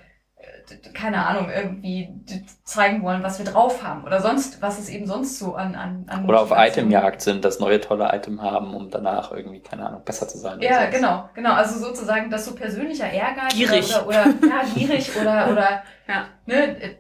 keine 0.95 1.27
Ahnung, 1.27 1.51
irgendwie 1.51 2.13
zeigen 2.65 3.03
wollen, 3.03 3.23
was 3.23 3.39
wir 3.39 3.47
drauf 3.47 3.83
haben 3.83 4.05
oder 4.05 4.21
sonst, 4.21 4.61
was 4.61 4.79
es 4.79 4.89
eben 4.89 5.07
sonst 5.07 5.39
so 5.39 5.55
an, 5.55 5.75
an, 5.75 6.05
an 6.09 6.27
Oder 6.27 6.41
auf 6.41 6.53
Itemjagd 6.55 7.21
sind, 7.21 7.45
das 7.45 7.61
neue 7.61 7.81
tolle 7.81 8.11
Item 8.13 8.43
haben, 8.43 8.75
um 8.75 8.91
danach 8.91 9.33
irgendwie, 9.33 9.61
keine 9.61 9.87
Ahnung, 9.87 10.03
besser 10.05 10.29
zu 10.29 10.39
sein. 10.39 10.61
Ja, 10.61 10.87
genau, 10.87 11.29
genau. 11.35 11.53
Also 11.53 11.79
sozusagen, 11.79 12.31
dass 12.31 12.45
so 12.45 12.55
persönlicher 12.55 13.11
Ehrgeiz 13.11 13.55
gierig. 13.55 13.95
Oder, 13.95 14.07
oder, 14.07 14.27
oder 14.27 14.49
ja, 14.49 14.63
gierig 14.75 15.11
oder, 15.21 15.51
oder 15.51 15.83
ja. 16.07 16.27
ne, 16.47 16.99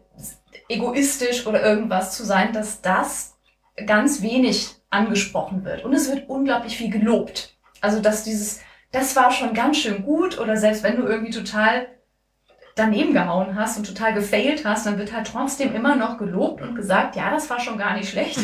egoistisch 0.68 1.46
oder 1.46 1.62
irgendwas 1.62 2.16
zu 2.16 2.24
sein, 2.24 2.52
dass 2.52 2.80
das 2.82 3.38
ganz 3.86 4.22
wenig 4.22 4.76
angesprochen 4.90 5.64
wird. 5.64 5.84
Und 5.84 5.92
es 5.92 6.10
wird 6.10 6.28
unglaublich 6.28 6.76
viel 6.76 6.90
gelobt. 6.90 7.56
Also, 7.80 8.00
dass 8.00 8.24
dieses, 8.24 8.60
das 8.92 9.14
war 9.16 9.30
schon 9.30 9.54
ganz 9.54 9.78
schön 9.78 10.04
gut 10.04 10.38
oder 10.38 10.56
selbst 10.56 10.82
wenn 10.82 10.96
du 10.96 11.06
irgendwie 11.06 11.32
total 11.32 11.86
daneben 12.78 13.12
gehauen 13.12 13.54
hast 13.54 13.78
und 13.78 13.86
total 13.86 14.14
gefailt 14.14 14.64
hast, 14.64 14.86
dann 14.86 14.98
wird 14.98 15.12
halt 15.12 15.26
trotzdem 15.26 15.74
immer 15.74 15.96
noch 15.96 16.18
gelobt 16.18 16.62
und 16.62 16.74
gesagt, 16.74 17.16
ja, 17.16 17.30
das 17.30 17.48
war 17.50 17.60
schon 17.60 17.78
gar 17.78 17.96
nicht 17.96 18.10
schlecht. 18.10 18.38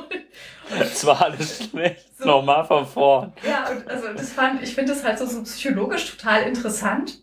das 0.78 1.06
war 1.06 1.22
alles 1.22 1.68
schlecht. 1.68 2.18
So. 2.18 2.26
Nochmal 2.26 2.64
von 2.64 2.86
vorn. 2.86 3.32
Ja, 3.48 3.68
und 3.70 3.88
also 3.88 4.12
das 4.12 4.32
fand, 4.32 4.62
ich 4.62 4.74
finde 4.74 4.92
das 4.92 5.04
halt 5.04 5.18
so, 5.18 5.26
so 5.26 5.42
psychologisch 5.42 6.16
total 6.16 6.42
interessant, 6.42 7.20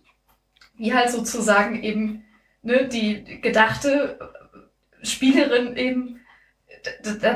wie 0.76 0.94
halt 0.94 1.12
sozusagen 1.12 1.84
eben 1.84 2.24
ne, 2.64 2.88
die 2.88 3.42
gedachte 3.42 4.18
Spielerin 5.04 5.76
eben 5.76 6.21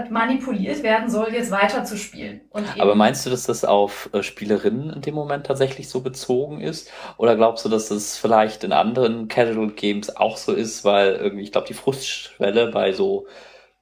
manipuliert 0.10 0.84
werden 0.84 1.10
soll, 1.10 1.34
jetzt 1.34 1.52
weiter 1.52 1.84
zu 1.84 1.98
spielen. 1.98 2.42
Aber 2.80 2.96
meinst 2.96 3.26
du, 3.26 3.30
dass 3.30 3.44
das 3.44 3.66
auf 3.66 4.10
äh, 4.14 4.24
Spielerinnen 4.24 4.92
in 4.92 5.02
dem 5.02 5.16
Moment 5.16 5.46
tatsächlich 5.46 5.90
so 5.90 6.02
bezogen 6.02 6.62
ist? 6.62 6.90
Oder 7.18 7.36
glaubst 7.36 7.66
du, 7.66 7.70
dass 7.70 7.90
das 7.90 8.18
vielleicht 8.18 8.64
in 8.64 8.72
anderen 8.72 9.28
Casual 9.28 9.72
Games 9.72 10.16
auch 10.16 10.38
so 10.38 10.54
ist, 10.54 10.84
weil 10.84 11.16
irgendwie, 11.16 11.44
ich 11.44 11.52
glaube, 11.52 11.68
die 11.68 11.74
Frustschwelle 11.74 12.72
bei 12.72 12.92
so 12.92 13.28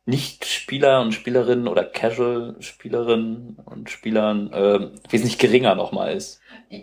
nicht-Spieler 0.05 1.01
und 1.01 1.13
Spielerinnen 1.13 1.67
oder 1.67 1.85
Casual-Spielerinnen 1.85 3.57
und 3.63 3.89
Spielern 3.89 4.51
äh, 4.51 4.89
wesentlich 5.09 5.37
geringer 5.37 5.75
nochmal 5.75 6.13
ist. 6.13 6.41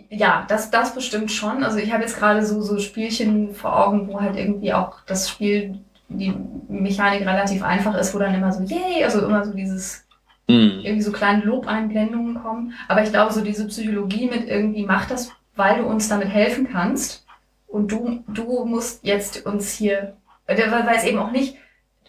Ja, 0.09 0.45
das, 0.47 0.71
das 0.71 0.95
bestimmt 0.95 1.31
schon. 1.31 1.63
Also 1.63 1.77
ich 1.77 1.91
habe 1.91 2.01
jetzt 2.01 2.17
gerade 2.17 2.43
so, 2.43 2.61
so 2.61 2.79
Spielchen 2.79 3.53
vor 3.53 3.85
Augen, 3.85 4.07
wo 4.07 4.19
halt 4.19 4.37
irgendwie 4.37 4.73
auch 4.73 5.01
das 5.05 5.29
Spiel, 5.29 5.81
die 6.17 6.33
Mechanik 6.67 7.21
relativ 7.21 7.63
einfach 7.63 7.95
ist, 7.95 8.13
wo 8.13 8.19
dann 8.19 8.35
immer 8.35 8.51
so, 8.51 8.63
yay, 8.63 9.03
also 9.03 9.25
immer 9.25 9.43
so 9.45 9.53
dieses, 9.53 10.05
mm. 10.47 10.81
irgendwie 10.83 11.01
so 11.01 11.11
kleine 11.11 11.43
Lobeinblendungen 11.43 12.35
kommen. 12.35 12.73
Aber 12.87 13.03
ich 13.03 13.11
glaube, 13.11 13.33
so 13.33 13.41
diese 13.41 13.67
Psychologie 13.67 14.27
mit 14.27 14.47
irgendwie, 14.47 14.85
mach 14.85 15.05
das, 15.05 15.31
weil 15.55 15.79
du 15.79 15.85
uns 15.85 16.07
damit 16.09 16.29
helfen 16.29 16.69
kannst. 16.71 17.25
Und 17.67 17.91
du, 17.91 18.23
du 18.27 18.65
musst 18.65 19.05
jetzt 19.05 19.45
uns 19.45 19.71
hier, 19.71 20.17
weil 20.45 20.95
es 20.95 21.05
eben 21.05 21.19
auch 21.19 21.31
nicht, 21.31 21.55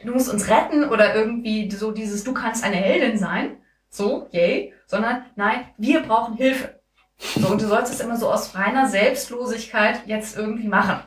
du 0.05 0.13
musst 0.13 0.33
uns 0.33 0.49
retten 0.49 0.85
oder 0.85 1.15
irgendwie 1.15 1.71
so 1.71 1.93
dieses, 1.93 2.25
du 2.25 2.33
kannst 2.33 2.65
eine 2.65 2.77
Heldin 2.77 3.17
sein, 3.17 3.59
so, 3.89 4.29
yay, 4.33 4.73
sondern 4.87 5.25
nein, 5.37 5.67
wir 5.79 6.01
brauchen 6.03 6.35
Hilfe. 6.35 6.81
So, 7.19 7.49
und 7.49 7.63
du 7.63 7.67
sollst 7.67 7.93
es 7.93 8.01
immer 8.01 8.17
so 8.17 8.31
aus 8.31 8.55
reiner 8.57 8.89
Selbstlosigkeit 8.89 10.03
jetzt 10.07 10.37
irgendwie 10.37 10.67
machen. 10.67 11.01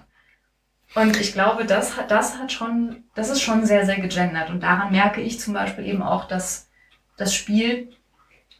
Und 0.95 1.19
ich 1.19 1.33
glaube, 1.33 1.65
das 1.65 1.97
hat, 1.97 2.09
das 2.09 2.37
hat 2.37 2.51
schon, 2.51 3.03
das 3.15 3.29
ist 3.29 3.41
schon 3.41 3.65
sehr, 3.65 3.85
sehr 3.85 3.99
gegendert. 3.99 4.49
Und 4.49 4.61
daran 4.63 4.91
merke 4.91 5.21
ich 5.21 5.39
zum 5.39 5.53
Beispiel 5.53 5.85
eben 5.85 6.01
auch, 6.01 6.25
dass 6.27 6.69
das 7.17 7.35
Spiel 7.35 7.91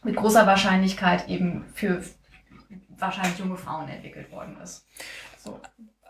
mit 0.04 0.16
großer 0.16 0.46
Wahrscheinlichkeit 0.46 1.28
eben 1.28 1.64
für 1.74 2.02
wahrscheinlich 2.98 3.38
junge 3.38 3.56
Frauen 3.56 3.88
entwickelt 3.88 4.30
worden 4.30 4.56
ist. 4.62 4.86
So. 5.38 5.60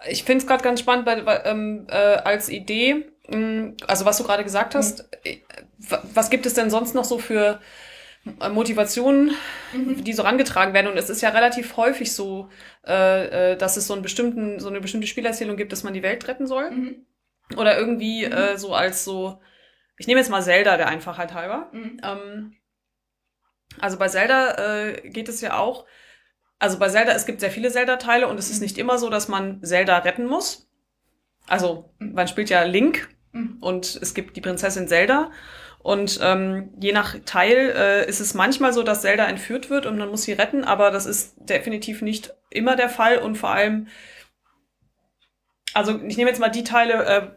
Ich 0.09 0.25
finde 0.25 0.43
es 0.43 0.47
gerade 0.47 0.63
ganz 0.63 0.81
spannend 0.81 1.07
bei, 1.07 1.43
ähm, 1.45 1.87
äh, 1.89 2.17
als 2.17 2.49
Idee, 2.49 3.07
Mm, 3.29 3.71
also 3.87 4.05
was 4.05 4.19
du 4.19 4.25
gerade 4.25 4.45
gesagt 4.45 4.75
hast, 4.75 5.09
mhm. 5.25 5.41
was 6.15 6.31
gibt 6.31 6.47
es 6.47 6.55
denn 6.55 6.71
sonst 6.71 6.95
noch 6.95 7.05
so 7.05 7.19
für 7.19 7.47
äh, 7.47 7.57
Motivationen, 8.53 9.33
mhm. 9.73 10.03
die 10.05 10.13
so 10.13 10.23
rangetragen 10.23 10.75
werden? 10.75 10.91
Und 10.91 10.97
es 10.97 11.11
ist 11.11 11.23
ja 11.23 11.31
relativ 11.31 11.77
häufig 11.77 12.13
so, 12.13 12.49
äh, 12.87 13.53
äh, 13.53 13.57
dass 13.57 13.77
es 13.77 13.87
so, 13.87 13.95
einen 13.95 14.03
bestimmten, 14.03 14.59
so 14.61 14.69
eine 14.69 14.81
bestimmte 14.81 15.07
Spielerzählung 15.07 15.57
gibt, 15.57 15.73
dass 15.73 15.85
man 15.85 15.95
die 15.95 16.03
Welt 16.03 16.27
retten 16.29 16.47
soll. 16.47 16.71
Mhm. 16.71 17.07
Oder 17.57 17.79
irgendwie 17.79 18.27
mhm. 18.27 18.33
äh, 18.33 18.59
so 18.59 18.75
als 18.75 19.05
so, 19.05 19.41
ich 19.99 20.07
nehme 20.07 20.21
jetzt 20.21 20.31
mal 20.31 20.43
Zelda 20.43 20.77
der 20.77 20.89
Einfachheit 20.89 21.35
halber. 21.35 21.71
Mhm. 21.73 22.01
Ähm, 22.03 22.57
also 23.81 23.99
bei 23.99 24.09
Zelda 24.09 24.87
äh, 24.87 25.09
geht 25.09 25.29
es 25.29 25.41
ja 25.41 25.59
auch, 25.59 25.87
also 26.59 26.79
bei 26.79 26.89
Zelda, 26.89 27.13
es 27.13 27.27
gibt 27.27 27.41
sehr 27.41 27.51
viele 27.51 27.71
Zelda-Teile 27.71 28.27
und 28.29 28.39
es 28.39 28.51
ist 28.51 28.61
nicht 28.61 28.79
immer 28.79 28.99
so, 28.99 29.11
dass 29.11 29.29
man 29.29 29.63
Zelda 29.63 29.99
retten 29.99 30.27
muss 30.27 30.67
also 31.47 31.91
man 31.99 32.29
spielt 32.29 32.51
ja 32.51 32.63
Link 32.63 33.09
mhm. 33.33 33.59
und 33.61 33.99
es 34.01 34.15
gibt 34.15 34.37
die 34.37 34.41
Prinzessin 34.41 34.89
Zelda. 34.89 35.31
Und 35.87 36.19
ähm, 36.21 36.71
je 36.81 36.91
nach 36.91 37.15
Teil 37.27 37.73
äh, 37.77 38.09
ist 38.09 38.19
es 38.19 38.35
manchmal 38.35 38.73
so, 38.73 38.83
dass 38.83 39.03
Zelda 39.03 39.25
entführt 39.27 39.71
wird 39.71 39.87
und 39.87 39.97
man 39.99 40.09
muss 40.09 40.25
sie 40.25 40.33
retten, 40.33 40.65
aber 40.65 40.91
das 40.91 41.07
ist 41.07 41.37
definitiv 41.39 42.03
nicht 42.03 42.35
immer 42.51 42.75
der 42.75 42.89
Fall 42.89 43.19
und 43.19 43.39
vor 43.39 43.51
allem, 43.51 43.87
also 45.75 46.01
ich 46.09 46.17
nehme 46.17 46.29
jetzt 46.29 46.41
mal 46.41 46.49
die 46.49 46.65
Teile, 46.65 47.05
äh, 47.05 47.29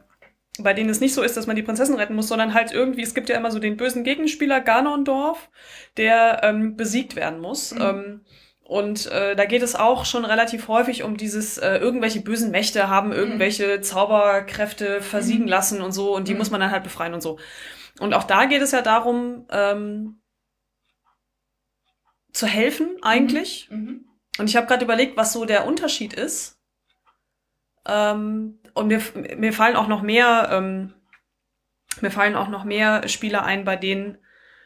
bei 0.64 0.74
denen 0.74 0.90
es 0.90 1.00
nicht 1.00 1.14
so 1.14 1.22
ist, 1.22 1.38
dass 1.38 1.46
man 1.46 1.58
die 1.58 1.62
Prinzessin 1.62 1.94
retten 1.94 2.16
muss, 2.16 2.28
sondern 2.28 2.56
halt 2.56 2.72
irgendwie, 2.72 3.04
es 3.04 3.14
gibt 3.14 3.30
ja 3.30 3.38
immer 3.38 3.52
so 3.52 3.60
den 3.60 3.78
bösen 3.78 4.04
Gegenspieler 4.04 4.62
Ganondorf, 4.62 5.52
der 5.98 6.40
ähm, 6.42 6.76
besiegt 6.76 7.16
werden 7.16 7.42
muss. 7.42 7.76
Mhm. 7.76 7.82
Ähm, 7.82 8.22
und 8.64 9.12
äh, 9.12 9.36
da 9.36 9.46
geht 9.46 9.62
es 9.62 9.76
auch 9.76 10.06
schon 10.06 10.26
relativ 10.26 10.68
häufig 10.70 11.04
um 11.04 11.18
dieses, 11.18 11.60
äh, 11.60 11.78
irgendwelche 11.78 12.22
bösen 12.22 12.50
Mächte 12.50 12.88
haben 12.88 13.10
mhm. 13.10 13.16
irgendwelche. 13.16 13.82
Zauberkräfte 13.82 15.02
versiegen 15.02 15.44
mhm. 15.44 15.50
lassen 15.50 15.82
und 15.84 15.92
so, 15.92 16.16
und 16.16 16.28
die 16.28 16.34
mhm. 16.34 16.40
muss 16.40 16.50
man 16.50 16.62
dann 16.62 16.72
halt 16.72 16.84
befreien 16.84 17.14
und 17.14 17.22
so. 17.22 17.38
Und 18.00 18.14
auch 18.14 18.24
da 18.24 18.46
geht 18.46 18.62
es 18.62 18.72
ja 18.72 18.82
darum, 18.82 19.46
ähm, 19.52 20.22
zu 22.32 22.48
helfen 22.48 22.98
eigentlich. 23.02 23.68
Mhm. 23.70 23.78
mhm. 23.78 24.06
Und 24.38 24.50
ich 24.50 24.56
habe 24.56 24.68
gerade 24.68 24.86
überlegt, 24.86 25.18
was 25.18 25.34
so 25.34 25.44
der 25.44 25.68
Unterschied 25.68 26.14
ist. 26.14 26.58
Ähm, 27.86 28.60
und 28.74 28.88
mir, 28.88 29.02
mir 29.36 29.52
fallen 29.52 29.76
auch 29.76 29.90
noch 29.90 30.02
mehr, 30.02 30.48
ähm, 30.50 30.94
mir 32.00 32.12
fallen 32.12 32.38
auch 32.38 32.48
noch 32.48 32.64
mehr 32.64 33.06
Spieler 33.10 33.44
ein, 33.44 33.66
bei 33.66 33.76
denen 33.76 34.18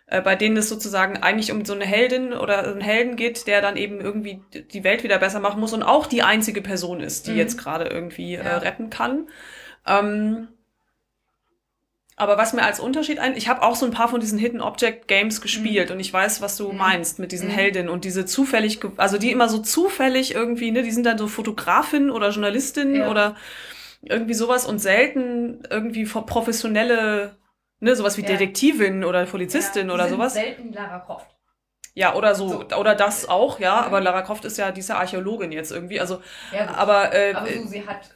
äh, 0.07 0.21
bei 0.21 0.35
denen 0.35 0.57
es 0.57 0.69
sozusagen 0.69 1.17
eigentlich 1.17 1.51
um 1.51 1.65
so 1.65 1.73
eine 1.73 1.85
Heldin 1.85 2.33
oder 2.33 2.67
einen 2.67 2.81
Helden 2.81 3.15
geht, 3.15 3.47
der 3.47 3.61
dann 3.61 3.77
eben 3.77 4.01
irgendwie 4.01 4.41
die 4.53 4.83
Welt 4.83 5.03
wieder 5.03 5.17
besser 5.17 5.39
machen 5.39 5.59
muss 5.59 5.73
und 5.73 5.83
auch 5.83 6.05
die 6.05 6.23
einzige 6.23 6.61
Person 6.61 6.99
ist, 6.99 7.27
die 7.27 7.31
mhm. 7.31 7.37
jetzt 7.37 7.57
gerade 7.57 7.85
irgendwie 7.85 8.35
äh, 8.35 8.43
ja. 8.43 8.51
äh, 8.51 8.55
retten 8.57 8.89
kann. 8.89 9.27
Ähm, 9.87 10.49
aber 12.15 12.37
was 12.37 12.53
mir 12.53 12.63
als 12.63 12.79
Unterschied 12.79 13.19
ein, 13.19 13.35
ich 13.35 13.47
habe 13.47 13.63
auch 13.63 13.75
so 13.75 13.85
ein 13.85 13.91
paar 13.91 14.07
von 14.07 14.19
diesen 14.19 14.37
Hidden 14.37 14.61
Object 14.61 15.07
Games 15.07 15.41
gespielt 15.41 15.89
mhm. 15.89 15.95
und 15.95 15.99
ich 15.99 16.13
weiß, 16.13 16.41
was 16.41 16.57
du 16.57 16.71
mhm. 16.71 16.77
meinst 16.77 17.19
mit 17.19 17.31
diesen 17.31 17.49
mhm. 17.49 17.53
Heldinnen 17.53 17.89
und 17.89 18.05
diese 18.05 18.25
zufällig, 18.25 18.79
also 18.97 19.17
die 19.17 19.31
immer 19.31 19.49
so 19.49 19.59
zufällig 19.59 20.35
irgendwie, 20.35 20.71
ne, 20.71 20.83
die 20.83 20.91
sind 20.91 21.05
dann 21.05 21.17
so 21.17 21.27
Fotografin 21.27 22.11
oder 22.11 22.29
Journalistin 22.29 22.95
ja. 22.95 23.09
oder 23.09 23.35
irgendwie 24.01 24.33
sowas 24.33 24.65
und 24.65 24.79
selten 24.79 25.63
irgendwie 25.69 26.05
professionelle 26.05 27.35
ne, 27.79 27.95
sowas 27.95 28.17
wie 28.17 28.21
ja. 28.21 28.27
Detektivin 28.27 29.03
oder 29.03 29.25
Polizistin 29.25 29.87
ja, 29.87 29.93
oder 29.93 30.09
sowas. 30.09 30.33
Selten 30.33 30.71
Lara 30.73 30.99
Croft. 30.99 31.27
Ja, 31.95 32.15
oder 32.15 32.33
so, 32.33 32.47
so, 32.49 32.77
oder 32.77 32.95
das 32.95 33.29
auch, 33.29 33.59
ja, 33.59 33.81
aber 33.81 34.01
Lara 34.01 34.23
Croft 34.23 34.45
ist 34.45 34.57
ja 34.57 34.71
diese 34.71 34.95
Archäologin 34.95 35.51
jetzt 35.51 35.71
irgendwie, 35.71 35.99
also, 35.99 36.21
aber, 36.75 37.13
äh, 37.13 37.33
aber 37.33 37.47
so, 37.47 37.67
sie 37.67 37.85
hat 37.85 38.09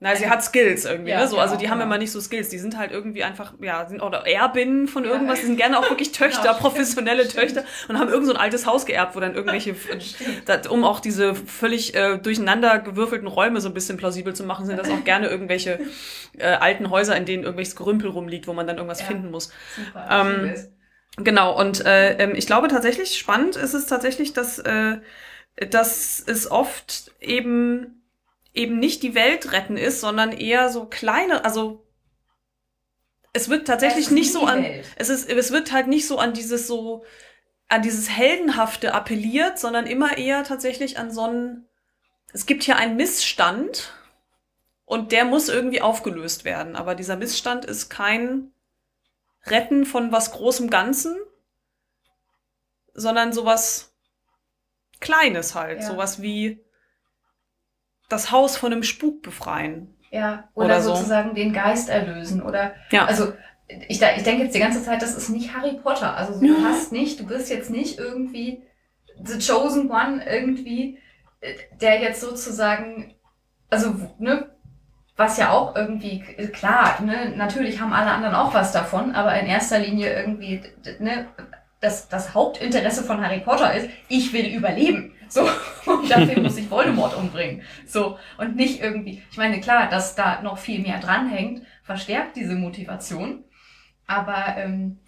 Nein, 0.00 0.16
sie 0.16 0.30
hat 0.30 0.44
Skills 0.44 0.84
irgendwie, 0.84 1.10
ja, 1.10 1.20
ne? 1.20 1.26
So, 1.26 1.38
also 1.38 1.56
die 1.56 1.62
genau, 1.62 1.72
haben 1.72 1.78
genau. 1.80 1.88
immer 1.88 1.98
nicht 1.98 2.12
so 2.12 2.20
Skills. 2.20 2.50
Die 2.50 2.58
sind 2.58 2.78
halt 2.78 2.92
irgendwie 2.92 3.24
einfach, 3.24 3.54
ja, 3.60 3.84
sind 3.88 4.00
oder 4.00 4.24
Erbinnen 4.28 4.86
von 4.86 5.04
irgendwas. 5.04 5.40
Die 5.40 5.46
sind 5.46 5.56
gerne 5.56 5.76
auch 5.76 5.90
wirklich 5.90 6.12
Töchter, 6.12 6.42
genau, 6.42 6.54
professionelle 6.54 7.24
stimmt. 7.24 7.42
Töchter 7.42 7.64
und 7.88 7.98
haben 7.98 8.08
irgend 8.08 8.26
so 8.26 8.32
ein 8.32 8.38
altes 8.38 8.64
Haus 8.64 8.86
geerbt, 8.86 9.16
wo 9.16 9.20
dann 9.20 9.34
irgendwelche, 9.34 9.74
dat, 10.44 10.68
um 10.68 10.84
auch 10.84 11.00
diese 11.00 11.34
völlig 11.34 11.96
äh, 11.96 12.16
durcheinander 12.18 12.78
gewürfelten 12.78 13.26
Räume 13.26 13.60
so 13.60 13.68
ein 13.68 13.74
bisschen 13.74 13.96
plausibel 13.96 14.36
zu 14.36 14.44
machen, 14.44 14.66
sind 14.66 14.78
das 14.78 14.88
auch 14.88 15.02
gerne 15.02 15.26
irgendwelche 15.26 15.80
äh, 16.38 16.44
alten 16.46 16.90
Häuser, 16.90 17.16
in 17.16 17.24
denen 17.24 17.42
irgendwelches 17.42 17.74
Gerümpel 17.74 18.10
rumliegt, 18.10 18.46
wo 18.46 18.52
man 18.52 18.68
dann 18.68 18.76
irgendwas 18.76 19.00
ja. 19.00 19.06
finden 19.06 19.32
muss. 19.32 19.50
Super. 19.74 20.06
Ähm, 20.08 20.54
genau. 21.16 21.58
Und 21.58 21.84
äh, 21.84 22.18
ähm, 22.18 22.34
ich 22.36 22.46
glaube 22.46 22.68
tatsächlich 22.68 23.18
spannend 23.18 23.56
ist 23.56 23.74
es 23.74 23.86
tatsächlich, 23.86 24.32
dass 24.32 24.60
äh, 24.60 24.98
dass 25.70 26.22
es 26.24 26.48
oft 26.50 27.10
eben 27.20 27.97
eben 28.54 28.78
nicht 28.78 29.02
die 29.02 29.14
Welt 29.14 29.52
retten 29.52 29.76
ist, 29.76 30.00
sondern 30.00 30.32
eher 30.32 30.68
so 30.70 30.86
kleine, 30.86 31.44
also 31.44 31.86
es 33.32 33.48
wird 33.48 33.66
tatsächlich 33.66 34.10
nicht 34.10 34.32
so 34.32 34.44
an, 34.44 34.64
es 34.96 35.08
ist, 35.10 35.28
es 35.28 35.52
wird 35.52 35.72
halt 35.72 35.86
nicht 35.86 36.06
so 36.06 36.18
an 36.18 36.32
dieses 36.32 36.66
so, 36.66 37.04
an 37.68 37.82
dieses 37.82 38.08
Heldenhafte 38.08 38.94
appelliert, 38.94 39.58
sondern 39.58 39.86
immer 39.86 40.16
eher 40.16 40.42
tatsächlich 40.44 40.98
an 40.98 41.10
so 41.10 41.22
einen, 41.22 41.68
es 42.32 42.46
gibt 42.46 42.64
hier 42.64 42.76
einen 42.76 42.96
Missstand 42.96 43.92
und 44.86 45.12
der 45.12 45.24
muss 45.24 45.48
irgendwie 45.48 45.82
aufgelöst 45.82 46.44
werden. 46.44 46.74
Aber 46.74 46.94
dieser 46.94 47.16
Missstand 47.16 47.66
ist 47.66 47.90
kein 47.90 48.52
Retten 49.44 49.84
von 49.84 50.12
was 50.12 50.32
großem 50.32 50.70
Ganzen, 50.70 51.16
sondern 52.94 53.32
sowas 53.32 53.92
Kleines 55.00 55.54
halt, 55.54 55.80
ja. 55.80 55.86
sowas 55.86 56.22
wie, 56.22 56.64
das 58.08 58.32
Haus 58.32 58.56
von 58.56 58.72
einem 58.72 58.82
Spuk 58.82 59.22
befreien. 59.22 59.94
Ja, 60.10 60.48
oder, 60.54 60.66
oder 60.66 60.80
sozusagen 60.80 61.30
so. 61.30 61.34
den 61.34 61.52
Geist 61.52 61.88
erlösen. 61.88 62.42
Oder 62.42 62.72
ja. 62.90 63.04
also 63.04 63.32
ich, 63.68 64.00
ich 64.00 64.22
denke 64.22 64.44
jetzt 64.44 64.54
die 64.54 64.60
ganze 64.60 64.82
Zeit, 64.82 65.02
das 65.02 65.14
ist 65.14 65.28
nicht 65.28 65.54
Harry 65.54 65.78
Potter. 65.82 66.16
Also 66.16 66.40
du 66.40 66.64
hast 66.64 66.92
nicht, 66.92 67.20
du 67.20 67.26
bist 67.26 67.50
jetzt 67.50 67.70
nicht 67.70 67.98
irgendwie 67.98 68.62
The 69.22 69.38
Chosen 69.38 69.90
One 69.90 70.24
irgendwie, 70.24 70.98
der 71.80 72.00
jetzt 72.00 72.20
sozusagen, 72.20 73.14
also, 73.70 73.94
ne, 74.18 74.50
was 75.16 75.36
ja 75.36 75.50
auch 75.50 75.74
irgendwie, 75.74 76.20
klar, 76.52 77.02
ne, 77.02 77.34
natürlich 77.36 77.80
haben 77.80 77.92
alle 77.92 78.10
anderen 78.10 78.34
auch 78.34 78.54
was 78.54 78.72
davon, 78.72 79.14
aber 79.14 79.38
in 79.38 79.46
erster 79.46 79.78
Linie 79.80 80.14
irgendwie, 80.18 80.62
ne, 81.00 81.26
das, 81.80 82.08
das 82.08 82.34
Hauptinteresse 82.34 83.04
von 83.04 83.24
Harry 83.24 83.40
Potter 83.40 83.74
ist, 83.74 83.88
ich 84.08 84.32
will 84.32 84.46
überleben. 84.46 85.12
So, 85.28 85.42
und 85.86 86.10
dafür 86.10 86.42
muss 86.42 86.56
ich 86.56 86.70
Voldemort 86.70 87.16
umbringen. 87.16 87.62
So, 87.86 88.18
und 88.38 88.56
nicht 88.56 88.80
irgendwie, 88.80 89.22
ich 89.30 89.36
meine, 89.36 89.60
klar, 89.60 89.88
dass 89.88 90.14
da 90.14 90.42
noch 90.42 90.58
viel 90.58 90.80
mehr 90.80 90.98
dranhängt, 91.00 91.62
verstärkt 91.82 92.36
diese 92.36 92.54
Motivation. 92.54 93.44
Aber 94.06 94.56
ähm, 94.56 94.98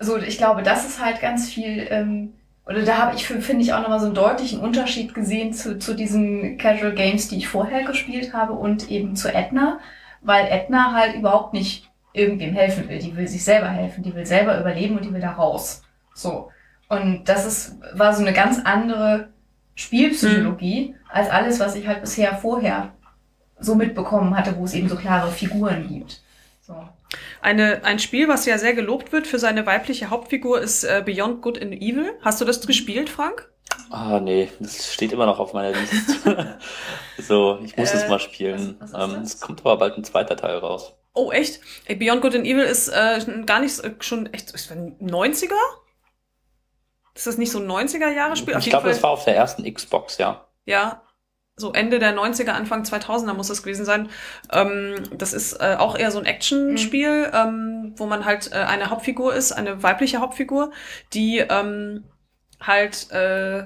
so, 0.00 0.18
ich 0.18 0.38
glaube, 0.38 0.62
das 0.62 0.86
ist 0.86 1.02
halt 1.02 1.20
ganz 1.20 1.48
viel, 1.48 1.86
ähm, 1.90 2.34
oder 2.66 2.82
da 2.82 2.98
habe 2.98 3.14
ich, 3.14 3.26
finde 3.26 3.62
ich, 3.62 3.72
auch 3.72 3.80
nochmal 3.80 4.00
so 4.00 4.06
einen 4.06 4.14
deutlichen 4.14 4.60
Unterschied 4.60 5.14
gesehen 5.14 5.52
zu, 5.52 5.78
zu 5.78 5.94
diesen 5.94 6.58
Casual 6.58 6.94
Games, 6.94 7.28
die 7.28 7.36
ich 7.36 7.48
vorher 7.48 7.84
gespielt 7.84 8.32
habe 8.32 8.54
und 8.54 8.90
eben 8.90 9.14
zu 9.14 9.32
Edna, 9.32 9.78
weil 10.20 10.46
Edna 10.50 10.92
halt 10.92 11.14
überhaupt 11.14 11.52
nicht 11.52 11.88
irgendwem 12.12 12.54
helfen 12.54 12.88
will. 12.88 12.98
Die 12.98 13.14
will 13.14 13.28
sich 13.28 13.44
selber 13.44 13.68
helfen, 13.68 14.02
die 14.02 14.14
will 14.14 14.26
selber 14.26 14.58
überleben 14.58 14.96
und 14.96 15.04
die 15.04 15.12
will 15.12 15.20
da 15.20 15.32
raus. 15.32 15.82
So. 16.14 16.50
Und 16.88 17.24
das 17.24 17.46
ist, 17.46 17.76
war 17.94 18.14
so 18.14 18.22
eine 18.22 18.32
ganz 18.32 18.60
andere 18.64 19.28
Spielpsychologie 19.74 20.90
mhm. 20.90 20.94
als 21.08 21.30
alles, 21.30 21.60
was 21.60 21.74
ich 21.74 21.86
halt 21.86 22.00
bisher 22.00 22.36
vorher 22.36 22.92
so 23.58 23.74
mitbekommen 23.74 24.36
hatte, 24.36 24.56
wo 24.56 24.64
es 24.64 24.74
eben 24.74 24.88
so 24.88 24.96
klare 24.96 25.30
Figuren 25.30 25.88
gibt. 25.88 26.20
So. 26.60 26.74
Eine, 27.40 27.84
ein 27.84 27.98
Spiel, 27.98 28.28
was 28.28 28.46
ja 28.46 28.58
sehr 28.58 28.74
gelobt 28.74 29.12
wird 29.12 29.26
für 29.26 29.38
seine 29.38 29.66
weibliche 29.66 30.10
Hauptfigur, 30.10 30.60
ist 30.60 30.84
äh, 30.84 31.02
Beyond 31.04 31.42
Good 31.42 31.62
and 31.62 31.74
Evil. 31.74 32.12
Hast 32.22 32.40
du 32.40 32.44
das 32.44 32.66
gespielt, 32.66 33.08
Frank? 33.08 33.50
Ah, 33.90 34.20
nee, 34.20 34.48
das 34.58 34.92
steht 34.92 35.12
immer 35.12 35.26
noch 35.26 35.38
auf 35.38 35.52
meiner 35.52 35.76
Liste. 35.76 36.58
so, 37.18 37.60
ich 37.64 37.76
muss 37.76 37.92
äh, 37.92 37.96
es 37.98 38.08
mal 38.08 38.18
spielen. 38.18 38.76
Was, 38.80 38.92
was 38.92 39.12
ähm, 39.12 39.22
es 39.22 39.40
kommt 39.40 39.60
aber 39.60 39.76
bald 39.76 39.96
ein 39.96 40.04
zweiter 40.04 40.36
Teil 40.36 40.58
raus. 40.58 40.94
Oh, 41.14 41.30
echt? 41.30 41.60
Beyond 41.88 42.20
Good 42.20 42.34
and 42.34 42.46
Evil 42.46 42.64
ist 42.64 42.88
äh, 42.88 43.20
gar 43.46 43.60
nicht 43.60 43.78
äh, 43.80 43.92
schon 44.00 44.26
echt 44.32 44.50
ist 44.50 44.70
90er? 44.70 45.54
Ist 47.16 47.26
das 47.26 47.38
nicht 47.38 47.50
so 47.50 47.58
ein 47.58 47.66
90er-Jahre-Spiel? 47.66 48.54
Ich 48.58 48.68
glaube, 48.68 48.90
das 48.90 49.02
war 49.02 49.10
auf 49.10 49.24
der 49.24 49.34
ersten 49.34 49.64
Xbox, 49.72 50.18
ja. 50.18 50.46
Ja, 50.66 51.02
so 51.56 51.72
Ende 51.72 51.98
der 51.98 52.14
90er, 52.14 52.50
Anfang 52.50 52.82
2000er 52.82 53.32
muss 53.32 53.48
das 53.48 53.62
gewesen 53.62 53.86
sein. 53.86 54.10
Ähm, 54.52 54.96
das 55.16 55.32
ist 55.32 55.54
äh, 55.54 55.76
auch 55.78 55.96
eher 55.96 56.10
so 56.10 56.18
ein 56.18 56.26
Action-Spiel, 56.26 57.28
mhm. 57.28 57.34
ähm, 57.34 57.94
wo 57.96 58.04
man 58.04 58.26
halt 58.26 58.52
äh, 58.52 58.56
eine 58.56 58.90
Hauptfigur 58.90 59.34
ist, 59.34 59.52
eine 59.52 59.82
weibliche 59.82 60.20
Hauptfigur, 60.20 60.72
die 61.14 61.38
ähm, 61.38 62.04
halt, 62.60 63.10
äh, 63.12 63.64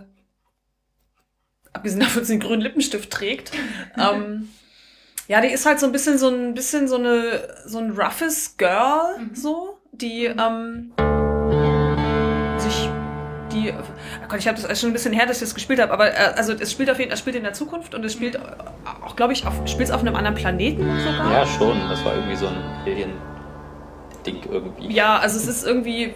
abgesehen 1.73 2.01
davon, 2.01 2.21
dass 2.21 2.29
sie 2.29 2.35
einen 2.35 2.43
grünen 2.43 2.63
Lippenstift 2.63 3.11
trägt, 3.11 3.51
ähm, 3.99 4.49
ja, 5.27 5.41
die 5.41 5.49
ist 5.49 5.67
halt 5.67 5.81
so 5.81 5.87
ein 5.87 5.93
bisschen 5.93 6.19
so 6.19 6.29
ein 6.29 6.55
bisschen 6.55 6.87
so 6.87 6.97
eine 6.97 7.49
so 7.67 7.79
ein 7.79 7.91
roughes 7.91 8.57
Girl, 8.57 9.19
mhm. 9.19 9.35
so, 9.35 9.79
die 9.91 10.27
ähm, 10.27 10.93
sich 10.97 11.10
die, 13.63 13.73
oh 13.73 14.29
Gott, 14.29 14.39
ich 14.39 14.49
habe 14.49 14.61
das 14.61 14.81
schon 14.81 14.91
ein 14.91 14.93
bisschen 14.93 15.13
her, 15.13 15.27
dass 15.27 15.37
ich 15.37 15.49
das 15.49 15.55
gespielt 15.55 15.81
habe, 15.81 15.93
aber 15.93 16.09
äh, 16.09 16.33
also 16.37 16.53
es 16.53 16.73
spielt 16.73 16.91
auf 16.91 16.99
jeden, 16.99 17.13
es 17.13 17.19
spielt 17.19 17.37
in 17.37 17.43
der 17.43 17.53
Zukunft 17.53 17.95
und 17.95 18.05
es 18.05 18.13
spielt 18.13 18.39
auch, 19.05 19.17
glaube 19.17 19.33
ich, 19.33 19.47
auf, 19.47 19.55
spielt 19.67 19.93
auf 19.93 20.01
einem 20.01 20.17
anderen 20.17 20.37
Planeten 20.37 20.83
sogar. 21.01 21.33
Ja, 21.33 21.47
schon. 21.47 21.79
Das 21.89 22.05
war 22.05 22.15
irgendwie 22.15 22.37
so 22.37 22.47
ein 22.47 22.57
Alien-Ding 22.85 24.43
irgendwie. 24.51 24.93
Ja, 24.93 25.19
also 25.19 25.37
es 25.37 25.47
ist 25.47 25.67
irgendwie 25.67 26.15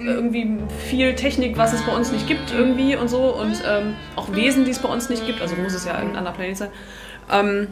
irgendwie 0.00 0.58
viel 0.88 1.14
Technik, 1.14 1.58
was 1.58 1.72
es 1.72 1.82
bei 1.82 1.92
uns 1.92 2.12
nicht 2.12 2.26
gibt 2.26 2.52
irgendwie 2.52 2.94
und 2.96 3.08
so 3.08 3.34
und 3.34 3.62
ähm, 3.66 3.96
auch 4.14 4.32
Wesen, 4.32 4.64
die 4.64 4.70
es 4.70 4.78
bei 4.78 4.88
uns 4.88 5.08
nicht 5.08 5.26
gibt. 5.26 5.42
Also 5.42 5.56
muss 5.56 5.74
es 5.74 5.84
ja 5.84 5.94
ein 5.94 6.16
anderer 6.16 6.34
Planet 6.34 6.56
sein. 6.56 6.70
Ähm, 7.30 7.68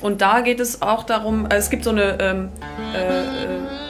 und 0.00 0.20
da 0.20 0.40
geht 0.42 0.60
es 0.60 0.82
auch 0.82 1.04
darum, 1.04 1.46
äh, 1.46 1.56
es 1.56 1.70
gibt 1.70 1.84
so 1.84 1.90
eine 1.90 2.18
ähm, 2.20 2.48
äh, 2.94 3.22
äh 3.22 3.85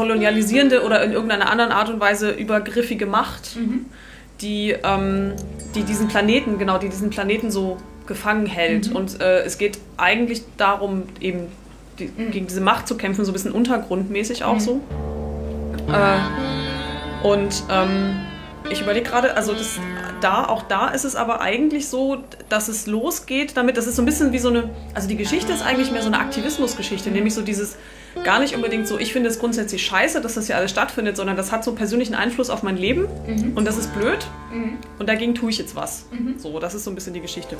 kolonialisierende 0.00 0.82
oder 0.82 1.02
in 1.04 1.12
irgendeiner 1.12 1.50
anderen 1.50 1.72
Art 1.72 1.90
und 1.90 2.00
Weise 2.00 2.30
übergriffige 2.30 3.06
Macht, 3.06 3.56
mhm. 3.56 3.86
die, 4.40 4.74
ähm, 4.82 5.32
die 5.74 5.82
diesen 5.82 6.08
Planeten, 6.08 6.58
genau, 6.58 6.78
die 6.78 6.88
diesen 6.88 7.10
Planeten 7.10 7.50
so 7.50 7.76
gefangen 8.06 8.46
hält. 8.46 8.90
Mhm. 8.90 8.96
Und 8.96 9.20
äh, 9.20 9.42
es 9.42 9.58
geht 9.58 9.78
eigentlich 9.98 10.42
darum, 10.56 11.02
eben 11.20 11.48
die, 11.98 12.06
Mhm. 12.06 12.30
gegen 12.30 12.46
diese 12.46 12.62
Macht 12.62 12.88
zu 12.88 12.96
kämpfen, 12.96 13.24
so 13.26 13.30
ein 13.30 13.34
bisschen 13.34 13.52
untergrundmäßig 13.52 14.42
auch 14.44 14.54
Mhm. 14.54 14.60
so. 14.60 14.80
Äh, 15.92 17.26
und 17.26 17.62
ähm, 17.70 18.16
ich 18.70 18.80
überlege 18.80 19.08
gerade, 19.10 19.36
also 19.36 19.52
das, 19.52 19.78
da, 20.22 20.44
auch 20.46 20.62
da 20.62 20.88
ist 20.88 21.04
es 21.04 21.14
aber 21.14 21.40
eigentlich 21.40 21.88
so, 21.88 22.18
dass 22.48 22.68
es 22.68 22.86
losgeht 22.86 23.56
damit, 23.56 23.76
das 23.76 23.86
ist 23.86 23.96
so 23.96 24.02
ein 24.02 24.06
bisschen 24.06 24.32
wie 24.32 24.38
so 24.38 24.48
eine, 24.48 24.70
also 24.94 25.08
die 25.08 25.16
Geschichte 25.16 25.52
ist 25.52 25.62
eigentlich 25.62 25.90
mehr 25.92 26.02
so 26.02 26.08
eine 26.08 26.18
Aktivismusgeschichte, 26.18 27.10
nämlich 27.10 27.34
so 27.34 27.42
dieses, 27.42 27.76
gar 28.24 28.40
nicht 28.40 28.54
unbedingt 28.54 28.86
so, 28.88 28.98
ich 28.98 29.12
finde 29.12 29.28
es 29.28 29.38
grundsätzlich 29.38 29.82
scheiße, 29.84 30.20
dass 30.20 30.34
das 30.34 30.46
hier 30.46 30.56
alles 30.56 30.70
stattfindet, 30.70 31.16
sondern 31.16 31.36
das 31.36 31.52
hat 31.52 31.64
so 31.64 31.72
persönlichen 31.74 32.14
Einfluss 32.14 32.50
auf 32.50 32.62
mein 32.62 32.76
Leben 32.76 33.06
Mhm. 33.26 33.52
und 33.56 33.64
das 33.66 33.76
ist 33.78 33.94
blöd 33.94 34.26
Mhm. 34.52 34.78
und 34.98 35.08
dagegen 35.08 35.34
tue 35.34 35.50
ich 35.50 35.58
jetzt 35.58 35.74
was. 35.76 36.06
Mhm. 36.10 36.38
So, 36.38 36.58
das 36.60 36.74
ist 36.74 36.84
so 36.84 36.90
ein 36.90 36.94
bisschen 36.94 37.14
die 37.14 37.20
Geschichte. 37.20 37.56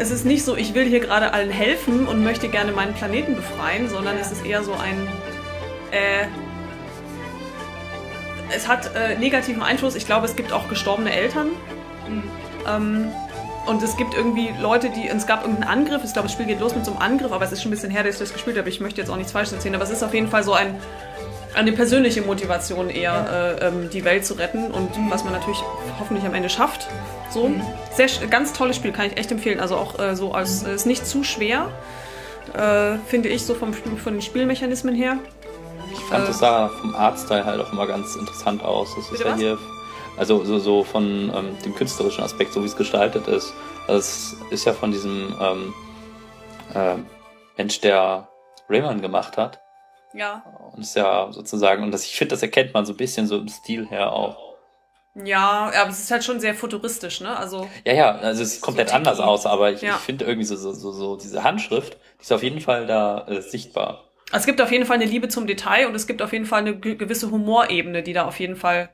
Es 0.00 0.10
ist 0.10 0.24
nicht 0.24 0.44
so, 0.44 0.56
ich 0.56 0.74
will 0.74 0.86
hier 0.86 1.00
gerade 1.00 1.34
allen 1.34 1.50
helfen 1.50 2.08
und 2.08 2.24
möchte 2.24 2.48
gerne 2.48 2.72
meinen 2.72 2.94
Planeten 2.94 3.36
befreien, 3.36 3.88
sondern 3.90 4.16
es 4.16 4.32
ist 4.32 4.46
eher 4.46 4.62
so 4.62 4.72
ein. 4.72 5.06
Äh, 5.90 6.26
es 8.54 8.66
hat 8.66 8.96
äh, 8.96 9.16
negativen 9.18 9.62
Einfluss. 9.62 9.94
Ich 9.94 10.06
glaube, 10.06 10.26
es 10.26 10.36
gibt 10.36 10.52
auch 10.52 10.68
gestorbene 10.68 11.12
Eltern. 11.12 11.48
Mhm. 12.08 12.22
Ähm, 12.66 13.12
und 13.66 13.82
es 13.82 13.96
gibt 13.98 14.14
irgendwie 14.14 14.48
Leute, 14.58 14.88
die. 14.88 15.06
Es 15.06 15.26
gab 15.26 15.42
irgendeinen 15.42 15.70
Angriff. 15.70 16.02
Ich 16.02 16.14
glaube, 16.14 16.28
das 16.28 16.32
Spiel 16.32 16.46
geht 16.46 16.60
los 16.60 16.74
mit 16.74 16.86
so 16.86 16.92
einem 16.92 17.02
Angriff, 17.02 17.30
aber 17.30 17.44
es 17.44 17.52
ist 17.52 17.62
schon 17.62 17.68
ein 17.68 17.74
bisschen 17.74 17.90
her, 17.90 18.02
dass 18.02 18.14
ich 18.14 18.20
das 18.20 18.32
gespielt 18.32 18.56
habe. 18.56 18.70
Ich 18.70 18.80
möchte 18.80 19.02
jetzt 19.02 19.10
auch 19.10 19.16
nichts 19.16 19.32
Falsches 19.32 19.52
erzählen, 19.52 19.74
aber 19.74 19.84
es 19.84 19.90
ist 19.90 20.02
auf 20.02 20.14
jeden 20.14 20.28
Fall 20.28 20.42
so 20.42 20.54
ein. 20.54 20.76
Eine 21.54 21.72
persönliche 21.72 22.22
Motivation 22.22 22.90
eher, 22.90 23.58
äh, 23.60 23.66
ähm, 23.66 23.90
die 23.90 24.04
Welt 24.04 24.24
zu 24.24 24.34
retten 24.34 24.70
und 24.70 24.96
Mhm. 24.96 25.10
was 25.10 25.24
man 25.24 25.32
natürlich 25.32 25.60
hoffentlich 25.98 26.24
am 26.24 26.34
Ende 26.34 26.48
schafft. 26.48 26.86
So, 27.30 27.48
Mhm. 27.48 27.62
sehr 27.92 28.08
sch- 28.08 28.26
ganz 28.28 28.52
tolles 28.52 28.76
Spiel, 28.76 28.92
kann 28.92 29.06
ich 29.06 29.16
echt 29.16 29.30
empfehlen. 29.32 29.58
Also 29.60 29.76
auch 29.76 29.98
äh, 29.98 30.14
so 30.16 30.32
als 30.32 30.62
äh, 30.62 30.74
ist 30.74 30.86
nicht 30.86 31.06
zu 31.06 31.24
schwer, 31.24 31.66
äh, 32.54 32.98
finde 33.08 33.28
ich 33.28 33.44
so 33.44 33.54
vom 33.54 33.74
Spiel- 33.74 33.96
von 33.96 34.12
den 34.14 34.22
Spielmechanismen 34.22 34.94
her. 34.94 35.18
Ich 35.92 35.98
fand, 36.04 36.24
Äh. 36.24 36.26
das 36.28 36.38
sah 36.38 36.68
vom 36.68 36.94
Artstyle 36.94 37.44
halt 37.44 37.60
auch 37.60 37.72
immer 37.72 37.86
ganz 37.86 38.14
interessant 38.16 38.62
aus. 38.64 38.94
Das 38.94 39.10
ist 39.10 39.20
ja 39.24 39.32
was? 39.32 39.38
hier, 39.40 39.58
also 40.16 40.44
so, 40.44 40.58
so 40.60 40.84
von 40.84 41.32
ähm, 41.34 41.56
dem 41.64 41.74
künstlerischen 41.74 42.22
Aspekt, 42.22 42.52
so 42.52 42.62
wie 42.62 42.66
es 42.66 42.76
gestaltet 42.76 43.26
ist. 43.26 43.52
Das 43.88 44.36
ist 44.50 44.64
ja 44.66 44.72
von 44.72 44.92
diesem 44.92 45.34
ähm, 45.40 45.74
ähm, 46.76 47.06
Mensch, 47.56 47.80
der 47.80 48.28
Rayman 48.68 49.02
gemacht 49.02 49.36
hat. 49.36 49.60
Ja. 50.12 50.42
Und 50.72 50.82
ist 50.82 50.96
ja 50.96 51.30
sozusagen, 51.32 51.82
und 51.82 51.90
das, 51.90 52.04
ich 52.04 52.16
finde, 52.16 52.34
das 52.34 52.42
erkennt 52.42 52.72
man 52.74 52.86
so 52.86 52.92
ein 52.92 52.96
bisschen 52.96 53.26
so 53.26 53.38
im 53.38 53.48
Stil 53.48 53.86
her 53.88 54.12
auch. 54.12 54.50
Ja, 55.24 55.72
aber 55.76 55.90
es 55.90 55.98
ist 55.98 56.10
halt 56.10 56.22
schon 56.22 56.38
sehr 56.38 56.54
futuristisch, 56.54 57.20
ne? 57.20 57.36
Also 57.36 57.68
Ja, 57.84 57.92
ja, 57.94 58.10
also 58.12 58.42
es 58.42 58.52
sieht 58.54 58.60
komplett 58.60 58.88
techy. 58.88 58.96
anders 58.98 59.18
aus, 59.18 59.44
aber 59.44 59.72
ich, 59.72 59.82
Ja. 59.82 59.96
ich 59.96 60.00
finde 60.02 60.24
irgendwie 60.24 60.46
so, 60.46 60.56
so, 60.56 60.72
so, 60.72 60.92
so 60.92 61.16
diese 61.16 61.42
Handschrift, 61.42 61.94
die 62.18 62.22
ist 62.22 62.32
auf 62.32 62.42
jeden 62.44 62.60
Fall 62.60 62.86
da 62.86 63.26
äh, 63.26 63.42
sichtbar. 63.42 64.04
es 64.32 64.46
gibt 64.46 64.60
auf 64.60 64.70
jeden 64.70 64.86
Fall 64.86 64.96
eine 64.96 65.06
Liebe 65.06 65.28
zum 65.28 65.48
Detail 65.48 65.88
und 65.88 65.96
es 65.96 66.06
gibt 66.06 66.22
auf 66.22 66.32
jeden 66.32 66.46
Fall 66.46 66.60
eine 66.60 66.76
ge- 66.76 66.94
gewisse 66.94 67.30
Humorebene, 67.32 68.04
die 68.04 68.12
da 68.12 68.24
auf 68.24 68.38
jeden 68.38 68.54
Fall 68.54 68.90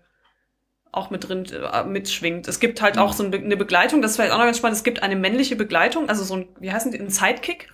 auch 0.90 1.10
mit 1.10 1.28
drin 1.28 1.44
äh, 1.52 1.84
mitschwingt. 1.84 2.48
Es 2.48 2.60
gibt 2.60 2.80
halt 2.80 2.96
Mhm. 2.96 3.02
auch 3.02 3.12
so 3.12 3.22
eine 3.22 3.56
Begleitung, 3.58 4.00
das 4.00 4.12
ist 4.12 4.16
vielleicht 4.16 4.32
auch 4.32 4.38
noch 4.38 4.46
ganz 4.46 4.56
spannend. 4.56 4.78
Es 4.78 4.84
gibt 4.84 5.02
eine 5.02 5.16
männliche 5.16 5.54
Begleitung, 5.56 6.08
also 6.08 6.24
so 6.24 6.36
ein, 6.36 6.48
wie 6.58 6.72
heißen 6.72 6.90
die, 6.92 6.98
ein 6.98 7.10
Sidekick. 7.10 7.68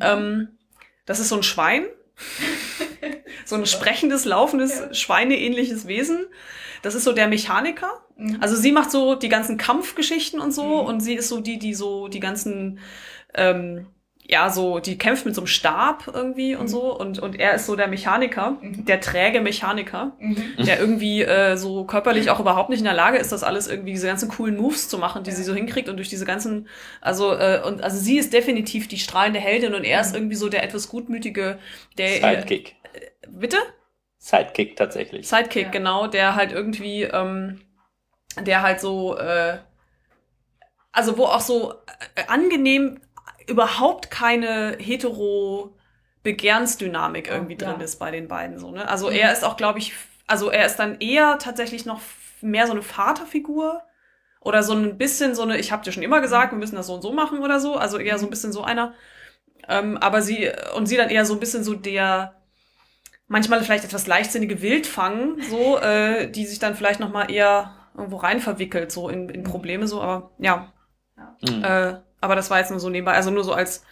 Ähm, 0.00 0.58
das 1.06 1.20
ist 1.20 1.28
so 1.28 1.36
ein 1.36 1.44
Schwein. 1.44 1.86
so 3.44 3.56
ein 3.56 3.66
sprechendes, 3.66 4.24
laufendes, 4.24 4.78
Ja. 4.78 4.94
schweineähnliches 4.94 5.86
Wesen. 5.86 6.26
Das 6.82 6.94
ist 6.94 7.04
so 7.04 7.12
der 7.12 7.28
Mechaniker. 7.28 8.02
Mhm. 8.16 8.38
Also 8.40 8.56
sie 8.56 8.72
macht 8.72 8.90
so 8.90 9.14
die 9.14 9.28
ganzen 9.28 9.56
Kampfgeschichten 9.58 10.40
und 10.40 10.52
so 10.52 10.64
Mhm. 10.64 10.86
und 10.86 11.00
sie 11.00 11.14
ist 11.14 11.28
so 11.28 11.40
die, 11.40 11.58
die 11.58 11.74
so 11.74 12.08
die 12.08 12.20
ganzen, 12.20 12.78
ähm, 13.34 13.86
ja, 14.30 14.48
so, 14.50 14.78
die 14.78 14.96
kämpft 14.96 15.26
mit 15.26 15.34
so 15.34 15.40
einem 15.40 15.46
Stab 15.48 16.04
irgendwie 16.12 16.54
und 16.54 16.64
Mhm. 16.64 16.68
so 16.68 16.96
und, 16.96 17.18
und 17.18 17.38
er 17.40 17.54
ist 17.54 17.66
so 17.66 17.74
der 17.74 17.88
Mechaniker, 17.88 18.52
Mhm. 18.60 18.84
der 18.84 19.00
träge 19.00 19.40
Mechaniker, 19.40 20.12
Mhm. 20.20 20.54
der 20.64 20.78
irgendwie 20.80 21.22
äh, 21.22 21.56
so 21.56 21.84
körperlich 21.84 22.30
auch 22.30 22.38
überhaupt 22.38 22.70
nicht 22.70 22.78
in 22.78 22.84
der 22.84 22.94
Lage 22.94 23.18
ist, 23.18 23.32
das 23.32 23.42
alles 23.42 23.66
irgendwie, 23.66 23.92
diese 23.92 24.06
ganzen 24.06 24.28
coolen 24.28 24.56
Moves 24.56 24.88
zu 24.88 24.98
machen, 24.98 25.24
die 25.24 25.30
Ja. 25.30 25.36
sie 25.36 25.42
so 25.42 25.54
hinkriegt 25.54 25.88
und 25.88 25.96
durch 25.96 26.08
diese 26.08 26.24
ganzen, 26.24 26.68
also, 27.00 27.32
äh, 27.34 27.60
und 27.66 27.82
also 27.82 27.96
sie 27.98 28.18
ist 28.18 28.32
definitiv 28.32 28.86
die 28.88 28.98
strahlende 28.98 29.40
Heldin 29.40 29.74
und 29.74 29.84
er 29.84 30.00
ist 30.00 30.10
Mhm. 30.10 30.16
irgendwie 30.16 30.36
so 30.36 30.48
der 30.48 30.62
etwas 30.62 30.88
gutmütige, 30.88 31.58
der, 31.98 32.08
Sidekick. 32.08 32.76
bitte? 33.28 33.56
Sidekick 34.18 34.76
tatsächlich. 34.76 35.26
Sidekick, 35.28 35.64
Ja. 35.66 35.70
genau, 35.70 36.06
der 36.06 36.34
halt 36.36 36.52
irgendwie, 36.52 37.02
ähm, 37.04 37.60
der 38.40 38.62
halt 38.62 38.80
so, 38.80 39.16
äh, 39.18 39.58
also 40.92 41.16
wo 41.18 41.24
auch 41.24 41.40
so 41.40 41.72
äh, 42.16 42.24
angenehm 42.28 43.00
überhaupt 43.46 44.10
keine 44.10 44.76
hetero 44.78 45.74
Begehrensdynamik 46.22 47.28
irgendwie 47.28 47.56
Ja. 47.58 47.72
drin 47.72 47.80
ist 47.80 47.98
bei 47.98 48.10
den 48.10 48.28
beiden 48.28 48.58
so, 48.58 48.70
ne? 48.70 48.88
Also 48.88 49.08
Mhm. 49.08 49.16
er 49.16 49.32
ist 49.32 49.44
auch, 49.44 49.56
glaube 49.56 49.78
ich, 49.78 49.94
also 50.26 50.50
er 50.50 50.66
ist 50.66 50.76
dann 50.76 51.00
eher 51.00 51.38
tatsächlich 51.38 51.86
noch 51.86 52.00
mehr 52.42 52.66
so 52.66 52.72
eine 52.72 52.82
Vaterfigur 52.82 53.82
oder 54.40 54.62
so 54.62 54.74
ein 54.74 54.96
bisschen 54.98 55.34
so 55.34 55.42
eine, 55.42 55.58
ich 55.58 55.72
habe 55.72 55.84
dir 55.84 55.92
schon 55.92 56.02
immer 56.02 56.20
gesagt, 56.20 56.52
wir 56.52 56.58
müssen 56.58 56.76
das 56.76 56.86
so 56.86 56.94
und 56.94 57.02
so 57.02 57.12
machen 57.12 57.40
oder 57.40 57.60
so, 57.60 57.76
also 57.76 57.98
eher 57.98 58.18
so 58.18 58.26
ein 58.26 58.30
bisschen 58.30 58.52
so 58.52 58.62
einer. 58.62 58.94
Ähm, 59.68 59.98
aber 59.98 60.22
sie, 60.22 60.50
und 60.74 60.86
sie 60.86 60.96
dann 60.96 61.10
eher 61.10 61.24
so 61.26 61.34
ein 61.34 61.40
bisschen 61.40 61.64
so 61.64 61.74
der, 61.74 62.34
manchmal 63.28 63.62
vielleicht 63.62 63.84
etwas 63.84 64.06
leichtsinnige 64.06 64.62
Wildfang, 64.62 65.40
so, 65.42 65.78
äh, 65.78 66.30
die 66.30 66.46
sich 66.46 66.58
dann 66.58 66.74
vielleicht 66.74 67.00
nochmal 67.00 67.30
eher 67.30 67.74
irgendwo 67.94 68.16
rein 68.16 68.40
verwickelt, 68.40 68.92
so 68.92 69.08
in, 69.08 69.28
in 69.28 69.42
Probleme, 69.44 69.86
so, 69.86 70.00
aber 70.00 70.30
ja. 70.38 70.72
Mhm. 71.42 71.64
Äh, 71.64 71.94
aber 72.20 72.36
das 72.36 72.50
war 72.50 72.58
jetzt 72.58 72.70
nur 72.70 72.80
so 72.80 72.90
nebenbei, 72.90 73.12
also 73.12 73.30
nur 73.30 73.44
so 73.44 73.52
als 73.52 73.82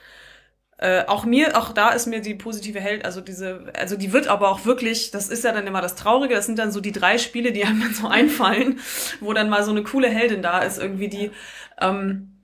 äh, 0.78 1.04
auch 1.06 1.24
mir, 1.24 1.58
auch 1.58 1.72
da 1.72 1.90
ist 1.90 2.06
mir 2.06 2.20
die 2.20 2.34
positive 2.34 2.80
Held, 2.80 3.04
also 3.04 3.20
diese, 3.20 3.72
also 3.76 3.96
die 3.96 4.12
wird 4.12 4.28
aber 4.28 4.48
auch 4.48 4.64
wirklich, 4.64 5.10
das 5.10 5.28
ist 5.28 5.42
ja 5.42 5.52
dann 5.52 5.66
immer 5.66 5.82
das 5.82 5.96
Traurige, 5.96 6.34
das 6.34 6.46
sind 6.46 6.58
dann 6.58 6.70
so 6.70 6.80
die 6.80 6.92
drei 6.92 7.18
Spiele, 7.18 7.52
die 7.52 7.64
einem 7.64 7.80
dann 7.80 7.94
so 7.94 8.06
einfallen, 8.08 8.78
wo 9.20 9.32
dann 9.32 9.48
mal 9.48 9.64
so 9.64 9.72
eine 9.72 9.82
coole 9.82 10.08
Heldin 10.08 10.40
da 10.40 10.60
ist, 10.60 10.78
irgendwie 10.78 11.08
die 11.08 11.30
ähm, 11.80 12.37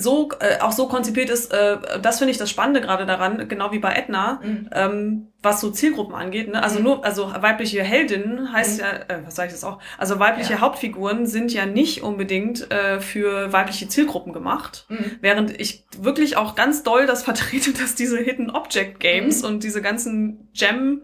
so 0.00 0.30
äh, 0.40 0.60
auch 0.60 0.72
so 0.72 0.88
konzipiert 0.88 1.30
ist, 1.30 1.52
äh, 1.52 1.76
das 2.00 2.18
finde 2.18 2.30
ich 2.32 2.38
das 2.38 2.50
Spannende 2.50 2.80
gerade 2.80 3.04
daran, 3.06 3.48
genau 3.48 3.72
wie 3.72 3.78
bei 3.78 3.92
Edna, 3.94 4.40
Mhm. 4.42 4.70
ähm, 4.72 5.28
was 5.42 5.60
so 5.60 5.70
Zielgruppen 5.70 6.14
angeht. 6.14 6.48
Ne? 6.50 6.62
Also 6.62 6.78
Mhm. 6.78 6.84
nur, 6.84 7.04
also 7.04 7.32
weibliche 7.40 7.82
Heldinnen 7.82 8.52
heißt 8.52 8.78
Mhm. 8.78 8.84
ja, 8.84 8.90
äh, 9.16 9.26
was 9.26 9.36
sage 9.36 9.48
ich 9.48 9.54
das 9.54 9.64
auch? 9.64 9.78
Also 9.98 10.18
weibliche 10.18 10.54
Ja. 10.54 10.60
Hauptfiguren 10.60 11.26
sind 11.26 11.52
ja 11.52 11.66
nicht 11.66 12.02
unbedingt 12.02 12.70
äh, 12.70 13.00
für 13.00 13.52
weibliche 13.52 13.88
Zielgruppen 13.88 14.32
gemacht. 14.32 14.86
Mhm. 14.88 15.18
Während 15.20 15.60
ich 15.60 15.84
wirklich 15.98 16.36
auch 16.36 16.54
ganz 16.54 16.82
doll 16.82 17.06
das 17.06 17.22
vertrete, 17.22 17.72
dass 17.80 17.94
diese 17.94 18.18
Hidden 18.18 18.50
Object 18.50 19.00
Games 19.00 19.42
Mhm. 19.42 19.48
und 19.48 19.62
diese 19.64 19.82
ganzen 19.82 20.48
Gem 20.54 21.02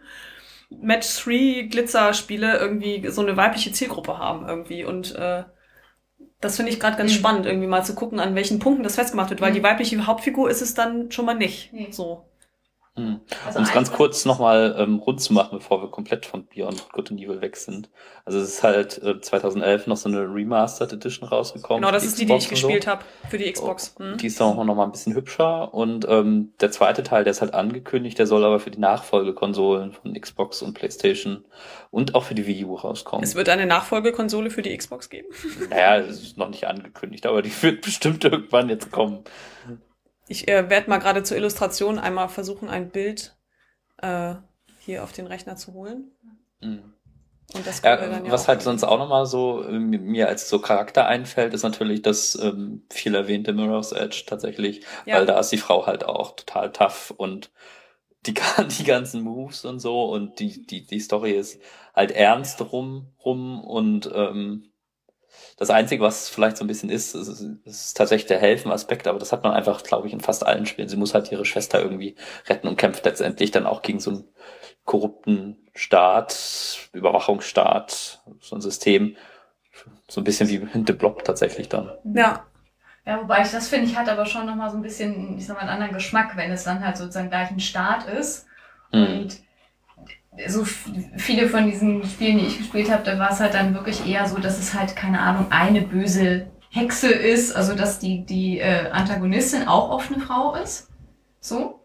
Match 0.71 1.07
3 1.25 1.69
Glitzer 1.71 2.15
Spiele 2.15 2.59
irgendwie 2.59 3.07
so 3.09 3.21
eine 3.23 3.37
weibliche 3.37 3.71
Zielgruppe 3.73 4.19
haben 4.19 4.49
irgendwie 4.49 4.85
und 4.85 5.15
äh, 5.15 5.45
das 6.45 6.57
finde 6.57 6.71
ich 6.73 6.79
gerade 6.81 6.97
ganz 6.97 7.13
Mhm. 7.13 7.17
spannend, 7.17 7.47
irgendwie 7.47 7.67
mal 7.67 7.83
zu 7.85 7.95
gucken, 7.95 8.21
an 8.21 8.35
welchen 8.35 8.59
Punkten 8.59 8.83
das 8.85 8.95
festgemacht 8.97 9.31
wird, 9.31 9.41
weil 9.41 9.51
Mhm. 9.51 9.55
die 9.57 9.63
weibliche 9.63 10.07
Hauptfigur 10.07 10.51
ist 10.51 10.63
es 10.63 10.75
dann 10.75 11.11
schon 11.11 11.25
mal 11.27 11.35
nicht. 11.35 11.73
Nee. 11.73 11.89
So. 11.91 12.23
Mhm. 12.97 13.21
Also 13.45 13.59
Um 13.59 13.65
es 13.65 13.73
ganz 13.73 13.91
kurz 13.91 14.25
nochmal 14.25 14.77
ähm, 14.79 15.01
rund 15.01 15.21
zu 15.21 15.33
machen, 15.33 15.59
bevor 15.59 15.83
wir 15.83 15.91
komplett 15.91 16.27
von 16.27 16.47
Beyond 16.47 16.91
Good 16.93 17.11
and 17.11 17.21
Evil 17.21 17.41
weg 17.41 17.57
sind. 17.57 17.91
Also 18.25 18.39
es 18.39 18.49
ist 18.49 18.63
halt 18.63 19.03
äh, 19.03 19.21
2011 19.21 19.89
noch 19.89 19.97
so 19.97 20.09
eine 20.09 20.21
Remastered 20.21 20.93
Edition 20.93 21.29
rausgekommen. 21.29 21.83
Genau, 21.83 21.93
das 21.93 22.05
ist 22.05 22.21
die, 22.21 22.27
die 22.27 22.33
ich 22.35 22.49
und 22.49 22.57
so. 22.57 22.69
gespielt 22.69 22.87
habe 22.87 23.05
für 23.29 23.39
die 23.39 23.51
Xbox. 23.51 23.97
Mhm. 23.99 24.19
Die 24.19 24.29
ist 24.29 24.39
dann 24.41 24.57
auch 24.57 24.65
noch 24.65 24.77
mal 24.77 24.85
ein 24.85 24.93
bisschen 24.93 25.15
hübscher 25.15 25.75
und 25.75 26.07
ähm, 26.09 26.53
der 26.61 26.71
zweite 26.71 27.03
Teil, 27.03 27.25
der 27.25 27.33
ist 27.33 27.41
halt 27.41 27.53
angekündigt, 27.53 28.19
der 28.19 28.29
soll 28.29 28.45
aber 28.45 28.61
für 28.61 28.71
die 28.71 28.81
Nachfolgekonsolen 28.81 29.93
von 29.93 30.15
Xbox 30.15 30.63
und 30.63 30.75
PlayStation 30.75 31.45
und 31.91 32.15
auch 32.15 32.23
für 32.23 32.37
die 32.37 32.47
Wii 32.47 32.65
U 32.65 32.77
rauskommen. 32.77 33.25
Es 33.25 33.35
wird 33.35 33.49
eine 33.49 33.67
Nachfolgekonsole 33.67 34.51
für 34.51 34.63
die 34.63 34.77
Xbox 34.77 35.11
geben. 35.11 35.29
naja, 35.69 35.99
es 35.99 36.23
ist 36.23 36.39
noch 36.39 36.49
nicht 36.49 36.69
angekündigt, 36.69 37.27
aber 37.27 37.43
die 37.43 37.51
wird 37.63 37.81
bestimmt 37.81 38.25
irgendwann 38.25 38.69
jetzt 38.69 38.93
kommen. 38.93 39.25
Ich 40.29 40.49
äh, 40.49 40.69
werde 40.71 40.89
mal 40.89 40.99
gerade 40.99 41.23
zur 41.23 41.37
Illustration 41.37 41.99
einmal 41.99 42.29
versuchen, 42.29 42.69
ein 42.69 42.91
Bild 42.91 43.37
äh, 43.99 44.35
hier 44.81 45.03
auf 45.05 45.13
den 45.13 45.27
Rechner 45.27 45.57
zu 45.57 45.75
holen. 45.75 46.13
Mhm. 46.61 46.95
Und 47.53 47.67
das 47.67 47.83
ja, 47.83 48.03
ja 48.03 48.33
was 48.33 48.49
halt 48.49 48.63
sonst 48.63 48.85
auch 48.85 48.99
nochmal 48.99 49.27
so 49.27 49.63
äh, 49.63 49.79
mir 49.79 50.29
als 50.29 50.49
so 50.49 50.59
Charakter 50.59 51.07
einfällt, 51.07 51.53
ist 51.55 51.63
natürlich 51.63 52.03
das 52.03 52.37
ähm, 52.41 52.85
viel 52.91 53.15
erwähnte 53.15 53.53
Mirror's 53.53 53.93
Edge 53.93 54.25
tatsächlich, 54.27 54.85
ja. 55.05 55.17
weil 55.17 55.27
da 55.27 55.39
ist 55.39 55.51
die 55.51 55.59
Frau 55.59 55.87
halt 55.87 56.05
auch 56.05 56.35
total 56.37 56.73
tough 56.73 57.13
und 57.17 57.53
die, 58.27 58.35
die 58.79 58.85
ganzen 58.85 59.23
Moves 59.23 59.65
und 59.65 59.79
so 59.79 60.05
und 60.05 60.41
die, 60.41 60.67
die, 60.67 60.87
die 60.87 61.01
Story 61.01 61.33
ist 61.33 61.61
halt 61.95 62.13
ernst 62.13 62.61
rum, 62.73 63.13
rum 63.25 63.63
und 63.63 64.11
ähm, 64.13 64.73
das 65.57 65.71
Einzige, 65.71 66.03
was 66.03 66.29
vielleicht 66.29 66.57
so 66.57 66.65
ein 66.65 66.69
bisschen 66.69 66.91
ist, 66.91 67.15
ist, 67.15 67.29
ist 67.65 67.97
tatsächlich 67.97 68.27
der 68.27 68.41
Helfen-Aspekt, 68.41 69.07
aber 69.07 69.19
das 69.19 69.33
hat 69.33 69.45
man 69.45 69.53
einfach, 69.53 69.83
glaube 69.83 70.07
ich, 70.07 70.13
in 70.13 70.21
fast 70.21 70.45
allen 70.45 70.67
Spielen. 70.67 70.89
Sie 70.89 70.97
muss 70.97 71.15
halt 71.15 71.31
ihre 71.31 71.45
Schwester 71.45 71.81
irgendwie 71.81 72.17
retten 72.49 72.67
und 72.67 72.77
kämpft 72.77 73.05
letztendlich 73.05 73.51
dann 73.51 73.67
auch 73.67 73.83
gegen 73.83 74.01
so 74.01 74.11
einen 74.11 74.25
korrupten 74.85 75.57
Staat, 75.75 76.89
Überwachungsstaat, 76.93 78.23
so 78.41 78.57
ein 78.57 78.61
System. 78.61 79.17
So 80.09 80.21
ein 80.21 80.25
bisschen 80.25 80.49
wie 80.49 80.67
The 80.87 80.93
Blob 80.93 81.25
tatsächlich 81.25 81.69
dann. 81.69 81.91
Ja. 82.15 82.47
Ja, 83.07 83.21
wobei 83.21 83.43
ich 83.43 83.51
das 83.51 83.69
finde, 83.69 83.87
ich 83.87 83.97
hat 83.97 84.09
aber 84.09 84.25
schon 84.25 84.47
nochmal 84.47 84.71
so 84.71 84.79
ein 84.79 84.83
bisschen, 84.83 85.37
ich 85.37 85.45
sag 85.45 85.57
mal, 85.57 85.61
einen 85.61 85.71
anderen 85.71 85.93
Geschmack, 85.93 86.37
wenn 86.37 86.51
es 86.51 86.65
dann 86.65 86.85
halt 86.85 86.97
sozusagen 86.97 87.29
gleich 87.29 87.51
ein 87.51 87.61
Staat 87.61 88.09
ist. 88.09 88.47
Mhm. 88.93 89.03
Und 89.03 89.37
so 90.49 90.65
viele 90.65 91.49
von 91.49 91.71
diesen 91.71 92.05
Spielen, 92.05 92.39
die 92.39 92.47
ich 92.47 92.59
gespielt 92.59 92.91
habe, 92.91 93.05
da 93.05 93.19
war 93.19 93.31
es 93.31 93.41
halt 93.41 93.55
dann 93.55 93.75
wirklich 93.75 94.07
eher 94.07 94.27
so, 94.27 94.39
dass 94.39 94.59
es 94.59 94.75
halt, 94.75 94.97
keine 94.97 95.21
Ahnung, 95.21 95.47
eine 95.51 95.83
böse 95.83 96.47
Hexe 96.71 97.13
ist, 97.13 97.55
also 97.55 97.75
dass 97.75 98.01
die, 98.01 98.25
die 98.25 98.59
äh, 98.59 98.91
Antagonistin 98.91 99.69
auch 99.69 99.91
oft 99.91 100.13
eine 100.13 100.21
Frau 100.21 100.55
ist. 100.57 100.91
So. 101.41 101.81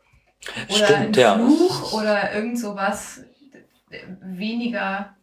Oder 0.70 0.86
Stimmt, 0.86 1.18
ein 1.20 1.36
Fluch 1.36 1.92
ja. 1.94 2.00
oder 2.00 2.34
irgend 2.34 2.60
sowas 2.60 3.24
weniger 4.22 5.16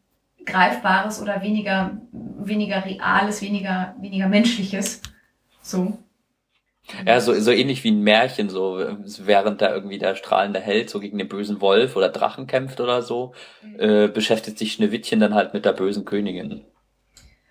Greifbares 0.44 1.20
oder 1.20 1.43
weniger, 1.43 1.98
weniger 2.12 2.85
Reales, 2.85 3.43
weniger, 3.43 3.94
weniger 3.98 4.28
Menschliches. 4.28 5.03
So. 5.62 5.98
Ja, 7.04 7.20
so, 7.20 7.34
so 7.34 7.50
ähnlich 7.50 7.82
wie 7.84 7.90
ein 7.90 8.02
Märchen, 8.02 8.48
so 8.48 8.80
während 9.20 9.60
da 9.60 9.74
irgendwie 9.74 9.98
der 9.98 10.14
strahlende 10.14 10.60
Held 10.60 10.88
so 10.88 11.00
gegen 11.00 11.18
den 11.18 11.28
bösen 11.28 11.60
Wolf 11.60 11.96
oder 11.96 12.08
Drachen 12.08 12.46
kämpft 12.46 12.80
oder 12.80 13.02
so, 13.02 13.34
mhm. 13.62 13.80
äh, 13.80 14.08
beschäftigt 14.08 14.58
sich 14.58 14.72
Schneewittchen 14.72 15.18
dann 15.18 15.34
halt 15.34 15.52
mit 15.52 15.64
der 15.64 15.72
bösen 15.72 16.04
Königin. 16.04 16.64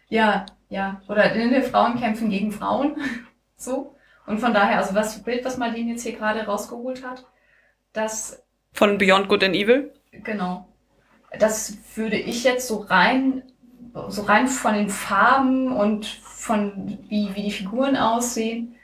Ja, 0.08 0.46
ja. 0.70 1.02
Oder 1.08 1.32
Frauen 1.64 2.00
kämpfen 2.00 2.30
gegen 2.30 2.52
Frauen. 2.52 2.96
so. 3.58 3.96
Und 4.26 4.40
von 4.40 4.54
daher, 4.54 4.78
also 4.78 4.96
was 4.96 5.22
Bild, 5.22 5.46
was 5.46 5.58
Marlene 5.58 5.92
jetzt 5.92 6.04
hier 6.04 6.14
gerade 6.14 6.46
rausgeholt 6.46 7.06
hat, 7.06 7.26
das. 7.94 8.44
Von 8.74 8.98
Beyond 8.98 9.28
Good 9.28 9.44
and 9.44 9.56
Evil? 9.56 9.94
Genau. 10.12 10.68
Das 11.40 11.78
würde 11.96 12.18
ich 12.18 12.44
jetzt 12.44 12.68
so 12.68 12.78
rein, 12.78 13.44
so 14.08 14.24
rein 14.24 14.48
von 14.48 14.74
den 14.74 14.90
Farben 14.90 15.72
und 15.72 16.06
von 16.06 16.98
wie, 17.10 17.30
wie 17.36 17.44
die 17.44 17.52
Figuren 17.52 17.96
aussehen, 17.98 18.75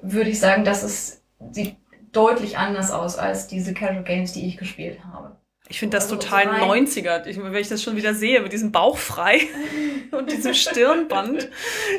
würde 0.00 0.30
ich 0.30 0.40
sagen, 0.40 0.64
dass 0.64 0.82
es 0.82 1.22
sieht 1.50 1.76
deutlich 2.12 2.58
anders 2.58 2.90
aus 2.90 3.16
als 3.16 3.46
diese 3.46 3.74
Casual 3.74 4.02
Games, 4.02 4.32
die 4.32 4.46
ich 4.46 4.56
gespielt 4.56 5.00
habe. 5.04 5.36
Ich 5.68 5.78
finde 5.78 5.96
das 5.96 6.04
also 6.04 6.16
total 6.16 6.44
so 6.44 6.64
90er. 6.64 7.26
Ich, 7.26 7.42
wenn 7.42 7.54
ich 7.54 7.68
das 7.68 7.82
schon 7.82 7.96
wieder 7.96 8.14
sehe, 8.14 8.40
mit 8.40 8.52
diesem 8.52 8.72
Bauch 8.72 8.96
frei 8.96 9.42
und 10.12 10.32
diesem 10.32 10.54
Stirnband. 10.54 11.50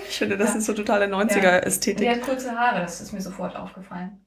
Ich 0.09 0.17
finde, 0.17 0.37
das 0.37 0.53
ja. 0.53 0.57
ist 0.57 0.65
so 0.65 0.73
totale 0.73 1.05
90er-Ästhetik. 1.05 2.03
Ja. 2.03 2.13
Die 2.13 2.19
hat 2.19 2.27
kurze 2.27 2.51
Haare, 2.51 2.81
das 2.81 2.99
ist 2.99 3.13
mir 3.13 3.21
sofort 3.21 3.55
aufgefallen. 3.55 4.25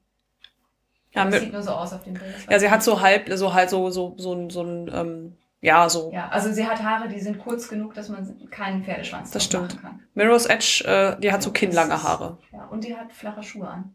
Ja, 1.13 1.25
das 1.25 1.41
sieht 1.41 1.53
nur 1.53 1.61
so 1.61 1.71
aus 1.71 1.93
auf 1.93 2.03
dem 2.03 2.13
Bild. 2.13 2.33
Ja, 2.49 2.57
sie 2.57 2.71
hat 2.71 2.83
so 2.83 3.01
halb, 3.01 3.29
so 3.33 3.53
halt 3.53 3.69
so, 3.69 3.89
so, 3.91 4.15
so, 4.17 4.33
ein, 4.33 4.49
so 4.49 4.63
ein, 4.63 4.91
ähm, 4.91 5.37
ja, 5.63 5.87
so. 5.87 6.11
Ja, 6.13 6.27
also 6.27 6.51
sie 6.51 6.67
hat 6.67 6.83
Haare, 6.83 7.07
die 7.07 7.21
sind 7.21 7.39
kurz 7.39 7.69
genug, 7.69 7.93
dass 7.93 8.09
man 8.09 8.49
keinen 8.51 8.83
Pferdeschwanz 8.83 9.31
das 9.31 9.45
stimmt. 9.45 9.75
machen 9.75 9.81
kann. 9.81 10.03
Mirror's 10.13 10.45
Edge, 10.45 10.83
äh, 10.85 11.17
die 11.21 11.31
hat 11.31 11.41
so 11.41 11.51
kinnlange 11.51 12.03
Haare. 12.03 12.37
Ja, 12.51 12.65
und 12.65 12.83
die 12.83 12.93
hat 12.93 13.13
flache 13.13 13.41
Schuhe 13.41 13.69
an. 13.69 13.93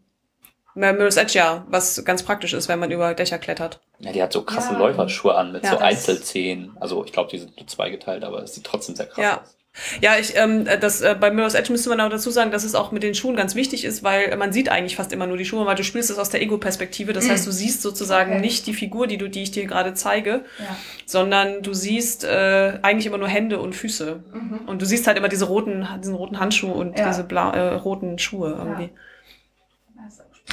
Mirror's 0.75 1.19
Edge, 1.19 1.39
ja, 1.39 1.67
was 1.69 2.03
ganz 2.07 2.23
praktisch 2.23 2.55
ist, 2.55 2.69
wenn 2.69 2.79
man 2.79 2.91
über 2.91 3.13
Dächer 3.13 3.39
klettert. 3.39 3.81
Ja, 3.99 4.13
die 4.13 4.23
hat 4.23 4.33
so 4.33 4.45
krasse 4.45 4.73
ja. 4.73 4.79
Läuferschuhe 4.79 5.35
an 5.35 5.53
mit 5.53 5.63
ja, 5.63 5.73
so 5.73 5.79
Einzelzehen. 5.79 6.75
Also 6.81 7.05
ich 7.05 7.13
glaube, 7.13 7.29
die 7.31 7.39
sind 7.39 7.55
nur 7.59 7.67
zweigeteilt, 7.67 8.25
aber 8.25 8.43
es 8.43 8.55
sieht 8.55 8.65
trotzdem 8.65 8.97
sehr 8.97 9.07
krass 9.07 9.23
ja. 9.23 9.41
aus. 9.43 9.58
Ja, 10.01 10.19
ich, 10.19 10.37
ähm, 10.37 10.65
das, 10.81 11.01
äh, 11.01 11.17
bei 11.19 11.31
Mirror's 11.31 11.55
Edge 11.55 11.73
müsste 11.73 11.89
man 11.89 12.01
auch 12.01 12.11
dazu 12.11 12.31
sagen, 12.31 12.51
dass 12.51 12.65
es 12.65 12.75
auch 12.75 12.93
mit 12.93 13.03
den 13.03 13.15
Schuhen 13.15 13.37
ganz 13.37 13.55
wichtig 13.55 13.85
ist, 13.85 14.03
weil 14.03 14.37
man 14.37 14.53
sieht 14.53 14.69
eigentlich 14.69 14.97
fast 14.97 15.13
immer 15.13 15.27
nur 15.27 15.37
die 15.37 15.45
Schuhe, 15.45 15.67
weil 15.67 15.77
du 15.77 15.85
spielst 15.85 16.11
es 16.11 16.19
aus 16.19 16.31
der 16.31 16.43
Ego-Perspektive. 16.43 17.13
Das 17.13 17.27
mhm. 17.27 17.31
heißt, 17.31 17.47
du 17.47 17.51
siehst 17.51 17.83
sozusagen 17.83 18.33
okay. 18.33 18.41
nicht 18.41 18.67
die 18.67 18.75
Figur, 18.75 19.07
die 19.07 19.19
du, 19.19 19.29
die 19.29 19.43
ich 19.43 19.51
dir 19.51 19.67
gerade 19.67 19.95
zeige, 19.95 20.45
ja. 20.59 20.77
sondern 21.07 21.63
du 21.63 21.75
siehst 21.75 22.25
äh, 22.25 22.79
eigentlich 22.83 23.07
immer 23.07 23.19
nur 23.19 23.29
Hände 23.29 23.59
und 23.61 23.75
Füße. 23.75 24.21
Mhm. 24.33 24.61
Und 24.67 24.83
du 24.83 24.87
siehst 24.87 25.07
halt 25.07 25.17
immer 25.17 25.29
diese 25.29 25.47
roten, 25.47 25.87
diesen 26.01 26.15
roten 26.15 26.41
Handschuh 26.41 26.73
und 26.73 26.99
ja. 26.99 27.09
diese 27.09 27.25
blau, 27.25 27.51
äh, 27.51 27.75
roten 27.75 28.19
Schuhe 28.19 28.57
irgendwie. 28.59 28.85
Ja. 28.85 28.91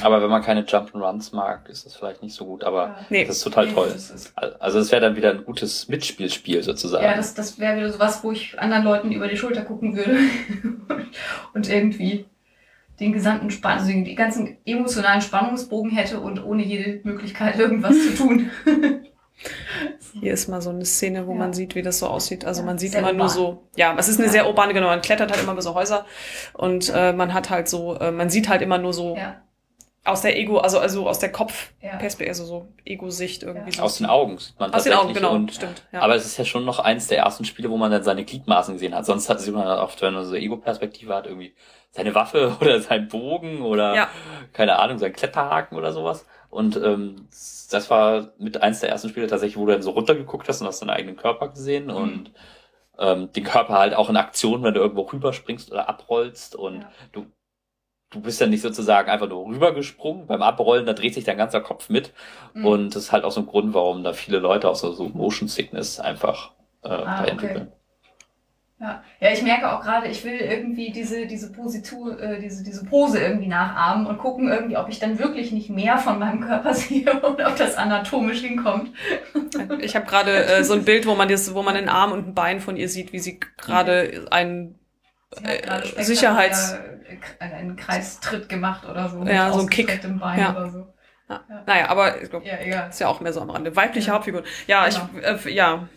Aber 0.02 0.22
wenn 0.22 0.28
man 0.28 0.42
keine 0.42 0.62
Jump'n'Runs 0.62 1.34
mag, 1.34 1.68
ist 1.70 1.86
das 1.86 1.96
vielleicht 1.96 2.22
nicht 2.22 2.34
so 2.34 2.44
gut, 2.44 2.64
aber 2.64 2.86
ja. 2.88 3.06
nee. 3.08 3.24
das 3.24 3.38
ist 3.38 3.44
total 3.44 3.66
nee, 3.66 3.72
toll. 3.72 3.88
Ist 3.88 4.32
also 4.60 4.78
es 4.78 4.92
wäre 4.92 5.00
dann 5.00 5.16
wieder 5.16 5.30
ein 5.30 5.44
gutes 5.44 5.88
Mitspielspiel 5.88 6.62
sozusagen. 6.62 7.04
Ja, 7.04 7.16
das, 7.16 7.34
das 7.34 7.58
wäre 7.58 7.78
wieder 7.78 7.90
sowas, 7.90 8.22
wo 8.22 8.30
ich 8.30 8.58
anderen 8.58 8.84
Leuten 8.84 9.12
über 9.12 9.26
die 9.26 9.38
Schulter 9.38 9.62
gucken 9.62 9.96
würde 9.96 10.18
und 11.54 11.68
irgendwie 11.68 12.26
den 13.00 13.12
gesamten 13.12 13.50
Spann 13.50 13.78
also 13.78 13.90
den 13.90 14.16
ganzen 14.16 14.58
emotionalen 14.66 15.22
Spannungsbogen 15.22 15.90
hätte 15.90 16.20
und 16.20 16.44
ohne 16.44 16.62
jede 16.62 17.00
Möglichkeit 17.04 17.58
irgendwas 17.58 17.94
zu 17.94 18.14
tun. 18.14 18.50
Hier 20.18 20.32
ist 20.32 20.48
mal 20.48 20.62
so 20.62 20.70
eine 20.70 20.86
Szene, 20.86 21.26
wo 21.26 21.32
ja. 21.32 21.38
man 21.38 21.52
sieht, 21.52 21.74
wie 21.74 21.82
das 21.82 21.98
so 21.98 22.06
aussieht. 22.06 22.46
Also 22.46 22.62
ja, 22.62 22.66
man 22.66 22.78
sieht 22.78 22.94
immer 22.94 23.08
urban. 23.08 23.16
nur 23.18 23.28
so, 23.28 23.64
ja, 23.76 23.94
es 23.98 24.08
ist 24.08 24.18
eine 24.18 24.30
sehr 24.30 24.46
urbane, 24.46 24.72
genau, 24.72 24.86
man 24.86 25.02
klettert 25.02 25.30
halt 25.30 25.42
immer 25.42 25.52
über 25.52 25.60
so 25.60 25.74
Häuser 25.74 26.06
und 26.54 26.90
äh, 26.94 27.12
man 27.12 27.34
hat 27.34 27.50
halt 27.50 27.68
so, 27.68 27.98
äh, 27.98 28.10
man 28.10 28.30
sieht 28.30 28.48
halt 28.48 28.62
immer 28.62 28.78
nur 28.78 28.94
so 28.94 29.16
ja 29.16 29.42
aus 30.06 30.22
der 30.22 30.38
Ego, 30.38 30.58
also, 30.58 30.78
also 30.78 31.08
aus 31.08 31.18
der 31.18 31.32
Kopfperspektive, 31.32 32.24
ja. 32.24 32.28
also 32.28 32.44
so 32.44 32.68
Ego-Sicht 32.84 33.42
irgendwie. 33.42 33.70
Ja. 33.70 33.78
So. 33.78 33.82
Aus 33.82 33.98
den 33.98 34.06
Augen 34.06 34.38
sieht 34.38 34.58
man 34.58 34.72
Aus 34.72 34.84
den 34.84 34.92
Augen, 34.92 35.12
genau, 35.12 35.34
und, 35.34 35.52
stimmt. 35.52 35.82
Ja. 35.92 36.00
Aber 36.00 36.14
es 36.14 36.24
ist 36.24 36.36
ja 36.36 36.44
schon 36.44 36.64
noch 36.64 36.78
eins 36.78 37.08
der 37.08 37.18
ersten 37.18 37.44
Spiele, 37.44 37.70
wo 37.70 37.76
man 37.76 37.90
dann 37.90 38.02
seine 38.02 38.24
Gliedmaßen 38.24 38.74
gesehen 38.74 38.94
hat. 38.94 39.06
Sonst 39.06 39.28
hat, 39.28 39.40
sieht 39.40 39.54
man 39.54 39.66
oft, 39.66 40.00
wenn 40.02 40.14
man 40.14 40.24
so 40.24 40.34
Ego-Perspektive 40.34 41.14
hat, 41.14 41.26
irgendwie 41.26 41.54
seine 41.90 42.14
Waffe 42.14 42.56
oder 42.60 42.80
sein 42.80 43.08
Bogen 43.08 43.62
oder, 43.62 43.94
ja. 43.94 44.08
keine 44.52 44.78
Ahnung, 44.78 44.98
sein 44.98 45.12
Kletterhaken 45.12 45.76
oder 45.76 45.92
sowas. 45.92 46.26
Und 46.48 46.76
ähm, 46.76 47.28
das 47.70 47.90
war 47.90 48.32
mit 48.38 48.62
eins 48.62 48.80
der 48.80 48.90
ersten 48.90 49.08
Spiele 49.08 49.26
tatsächlich, 49.26 49.56
wo 49.56 49.66
du 49.66 49.72
dann 49.72 49.82
so 49.82 49.90
runtergeguckt 49.90 50.48
hast 50.48 50.60
und 50.60 50.68
hast 50.68 50.80
deinen 50.80 50.90
eigenen 50.90 51.16
Körper 51.16 51.48
gesehen 51.48 51.86
mhm. 51.86 51.96
und 51.96 52.30
ähm, 52.98 53.32
den 53.32 53.44
Körper 53.44 53.74
halt 53.74 53.94
auch 53.94 54.08
in 54.08 54.16
Aktion, 54.16 54.62
wenn 54.62 54.74
du 54.74 54.80
irgendwo 54.80 55.02
rüberspringst 55.02 55.70
oder 55.70 55.88
abrollst 55.88 56.56
und 56.56 56.82
ja. 56.82 56.92
du 57.12 57.26
du 58.10 58.20
bist 58.20 58.40
ja 58.40 58.46
nicht 58.46 58.62
sozusagen 58.62 59.10
einfach 59.10 59.28
nur 59.28 59.46
rübergesprungen. 59.46 60.26
Beim 60.26 60.42
Abrollen, 60.42 60.86
da 60.86 60.92
dreht 60.92 61.14
sich 61.14 61.24
dein 61.24 61.38
ganzer 61.38 61.60
Kopf 61.60 61.88
mit. 61.88 62.12
Mhm. 62.54 62.64
Und 62.64 62.94
das 62.94 63.04
ist 63.04 63.12
halt 63.12 63.24
auch 63.24 63.32
so 63.32 63.40
ein 63.40 63.46
Grund, 63.46 63.74
warum 63.74 64.04
da 64.04 64.12
viele 64.12 64.38
Leute 64.38 64.68
auch 64.68 64.76
so, 64.76 64.92
so 64.92 65.08
Motion 65.08 65.48
Sickness 65.48 66.00
einfach 66.00 66.52
äh, 66.82 66.88
ah, 66.88 67.24
entwickeln. 67.24 67.68
Okay. 67.68 67.72
Ja. 68.78 69.02
ja, 69.20 69.32
ich 69.32 69.42
merke 69.42 69.72
auch 69.72 69.80
gerade, 69.80 70.06
ich 70.08 70.22
will 70.22 70.36
irgendwie 70.36 70.90
diese, 70.90 71.26
diese 71.26 71.50
Positur, 71.50 72.20
äh, 72.20 72.38
diese, 72.38 72.62
diese 72.62 72.84
Pose 72.84 73.18
irgendwie 73.20 73.46
nachahmen 73.46 74.06
und 74.06 74.18
gucken 74.18 74.50
irgendwie, 74.50 74.76
ob 74.76 74.90
ich 74.90 74.98
dann 74.98 75.18
wirklich 75.18 75.50
nicht 75.50 75.70
mehr 75.70 75.96
von 75.96 76.18
meinem 76.18 76.42
Körper 76.42 76.74
sehe 76.74 77.10
und 77.22 77.42
ob 77.42 77.56
das 77.56 77.76
anatomisch 77.76 78.42
hinkommt. 78.42 78.90
Ich 79.80 79.96
habe 79.96 80.04
gerade 80.04 80.44
äh, 80.44 80.62
so 80.62 80.74
ein 80.74 80.84
Bild, 80.84 81.06
wo 81.06 81.14
man 81.14 81.28
das, 81.28 81.54
wo 81.54 81.62
man 81.62 81.74
einen 81.74 81.88
Arm 81.88 82.12
und 82.12 82.28
ein 82.28 82.34
Bein 82.34 82.60
von 82.60 82.76
ihr 82.76 82.90
sieht, 82.90 83.14
wie 83.14 83.18
sie 83.18 83.40
gerade 83.56 84.26
einen 84.30 84.78
äh, 85.42 86.02
Sicherheits 86.02 86.76
einen 87.38 87.76
Kreistritt 87.76 88.48
gemacht 88.48 88.88
oder 88.88 89.08
so. 89.08 89.24
Ja, 89.24 89.52
so 89.52 89.60
ein 89.60 89.68
Kick. 89.68 90.02
Im 90.04 90.18
Bein 90.18 90.40
ja. 90.40 90.50
oder 90.50 90.70
so. 90.70 90.86
Ja. 91.28 91.40
ja. 91.48 91.62
Naja, 91.66 91.88
aber 91.88 92.22
ich 92.22 92.30
glaub, 92.30 92.44
ja, 92.44 92.86
ist 92.86 93.00
ja 93.00 93.08
auch 93.08 93.20
mehr 93.20 93.32
so 93.32 93.40
am 93.40 93.50
Rande. 93.50 93.74
Weibliche 93.74 94.08
ja. 94.08 94.14
Hauptfigur. 94.14 94.42
Ja, 94.66 94.88
genau. 94.88 95.08
ich, 95.18 95.46
äh, 95.46 95.54
ja. 95.54 95.88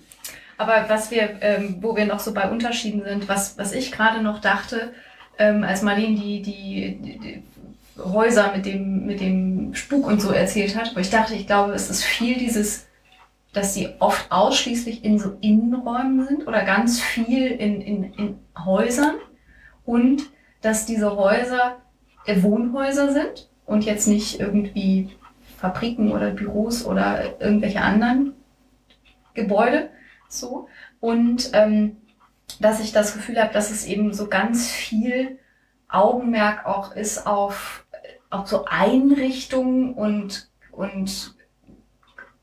Aber 0.58 0.86
was 0.90 1.12
wir, 1.12 1.38
ähm, 1.42 1.78
wo 1.82 1.96
wir 1.96 2.06
noch 2.06 2.20
so 2.20 2.34
bei 2.34 2.50
Unterschieden 2.50 3.04
sind, 3.04 3.30
was, 3.30 3.58
was 3.58 3.72
ich 3.72 3.92
gerade 3.92 4.22
noch 4.22 4.42
dachte, 4.42 4.94
ähm, 5.38 5.64
als 5.64 5.84
Marlene 5.84 6.20
die, 6.20 6.42
die, 6.42 7.00
die, 7.02 7.20
die 7.20 7.44
Häuser 8.04 8.52
mit 8.54 8.66
dem, 8.66 9.06
mit 9.06 9.22
dem 9.22 9.74
Spuk 9.74 10.06
und 10.06 10.22
so 10.22 10.32
erzählt 10.32 10.76
hat, 10.76 10.96
wo 10.96 11.00
ich 11.00 11.10
dachte, 11.10 11.36
ich 11.36 11.48
glaube, 11.48 11.74
es 11.74 11.90
ist 11.90 12.04
viel 12.04 12.38
dieses, 12.38 12.88
dass 13.54 13.74
sie 13.74 13.90
oft 14.00 14.32
ausschließlich 14.32 15.04
in 15.04 15.18
so 15.18 15.38
Innenräumen 15.42 16.28
sind 16.28 16.48
oder 16.48 16.64
ganz 16.64 17.02
viel 17.02 17.48
in, 17.48 17.82
in, 17.82 18.14
in 18.14 18.40
Häusern 18.64 19.16
und 19.86 20.24
dass 20.62 20.86
diese 20.86 21.16
Häuser 21.16 21.78
äh, 22.26 22.42
Wohnhäuser 22.44 23.12
sind 23.12 23.50
und 23.66 23.86
jetzt 23.86 24.08
nicht 24.08 24.40
irgendwie 24.40 25.10
Fabriken 25.58 26.12
oder 26.12 26.32
Büros 26.32 26.86
oder 26.86 27.42
irgendwelche 27.42 27.82
anderen 27.82 28.34
Gebäude. 29.34 29.90
So. 30.28 30.68
Und 31.00 31.52
ähm, 31.54 31.98
dass 32.60 32.80
ich 32.80 32.92
das 32.92 33.14
Gefühl 33.14 33.42
habe, 33.42 33.54
dass 33.54 33.72
es 33.72 33.86
eben 33.86 34.14
so 34.14 34.28
ganz 34.28 34.70
viel 34.70 35.40
Augenmerk 35.88 36.66
auch 36.66 36.96
ist 36.96 37.26
auf, 37.26 37.86
auf 38.30 38.48
so 38.48 38.66
Einrichtungen 38.66 39.94
und, 39.94 40.50
und 40.72 41.36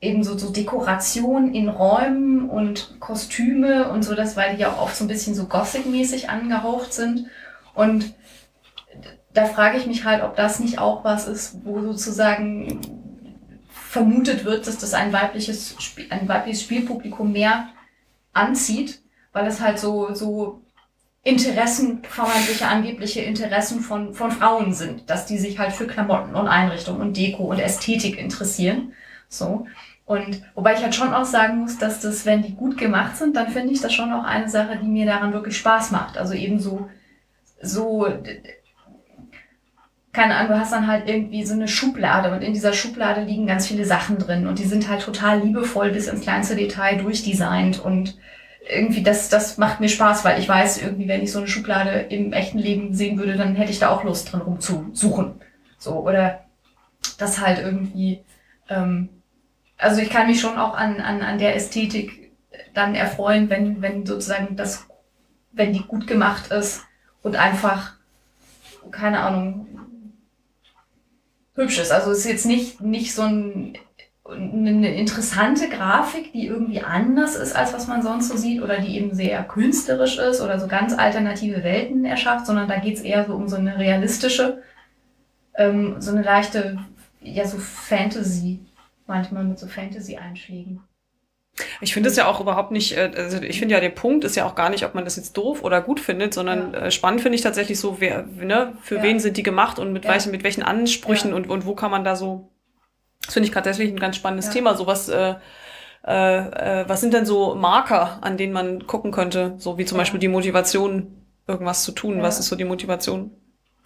eben 0.00 0.22
so, 0.24 0.36
so 0.36 0.50
Dekoration 0.50 1.54
in 1.54 1.68
Räumen 1.68 2.48
und 2.48 3.00
Kostüme 3.00 3.88
und 3.88 4.02
so, 4.02 4.14
das, 4.14 4.36
weil 4.36 4.54
die 4.54 4.62
ja 4.62 4.72
auch 4.72 4.82
oft 4.82 4.96
so 4.96 5.04
ein 5.04 5.08
bisschen 5.08 5.34
so 5.34 5.46
Gothic-mäßig 5.46 6.28
angehaucht 6.28 6.92
sind. 6.92 7.26
Und 7.74 8.14
da 9.32 9.46
frage 9.46 9.78
ich 9.78 9.86
mich 9.86 10.04
halt, 10.04 10.22
ob 10.22 10.36
das 10.36 10.60
nicht 10.60 10.78
auch 10.78 11.04
was 11.04 11.28
ist, 11.28 11.64
wo 11.64 11.80
sozusagen 11.80 12.80
vermutet 13.68 14.44
wird, 14.44 14.66
dass 14.66 14.78
das 14.78 14.94
ein 14.94 15.12
weibliches, 15.12 15.76
Spiel, 15.78 16.06
ein 16.10 16.28
weibliches 16.28 16.62
Spielpublikum 16.62 17.32
mehr 17.32 17.68
anzieht, 18.32 19.00
weil 19.32 19.46
es 19.46 19.60
halt 19.60 19.78
so, 19.78 20.12
so 20.14 20.62
Interessen, 21.22 22.02
vermeintliche 22.04 22.68
angebliche 22.68 23.20
Interessen 23.20 23.80
von, 23.80 24.14
von 24.14 24.30
Frauen 24.30 24.72
sind, 24.72 25.10
dass 25.10 25.26
die 25.26 25.38
sich 25.38 25.58
halt 25.58 25.72
für 25.72 25.86
Klamotten 25.86 26.34
und 26.34 26.46
Einrichtung 26.46 27.00
und 27.00 27.16
Deko 27.16 27.44
und 27.44 27.58
Ästhetik 27.58 28.18
interessieren. 28.18 28.92
So. 29.28 29.66
Und 30.06 30.40
wobei 30.54 30.74
ich 30.74 30.82
halt 30.82 30.94
schon 30.94 31.12
auch 31.12 31.24
sagen 31.24 31.58
muss, 31.58 31.78
dass 31.78 32.00
das, 32.00 32.24
wenn 32.24 32.42
die 32.42 32.54
gut 32.54 32.78
gemacht 32.78 33.16
sind, 33.16 33.34
dann 33.34 33.48
finde 33.48 33.72
ich 33.72 33.80
das 33.80 33.92
schon 33.92 34.12
auch 34.12 34.22
eine 34.22 34.48
Sache, 34.48 34.78
die 34.80 34.86
mir 34.86 35.04
daran 35.04 35.32
wirklich 35.32 35.58
Spaß 35.58 35.90
macht. 35.90 36.16
Also 36.16 36.32
eben 36.32 36.60
so, 36.60 36.88
so, 37.60 38.06
keine 40.12 40.36
Ahnung, 40.36 40.52
du 40.52 40.60
hast 40.60 40.72
dann 40.72 40.86
halt 40.86 41.08
irgendwie 41.08 41.44
so 41.44 41.54
eine 41.54 41.66
Schublade 41.66 42.32
und 42.32 42.42
in 42.42 42.52
dieser 42.52 42.72
Schublade 42.72 43.22
liegen 43.22 43.48
ganz 43.48 43.66
viele 43.66 43.84
Sachen 43.84 44.18
drin 44.18 44.46
und 44.46 44.60
die 44.60 44.64
sind 44.64 44.88
halt 44.88 45.02
total 45.02 45.40
liebevoll 45.40 45.90
bis 45.90 46.06
ins 46.06 46.22
kleinste 46.22 46.54
Detail 46.54 46.98
durchdesignt 46.98 47.84
und 47.84 48.16
irgendwie 48.68 49.02
das, 49.02 49.28
das 49.28 49.58
macht 49.58 49.80
mir 49.80 49.88
Spaß, 49.88 50.24
weil 50.24 50.40
ich 50.40 50.48
weiß, 50.48 50.82
irgendwie, 50.82 51.08
wenn 51.08 51.22
ich 51.22 51.32
so 51.32 51.38
eine 51.38 51.48
Schublade 51.48 52.06
im 52.10 52.32
echten 52.32 52.58
Leben 52.58 52.94
sehen 52.94 53.18
würde, 53.18 53.36
dann 53.36 53.56
hätte 53.56 53.72
ich 53.72 53.80
da 53.80 53.90
auch 53.90 54.04
Lust 54.04 54.32
drin 54.32 54.40
rumzusuchen. 54.40 55.34
So, 55.78 56.00
oder 56.00 56.44
das 57.18 57.40
halt 57.40 57.58
irgendwie, 57.58 58.20
ähm, 58.68 59.08
also 59.78 60.00
ich 60.00 60.10
kann 60.10 60.26
mich 60.26 60.40
schon 60.40 60.58
auch 60.58 60.74
an, 60.74 61.00
an, 61.00 61.22
an 61.22 61.38
der 61.38 61.54
Ästhetik 61.54 62.32
dann 62.74 62.94
erfreuen, 62.94 63.50
wenn, 63.50 63.82
wenn 63.82 64.06
sozusagen 64.06 64.56
das, 64.56 64.86
wenn 65.52 65.72
die 65.72 65.82
gut 65.82 66.06
gemacht 66.06 66.50
ist 66.50 66.82
und 67.22 67.36
einfach, 67.36 67.94
keine 68.90 69.20
Ahnung, 69.20 69.66
hübsch 71.54 71.78
ist. 71.78 71.90
Also 71.90 72.10
es 72.10 72.18
ist 72.18 72.26
jetzt 72.26 72.46
nicht, 72.46 72.80
nicht 72.80 73.14
so 73.14 73.22
ein 73.22 73.78
eine 74.28 74.94
interessante 74.94 75.68
Grafik, 75.68 76.32
die 76.32 76.46
irgendwie 76.46 76.80
anders 76.80 77.36
ist, 77.36 77.54
als 77.54 77.72
was 77.72 77.86
man 77.86 78.02
sonst 78.02 78.28
so 78.28 78.36
sieht, 78.36 78.62
oder 78.62 78.78
die 78.78 78.96
eben 78.96 79.14
sehr 79.14 79.42
künstlerisch 79.44 80.18
ist 80.18 80.40
oder 80.40 80.58
so 80.58 80.66
ganz 80.66 80.92
alternative 80.92 81.62
Welten 81.62 82.04
erschafft, 82.04 82.46
sondern 82.46 82.68
da 82.68 82.78
geht's 82.78 83.00
eher 83.00 83.24
so 83.24 83.34
um 83.34 83.48
so 83.48 83.56
eine 83.56 83.78
realistische, 83.78 84.62
ähm, 85.54 85.96
so 86.00 86.10
eine 86.10 86.22
leichte, 86.22 86.78
ja, 87.20 87.46
so 87.46 87.58
Fantasy, 87.58 88.60
manchmal 89.06 89.44
mit 89.44 89.58
so 89.58 89.66
Fantasy-Einschlägen. 89.66 90.80
Ich 91.80 91.94
finde 91.94 92.10
es 92.10 92.16
ja 92.16 92.26
auch 92.26 92.40
überhaupt 92.40 92.70
nicht, 92.70 92.96
äh, 92.96 93.10
also 93.16 93.40
ich 93.40 93.58
finde 93.58 93.74
ja, 93.74 93.80
der 93.80 93.88
Punkt 93.88 94.24
ist 94.24 94.36
ja 94.36 94.44
auch 94.44 94.54
gar 94.54 94.68
nicht, 94.68 94.84
ob 94.84 94.94
man 94.94 95.04
das 95.04 95.16
jetzt 95.16 95.36
doof 95.36 95.62
oder 95.64 95.80
gut 95.80 96.00
findet, 96.00 96.34
sondern 96.34 96.74
ja. 96.74 96.80
Äh, 96.80 96.90
spannend 96.90 97.22
finde 97.22 97.36
ich 97.36 97.42
tatsächlich 97.42 97.80
so, 97.80 98.00
wer, 98.00 98.24
ne, 98.24 98.74
für 98.82 98.96
ja. 98.96 99.02
wen 99.02 99.20
sind 99.20 99.36
die 99.36 99.42
gemacht 99.42 99.78
und 99.78 99.92
mit, 99.92 100.04
ja. 100.04 100.10
welchen, 100.10 100.32
mit 100.32 100.44
welchen 100.44 100.62
Ansprüchen 100.62 101.32
und, 101.32 101.48
und 101.48 101.64
wo 101.64 101.74
kann 101.74 101.90
man 101.90 102.04
da 102.04 102.14
so 102.14 102.50
das 103.26 103.34
finde 103.34 103.48
ich 103.48 103.52
gerade 103.52 103.68
deswegen 103.68 103.96
ein 103.96 104.00
ganz 104.00 104.16
spannendes 104.16 104.46
ja. 104.46 104.52
Thema. 104.52 104.74
So 104.74 104.86
was, 104.86 105.08
äh, 105.08 105.34
äh, 106.06 106.80
äh, 106.80 106.88
was 106.88 107.00
sind 107.00 107.12
denn 107.12 107.26
so 107.26 107.54
Marker, 107.54 108.18
an 108.22 108.36
denen 108.36 108.52
man 108.52 108.86
gucken 108.86 109.10
könnte? 109.10 109.54
So 109.58 109.78
wie 109.78 109.84
zum 109.84 109.96
ja. 109.96 110.02
Beispiel 110.02 110.20
die 110.20 110.28
Motivation, 110.28 111.26
irgendwas 111.46 111.82
zu 111.82 111.92
tun. 111.92 112.18
Ja. 112.18 112.22
Was 112.22 112.38
ist 112.38 112.46
so 112.46 112.56
die 112.56 112.64
Motivation? 112.64 113.32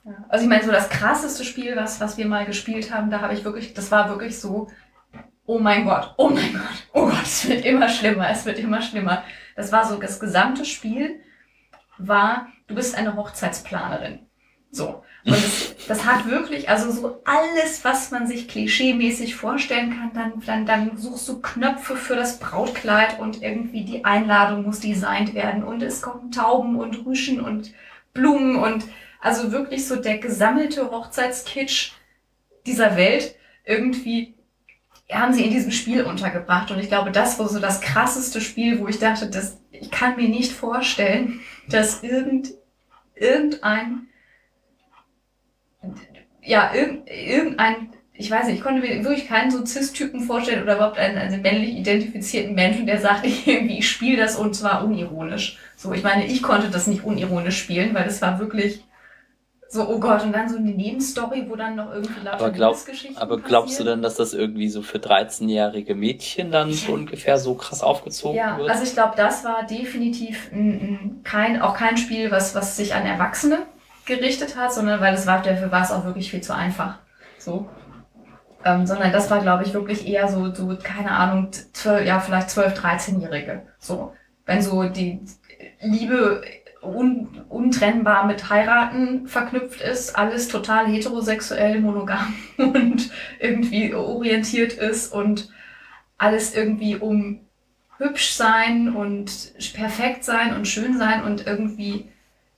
Ja. 0.04 0.12
Also 0.28 0.44
ich 0.44 0.48
meine, 0.48 0.64
so 0.64 0.70
das 0.70 0.88
krasseste 0.88 1.44
Spiel, 1.44 1.76
was, 1.76 2.00
was 2.00 2.16
wir 2.16 2.26
mal 2.26 2.46
gespielt 2.46 2.92
haben, 2.92 3.10
da 3.10 3.20
habe 3.20 3.34
ich 3.34 3.44
wirklich, 3.44 3.74
das 3.74 3.90
war 3.90 4.08
wirklich 4.08 4.38
so, 4.38 4.68
oh 5.50 5.58
mein 5.58 5.84
Gott, 5.84 6.14
oh 6.16 6.28
mein 6.28 6.52
Gott, 6.52 6.86
oh 6.92 7.06
Gott, 7.06 7.24
es 7.24 7.48
wird 7.48 7.64
immer 7.64 7.88
schlimmer, 7.88 8.30
es 8.30 8.46
wird 8.46 8.60
immer 8.60 8.80
schlimmer. 8.80 9.24
Das 9.56 9.72
war 9.72 9.84
so, 9.84 9.96
das 9.96 10.20
gesamte 10.20 10.64
Spiel 10.64 11.20
war, 11.98 12.46
du 12.68 12.76
bist 12.76 12.96
eine 12.96 13.16
Hochzeitsplanerin. 13.16 14.20
So. 14.70 15.02
Und 15.24 15.32
das, 15.32 15.74
das 15.88 16.04
hat 16.06 16.30
wirklich, 16.30 16.68
also 16.68 16.92
so 16.92 17.20
alles, 17.24 17.84
was 17.84 18.12
man 18.12 18.28
sich 18.28 18.46
klischeemäßig 18.46 19.34
vorstellen 19.34 19.90
kann, 19.90 20.12
dann, 20.14 20.40
dann, 20.46 20.66
dann 20.66 20.96
suchst 20.96 21.28
du 21.28 21.42
Knöpfe 21.42 21.96
für 21.96 22.14
das 22.14 22.38
Brautkleid 22.38 23.18
und 23.18 23.42
irgendwie 23.42 23.84
die 23.84 24.04
Einladung 24.04 24.62
muss 24.62 24.78
designt 24.78 25.34
werden 25.34 25.64
und 25.64 25.82
es 25.82 26.00
kommen 26.00 26.30
Tauben 26.30 26.76
und 26.76 27.04
Rüschen 27.04 27.40
und 27.40 27.74
Blumen 28.14 28.54
und 28.54 28.84
also 29.20 29.50
wirklich 29.50 29.86
so 29.88 29.96
der 29.96 30.18
gesammelte 30.18 30.92
Hochzeitskitsch 30.92 31.90
dieser 32.66 32.96
Welt 32.96 33.34
irgendwie 33.64 34.36
haben 35.12 35.32
sie 35.32 35.44
in 35.44 35.50
diesem 35.50 35.72
Spiel 35.72 36.04
untergebracht. 36.04 36.70
Und 36.70 36.78
ich 36.78 36.88
glaube, 36.88 37.10
das 37.10 37.38
war 37.38 37.48
so 37.48 37.58
das 37.58 37.80
krasseste 37.80 38.40
Spiel, 38.40 38.80
wo 38.80 38.88
ich 38.88 38.98
dachte, 38.98 39.28
dass 39.28 39.58
ich 39.70 39.90
kann 39.90 40.16
mir 40.16 40.28
nicht 40.28 40.52
vorstellen, 40.52 41.40
dass 41.68 42.02
irgend, 42.02 42.50
irgendein 43.14 44.08
ja, 46.42 46.72
irgend, 46.74 47.08
irgendein, 47.08 47.90
ich 48.12 48.30
weiß 48.30 48.46
nicht, 48.46 48.56
ich 48.56 48.62
konnte 48.62 48.80
mir 48.80 49.02
wirklich 49.04 49.28
keinen 49.28 49.50
so 49.50 49.64
Cis-Typen 49.64 50.22
vorstellen 50.22 50.62
oder 50.62 50.76
überhaupt 50.76 50.98
einen, 50.98 51.16
einen 51.16 51.42
männlich 51.42 51.76
identifizierten 51.76 52.54
Menschen, 52.54 52.86
der 52.86 53.00
sagt, 53.00 53.24
ich 53.26 53.46
irgendwie, 53.46 53.78
ich 53.78 53.88
spiele 53.88 54.18
das 54.18 54.36
und 54.36 54.54
zwar 54.54 54.84
unironisch. 54.84 55.58
So, 55.76 55.92
ich 55.92 56.02
meine, 56.02 56.26
ich 56.26 56.42
konnte 56.42 56.68
das 56.68 56.86
nicht 56.86 57.04
unironisch 57.04 57.58
spielen, 57.58 57.94
weil 57.94 58.04
das 58.04 58.20
war 58.20 58.38
wirklich 58.38 58.84
so, 59.72 59.88
oh 59.88 60.00
Gott, 60.00 60.24
und 60.24 60.32
dann 60.32 60.48
so 60.48 60.56
eine 60.56 60.72
Nebenstory, 60.72 61.48
wo 61.48 61.54
dann 61.54 61.76
noch 61.76 61.94
irgendwie 61.94 62.24
lauter 62.24 62.40
aber, 62.40 62.50
glaub, 62.50 62.76
aber 63.14 63.38
glaubst 63.38 63.78
du 63.78 63.84
denn, 63.84 64.02
dass 64.02 64.16
das 64.16 64.34
irgendwie 64.34 64.68
so 64.68 64.82
für 64.82 64.98
13-jährige 64.98 65.94
Mädchen 65.94 66.50
dann 66.50 66.72
so 66.72 66.92
ungefähr 66.92 67.38
so 67.38 67.54
krass 67.54 67.80
aufgezogen 67.80 68.36
ja, 68.36 68.56
wird? 68.58 68.66
Ja, 68.66 68.72
also 68.72 68.84
ich 68.84 68.94
glaube, 68.94 69.12
das 69.16 69.44
war 69.44 69.64
definitiv 69.64 70.50
ein, 70.52 70.70
ein, 70.70 71.20
kein, 71.22 71.62
auch 71.62 71.74
kein 71.74 71.96
Spiel, 71.96 72.32
was, 72.32 72.56
was 72.56 72.76
sich 72.76 72.94
an 72.96 73.06
Erwachsene 73.06 73.58
gerichtet 74.06 74.56
hat, 74.56 74.74
sondern 74.74 75.00
weil 75.00 75.14
es 75.14 75.28
war, 75.28 75.40
dafür 75.40 75.70
war 75.70 75.84
es 75.84 75.92
auch 75.92 76.04
wirklich 76.04 76.32
viel 76.32 76.40
zu 76.40 76.52
einfach. 76.52 76.98
So. 77.38 77.68
Ähm, 78.64 78.88
sondern 78.88 79.12
das 79.12 79.30
war, 79.30 79.40
glaube 79.40 79.62
ich, 79.62 79.72
wirklich 79.72 80.04
eher 80.04 80.26
so, 80.26 80.52
so, 80.52 80.76
keine 80.82 81.12
Ahnung, 81.12 81.50
12, 81.52 82.04
ja, 82.04 82.18
vielleicht 82.18 82.50
12, 82.50 82.74
13-Jährige. 82.74 83.62
So. 83.78 84.14
Wenn 84.46 84.62
so 84.62 84.82
die 84.88 85.20
Liebe 85.80 86.42
un, 86.82 87.28
untrennbar 87.48 88.26
mit 88.26 88.48
Heiraten 88.50 89.26
verknüpft 89.26 89.80
ist, 89.80 90.16
alles 90.16 90.48
total 90.48 90.86
heterosexuell, 90.86 91.80
monogam 91.80 92.34
und 92.56 93.10
irgendwie 93.38 93.94
orientiert 93.94 94.72
ist 94.72 95.12
und 95.12 95.50
alles 96.18 96.54
irgendwie 96.54 96.96
um 96.96 97.40
hübsch 97.98 98.32
sein 98.32 98.94
und 98.94 99.52
perfekt 99.74 100.24
sein 100.24 100.54
und 100.54 100.66
schön 100.66 100.96
sein 100.98 101.22
und 101.24 101.46
irgendwie 101.46 102.08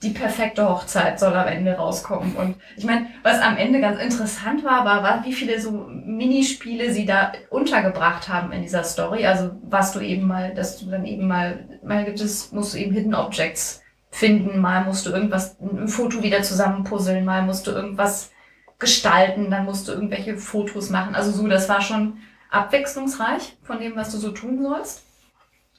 die 0.02 0.10
perfekte 0.10 0.68
Hochzeit 0.68 1.20
soll 1.20 1.34
am 1.34 1.46
Ende 1.46 1.74
rauskommen. 1.74 2.34
Und 2.34 2.56
ich 2.76 2.84
meine, 2.84 3.06
was 3.22 3.40
am 3.40 3.56
Ende 3.56 3.80
ganz 3.80 4.00
interessant 4.00 4.64
war, 4.64 4.84
war, 4.84 5.02
war, 5.04 5.24
wie 5.24 5.32
viele 5.32 5.60
so 5.60 5.70
Minispiele 5.70 6.92
sie 6.92 7.06
da 7.06 7.32
untergebracht 7.50 8.28
haben 8.28 8.50
in 8.50 8.62
dieser 8.62 8.82
Story. 8.82 9.26
Also 9.26 9.52
was 9.62 9.92
du 9.92 10.00
eben 10.00 10.26
mal, 10.26 10.54
dass 10.54 10.78
du 10.78 10.90
dann 10.90 11.04
eben 11.04 11.28
mal, 11.28 11.68
mal 11.84 12.04
gibt 12.04 12.20
es, 12.20 12.50
musst 12.50 12.74
du 12.74 12.78
eben 12.78 12.92
Hidden 12.92 13.14
Objects 13.14 13.81
finden, 14.12 14.60
mal 14.60 14.84
musst 14.84 15.06
du 15.06 15.10
irgendwas, 15.10 15.58
ein 15.60 15.88
Foto 15.88 16.22
wieder 16.22 16.42
zusammenpuzzeln, 16.42 17.24
mal 17.24 17.42
musst 17.42 17.66
du 17.66 17.72
irgendwas 17.72 18.30
gestalten, 18.78 19.50
dann 19.50 19.64
musst 19.64 19.88
du 19.88 19.92
irgendwelche 19.92 20.36
Fotos 20.36 20.90
machen. 20.90 21.14
Also 21.14 21.32
so, 21.32 21.48
das 21.48 21.68
war 21.68 21.80
schon 21.80 22.18
abwechslungsreich 22.50 23.56
von 23.62 23.80
dem, 23.80 23.96
was 23.96 24.12
du 24.12 24.18
so 24.18 24.30
tun 24.30 24.62
sollst. 24.62 25.02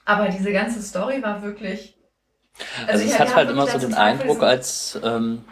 Aber 0.04 0.28
diese 0.28 0.52
ganze 0.52 0.82
Story 0.82 1.22
war 1.22 1.44
wirklich 1.44 1.96
also, 2.88 2.92
also 2.92 3.06
es 3.06 3.20
hat 3.20 3.36
halt 3.36 3.50
immer 3.50 3.68
so 3.68 3.78
den 3.78 3.94
Eindruck, 3.94 4.40
so 4.40 4.46
als 4.46 5.00
ähm, 5.04 5.44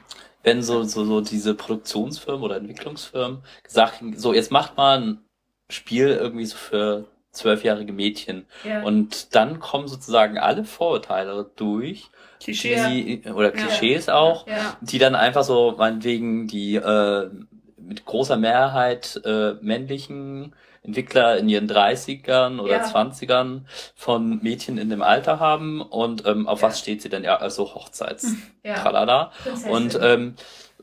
wenn 0.43 0.61
so, 0.61 0.83
so, 0.83 1.05
so 1.05 1.21
diese 1.21 1.55
Produktionsfirmen 1.55 2.43
oder 2.43 2.57
Entwicklungsfirmen 2.57 3.43
gesagt 3.63 4.03
so 4.15 4.33
jetzt 4.33 4.51
macht 4.51 4.77
mal 4.77 4.99
ein 4.99 5.25
Spiel 5.69 6.07
irgendwie 6.07 6.45
so 6.45 6.57
für 6.57 7.07
zwölfjährige 7.31 7.93
Mädchen. 7.93 8.45
Ja. 8.63 8.83
Und 8.83 9.35
dann 9.35 9.59
kommen 9.59 9.87
sozusagen 9.87 10.37
alle 10.37 10.65
Vorurteile 10.65 11.49
durch. 11.55 12.09
Klischee. 12.41 13.21
Die, 13.23 13.29
oder 13.29 13.51
Klischees 13.51 14.07
ja. 14.07 14.15
auch, 14.15 14.47
ja. 14.47 14.77
die 14.81 14.99
dann 14.99 15.15
einfach 15.15 15.43
so 15.43 15.75
meinetwegen 15.77 16.47
die 16.47 16.75
äh, 16.75 17.29
mit 17.77 18.05
großer 18.05 18.37
Mehrheit 18.37 19.21
äh, 19.25 19.53
männlichen 19.61 20.55
Entwickler 20.83 21.37
in 21.37 21.47
ihren 21.47 21.69
30ern 21.69 22.59
oder 22.59 22.77
ja. 22.77 22.83
20ern 22.83 23.61
von 23.95 24.41
Mädchen 24.41 24.79
in 24.79 24.89
dem 24.89 25.03
Alter 25.03 25.39
haben 25.39 25.81
und 25.81 26.25
ähm, 26.25 26.47
auf 26.47 26.61
ja. 26.61 26.67
was 26.67 26.79
steht 26.79 27.01
sie 27.01 27.09
denn? 27.09 27.23
Ja, 27.23 27.37
also 27.37 27.75
Hochzeits. 27.75 28.33
Ja. 28.63 28.75
Tralala. 28.75 29.31
Und 29.69 29.99
ähm, 30.01 30.35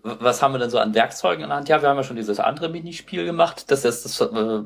was 0.02 0.43
haben 0.43 0.55
wir 0.55 0.59
denn 0.59 0.70
so 0.70 0.78
an 0.78 0.94
Werkzeugen 0.94 1.43
in 1.43 1.48
der 1.48 1.59
Hand? 1.59 1.68
Ja, 1.68 1.82
wir 1.82 1.89
haben 1.89 1.97
ja 1.97 2.05
schon 2.05 2.16
dieses 2.16 2.39
andere 2.39 2.68
Minispiel 2.68 3.24
gemacht. 3.24 3.70
Das 3.70 3.85
ist 3.85 4.05
das 4.05 4.20
äh, 4.20 4.62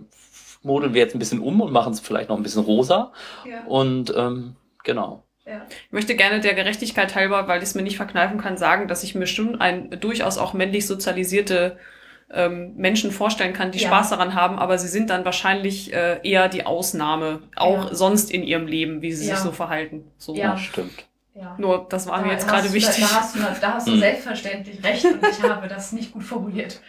modeln 0.63 0.95
wir 0.95 1.01
jetzt 1.01 1.15
ein 1.15 1.19
bisschen 1.19 1.41
um 1.41 1.61
und 1.61 1.73
machen 1.73 1.93
es 1.93 2.01
vielleicht 2.01 2.29
noch 2.29 2.37
ein 2.37 2.43
bisschen 2.43 2.65
rosa. 2.65 3.13
Ja. 3.47 3.65
Und 3.67 4.13
ähm, 4.15 4.57
genau. 4.85 5.25
Ja. 5.45 5.67
Ich 5.87 5.93
möchte 5.93 6.15
gerne 6.15 6.41
der 6.41 6.55
Gerechtigkeit 6.55 7.15
halber, 7.15 7.49
weil 7.49 7.59
ich 7.59 7.65
es 7.71 7.75
mir 7.75 7.83
nicht 7.83 7.97
verkneifen 7.97 8.39
kann, 8.41 8.57
sagen, 8.57 8.87
dass 8.89 9.03
ich 9.03 9.15
mir 9.15 9.27
schon 9.27 9.61
ein 9.61 9.91
durchaus 10.01 10.39
auch 10.39 10.53
männlich 10.53 10.87
sozialisierte 10.87 11.79
ähm, 12.31 12.75
Menschen 12.77 13.11
vorstellen 13.11 13.53
kann, 13.53 13.73
die 13.73 13.79
Ja. 13.81 13.89
Spaß 13.89 14.11
daran 14.11 14.35
haben, 14.35 14.59
aber 14.59 14.79
sie 14.79 14.89
sind 14.89 15.11
dann 15.11 15.25
wahrscheinlich 15.25 15.93
äh, 15.93 16.21
eher 16.23 16.49
die 16.49 16.65
Ausnahme, 16.65 17.43
auch 17.57 17.89
Ja. 17.91 17.95
sonst 17.95 18.31
in 18.31 18.43
ihrem 18.43 18.67
Leben, 18.67 19.03
wie 19.03 19.13
sie 19.13 19.29
Ja. 19.29 19.35
sich 19.35 19.43
so 19.45 19.53
verhalten. 19.53 20.11
So. 20.17 20.35
Ja. 20.35 20.57
Stimmt. 20.57 21.07
Ja. 21.35 21.57
Nur, 21.59 21.87
das 21.91 22.07
war 22.07 22.19
mir 22.21 22.27
Da 22.29 22.33
jetzt 22.35 22.45
hast 22.47 22.51
gerade 22.53 22.73
wichtig. 22.73 23.05
Da, 23.05 23.09
da 23.09 23.21
hast 23.21 23.35
du, 23.35 23.39
da 23.61 23.73
hast 23.75 23.87
du 23.89 23.93
Hm. 23.93 24.01
selbstverständlich 24.01 24.83
recht 24.85 25.05
und 25.07 25.27
ich 25.27 25.43
habe 25.43 25.67
das 25.67 25.93
nicht 25.93 26.13
gut 26.13 26.23
formuliert, 26.25 26.81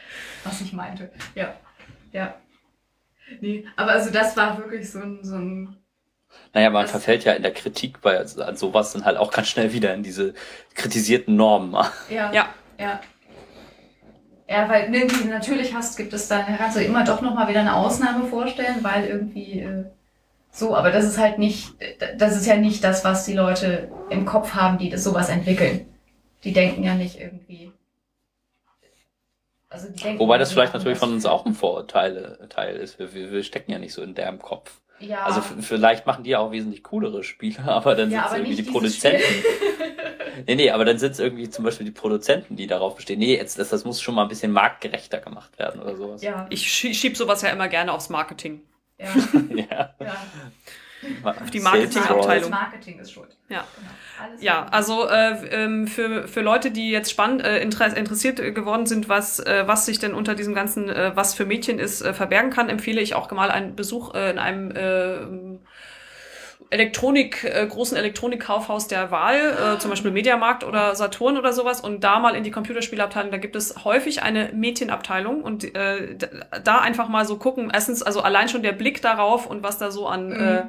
was 0.43 0.61
ich 0.61 0.71
meinte. 0.73 1.09
Ja. 1.33 1.55
Ja. 2.11 2.35
Nee, 3.41 3.65
aber 3.75 3.91
also 3.93 4.11
das 4.11 4.37
war 4.37 4.57
wirklich 4.57 4.89
so 4.89 4.99
ein, 4.99 5.19
so 5.23 5.35
ein 5.35 5.77
Naja, 6.53 6.69
man 6.69 6.83
Das- 6.83 6.91
verfällt 6.91 7.23
ja 7.23 7.33
in 7.33 7.41
der 7.43 7.53
Kritik 7.53 8.01
bei 8.01 8.19
an 8.19 8.55
sowas 8.57 8.93
dann 8.93 9.05
halt 9.05 9.17
auch 9.17 9.31
ganz 9.31 9.47
schnell 9.49 9.73
wieder 9.73 9.93
in 9.93 10.03
diese 10.03 10.33
kritisierten 10.75 11.35
Normen. 11.35 11.73
Ja. 12.09 12.31
Ja. 12.31 12.49
Ja. 12.79 13.01
Ja, 14.47 14.69
weil 14.69 14.93
irgendwie 14.93 15.25
natürlich 15.25 15.73
hast, 15.73 15.97
gibt 15.97 16.13
es 16.13 16.27
dann, 16.27 16.45
kannst 16.57 16.77
du 16.77 16.83
immer 16.83 17.03
doch 17.03 17.21
nochmal 17.21 17.47
wieder 17.47 17.61
eine 17.61 17.75
Ausnahme 17.75 18.25
vorstellen, 18.27 18.83
weil 18.83 19.05
irgendwie 19.05 19.61
äh, 19.61 19.85
so, 20.51 20.75
aber 20.75 20.91
das 20.91 21.05
ist 21.05 21.17
halt 21.17 21.39
nicht, 21.39 21.73
das 22.17 22.35
ist 22.35 22.45
ja 22.45 22.55
nicht 22.57 22.83
das, 22.83 23.03
was 23.03 23.25
die 23.25 23.33
Leute 23.33 23.89
im 24.11 24.25
Kopf 24.25 24.53
haben, 24.53 24.77
die 24.77 24.89
das 24.89 25.03
sowas 25.03 25.29
entwickeln. 25.29 25.87
Die 26.43 26.53
denken 26.53 26.83
ja 26.83 26.93
nicht 26.93 27.19
irgendwie. 27.19 27.71
Also 29.69 29.87
die 29.89 30.03
denken, 30.03 30.19
Wobei 30.19 30.37
das 30.37 30.51
vielleicht 30.51 30.73
natürlich 30.75 30.99
von 30.99 31.13
uns 31.13 31.25
auch 31.25 31.47
ein 31.47 31.55
Vorurteil 31.55 32.37
äh, 32.39 32.47
Teil 32.47 32.75
ist. 32.75 32.99
Wir, 32.99 33.13
wir, 33.15 33.31
wir 33.31 33.43
stecken 33.43 33.71
ja 33.71 33.79
nicht 33.79 33.93
so 33.93 34.03
in 34.03 34.13
deren 34.13 34.37
Kopf. 34.37 34.79
Ja, 34.99 35.23
Also 35.23 35.41
vielleicht 35.41 36.05
machen 36.05 36.23
die 36.23 36.29
ja 36.31 36.39
auch 36.39 36.51
wesentlich 36.51 36.83
coolere 36.83 37.23
Spiele, 37.23 37.59
aber 37.65 37.95
dann 37.95 38.09
ja, 38.11 38.19
sind 38.23 38.27
aber 38.27 38.37
irgendwie 38.37 38.55
die 38.63 38.69
Produzenten. 38.71 39.21
Nee, 40.47 40.55
nee, 40.55 40.71
aber 40.71 40.83
dann 40.83 40.97
sind 40.97 41.11
es 41.11 41.19
irgendwie 41.19 41.47
zum 41.49 41.63
Beispiel 41.63 41.85
die 41.85 41.91
Produzenten, 41.91 42.55
die 42.55 42.65
darauf 42.65 42.95
bestehen. 42.95 43.19
Nee, 43.19 43.37
jetzt, 43.37 43.59
das, 43.59 43.69
das 43.69 43.85
muss 43.85 44.01
schon 44.01 44.15
mal 44.15 44.23
ein 44.23 44.27
bisschen 44.27 44.51
marktgerechter 44.51 45.19
gemacht 45.19 45.57
werden 45.59 45.79
oder 45.79 45.95
sowas. 45.95 46.23
ja, 46.23 46.47
Ich 46.49 46.67
schie- 46.67 46.93
schieb 46.95 47.15
sowas 47.15 47.43
ja 47.43 47.49
immer 47.49 47.67
gerne 47.67 47.93
aufs 47.93 48.09
Marketing. 48.09 48.61
ja, 48.97 49.05
ja. 49.55 49.93
ja. 49.99 50.15
Auf 51.23 51.51
die 51.51 51.59
Marketingabteilung. 51.59 52.51
Das 52.51 52.59
Marketing 52.61 52.99
ist 52.99 53.11
schuld. 53.11 53.35
Ja. 53.49 53.65
Genau. 53.75 53.89
Ja, 54.39 54.65
also 54.71 55.07
äh, 55.09 55.47
ähm, 55.51 55.87
für, 55.87 56.27
für 56.27 56.41
Leute, 56.41 56.71
die 56.71 56.91
jetzt 56.91 57.11
spannend 57.11 57.43
äh, 57.43 57.59
inter 57.59 57.95
interessiert 57.95 58.39
äh, 58.39 58.51
geworden 58.51 58.85
sind, 58.85 59.09
was, 59.09 59.39
äh, 59.39 59.63
was 59.67 59.85
sich 59.85 59.99
denn 59.99 60.13
unter 60.13 60.35
diesem 60.35 60.53
ganzen, 60.53 60.89
äh, 60.89 61.11
was 61.15 61.33
für 61.33 61.45
Mädchen 61.45 61.79
ist, 61.79 62.01
äh, 62.01 62.13
verbergen 62.13 62.51
kann, 62.51 62.69
empfehle 62.69 63.01
ich 63.01 63.15
auch 63.15 63.29
mal 63.31 63.51
einen 63.51 63.75
Besuch 63.75 64.13
äh, 64.13 64.31
in 64.31 64.39
einem 64.39 64.71
äh, 64.71 65.59
Elektronik, 66.69 67.43
äh, 67.43 67.67
großen 67.67 67.95
Elektronikkaufhaus 67.97 68.87
der 68.87 69.11
Wahl, 69.11 69.75
äh, 69.75 69.79
zum 69.79 69.91
Beispiel 69.91 70.09
Mediamarkt 70.11 70.63
oder 70.63 70.95
Saturn 70.95 71.37
oder 71.37 71.53
sowas, 71.53 71.81
und 71.81 72.03
da 72.03 72.17
mal 72.19 72.35
in 72.35 72.43
die 72.43 72.51
Computerspielabteilung, 72.51 73.29
da 73.31 73.37
gibt 73.37 73.55
es 73.55 73.83
häufig 73.83 74.23
eine 74.23 74.49
Mädchenabteilung 74.53 75.43
und 75.43 75.75
äh, 75.75 76.15
da 76.63 76.79
einfach 76.79 77.09
mal 77.09 77.25
so 77.25 77.37
gucken, 77.37 77.69
erstens, 77.71 78.01
also 78.01 78.21
allein 78.21 78.49
schon 78.49 78.63
der 78.63 78.71
Blick 78.71 79.01
darauf 79.03 79.45
und 79.45 79.61
was 79.61 79.77
da 79.77 79.91
so 79.91 80.07
an 80.07 80.29
Mhm. 80.29 80.41
äh, 80.41 80.63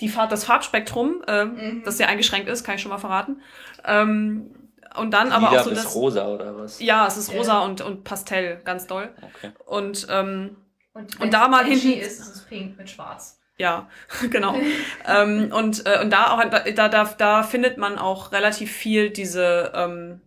die 0.00 0.08
Farb, 0.08 0.30
das 0.30 0.44
Farbspektrum, 0.44 1.22
äh, 1.26 1.44
Mhm. 1.44 1.82
das 1.84 1.96
sehr 1.98 2.08
eingeschränkt 2.08 2.48
ist, 2.48 2.64
kann 2.64 2.74
ich 2.76 2.82
schon 2.82 2.90
mal 2.90 2.98
verraten. 2.98 3.40
Ähm, 3.84 4.50
und 4.96 5.12
dann 5.12 5.30
aber 5.30 5.50
Lila 5.50 5.60
auch 5.60 5.64
so 5.64 5.70
das. 5.70 5.94
rosa 5.94 6.26
oder 6.28 6.56
was? 6.58 6.80
Ja, 6.80 7.06
es 7.06 7.16
ist 7.16 7.32
rosa 7.32 7.60
und, 7.60 7.80
und 7.80 8.02
Pastell, 8.04 8.60
ganz 8.64 8.86
doll. 8.86 9.08
Okay. 9.22 9.52
Und 9.66 10.06
ähm, 10.10 10.56
Und, 10.92 11.20
und 11.20 11.32
da 11.32 11.46
mal 11.48 11.64
hinten- 11.64 11.92
ist, 12.00 12.18
ist 12.20 12.34
es 12.36 12.42
pink 12.42 12.76
mit 12.76 12.90
schwarz. 12.90 13.38
ja, 13.56 13.88
genau. 14.30 14.56
ähm, 15.06 15.52
und, 15.52 15.86
äh, 15.86 16.00
und 16.02 16.10
da 16.12 16.32
auch 16.32 16.42
da, 16.50 16.88
da, 16.88 17.04
da 17.04 17.42
findet 17.44 17.78
man 17.78 17.98
auch 17.98 18.32
relativ 18.32 18.72
viel 18.72 19.10
diese 19.10 19.70
ähm, 19.74 20.20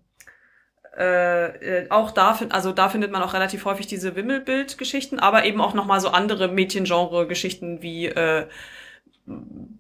äh, 0.98 1.82
äh, 1.82 1.90
auch 1.90 2.12
da 2.12 2.38
also 2.50 2.72
da 2.72 2.88
findet 2.88 3.12
man 3.12 3.24
auch 3.24 3.34
relativ 3.34 3.66
häufig 3.66 3.88
diese 3.88 4.16
Wimmelbild-Geschichten, 4.16 5.20
aber 5.20 5.44
eben 5.46 5.60
auch 5.60 5.74
noch 5.74 5.86
mal 5.86 6.00
so 6.00 6.10
andere 6.10 6.48
Mädchengenre-Geschichten 6.48 7.82
wie 7.82 8.06
äh, 8.08 8.46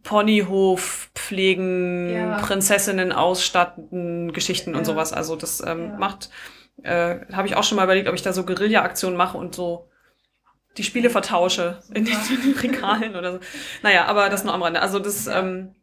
Ponyhof 0.04 1.10
pflegen, 1.16 2.10
Ja. 2.10 2.38
Prinzessinnen 2.38 3.12
ausstatten, 3.12 4.34
Geschichten 4.34 4.72
und 4.74 4.80
Ja. 4.82 4.86
sowas. 4.86 5.14
Also 5.14 5.36
das 5.36 5.62
ähm, 5.66 5.90
Ja. 5.92 5.98
macht, 5.98 6.30
äh, 6.84 7.18
habe 7.32 7.48
ich 7.48 7.56
auch 7.56 7.64
schon 7.64 7.76
mal 7.76 7.84
überlegt, 7.84 8.08
ob 8.08 8.16
ich 8.16 8.22
da 8.22 8.34
so 8.34 8.46
Guerilla-Aktionen 8.46 9.18
mache 9.18 9.38
und 9.38 9.56
so 9.56 9.90
die 10.78 10.84
Spiele 10.84 11.10
vertausche 11.10 11.84
in 11.94 12.06
den, 12.06 12.14
in 12.30 12.42
den 12.42 12.58
Regalen 12.60 13.16
oder 13.16 13.34
so. 13.34 13.40
Naja, 13.84 14.06
aber 14.06 14.30
das 14.30 14.44
nur 14.44 14.54
am 14.54 14.64
Rande. 14.64 14.82
Also 14.82 15.00
das 15.00 15.28
ähm, 15.28 15.76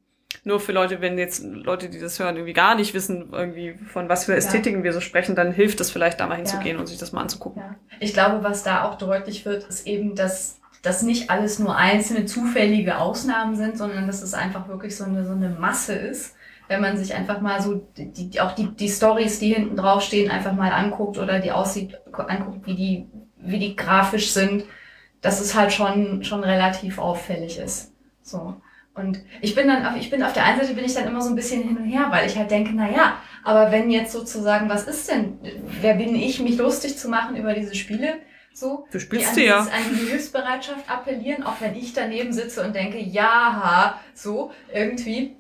nur 0.45 0.59
für 0.61 0.73
Leute, 0.73 1.01
wenn 1.01 1.19
jetzt 1.19 1.43
Leute, 1.45 1.89
die 1.91 1.99
das 2.01 2.19
hören, 2.19 2.37
irgendwie 2.37 2.55
gar 2.55 2.74
nicht 2.74 2.95
wissen, 2.95 3.28
irgendwie 3.32 3.74
von 3.93 4.09
was 4.09 4.24
für 4.24 4.35
Ästhetiken 4.35 4.82
wir 4.82 4.93
so 4.93 5.01
sprechen, 5.01 5.35
dann 5.37 5.53
hilft 5.53 5.81
es 5.81 5.91
vielleicht, 5.91 6.19
da 6.20 6.27
mal 6.27 6.37
hinzugehen 6.37 6.78
und 6.78 6.87
sich 6.87 6.99
das 6.99 7.12
mal 7.12 7.20
anzugucken. 7.20 7.62
Ich 8.01 8.15
glaube, 8.15 8.43
was 8.43 8.62
da 8.62 8.85
auch 8.85 8.97
deutlich 8.97 9.45
wird, 9.45 9.65
ist 9.65 9.87
eben, 9.87 10.15
dass 10.15 10.60
dass 10.82 11.02
nicht 11.02 11.31
alles 11.31 11.59
nur 11.59 11.77
einzelne 11.77 12.24
zufällige 12.24 12.98
Ausnahmen 12.98 13.57
sind, 13.57 13.77
sondern 13.77 14.07
dass 14.07 14.23
es 14.23 14.35
einfach 14.35 14.69
wirklich 14.69 14.97
so 14.97 15.05
eine, 15.05 15.27
so 15.27 15.32
eine 15.32 15.51
Masse 15.51 15.94
ist. 15.94 16.35
Wenn 16.69 16.81
man 16.81 16.97
sich 16.97 17.15
einfach 17.15 17.40
mal 17.40 17.61
so 17.61 17.86
die, 17.97 18.11
die, 18.12 18.40
auch 18.40 18.52
die, 18.52 18.69
die 18.69 18.89
Stories, 18.89 19.40
die 19.40 19.52
hinten 19.52 19.77
drauf 19.77 20.02
stehen, 20.02 20.31
einfach 20.31 20.52
mal 20.52 20.73
anguckt 20.73 21.19
oder 21.19 21.40
die 21.40 21.52
aussieht, 21.52 21.98
anguckt, 22.12 22.66
wie 22.66 22.77
die, 22.77 23.07
wie 23.36 23.59
die 23.59 23.77
grafisch 23.77 24.31
sind, 24.31 24.65
dass 25.20 25.40
es 25.40 25.55
halt 25.55 25.73
schon, 25.73 26.24
schon 26.24 26.44
relativ 26.44 26.98
auffällig 26.98 27.59
ist. 27.59 27.93
So. 28.23 28.55
Und 28.94 29.19
ich 29.40 29.55
bin 29.55 29.69
dann, 29.69 29.85
auf, 29.85 29.97
ich 29.97 30.11
bin 30.11 30.23
auf 30.23 30.32
der 30.32 30.44
einen 30.44 30.61
Seite 30.61 30.74
bin 30.74 30.85
ich 30.85 30.94
dann 30.94 31.07
immer 31.07 31.20
so 31.20 31.31
ein 31.31 31.36
bisschen 31.36 31.62
hin 31.62 31.77
und 31.77 31.85
her, 31.85 32.07
weil 32.11 32.27
ich 32.27 32.36
halt 32.36 32.51
denke, 32.51 32.70
na 32.74 32.90
ja, 32.90 33.16
aber 33.44 33.70
wenn 33.70 33.90
jetzt 33.90 34.12
sozusagen, 34.12 34.69
was 34.69 34.85
ist 34.85 35.11
denn, 35.11 35.39
wer 35.81 35.94
bin 35.94 36.15
ich, 36.15 36.40
mich 36.40 36.59
lustig 36.59 36.98
zu 36.98 37.09
machen 37.09 37.36
über 37.36 37.55
diese 37.55 37.74
Spiele? 37.74 38.15
So, 38.52 38.86
Du 38.90 38.98
die 38.98 39.05
spielst 39.05 39.28
an, 39.31 39.35
sie 39.35 39.44
ja. 39.47 39.60
an 39.60 39.68
die 39.93 40.10
Hilfsbereitschaft 40.10 40.90
appellieren, 40.90 41.44
auch 41.44 41.60
wenn 41.60 41.74
ich 41.74 41.93
daneben 41.93 42.32
sitze 42.32 42.62
und 42.64 42.74
denke, 42.74 42.98
ja, 42.98 43.98
so, 44.14 44.51
irgendwie. 44.72 45.36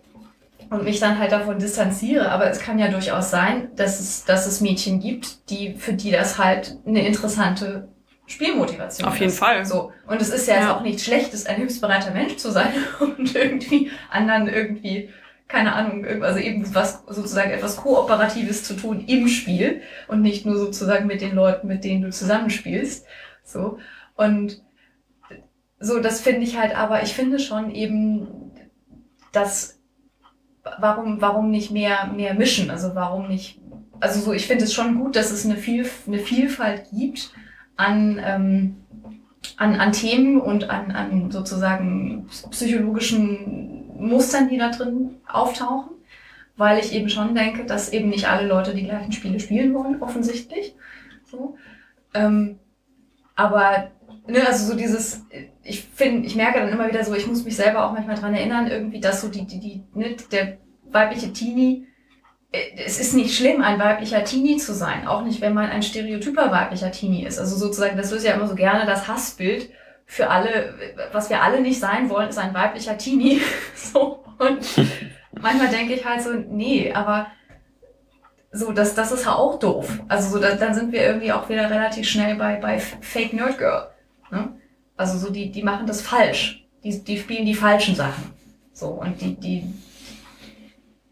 Und 0.70 0.84
mich 0.84 1.00
dann 1.00 1.18
halt 1.18 1.32
davon 1.32 1.58
distanziere. 1.58 2.30
Aber 2.30 2.48
es 2.48 2.60
kann 2.60 2.78
ja 2.78 2.88
durchaus 2.88 3.30
sein, 3.30 3.70
dass 3.74 3.98
es, 3.98 4.24
dass 4.24 4.46
es 4.46 4.60
Mädchen 4.60 5.00
gibt, 5.00 5.50
die, 5.50 5.74
für 5.74 5.92
die 5.94 6.12
das 6.12 6.38
halt 6.38 6.78
eine 6.86 7.04
interessante 7.04 7.88
Spielmotivation 8.26 9.08
Auf 9.08 9.16
jeden 9.18 9.32
ist. 9.32 9.38
Fall. 9.38 9.64
So. 9.66 9.92
Und 10.06 10.22
es 10.22 10.28
ist 10.28 10.46
ja, 10.46 10.54
jetzt 10.54 10.64
Ja. 10.64 10.76
auch 10.76 10.82
nichts 10.82 11.04
Schlechtes, 11.04 11.46
ein 11.46 11.56
hilfsbereiter 11.56 12.12
Mensch 12.12 12.36
zu 12.36 12.52
sein 12.52 12.72
und 13.00 13.34
irgendwie 13.34 13.90
anderen 14.10 14.46
irgendwie, 14.46 15.10
keine 15.50 15.74
Ahnung, 15.74 16.22
also 16.22 16.38
eben 16.38 16.74
was, 16.74 17.02
sozusagen 17.08 17.50
etwas 17.50 17.76
Kooperatives 17.76 18.62
zu 18.62 18.74
tun 18.74 19.04
im 19.06 19.26
Spiel 19.26 19.82
und 20.06 20.22
nicht 20.22 20.46
nur 20.46 20.56
sozusagen 20.56 21.08
mit 21.08 21.20
den 21.20 21.34
Leuten, 21.34 21.66
mit 21.66 21.82
denen 21.82 22.02
du 22.02 22.10
zusammenspielst. 22.10 23.04
So. 23.42 23.78
Und 24.14 24.62
so, 25.80 25.98
das 25.98 26.20
finde 26.20 26.42
ich 26.42 26.56
halt, 26.56 26.76
aber 26.76 27.02
ich 27.02 27.14
finde 27.14 27.40
schon 27.40 27.74
eben, 27.74 28.28
dass, 29.32 29.80
warum, 30.78 31.20
warum 31.20 31.50
nicht 31.50 31.72
mehr, 31.72 32.06
mehr 32.06 32.34
mischen? 32.34 32.70
Also 32.70 32.94
warum 32.94 33.26
nicht, 33.26 33.60
also 33.98 34.20
so, 34.20 34.32
ich 34.32 34.46
finde 34.46 34.64
es 34.64 34.72
schon 34.72 35.00
gut, 35.00 35.16
dass 35.16 35.32
es 35.32 35.44
eine, 35.44 35.56
Viel, 35.56 35.84
eine 36.06 36.18
Vielfalt 36.18 36.90
gibt 36.92 37.32
an, 37.76 38.20
ähm, 38.24 38.76
an, 39.56 39.80
an 39.80 39.90
Themen 39.90 40.40
und 40.40 40.70
an, 40.70 40.92
an 40.92 41.30
sozusagen 41.32 42.28
psychologischen 42.50 43.79
Mustern, 44.00 44.48
die 44.48 44.58
da 44.58 44.70
drin 44.70 45.16
auftauchen, 45.26 45.92
weil 46.56 46.78
ich 46.78 46.92
eben 46.92 47.08
schon 47.08 47.34
denke, 47.34 47.64
dass 47.64 47.92
eben 47.92 48.08
nicht 48.08 48.28
alle 48.28 48.46
Leute 48.46 48.74
die 48.74 48.84
gleichen 48.84 49.12
Spiele 49.12 49.40
spielen 49.40 49.74
wollen, 49.74 50.02
offensichtlich. 50.02 50.74
So. 51.24 51.56
Ähm, 52.14 52.58
aber, 53.36 53.90
ne, 54.26 54.46
also 54.46 54.72
so 54.72 54.76
dieses, 54.76 55.24
ich 55.62 55.84
finde, 55.94 56.26
ich 56.26 56.36
merke 56.36 56.60
dann 56.60 56.68
immer 56.68 56.88
wieder 56.88 57.04
so, 57.04 57.14
ich 57.14 57.26
muss 57.26 57.44
mich 57.44 57.56
selber 57.56 57.86
auch 57.86 57.92
manchmal 57.92 58.16
dran 58.16 58.34
erinnern, 58.34 58.66
irgendwie, 58.66 59.00
dass 59.00 59.20
so 59.20 59.28
die, 59.28 59.46
die, 59.46 59.60
die, 59.60 59.82
ne, 59.94 60.16
der 60.30 60.58
weibliche 60.90 61.32
Teenie, 61.32 61.86
äh, 62.52 62.58
es 62.84 63.00
ist 63.00 63.14
nicht 63.14 63.34
schlimm, 63.36 63.62
ein 63.62 63.78
weiblicher 63.78 64.24
Teenie 64.24 64.56
zu 64.56 64.74
sein, 64.74 65.06
auch 65.06 65.22
nicht, 65.22 65.40
wenn 65.40 65.54
man 65.54 65.70
ein 65.70 65.82
stereotyper 65.82 66.50
weiblicher 66.50 66.90
Teenie 66.90 67.24
ist. 67.24 67.38
Also 67.38 67.56
sozusagen, 67.56 67.96
das 67.96 68.12
ist 68.12 68.24
ja 68.24 68.34
immer 68.34 68.46
so 68.46 68.54
gerne 68.54 68.86
das 68.86 69.08
Hassbild 69.08 69.70
für 70.10 70.28
alle, 70.28 70.74
was 71.12 71.30
wir 71.30 71.40
alle 71.40 71.60
nicht 71.60 71.78
sein 71.78 72.10
wollen, 72.10 72.30
ist 72.30 72.38
ein 72.38 72.52
weiblicher 72.52 72.98
Teenie. 72.98 73.40
so, 73.76 74.24
und 74.38 74.58
manchmal 75.40 75.68
denke 75.68 75.94
ich 75.94 76.04
halt 76.04 76.20
so, 76.20 76.32
nee, 76.32 76.92
aber 76.92 77.28
so, 78.50 78.72
das, 78.72 78.96
das 78.96 79.12
ist 79.12 79.24
ja 79.24 79.36
auch 79.36 79.60
doof. 79.60 80.00
Also 80.08 80.30
so, 80.30 80.40
da, 80.40 80.56
dann 80.56 80.74
sind 80.74 80.90
wir 80.90 81.06
irgendwie 81.06 81.30
auch 81.30 81.48
wieder 81.48 81.70
relativ 81.70 82.08
schnell 82.08 82.34
bei, 82.34 82.56
bei 82.56 82.80
Fake 82.80 83.32
Nerd 83.34 83.58
Girl. 83.58 83.86
Ne? 84.32 84.48
Also 84.96 85.16
so, 85.16 85.32
die, 85.32 85.52
die 85.52 85.62
machen 85.62 85.86
das 85.86 86.02
falsch. 86.02 86.66
Die, 86.82 87.04
die 87.04 87.16
spielen 87.16 87.46
die 87.46 87.54
falschen 87.54 87.94
Sachen. 87.94 88.32
So, 88.72 88.88
und 88.88 89.20
die, 89.20 89.36
die, 89.36 89.72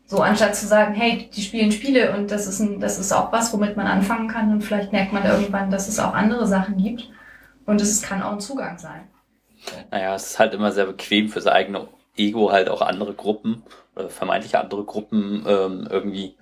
so 0.06 0.20
anstatt 0.22 0.56
zu 0.56 0.66
sagen, 0.66 0.94
hey, 0.94 1.30
die 1.32 1.42
spielen 1.42 1.70
Spiele 1.70 2.16
und 2.16 2.32
das 2.32 2.48
ist 2.48 2.58
ein, 2.58 2.80
das 2.80 2.98
ist 2.98 3.12
auch 3.12 3.30
was, 3.30 3.52
womit 3.52 3.76
man 3.76 3.86
anfangen 3.86 4.26
kann 4.26 4.50
und 4.50 4.62
vielleicht 4.62 4.90
merkt 4.90 5.12
man 5.12 5.24
irgendwann, 5.24 5.70
dass 5.70 5.86
es 5.86 6.00
auch 6.00 6.14
andere 6.14 6.48
Sachen 6.48 6.78
gibt 6.78 7.08
und 7.68 7.80
es 7.80 8.02
kann 8.02 8.22
auch 8.22 8.32
ein 8.32 8.40
Zugang 8.40 8.78
sein. 8.78 9.08
Naja, 9.90 10.14
es 10.14 10.30
ist 10.30 10.38
halt 10.38 10.54
immer 10.54 10.72
sehr 10.72 10.86
bequem 10.86 11.28
für 11.28 11.40
sein 11.40 11.52
eigene 11.54 11.88
Ego 12.16 12.50
halt 12.52 12.68
auch 12.68 12.80
andere 12.82 13.14
Gruppen 13.14 13.62
oder 13.94 14.08
vermeintliche 14.08 14.58
andere 14.60 14.84
Gruppen 14.84 15.44
ähm, 15.46 15.86
irgendwie 15.90 16.36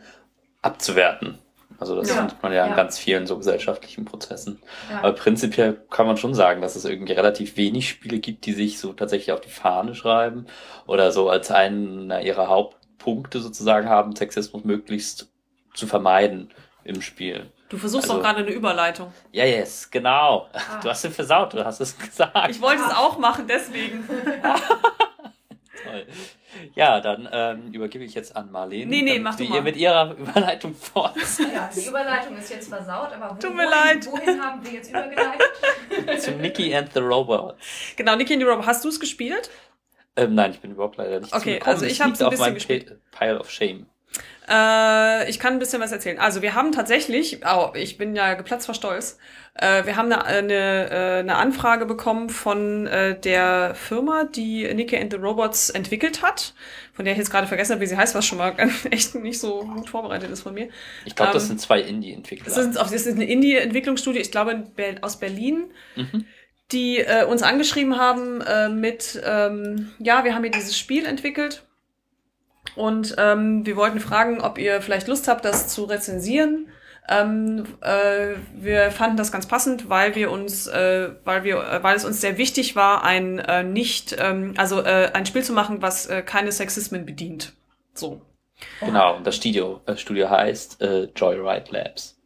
abzuwerten. 0.63 1.39
Also 1.79 1.95
das 1.95 2.09
Ja. 2.09 2.17
findet 2.17 2.43
man 2.43 2.53
ja 2.53 2.65
in 2.65 2.71
Ja. 2.71 2.77
ganz 2.77 2.99
vielen 2.99 3.27
so 3.27 3.37
gesellschaftlichen 3.37 4.05
Prozessen. 4.07 4.61
Ja. 4.91 4.99
Aber 5.01 5.13
prinzipiell 5.13 5.75
kann 5.91 6.07
man 6.07 6.17
schon 6.17 6.35
sagen, 6.35 6.63
dass 6.63 6.77
es 6.77 6.85
irgendwie 6.87 7.13
relativ 7.13 7.57
wenig 7.57 7.89
Spiele 7.89 8.19
gibt, 8.19 8.47
die 8.47 8.53
sich 8.55 8.79
so 8.79 8.93
tatsächlich 8.95 9.33
auf 9.33 9.41
die 9.41 9.51
Fahne 9.51 9.95
schreiben 9.95 10.47
oder 10.87 11.13
so 11.13 11.29
als 11.29 11.51
einen 11.51 12.11
ihrer 12.11 12.49
Hauptpunkte 12.49 13.41
sozusagen 13.41 13.89
haben, 13.89 14.17
Sexismus 14.17 14.65
möglichst 14.65 15.29
zu 15.75 15.87
vermeiden 15.87 16.51
im 16.85 17.03
Spiel. 17.03 17.51
Du 17.69 17.79
versuchst 17.79 18.05
Also- 18.09 18.17
doch 18.19 18.23
gerade 18.25 18.41
eine 18.41 18.51
Überleitung. 18.51 19.13
Ja, 19.33 19.45
yes, 19.45 19.91
genau. 19.91 20.49
Ah. 20.53 20.81
Du 20.83 20.89
hast 20.89 21.05
ihn 21.05 21.11
versaut, 21.13 21.53
du 21.55 21.65
hast 21.65 21.81
es 21.81 21.99
gesagt. 21.99 22.51
Ich 22.51 22.61
wollte 22.61 22.83
es 22.85 22.95
auch 22.95 23.19
machen, 23.19 23.47
deswegen. 23.49 24.07
Toll. 25.85 26.07
Ja, 26.75 27.01
dann 27.01 27.29
ähm, 27.31 27.73
übergebe 27.73 28.05
ich 28.05 28.15
jetzt 28.15 28.35
an 28.35 28.51
Marlene. 28.51 28.87
Nee, 28.91 29.03
nee, 29.03 29.19
mach 29.19 29.35
du 29.37 29.45
mal. 29.45 29.57
ihr 29.57 29.63
mit 29.63 29.77
ihrer 29.77 30.13
Überleitung 30.17 30.75
fort. 30.75 31.15
Ja, 31.55 31.69
die 31.75 31.87
Überleitung 31.87 32.37
ist 32.39 32.51
jetzt 32.51 32.69
versaut, 32.69 33.13
aber 33.13 33.31
wo, 33.31 33.35
Tut 33.41 33.55
mir 33.55 33.65
wohin, 33.67 33.71
leid. 33.71 34.07
wohin 34.11 34.43
haben 34.43 34.65
wir 34.65 34.73
jetzt 34.73 34.89
übergeleitet? 34.91 36.23
zu 36.23 36.31
Nicky 36.33 36.75
and 36.75 36.91
the 36.95 37.01
Robot. 37.01 37.57
Genau, 37.97 38.17
Niki 38.17 38.33
and 38.35 38.43
the 38.43 38.49
Robot, 38.49 38.67
hast 38.67 38.85
du 38.85 38.89
es 38.89 38.99
gespielt? 38.99 39.51
Ähm, 40.17 40.35
nein, 40.35 40.53
ich 40.53 40.61
bin 40.61 40.71
überhaupt 40.73 40.97
leider 40.97 41.21
nicht 41.21 41.35
Okay, 41.35 41.61
also 41.65 41.85
ich 41.85 41.93
Es 41.93 42.01
hab's 42.01 42.09
liegt 42.13 42.21
ein 42.23 42.25
auf 42.27 42.31
bisschen 42.31 42.45
meinem 42.47 42.55
gespielt. 42.55 42.99
Pile 43.11 43.39
of 43.39 43.51
Shame. 43.51 43.87
Äh, 44.49 45.29
ich 45.29 45.39
kann 45.41 45.55
ein 45.55 45.59
bisschen 45.59 45.81
was 45.81 45.93
erzählen. 45.93 46.19
Also 46.19 46.43
wir 46.43 46.55
haben 46.55 46.73
tatsächlich, 46.73 47.41
oh, 47.47 47.71
ich 47.75 47.99
bin 47.99 48.15
ja 48.15 48.35
geplatzt 48.35 48.67
vor 48.67 48.75
Stolz, 48.75 49.19
äh, 49.55 49.85
wir 49.87 49.97
haben 49.97 50.13
eine, 50.13 50.25
eine, 50.25 50.91
äh, 50.91 51.19
eine 51.21 51.37
Anfrage 51.37 51.87
bekommen 51.87 52.29
von 52.31 52.87
äh, 52.87 53.19
der 53.19 53.75
Firma, 53.75 54.25
die 54.25 54.73
Nicky 54.75 54.97
and 54.97 55.13
the 55.13 55.19
Robots 55.19 55.71
entwickelt 55.71 56.23
hat, 56.23 56.55
von 56.93 57.05
der 57.05 57.13
ich 57.13 57.19
jetzt 57.19 57.31
gerade 57.31 57.47
vergessen 57.47 57.73
habe, 57.73 57.81
wie 57.81 57.87
sie 57.87 57.97
heißt, 57.97 58.15
was 58.15 58.25
schon 58.27 58.39
mal 58.39 58.55
echt 58.91 59.15
nicht 59.17 59.41
so 59.41 59.61
gut 59.65 59.89
vorbereitet 59.89 60.31
ist 60.31 60.43
von 60.43 60.55
mir. 60.55 60.69
Ich 61.05 61.17
glaube, 61.17 61.33
das 61.33 61.45
Ähm, 61.45 61.49
sind 61.49 61.61
zwei 61.61 61.81
Indie-Entwickler. 61.81 62.45
Das 62.45 62.57
ist, 62.59 62.77
das 62.77 62.93
ist 62.93 63.09
eine 63.09 63.25
Indie-Entwicklungsstudie, 63.25 64.19
ich 64.21 64.31
glaube 64.31 64.65
aus 65.01 65.19
Berlin, 65.19 65.73
Mhm. 65.97 66.27
die 66.73 66.99
äh, 66.99 67.25
uns 67.25 67.43
angeschrieben 67.43 67.97
haben 67.99 68.41
äh, 68.43 68.69
mit, 68.69 69.21
ähm, 69.25 69.91
ja, 69.99 70.25
wir 70.25 70.35
haben 70.35 70.43
hier 70.43 70.53
dieses 70.53 70.77
Spiel 70.79 71.07
entwickelt 71.07 71.65
und 72.77 73.15
ähm, 73.19 73.67
wir 73.67 73.77
wollten 73.77 74.01
fragen, 74.01 74.41
ob 74.41 74.59
ihr 74.59 74.81
vielleicht 74.81 75.09
Lust 75.09 75.29
habt, 75.29 75.45
das 75.45 75.69
zu 75.69 75.85
rezensieren. 75.85 76.69
Ähm, 77.09 77.65
äh, 77.83 78.35
wir 78.55 78.91
fanden 78.91 79.17
das 79.17 79.31
ganz 79.31 79.47
passend, 79.47 79.89
weil 79.89 80.15
wir 80.15 80.31
uns, 80.31 80.67
äh, 80.67 81.11
weil 81.25 81.45
wir, 81.45 81.59
äh, 81.59 81.83
weil 81.83 81.97
es 81.97 82.05
uns 82.05 82.21
sehr 82.21 82.37
wichtig 82.37 82.77
war, 82.77 83.05
ein 83.05 83.39
äh, 83.39 83.63
nicht, 83.63 84.17
ähm, 84.19 84.55
also 84.57 84.83
äh, 84.83 85.11
ein 85.13 85.25
Spiel 85.27 85.45
zu 85.45 85.53
machen, 85.53 85.83
was 85.83 86.07
äh, 86.07 86.23
keine 86.23 86.51
Sexismen 86.53 87.07
bedient. 87.07 87.53
So, 87.95 88.23
Genau, 88.81 89.17
und 89.17 89.27
das 89.27 89.37
Studio, 89.37 89.81
äh, 89.87 89.97
Studio 89.97 90.29
heißt 90.31 90.83
äh, 90.83 91.05
Joyride 91.15 91.71
Labs. 91.71 92.19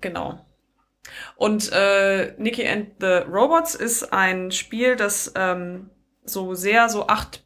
Genau. 0.00 0.38
Und 1.36 1.70
äh, 1.72 2.32
Nicky 2.38 2.66
and 2.66 2.88
the 3.00 3.22
Robots 3.28 3.74
ist 3.74 4.12
ein 4.12 4.50
Spiel, 4.50 4.96
das 4.96 5.32
ähm, 5.36 5.90
so 6.24 6.54
sehr 6.54 6.88
so 6.88 7.06
8-Bit-Pixel-Grafik 7.06 7.43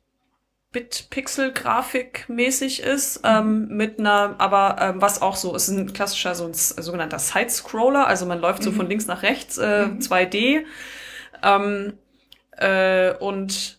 mäßig 2.29 2.83
ist, 2.83 3.21
ähm, 3.25 3.69
mit 3.69 3.99
einer, 3.99 4.35
aber 4.39 4.77
ähm, 4.81 5.01
was 5.01 5.23
auch 5.23 5.37
so, 5.37 5.55
ist 5.55 5.69
ein 5.69 5.93
klassischer 5.93 6.35
so 6.35 6.45
ein 6.45 6.53
sogenannter 6.55 7.19
Side-Scroller, 7.19 8.07
also 8.07 8.27
man 8.27 8.41
läuft 8.41 8.63
so 8.63 8.71
Mhm. 8.71 8.77
von 8.77 8.89
links 8.89 9.07
nach 9.07 9.23
rechts, 9.23 9.57
äh, 9.59 9.87
Mhm. 9.87 10.01
2D. 10.01 10.67
Ähm, 11.43 11.95
äh, 12.57 13.15
und 13.15 13.79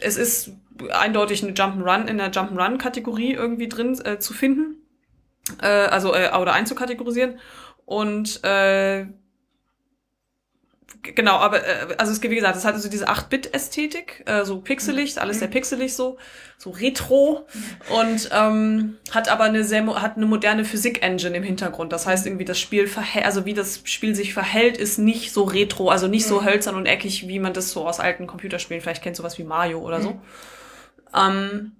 es 0.00 0.16
ist 0.16 0.52
eindeutig 0.90 1.42
eine 1.42 1.52
Jump'n'Run 1.52 2.06
in 2.06 2.18
der 2.18 2.32
Jump'n'Run-Kategorie 2.32 3.34
irgendwie 3.34 3.68
drin 3.68 4.00
äh, 4.04 4.18
zu 4.18 4.32
finden. 4.32 4.76
Äh, 5.60 5.66
also, 5.66 6.14
äh, 6.14 6.30
oder 6.40 6.52
einzukategorisieren. 6.54 7.38
Und 7.84 8.42
äh, 8.44 9.06
genau, 11.02 11.36
aber 11.36 11.66
äh, 11.66 11.94
also 11.98 12.12
es 12.12 12.22
wie 12.22 12.34
gesagt, 12.34 12.56
es 12.56 12.64
hat 12.64 12.74
also 12.74 12.88
diese 12.88 13.08
8-Bit-Ästhetik, 13.08 14.22
äh, 14.26 14.44
so 14.44 14.60
pixelig, 14.60 15.20
alles 15.20 15.38
sehr 15.38 15.48
pixelig 15.48 15.94
so, 15.94 16.18
so 16.58 16.70
retro 16.70 17.46
und 17.88 18.28
ähm, 18.32 18.98
hat 19.10 19.28
aber 19.28 19.44
eine 19.44 19.64
sehr 19.64 19.86
hat 20.00 20.16
eine 20.16 20.26
moderne 20.26 20.64
Physik-Engine 20.64 21.36
im 21.36 21.42
Hintergrund. 21.42 21.92
Das 21.92 22.06
heißt 22.06 22.26
irgendwie 22.26 22.44
das 22.44 22.58
Spiel 22.58 22.86
verhält, 22.86 23.24
also 23.24 23.44
wie 23.44 23.54
das 23.54 23.82
Spiel 23.84 24.14
sich 24.14 24.34
verhält, 24.34 24.76
ist 24.76 24.98
nicht 24.98 25.32
so 25.32 25.44
retro, 25.44 25.88
also 25.90 26.06
nicht 26.08 26.26
so 26.26 26.40
Mhm. 26.40 26.44
hölzern 26.46 26.74
und 26.76 26.86
eckig, 26.86 27.28
wie 27.28 27.38
man 27.38 27.52
das 27.54 27.70
so 27.70 27.86
aus 27.86 28.00
alten 28.00 28.26
Computerspielen 28.26 28.82
vielleicht 28.82 29.02
kennt, 29.02 29.16
sowas 29.16 29.38
wie 29.38 29.44
Mario 29.44 29.80
oder 29.80 30.00
so. 30.00 30.10
Mhm. 30.14 30.20
Ähm, 31.14 31.72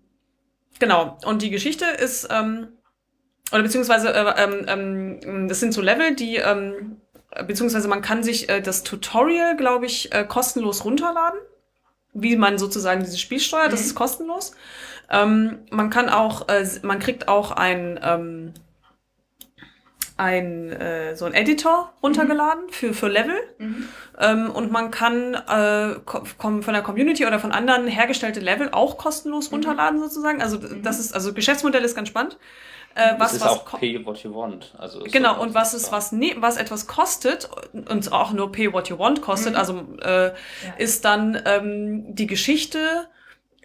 genau. 0.78 1.18
Und 1.24 1.42
die 1.42 1.50
Geschichte 1.50 1.84
ist, 1.84 2.28
ähm, 2.30 2.68
oder 3.52 3.62
beziehungsweise, 3.62 4.12
äh, 4.14 4.42
ähm, 4.42 5.20
ähm, 5.22 5.48
das 5.48 5.60
sind 5.60 5.72
so 5.74 5.80
Level, 5.80 6.14
die, 6.14 6.36
ähm, 6.36 7.00
beziehungsweise 7.46 7.88
man 7.88 8.02
kann 8.02 8.22
sich 8.22 8.48
äh, 8.48 8.60
das 8.60 8.82
Tutorial, 8.82 9.56
glaube 9.56 9.86
ich, 9.86 10.12
äh, 10.12 10.24
kostenlos 10.24 10.84
runterladen, 10.84 11.40
wie 12.12 12.36
man 12.36 12.58
sozusagen 12.58 13.00
dieses 13.04 13.20
Spiel 13.20 13.40
steuert. 13.40 13.72
Das 13.72 13.80
Mhm. 13.80 13.86
ist 13.86 13.94
kostenlos. 13.94 14.52
Ähm, 15.10 15.58
man 15.70 15.90
kann 15.90 16.08
auch, 16.08 16.48
äh, 16.48 16.66
man 16.82 16.98
kriegt 16.98 17.28
auch 17.28 17.50
ein, 17.52 17.98
ähm, 18.02 18.54
ein 20.16 20.70
äh, 20.72 21.16
so 21.16 21.24
ein 21.24 21.32
Editor 21.32 21.92
runtergeladen 22.02 22.68
für 22.70 22.92
für 22.92 23.08
Level 23.08 23.36
Mhm. 23.58 23.88
ähm, 24.18 24.50
und 24.50 24.70
man 24.70 24.90
kann 24.90 25.34
äh, 25.34 25.94
von 26.38 26.60
der 26.66 26.82
Community 26.82 27.26
oder 27.26 27.38
von 27.38 27.52
anderen 27.52 27.86
hergestellte 27.86 28.40
Level 28.40 28.68
auch 28.72 28.98
kostenlos 28.98 29.48
Mhm. 29.50 29.54
runterladen 29.56 29.98
sozusagen. 30.00 30.42
Also 30.42 30.58
Mhm. 30.58 30.82
das 30.82 31.00
ist 31.00 31.14
also 31.14 31.32
Geschäftsmodell 31.32 31.84
ist 31.84 31.94
ganz 31.94 32.08
spannend. 32.08 32.38
Äh, 32.96 33.14
was 33.18 33.30
es 33.32 33.36
ist 33.38 33.44
was 33.44 33.50
auch 33.52 33.78
pay 33.78 34.04
what 34.04 34.18
you 34.24 34.34
want. 34.34 34.74
Also 34.78 35.04
ist 35.04 35.12
Genau, 35.12 35.40
und 35.40 35.54
was 35.54 35.74
es, 35.74 35.92
was, 35.92 36.10
ne, 36.12 36.34
was 36.38 36.56
etwas 36.56 36.86
kostet, 36.86 37.48
und 37.72 38.12
auch 38.12 38.32
nur 38.32 38.50
pay 38.52 38.72
what 38.72 38.88
you 38.88 38.98
want 38.98 39.22
kostet, 39.22 39.52
Mhm. 39.52 39.58
also 39.58 39.74
äh, 40.02 40.26
Ja. 40.26 40.32
ist 40.78 41.04
dann 41.04 41.40
ähm, 41.46 42.14
die 42.14 42.26
Geschichte 42.26 43.08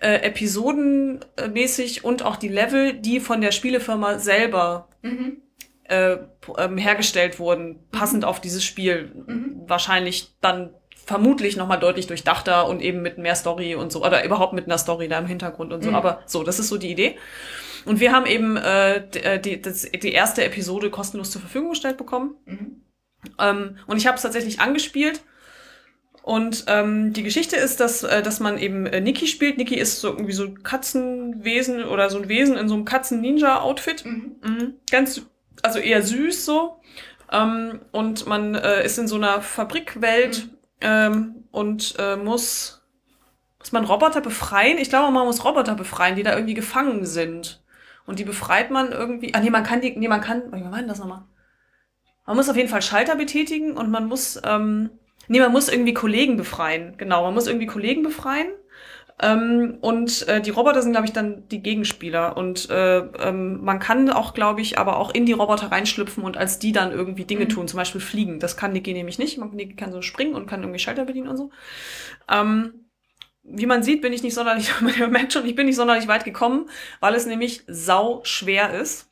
äh, 0.02 0.22
episodenmäßig 0.22 2.04
und 2.04 2.24
auch 2.24 2.36
die 2.36 2.48
Level, 2.50 2.94
die 2.94 3.20
von 3.20 3.42
der 3.42 3.52
Spielefirma 3.52 4.20
selber 4.20 4.88
Mhm. 5.02 5.42
äh, 5.88 6.18
ähm, 6.58 6.78
hergestellt 6.78 7.40
wurden, 7.40 7.80
passend 7.92 8.26
auf 8.26 8.40
dieses 8.42 8.64
Spiel. 8.64 9.12
Mhm. 9.28 9.62
Wahrscheinlich 9.68 10.34
dann 10.42 10.72
vermutlich 11.06 11.56
nochmal 11.58 11.80
deutlich 11.80 12.08
durchdachter 12.08 12.68
und 12.68 12.82
eben 12.82 13.04
mit 13.04 13.20
mehr 13.20 13.36
Story 13.36 13.76
und 13.76 13.92
so, 13.92 14.04
oder 14.04 14.24
überhaupt 14.26 14.54
mit 14.54 14.66
einer 14.66 14.80
Story 14.80 15.08
da 15.08 15.20
im 15.20 15.28
Hintergrund 15.28 15.72
und 15.72 15.84
so. 15.84 15.90
Mhm. 15.90 15.96
Aber 15.96 16.22
so, 16.26 16.44
das 16.44 16.58
ist 16.60 16.70
so 16.70 16.78
die 16.78 16.90
Idee. 16.92 17.18
Und 17.86 18.00
wir 18.00 18.12
haben 18.12 18.26
eben 18.26 18.58
äh, 18.58 18.98
äh, 18.98 19.40
die, 19.40 19.62
das, 19.62 19.84
die 19.84 20.12
erste 20.12 20.44
Episode 20.44 20.90
kostenlos 20.90 21.32
zur 21.32 21.42
Verfügung 21.42 21.70
gestellt 21.70 21.98
bekommen. 21.98 22.36
Mhm. 22.46 22.82
Ähm, 23.40 23.78
und 23.88 23.98
ich 23.98 24.08
habe 24.08 24.16
es 24.16 24.24
tatsächlich 24.24 24.60
angespielt. 24.60 25.22
Und 26.24 26.66
ähm, 26.68 27.14
die 27.14 27.22
Geschichte 27.22 27.56
ist, 27.56 27.80
dass, 27.80 28.02
äh, 28.02 28.24
dass 28.24 28.40
man 28.40 28.58
eben 28.58 28.88
äh, 28.88 29.00
Niki 29.00 29.28
spielt. 29.28 29.60
Niki 29.60 29.76
ist 29.76 30.02
so 30.02 30.10
irgendwie 30.10 30.34
so 30.34 30.46
ein 30.46 30.64
Katzenwesen 30.64 31.84
oder 31.84 32.10
so 32.10 32.18
ein 32.18 32.28
Wesen 32.28 32.58
in 32.58 32.68
so 32.68 32.74
einem 32.74 32.86
Katzen-Ninja-Outfit. 32.86 34.06
Mhm. 34.06 34.36
Mhm. 34.44 34.74
Ganz, 34.90 35.22
also 35.62 35.78
eher 35.78 36.02
süß 36.02 36.44
so. 36.44 36.82
Ähm, 37.32 37.82
und 37.92 38.26
man 38.26 38.56
äh, 38.56 38.84
ist 38.84 38.98
in 38.98 39.08
so 39.08 39.18
einer 39.18 39.42
Fabrikwelt 39.42 40.50
ähm, 40.82 41.44
und 41.52 41.94
äh, 42.00 42.16
muss, 42.16 42.82
muss 43.60 43.72
man 43.72 43.86
Roboter 43.86 44.22
befreien. 44.22 44.80
Ich 44.80 44.90
glaube, 44.90 45.12
man 45.12 45.28
muss 45.28 45.46
Roboter 45.46 45.76
befreien, 45.76 46.16
die 46.16 46.24
da 46.24 46.34
irgendwie 46.34 46.56
gefangen 46.56 47.06
sind. 47.06 47.64
Und 48.06 48.20
die 48.20 48.24
befreit 48.24 48.72
man 48.72 48.92
irgendwie. 48.92 49.34
Ah 49.34 49.40
nee, 49.40 49.50
man 49.50 49.64
kann 49.64 49.82
die. 49.82 49.96
Nee, 49.98 50.08
man 50.08 50.22
kann. 50.22 50.52
Wie 50.52 50.64
war 50.64 50.78
denn 50.80 50.88
das 50.88 51.00
nochmal? 51.00 51.24
Man 52.26 52.36
muss 52.38 52.50
auf 52.50 52.56
jeden 52.58 52.70
Fall 52.70 52.82
Schalter 52.82 53.16
betätigen 53.16 53.78
und 53.78 53.90
man 53.92 54.06
muss. 54.08 54.40
Ähm, 54.44 54.90
nee, 55.28 55.40
man 55.40 55.52
muss 55.52 55.70
irgendwie 55.70 55.94
Kollegen 55.94 56.38
befreien. 56.38 56.96
Genau, 56.98 57.24
man 57.24 57.34
muss 57.34 57.48
irgendwie 57.48 57.68
Kollegen 57.68 58.04
befreien. 58.04 58.48
Ähm, 59.22 59.78
und 59.80 60.28
äh, 60.28 60.42
die 60.42 60.50
Roboter 60.50 60.82
sind, 60.82 60.92
glaube 60.92 61.08
ich, 61.08 61.14
dann 61.14 61.48
die 61.48 61.62
Gegenspieler. 61.64 62.36
Und 62.36 62.70
äh, 62.70 62.98
ähm, 62.98 63.64
man 63.64 63.80
kann 63.80 64.10
auch, 64.10 64.34
glaube 64.34 64.60
ich, 64.62 64.78
aber 64.78 64.98
auch 64.98 65.14
in 65.14 65.26
die 65.26 65.32
Roboter 65.34 65.72
reinschlüpfen 65.72 66.24
und 66.24 66.36
als 66.38 66.60
die 66.60 66.74
dann 66.74 66.92
irgendwie 66.92 67.24
Dinge 67.26 67.46
Mhm. 67.46 67.50
tun, 67.50 67.68
zum 67.68 67.78
Beispiel 67.78 68.02
fliegen. 68.02 68.40
Das 68.40 68.58
kann 68.58 68.74
Niki 68.74 68.94
nämlich 68.94 69.18
nicht. 69.18 69.38
Man, 69.38 69.52
Niki 69.52 69.76
kann 69.76 69.94
so 69.94 70.02
springen 70.02 70.36
und 70.36 70.48
kann 70.48 70.62
irgendwie 70.62 70.80
Schalter 70.80 71.06
bedienen 71.06 71.30
und 71.30 71.38
so. 71.38 71.50
Ähm, 72.30 72.85
wie 73.48 73.66
man 73.66 73.84
sieht, 73.84 74.02
bin 74.02 74.14
ich 74.14 74.24
nicht 74.24 74.34
sonderlich, 74.34 74.70
man 74.82 75.12
merkt 75.12 75.34
schon, 75.34 75.46
ich 75.46 75.56
bin 75.56 75.68
nicht 75.68 75.76
sonderlich 75.76 76.08
weit 76.08 76.26
gekommen, 76.26 76.70
weil 77.00 77.14
es 77.16 77.26
nämlich 77.26 77.64
sau 77.68 78.22
schwer 78.24 78.74
ist. 78.74 79.10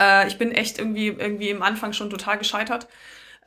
Äh, 0.00 0.26
ich 0.28 0.38
bin 0.38 0.52
echt 0.52 0.78
irgendwie, 0.78 1.08
irgendwie 1.08 1.50
im 1.50 1.62
Anfang 1.62 1.92
schon 1.92 2.10
total 2.10 2.38
gescheitert. 2.38 2.88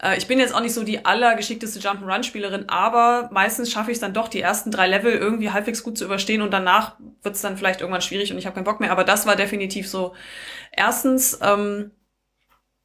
Äh, 0.01 0.17
ich 0.17 0.27
bin 0.27 0.39
jetzt 0.39 0.53
auch 0.53 0.61
nicht 0.61 0.73
so 0.73 0.83
die 0.83 1.05
allergeschickteste 1.05 1.79
Jump'n'Run-Spielerin, 1.79 2.69
aber 2.69 3.29
meistens 3.31 3.71
schaffe 3.71 3.91
ich 3.91 3.97
es 3.97 4.01
dann 4.01 4.13
doch, 4.13 4.27
die 4.27 4.41
ersten 4.41 4.71
drei 4.71 4.87
Level 4.87 5.11
irgendwie 5.13 5.51
halbwegs 5.51 5.83
gut 5.83 5.97
zu 5.97 6.05
überstehen 6.05 6.41
und 6.41 6.51
danach 6.51 6.97
wird 7.21 7.35
es 7.35 7.41
dann 7.41 7.57
vielleicht 7.57 7.81
irgendwann 7.81 8.01
schwierig 8.01 8.31
und 8.31 8.37
ich 8.37 8.45
habe 8.45 8.55
keinen 8.55 8.65
Bock 8.65 8.79
mehr. 8.79 8.91
Aber 8.91 9.03
das 9.03 9.25
war 9.25 9.35
definitiv 9.35 9.89
so. 9.89 10.13
Erstens 10.71 11.39
ähm, 11.41 11.91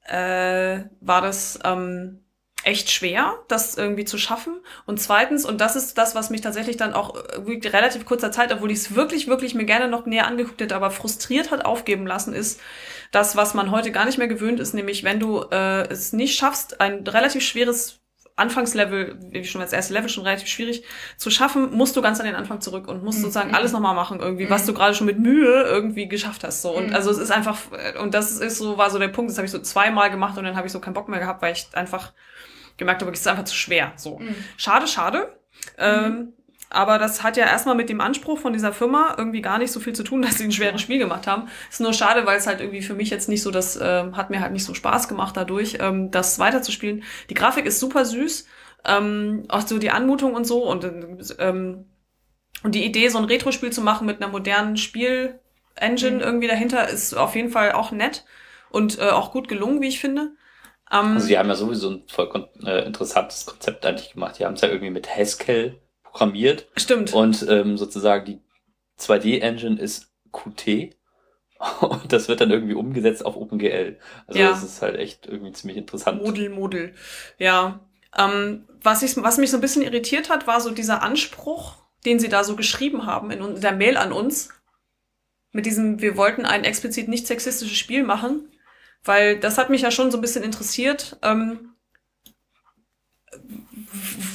äh, 0.04 0.84
war 1.00 1.20
das, 1.22 1.58
ähm, 1.64 2.19
echt 2.64 2.90
schwer, 2.90 3.38
das 3.48 3.76
irgendwie 3.76 4.04
zu 4.04 4.18
schaffen. 4.18 4.60
Und 4.86 5.00
zweitens, 5.00 5.44
und 5.44 5.60
das 5.60 5.76
ist 5.76 5.96
das, 5.96 6.14
was 6.14 6.30
mich 6.30 6.40
tatsächlich 6.40 6.76
dann 6.76 6.92
auch 6.92 7.14
äh, 7.14 7.68
relativ 7.68 8.04
kurzer 8.04 8.32
Zeit, 8.32 8.52
obwohl 8.52 8.70
ich 8.70 8.78
es 8.78 8.94
wirklich, 8.94 9.28
wirklich 9.28 9.54
mir 9.54 9.64
gerne 9.64 9.88
noch 9.88 10.06
näher 10.06 10.26
angeguckt 10.26 10.60
hätte, 10.60 10.76
aber 10.76 10.90
frustriert 10.90 11.50
hat 11.50 11.64
aufgeben 11.64 12.06
lassen, 12.06 12.34
ist 12.34 12.60
das, 13.12 13.36
was 13.36 13.54
man 13.54 13.70
heute 13.70 13.92
gar 13.92 14.04
nicht 14.04 14.18
mehr 14.18 14.28
gewöhnt 14.28 14.60
ist, 14.60 14.74
nämlich 14.74 15.04
wenn 15.04 15.20
du 15.20 15.42
äh, 15.50 15.88
es 15.88 16.12
nicht 16.12 16.36
schaffst, 16.36 16.80
ein 16.80 17.06
relativ 17.06 17.42
schweres 17.42 18.00
Anfangslevel, 18.40 19.18
wie 19.30 19.44
schon 19.44 19.60
das 19.60 19.72
erste 19.72 19.92
Level 19.92 20.08
schon 20.08 20.24
relativ 20.24 20.48
schwierig 20.48 20.82
zu 21.18 21.30
schaffen, 21.30 21.72
musst 21.72 21.94
du 21.94 22.00
ganz 22.00 22.20
an 22.20 22.26
den 22.26 22.34
Anfang 22.34 22.60
zurück 22.62 22.88
und 22.88 23.04
musst 23.04 23.18
mhm. 23.18 23.24
sozusagen 23.24 23.54
alles 23.54 23.72
nochmal 23.72 23.94
machen 23.94 24.18
irgendwie, 24.18 24.46
mhm. 24.46 24.50
was 24.50 24.64
du 24.64 24.72
gerade 24.72 24.94
schon 24.94 25.06
mit 25.06 25.18
Mühe 25.18 25.62
irgendwie 25.64 26.08
geschafft 26.08 26.42
hast. 26.42 26.62
So. 26.62 26.70
Und 26.74 26.88
mhm. 26.88 26.94
also 26.94 27.10
es 27.10 27.18
ist 27.18 27.30
einfach, 27.30 27.58
und 28.00 28.14
das 28.14 28.32
ist 28.38 28.56
so, 28.56 28.78
war 28.78 28.90
so 28.90 28.98
der 28.98 29.08
Punkt, 29.08 29.30
das 29.30 29.36
habe 29.36 29.44
ich 29.44 29.52
so 29.52 29.58
zweimal 29.58 30.10
gemacht 30.10 30.38
und 30.38 30.44
dann 30.44 30.56
habe 30.56 30.66
ich 30.66 30.72
so 30.72 30.80
keinen 30.80 30.94
Bock 30.94 31.08
mehr 31.08 31.20
gehabt, 31.20 31.42
weil 31.42 31.52
ich 31.52 31.68
einfach 31.74 32.12
gemerkt 32.80 33.02
habe, 33.02 33.12
es 33.12 33.20
ist 33.20 33.28
einfach 33.28 33.44
zu 33.44 33.54
schwer. 33.54 33.92
So. 33.94 34.18
Mhm. 34.18 34.34
Schade, 34.56 34.88
schade. 34.88 35.36
Ähm, 35.78 36.32
aber 36.68 36.98
das 36.98 37.24
hat 37.24 37.36
ja 37.36 37.46
erstmal 37.46 37.74
mit 37.74 37.88
dem 37.88 38.00
Anspruch 38.00 38.38
von 38.38 38.52
dieser 38.52 38.72
Firma 38.72 39.16
irgendwie 39.18 39.42
gar 39.42 39.58
nicht 39.58 39.72
so 39.72 39.80
viel 39.80 39.92
zu 39.92 40.04
tun, 40.04 40.22
dass 40.22 40.38
sie 40.38 40.44
ein 40.44 40.52
schweres 40.52 40.80
Spiel 40.80 40.98
gemacht 40.98 41.26
haben. 41.26 41.48
Ist 41.68 41.80
nur 41.80 41.92
schade, 41.92 42.26
weil 42.26 42.38
es 42.38 42.46
halt 42.46 42.60
irgendwie 42.60 42.82
für 42.82 42.94
mich 42.94 43.10
jetzt 43.10 43.28
nicht 43.28 43.42
so, 43.42 43.50
das 43.50 43.76
äh, 43.76 44.12
hat 44.12 44.30
mir 44.30 44.40
halt 44.40 44.52
nicht 44.52 44.64
so 44.64 44.74
Spaß 44.74 45.08
gemacht 45.08 45.36
dadurch, 45.36 45.78
ähm, 45.80 46.10
das 46.10 46.38
weiterzuspielen. 46.38 47.02
Die 47.28 47.34
Grafik 47.34 47.66
ist 47.66 47.80
super 47.80 48.04
süß, 48.04 48.46
ähm, 48.86 49.44
auch 49.48 49.66
so 49.66 49.78
die 49.78 49.90
Anmutung 49.90 50.34
und 50.34 50.44
so 50.44 50.64
und 50.64 50.84
ähm, 51.38 51.86
und 52.62 52.74
die 52.74 52.84
Idee, 52.84 53.08
so 53.08 53.18
ein 53.18 53.24
Retro-Spiel 53.24 53.72
zu 53.72 53.80
machen 53.80 54.06
mit 54.06 54.20
einer 54.20 54.30
modernen 54.30 54.76
Spiel-Engine 54.76 56.16
mhm. 56.16 56.20
irgendwie 56.20 56.46
dahinter, 56.46 56.88
ist 56.88 57.14
auf 57.14 57.34
jeden 57.34 57.48
Fall 57.48 57.72
auch 57.72 57.90
nett 57.90 58.24
und 58.70 58.98
äh, 58.98 59.08
auch 59.10 59.32
gut 59.32 59.48
gelungen, 59.48 59.80
wie 59.80 59.88
ich 59.88 59.98
finde. 59.98 60.32
Um, 60.92 61.14
also 61.14 61.26
sie 61.26 61.38
haben 61.38 61.48
ja 61.48 61.54
sowieso 61.54 61.90
ein 61.90 62.02
voll 62.08 62.48
äh, 62.64 62.84
interessantes 62.84 63.46
Konzept 63.46 63.86
eigentlich 63.86 64.12
gemacht. 64.12 64.38
Die 64.38 64.44
haben 64.44 64.54
es 64.54 64.60
ja 64.60 64.68
irgendwie 64.68 64.90
mit 64.90 65.14
Haskell 65.14 65.80
programmiert. 66.02 66.66
Stimmt. 66.76 67.12
Und 67.12 67.46
ähm, 67.48 67.78
sozusagen 67.78 68.24
die 68.24 68.40
2D-Engine 68.98 69.80
ist 69.80 70.12
Qt. 70.32 70.96
Und 71.80 72.12
das 72.12 72.28
wird 72.28 72.40
dann 72.40 72.50
irgendwie 72.50 72.74
umgesetzt 72.74 73.24
auf 73.24 73.36
OpenGL. 73.36 73.98
Also 74.26 74.40
ja. 74.40 74.50
das 74.50 74.64
ist 74.64 74.82
halt 74.82 74.96
echt 74.96 75.26
irgendwie 75.26 75.52
ziemlich 75.52 75.76
interessant. 75.76 76.22
Model, 76.22 76.48
Model. 76.48 76.94
Ja. 77.38 77.80
Ähm, 78.16 78.66
was, 78.82 79.02
ich, 79.02 79.16
was 79.16 79.38
mich 79.38 79.50
so 79.50 79.58
ein 79.58 79.60
bisschen 79.60 79.82
irritiert 79.82 80.30
hat, 80.30 80.46
war 80.46 80.60
so 80.60 80.70
dieser 80.70 81.02
Anspruch, 81.02 81.76
den 82.04 82.18
sie 82.18 82.28
da 82.28 82.42
so 82.42 82.56
geschrieben 82.56 83.06
haben 83.06 83.30
in 83.30 83.60
der 83.60 83.72
Mail 83.72 83.96
an 83.96 84.12
uns. 84.12 84.50
Mit 85.52 85.66
diesem, 85.66 86.00
wir 86.00 86.16
wollten 86.16 86.46
ein 86.46 86.64
explizit 86.64 87.08
nicht 87.08 87.26
sexistisches 87.26 87.76
Spiel 87.76 88.04
machen. 88.04 88.48
Weil 89.04 89.38
das 89.38 89.58
hat 89.58 89.70
mich 89.70 89.82
ja 89.82 89.90
schon 89.90 90.10
so 90.10 90.18
ein 90.18 90.20
bisschen 90.20 90.44
interessiert. 90.44 91.18
Ähm, 91.22 91.70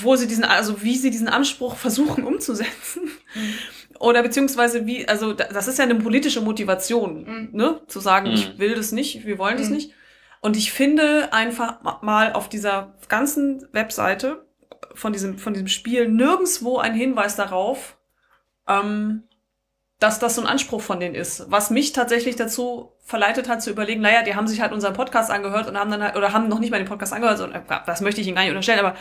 wo 0.02 0.16
sie 0.16 0.28
diesen, 0.28 0.44
also 0.44 0.82
wie 0.84 0.96
sie 0.96 1.12
diesen 1.12 1.28
Anspruch 1.28 1.76
versuchen 1.78 2.24
umzusetzen. 2.24 3.04
Mhm. 3.34 3.54
Oder 4.00 4.24
beziehungsweise 4.24 4.86
wie, 4.86 5.08
also 5.08 5.34
das 5.34 5.68
ist 5.68 5.80
ja 5.80 5.86
eine 5.86 5.96
politische 5.96 6.42
Motivation, 6.42 7.24
mhm. 7.24 7.50
ne? 7.54 7.82
Zu 7.88 8.00
sagen, 8.00 8.28
mhm. 8.28 8.34
ich 8.34 8.58
will 8.60 8.76
das 8.76 8.92
nicht, 8.92 9.26
wir 9.26 9.38
wollen 9.38 9.58
das 9.58 9.70
mhm. 9.70 9.76
nicht. 9.76 9.94
Und 10.42 10.58
ich 10.58 10.72
finde 10.72 11.34
einfach 11.34 12.02
mal 12.04 12.34
auf 12.34 12.50
dieser 12.50 12.96
ganzen 13.08 13.68
Webseite 13.72 14.46
von 14.94 15.12
diesem, 15.12 15.40
von 15.40 15.54
diesem 15.54 15.68
Spiel 15.68 16.08
nirgendswo 16.08 16.78
ein 16.78 16.94
Hinweis 16.94 17.36
darauf, 17.36 17.98
ähm, 18.68 19.24
dass 20.06 20.20
das 20.20 20.36
so 20.36 20.42
ein 20.42 20.46
Anspruch 20.48 20.82
von 20.82 21.00
denen 21.00 21.16
ist. 21.16 21.50
Was 21.50 21.72
mich 21.72 21.92
tatsächlich 21.92 22.36
dazu 22.36 22.92
verleitet 23.04 23.50
hat 23.50 23.64
zu 23.64 23.72
überlegen, 23.72 24.02
naja, 24.02 24.22
die 24.22 24.36
haben 24.36 24.48
sich 24.48 24.62
halt 24.62 24.72
unseren 24.72 24.94
Podcast 24.94 25.32
angehört 25.32 25.68
und 25.68 25.80
haben 25.80 25.90
dann 25.90 26.04
halt, 26.04 26.16
oder 26.16 26.32
haben 26.32 26.48
noch 26.48 26.60
nicht 26.60 26.70
mal 26.70 26.78
den 26.78 26.88
Podcast 26.88 27.12
angehört, 27.12 27.40
so, 27.40 27.48
das 27.88 28.02
möchte 28.02 28.22
ich 28.22 28.28
ihnen 28.28 28.36
gar 28.36 28.44
nicht 28.44 28.52
unterstellen, 28.52 28.78
aber 28.78 28.94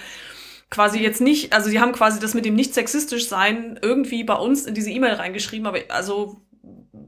quasi 0.71 1.01
jetzt 1.01 1.21
nicht, 1.21 1.53
also 1.53 1.69
die 1.69 1.79
haben 1.79 1.93
quasi 1.93 2.21
das 2.21 2.33
mit 2.33 2.47
dem 2.47 2.55
nicht 2.55 2.73
sexistisch 2.73 3.29
sein 3.29 3.79
irgendwie 3.83 4.25
bei 4.25 4.33
uns 4.33 4.65
in 4.65 4.73
diese 4.73 4.89
E-Mail 4.89 5.13
reingeschrieben, 5.13 5.67
aber 5.67 5.81
also 5.91 6.41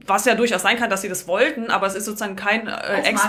was 0.05 0.25
ja 0.25 0.35
durchaus 0.35 0.61
sein 0.61 0.77
kann, 0.77 0.91
dass 0.91 1.01
sie 1.01 1.09
das 1.09 1.27
wollten, 1.27 1.71
aber 1.71 1.87
es 1.87 1.95
ist 1.95 2.05
sozusagen 2.05 2.35
kein 2.35 2.67
äh, 2.67 3.01
Ex 3.01 3.27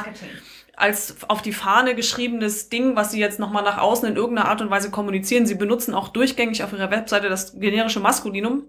als 0.77 1.17
auf 1.29 1.41
die 1.41 1.53
Fahne 1.53 1.95
geschriebenes 1.95 2.69
Ding, 2.69 2.95
was 2.95 3.11
sie 3.11 3.19
jetzt 3.19 3.39
nochmal 3.39 3.65
nach 3.65 3.79
außen 3.79 4.07
in 4.07 4.17
irgendeiner 4.17 4.51
Art 4.51 4.61
und 4.61 4.71
Weise 4.71 4.91
kommunizieren. 4.91 5.47
Sie 5.47 5.57
benutzen 5.57 5.95
auch 5.95 6.09
durchgängig 6.09 6.63
auf 6.63 6.73
ihrer 6.73 6.91
Webseite 6.91 7.31
das 7.31 7.59
generische 7.59 7.99
Maskulinum. 8.01 8.65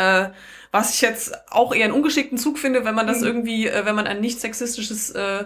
Äh, 0.00 0.30
was 0.72 0.94
ich 0.94 1.00
jetzt 1.00 1.34
auch 1.50 1.74
eher 1.74 1.84
einen 1.84 1.94
ungeschickten 1.94 2.38
Zug 2.38 2.58
finde, 2.58 2.84
wenn 2.84 2.94
man 2.94 3.06
das 3.06 3.20
mhm. 3.20 3.26
irgendwie, 3.26 3.66
äh, 3.66 3.84
wenn 3.84 3.94
man 3.94 4.06
ein 4.06 4.20
nicht 4.20 4.40
sexistisches 4.40 5.10
äh, 5.10 5.44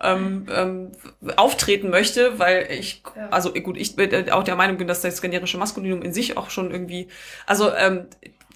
ähm, 0.00 0.46
ähm, 0.54 0.92
auftreten 1.36 1.90
möchte, 1.90 2.38
weil 2.38 2.68
ich, 2.70 3.02
ja. 3.14 3.28
also 3.28 3.52
gut, 3.52 3.76
ich 3.76 3.96
bin 3.96 4.10
äh, 4.12 4.30
auch 4.30 4.44
der 4.44 4.56
Meinung 4.56 4.78
bin, 4.78 4.88
dass 4.88 5.02
das 5.02 5.20
generische 5.20 5.58
Maskulinum 5.58 6.02
in 6.02 6.14
sich 6.14 6.36
auch 6.36 6.50
schon 6.50 6.70
irgendwie, 6.70 7.08
also 7.46 7.72
ähm, 7.74 8.06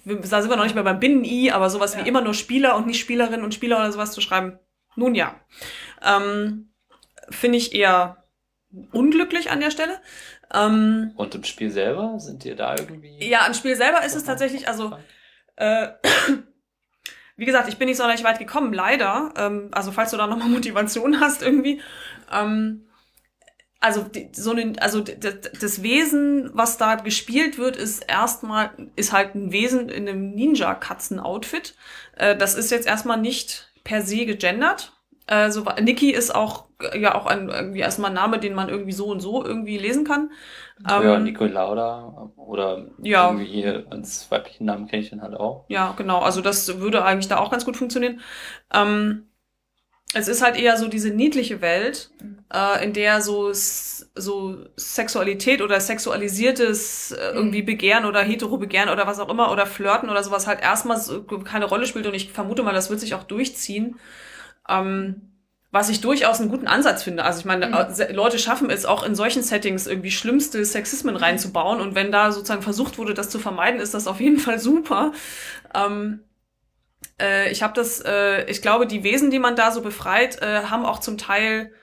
da 0.05 0.41
sind 0.41 0.49
wir 0.49 0.57
noch 0.57 0.63
nicht 0.63 0.75
mehr 0.75 0.83
beim 0.83 0.99
Binnen-I, 0.99 1.51
aber 1.51 1.69
sowas 1.69 1.93
ja. 1.93 2.03
wie 2.03 2.07
immer 2.07 2.21
nur 2.21 2.33
Spieler 2.33 2.75
und 2.75 2.87
nicht 2.87 2.99
Spielerin 2.99 3.43
und 3.43 3.53
Spieler 3.53 3.77
oder 3.77 3.91
sowas 3.91 4.11
zu 4.11 4.21
schreiben, 4.21 4.59
nun 4.95 5.15
ja. 5.15 5.35
Ähm, 6.03 6.69
Finde 7.29 7.57
ich 7.57 7.73
eher 7.73 8.23
unglücklich 8.91 9.49
an 9.49 9.59
der 9.59 9.71
Stelle. 9.71 9.99
Ähm, 10.53 11.11
und 11.15 11.33
im 11.33 11.43
Spiel 11.43 11.71
selber 11.71 12.19
sind 12.19 12.45
ihr 12.45 12.55
da 12.55 12.75
irgendwie? 12.75 13.27
Ja, 13.27 13.45
im 13.47 13.53
Spiel 13.53 13.75
selber 13.75 14.05
ist 14.05 14.15
es 14.15 14.23
tatsächlich, 14.23 14.67
also 14.67 14.95
äh, 15.55 15.89
wie 17.37 17.45
gesagt, 17.45 17.67
ich 17.67 17.77
bin 17.77 17.87
nicht 17.87 17.97
so 17.97 18.03
sonderlich 18.03 18.25
weit 18.25 18.39
gekommen, 18.39 18.73
leider. 18.73 19.33
Ähm, 19.37 19.69
also 19.71 19.91
falls 19.91 20.11
du 20.11 20.17
da 20.17 20.27
nochmal 20.27 20.49
Motivation 20.49 21.19
hast 21.19 21.41
irgendwie. 21.41 21.81
Ähm, 22.31 22.85
also 23.79 24.05
so 24.31 24.51
eine, 24.51 24.73
also 24.81 25.01
das 25.01 25.83
Wesen, 25.83 26.49
was 26.53 26.77
da 26.77 26.95
gespielt 26.95 27.59
wird, 27.59 27.75
ist 27.75 27.99
erstmal 27.99 28.71
ist 28.95 29.11
halt 29.11 29.35
ein 29.35 29.51
Wesen 29.51 29.89
in 29.89 30.09
einem 30.09 30.31
Ninja-Katzen-Outfit. 30.31 31.75
Äh, 32.15 32.35
das 32.35 32.55
ist 32.55 32.71
jetzt 32.71 32.87
erstmal 32.87 33.19
nicht 33.19 33.71
per 33.83 34.01
se 34.01 34.25
gegendert. 34.25 34.93
Äh, 35.27 35.51
so, 35.51 35.65
Niki 35.79 36.11
ist 36.11 36.33
auch 36.33 36.64
ja 36.97 37.15
auch 37.15 37.25
ein 37.25 37.49
irgendwie 37.49 37.79
erstmal 37.79 38.11
ein 38.11 38.15
Name, 38.15 38.39
den 38.39 38.53
man 38.53 38.69
irgendwie 38.69 38.91
so 38.91 39.07
und 39.07 39.19
so 39.19 39.43
irgendwie 39.43 39.77
lesen 39.77 40.05
kann. 40.05 40.31
Ja, 40.87 41.15
ähm, 41.15 41.23
Nico 41.23 41.45
Lauda 41.45 42.31
oder 42.35 42.87
ja. 43.01 43.27
irgendwie 43.27 43.45
hier 43.45 43.85
als 43.89 44.29
weiblichen 44.29 44.65
Namen 44.65 44.87
kenne 44.87 45.03
ich 45.03 45.09
den 45.09 45.21
halt 45.21 45.35
auch. 45.35 45.65
Ja, 45.69 45.93
genau. 45.97 46.19
Also 46.19 46.41
das 46.41 46.79
würde 46.79 47.03
eigentlich 47.05 47.27
da 47.27 47.37
auch 47.37 47.51
ganz 47.51 47.65
gut 47.65 47.77
funktionieren. 47.77 48.21
Ähm, 48.73 49.27
es 50.13 50.27
ist 50.27 50.41
halt 50.41 50.57
eher 50.57 50.77
so 50.77 50.87
diese 50.87 51.09
niedliche 51.09 51.61
Welt, 51.61 52.09
äh, 52.53 52.83
in 52.83 52.93
der 52.93 53.21
so 53.21 53.51
so 53.53 54.57
Sexualität 54.77 55.61
oder 55.61 55.79
sexualisiertes 55.79 57.11
äh, 57.11 57.31
irgendwie 57.33 57.61
mhm. 57.61 57.65
Begehren 57.65 58.05
oder 58.05 58.21
Hetero-Begehren 58.21 58.89
oder 58.89 59.07
was 59.07 59.19
auch 59.19 59.29
immer 59.29 59.51
oder 59.51 59.65
Flirten 59.65 60.09
oder 60.09 60.23
sowas 60.23 60.47
halt 60.47 60.61
erstmal 60.61 60.97
so 60.97 61.23
keine 61.23 61.65
Rolle 61.65 61.85
spielt 61.85 62.07
und 62.07 62.13
ich 62.13 62.31
vermute 62.31 62.63
mal, 62.63 62.73
das 62.73 62.89
wird 62.89 63.01
sich 63.01 63.13
auch 63.13 63.23
durchziehen. 63.23 63.99
Ähm, 64.69 65.34
was 65.75 65.89
ich 65.89 65.99
durchaus 65.99 66.39
einen 66.39 66.49
guten 66.49 66.67
Ansatz 66.67 67.03
finde. 67.03 67.25
Also 67.25 67.39
ich 67.39 67.45
meine, 67.45 67.67
mhm. 67.67 68.15
Leute 68.15 68.39
schaffen 68.39 68.69
es 68.69 68.85
auch 68.85 69.03
in 69.03 69.13
solchen 69.13 69.43
Settings 69.43 69.87
irgendwie 69.87 70.09
schlimmste 70.09 70.63
Sexismen 70.63 71.17
reinzubauen 71.17 71.81
und 71.81 71.95
wenn 71.95 72.13
da 72.13 72.31
sozusagen 72.31 72.61
versucht 72.61 72.97
wurde, 72.97 73.13
das 73.13 73.29
zu 73.29 73.39
vermeiden, 73.39 73.81
ist 73.81 73.93
das 73.93 74.07
auf 74.07 74.21
jeden 74.21 74.39
Fall 74.39 74.57
super. 74.57 75.11
Ähm, 75.73 76.21
äh, 77.21 77.51
ich 77.51 77.61
habe 77.61 77.73
das, 77.73 77.99
äh, 77.99 78.49
ich 78.49 78.61
glaube, 78.61 78.87
die 78.87 79.03
Wesen, 79.03 79.31
die 79.31 79.39
man 79.39 79.57
da 79.57 79.71
so 79.71 79.81
befreit, 79.81 80.41
äh, 80.41 80.63
haben 80.63 80.85
auch 80.85 80.99
zum 80.99 81.17
Teil 81.17 81.73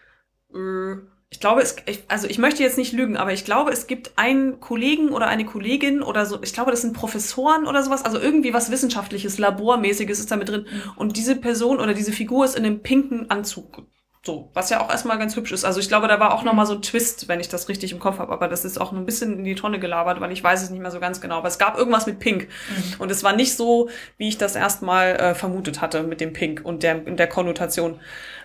äh, 0.54 0.94
ich 1.32 1.40
glaube, 1.40 1.62
es, 1.62 1.76
ich, 1.86 2.04
also 2.08 2.28
ich 2.28 2.36
möchte 2.36 2.62
jetzt 2.62 2.76
nicht 2.76 2.92
lügen, 2.92 3.16
aber 3.16 3.32
ich 3.32 3.46
glaube, 3.46 3.72
es 3.72 3.86
gibt 3.86 4.12
einen 4.16 4.60
Kollegen 4.60 5.08
oder 5.08 5.28
eine 5.28 5.46
Kollegin 5.46 6.02
oder 6.02 6.26
so, 6.26 6.42
ich 6.42 6.52
glaube, 6.52 6.70
das 6.70 6.82
sind 6.82 6.92
Professoren 6.92 7.66
oder 7.66 7.82
sowas, 7.82 8.04
also 8.04 8.20
irgendwie 8.20 8.52
was 8.52 8.70
Wissenschaftliches, 8.70 9.38
Labormäßiges 9.38 10.20
ist 10.20 10.30
da 10.30 10.36
mit 10.36 10.50
drin. 10.50 10.66
Mhm. 10.70 10.92
Und 10.96 11.16
diese 11.16 11.34
Person 11.34 11.80
oder 11.80 11.94
diese 11.94 12.12
Figur 12.12 12.44
ist 12.44 12.54
in 12.54 12.66
einem 12.66 12.82
pinken 12.82 13.30
Anzug. 13.30 13.86
So, 14.24 14.50
was 14.52 14.68
ja 14.68 14.82
auch 14.82 14.90
erstmal 14.90 15.18
ganz 15.18 15.34
hübsch 15.34 15.52
ist. 15.52 15.64
Also 15.64 15.80
ich 15.80 15.88
glaube, 15.88 16.06
da 16.06 16.20
war 16.20 16.34
auch 16.34 16.44
nochmal 16.44 16.66
so 16.66 16.74
ein 16.74 16.82
Twist, 16.82 17.26
wenn 17.28 17.40
ich 17.40 17.48
das 17.48 17.70
richtig 17.70 17.92
im 17.92 17.98
Kopf 17.98 18.18
habe. 18.18 18.30
Aber 18.30 18.46
das 18.46 18.64
ist 18.64 18.78
auch 18.78 18.92
ein 18.92 19.06
bisschen 19.06 19.38
in 19.38 19.44
die 19.44 19.56
Tonne 19.56 19.80
gelabert, 19.80 20.20
weil 20.20 20.30
ich 20.30 20.44
weiß 20.44 20.62
es 20.62 20.70
nicht 20.70 20.80
mehr 20.80 20.92
so 20.92 21.00
ganz 21.00 21.20
genau. 21.20 21.38
Aber 21.38 21.48
es 21.48 21.58
gab 21.58 21.76
irgendwas 21.76 22.06
mit 22.06 22.20
Pink. 22.20 22.42
Mhm. 22.42 23.00
Und 23.00 23.10
es 23.10 23.24
war 23.24 23.34
nicht 23.34 23.56
so, 23.56 23.88
wie 24.18 24.28
ich 24.28 24.38
das 24.38 24.54
erstmal 24.54 25.16
äh, 25.16 25.34
vermutet 25.34 25.80
hatte 25.80 26.04
mit 26.04 26.20
dem 26.20 26.34
Pink 26.34 26.60
und 26.62 26.84
der, 26.84 26.98
der 26.98 27.26
Konnotation. 27.26 27.98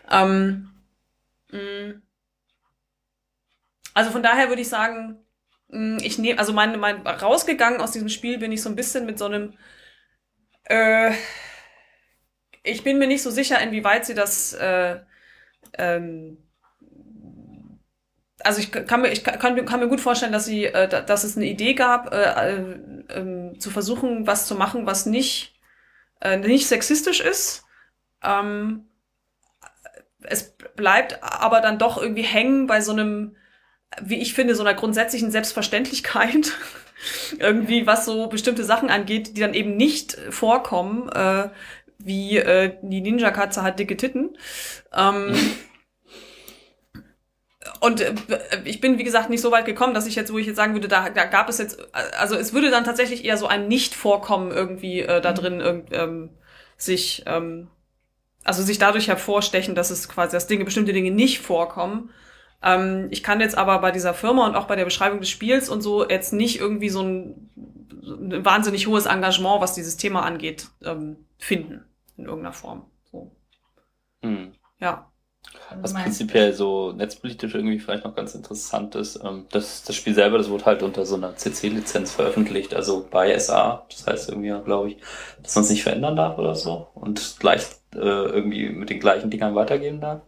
Ähm, 0.10 0.70
mh. 1.52 2.02
Also 3.98 4.12
von 4.12 4.22
daher 4.22 4.50
würde 4.50 4.62
ich 4.62 4.70
sagen, 4.70 5.26
mm, 5.70 5.98
ich 6.04 6.20
nehme, 6.20 6.38
also 6.38 6.54
mein, 6.54 6.80
mein 6.80 7.02
rausgegangen 7.08 7.82
aus 7.82 7.94
diesem 7.94 8.10
Spiel 8.10 8.38
bin 8.38 8.52
ich 8.52 8.62
so 8.62 8.70
ein 8.70 8.76
bisschen 8.76 9.08
mit 9.08 9.18
so 9.18 9.26
einem, 9.26 9.58
äh, 10.66 11.14
ich 12.62 12.84
bin 12.84 13.00
mir 13.00 13.08
nicht 13.08 13.24
so 13.24 13.32
sicher, 13.32 13.60
inwieweit 13.60 14.06
sie 14.06 14.14
das, 14.14 14.54
äh, 14.54 15.00
ähm, 15.80 16.38
also 18.44 18.60
ich 18.60 18.72
kann 18.72 19.02
mir, 19.02 19.08
ich 19.08 19.24
kann, 19.24 19.66
kann 19.66 19.80
mir 19.80 19.88
gut 19.88 20.00
vorstellen, 20.00 20.32
dass 20.32 20.46
sie, 20.46 20.66
äh, 20.66 20.88
dass 20.88 21.24
es 21.24 21.36
eine 21.36 21.48
Idee 21.48 21.74
gab, 21.74 22.14
äh, 22.14 22.52
äh, 22.52 23.20
äh, 23.20 23.58
zu 23.58 23.72
versuchen, 23.72 24.28
was 24.28 24.46
zu 24.46 24.54
machen, 24.54 24.86
was 24.86 25.08
nicht, 25.08 25.56
äh, 26.22 26.38
nicht 26.38 26.68
sexistisch 26.68 27.20
ist. 27.20 27.66
Ähm, 28.24 28.86
es 30.22 30.56
bleibt 30.76 31.18
aber 31.24 31.62
dann 31.62 31.80
doch 31.80 32.00
irgendwie 32.00 32.22
hängen 32.22 32.68
bei 32.68 32.80
so 32.80 32.92
einem 32.92 33.37
wie 34.02 34.22
ich 34.22 34.34
finde, 34.34 34.56
so 34.56 34.64
einer 34.64 34.74
grundsätzlichen 34.74 35.32
Selbstverständlichkeit. 35.32 36.54
irgendwie, 37.40 37.86
was 37.86 38.06
so 38.06 38.28
bestimmte 38.28 38.64
Sachen 38.64 38.90
angeht, 38.90 39.38
die 39.38 39.42
dann 39.42 39.54
eben 39.54 39.78
nicht 39.78 40.18
vorkommen, 40.30 41.10
äh, 41.10 41.50
wie 42.00 42.38
äh, 42.38 42.78
die 42.82 43.02
Ninja-Katze 43.02 43.64
hat 43.64 43.80
dicke 43.80 43.98
Titten. 43.98 44.38
Ähm, 44.94 45.36
und 47.80 48.02
äh, 48.02 48.14
ich 48.66 48.82
bin, 48.82 48.98
wie 48.98 49.04
gesagt, 49.04 49.30
nicht 49.30 49.42
so 49.42 49.52
weit 49.52 49.66
gekommen, 49.66 49.94
dass 49.94 50.08
ich 50.08 50.16
jetzt, 50.16 50.32
wo 50.32 50.38
ich 50.38 50.48
jetzt 50.48 50.56
sagen 50.56 50.74
würde, 50.74 50.88
da, 50.88 51.10
da 51.10 51.26
gab 51.26 51.50
es 51.50 51.58
jetzt, 51.58 51.80
also 51.94 52.36
es 52.36 52.54
würde 52.54 52.70
dann 52.70 52.84
tatsächlich 52.84 53.26
eher 53.26 53.38
so 53.38 53.48
ein 53.48 53.68
Nicht-Vorkommen 53.68 54.52
irgendwie 54.52 55.02
äh, 55.02 55.22
da 55.22 55.34
drin 55.34 55.60
irgend, 55.60 55.90
ähm, 55.92 56.30
sich, 56.78 57.24
ähm, 57.26 57.70
also 58.44 58.64
sich 58.64 58.78
dadurch 58.78 59.08
hervorstechen, 59.08 59.76
dass 59.76 59.90
es 59.90 60.08
quasi, 60.08 60.34
dass 60.34 60.48
Dinge, 60.48 60.66
bestimmte 60.66 60.94
Dinge 60.94 61.12
nicht 61.12 61.40
vorkommen. 61.40 62.12
Ähm, 62.64 63.08
ich 63.12 63.24
kann 63.24 63.40
jetzt 63.40 63.58
aber 63.58 63.80
bei 63.80 63.92
dieser 63.92 64.14
Firma 64.14 64.48
und 64.48 64.56
auch 64.56 64.66
bei 64.66 64.76
der 64.76 64.86
Beschreibung 64.86 65.20
des 65.20 65.30
Spiels 65.30 65.70
und 65.70 65.82
so 65.82 66.08
jetzt 66.08 66.34
nicht 66.34 66.60
irgendwie 66.60 66.90
so 66.90 67.02
ein, 67.02 67.50
ein 68.04 68.46
wahnsinnig 68.46 68.88
hohes 68.88 69.06
Engagement, 69.06 69.62
was 69.62 69.74
dieses 69.74 69.98
Thema 69.98 70.24
angeht, 70.24 70.70
ähm, 70.84 71.18
finden 71.38 71.86
in 72.18 72.26
irgendeiner 72.26 72.54
Form. 72.54 72.86
So. 73.12 73.32
Hm. 74.22 74.54
Ja. 74.80 75.12
Was 75.82 75.94
prinzipiell 75.94 76.54
so 76.54 76.92
netzpolitisch 76.92 77.54
irgendwie 77.54 77.80
vielleicht 77.80 78.04
noch 78.04 78.16
ganz 78.16 78.36
interessant 78.36 78.96
ist, 78.96 79.20
ähm, 79.24 79.46
das, 79.52 79.84
das 79.84 79.96
Spiel 79.96 80.14
selber, 80.14 80.38
das 80.38 80.50
wurde 80.50 80.66
halt 80.66 80.84
unter 80.84 81.06
so 81.06 81.16
einer 81.16 81.36
CC-Lizenz 81.36 82.12
veröffentlicht, 82.12 82.74
also 82.74 83.08
bei 83.10 83.38
SA, 83.38 83.86
das 83.90 84.08
heißt 84.08 84.30
irgendwie, 84.30 84.54
glaube 84.66 84.92
ich, 84.92 84.98
dass 85.42 85.56
man 85.56 85.64
es 85.64 85.70
nicht 85.70 85.84
verändern 85.84 86.16
darf 86.16 86.38
oder 86.38 86.56
so 86.56 86.88
und 86.96 87.38
gleich 87.40 87.66
äh, 87.94 88.00
irgendwie 88.00 88.70
mit 88.70 88.90
den 88.90 89.00
gleichen 89.00 89.30
Dingern 89.30 89.56
weitergeben 89.56 90.02
darf. 90.02 90.22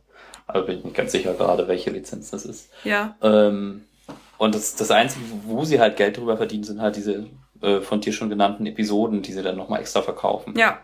Aber 0.49 0.63
bin 0.63 0.80
ich 0.80 0.84
nicht 0.84 0.95
ganz 0.95 1.11
sicher 1.11 1.34
gerade, 1.35 1.67
welche 1.67 1.91
Lizenz 1.91 2.31
das 2.31 2.45
ist. 2.45 2.71
Ja. 2.84 3.15
Ähm, 3.21 3.85
und 4.38 4.55
das, 4.55 4.76
das 4.76 4.89
Einzige, 4.89 5.26
wo 5.45 5.63
sie 5.63 5.80
halt 5.80 5.95
Geld 5.95 6.17
drüber 6.17 6.38
verdienen, 6.38 6.63
sind 6.63 6.81
halt 6.81 6.95
diese 6.95 7.27
äh, 7.61 7.81
von 7.81 8.01
dir 8.01 8.13
schon 8.13 8.30
genannten 8.30 8.65
Episoden, 8.65 9.21
die 9.21 9.31
sie 9.31 9.43
dann 9.43 9.57
nochmal 9.57 9.81
extra 9.81 10.01
verkaufen. 10.01 10.57
Ja. 10.57 10.80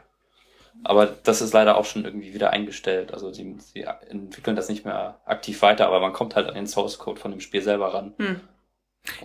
Aber 0.84 1.08
das 1.08 1.42
ist 1.42 1.54
leider 1.54 1.78
auch 1.78 1.86
schon 1.86 2.06
irgendwie 2.06 2.34
wieder 2.34 2.52
eingestellt. 2.52 3.12
Also 3.12 3.32
sie, 3.32 3.56
sie 3.60 3.88
entwickeln 4.10 4.56
das 4.56 4.70
nicht 4.70 4.86
mehr 4.86 5.20
aktiv 5.26 5.62
weiter, 5.64 5.88
aber 5.88 6.00
man 6.00 6.14
kommt 6.14 6.36
halt 6.36 6.48
an 6.48 6.54
den 6.54 6.68
Source 6.68 7.00
Code 7.00 7.20
von 7.20 7.32
dem 7.32 7.40
Spiel 7.40 7.62
selber 7.62 7.94
ran. 7.94 8.14
Hm. 8.18 8.42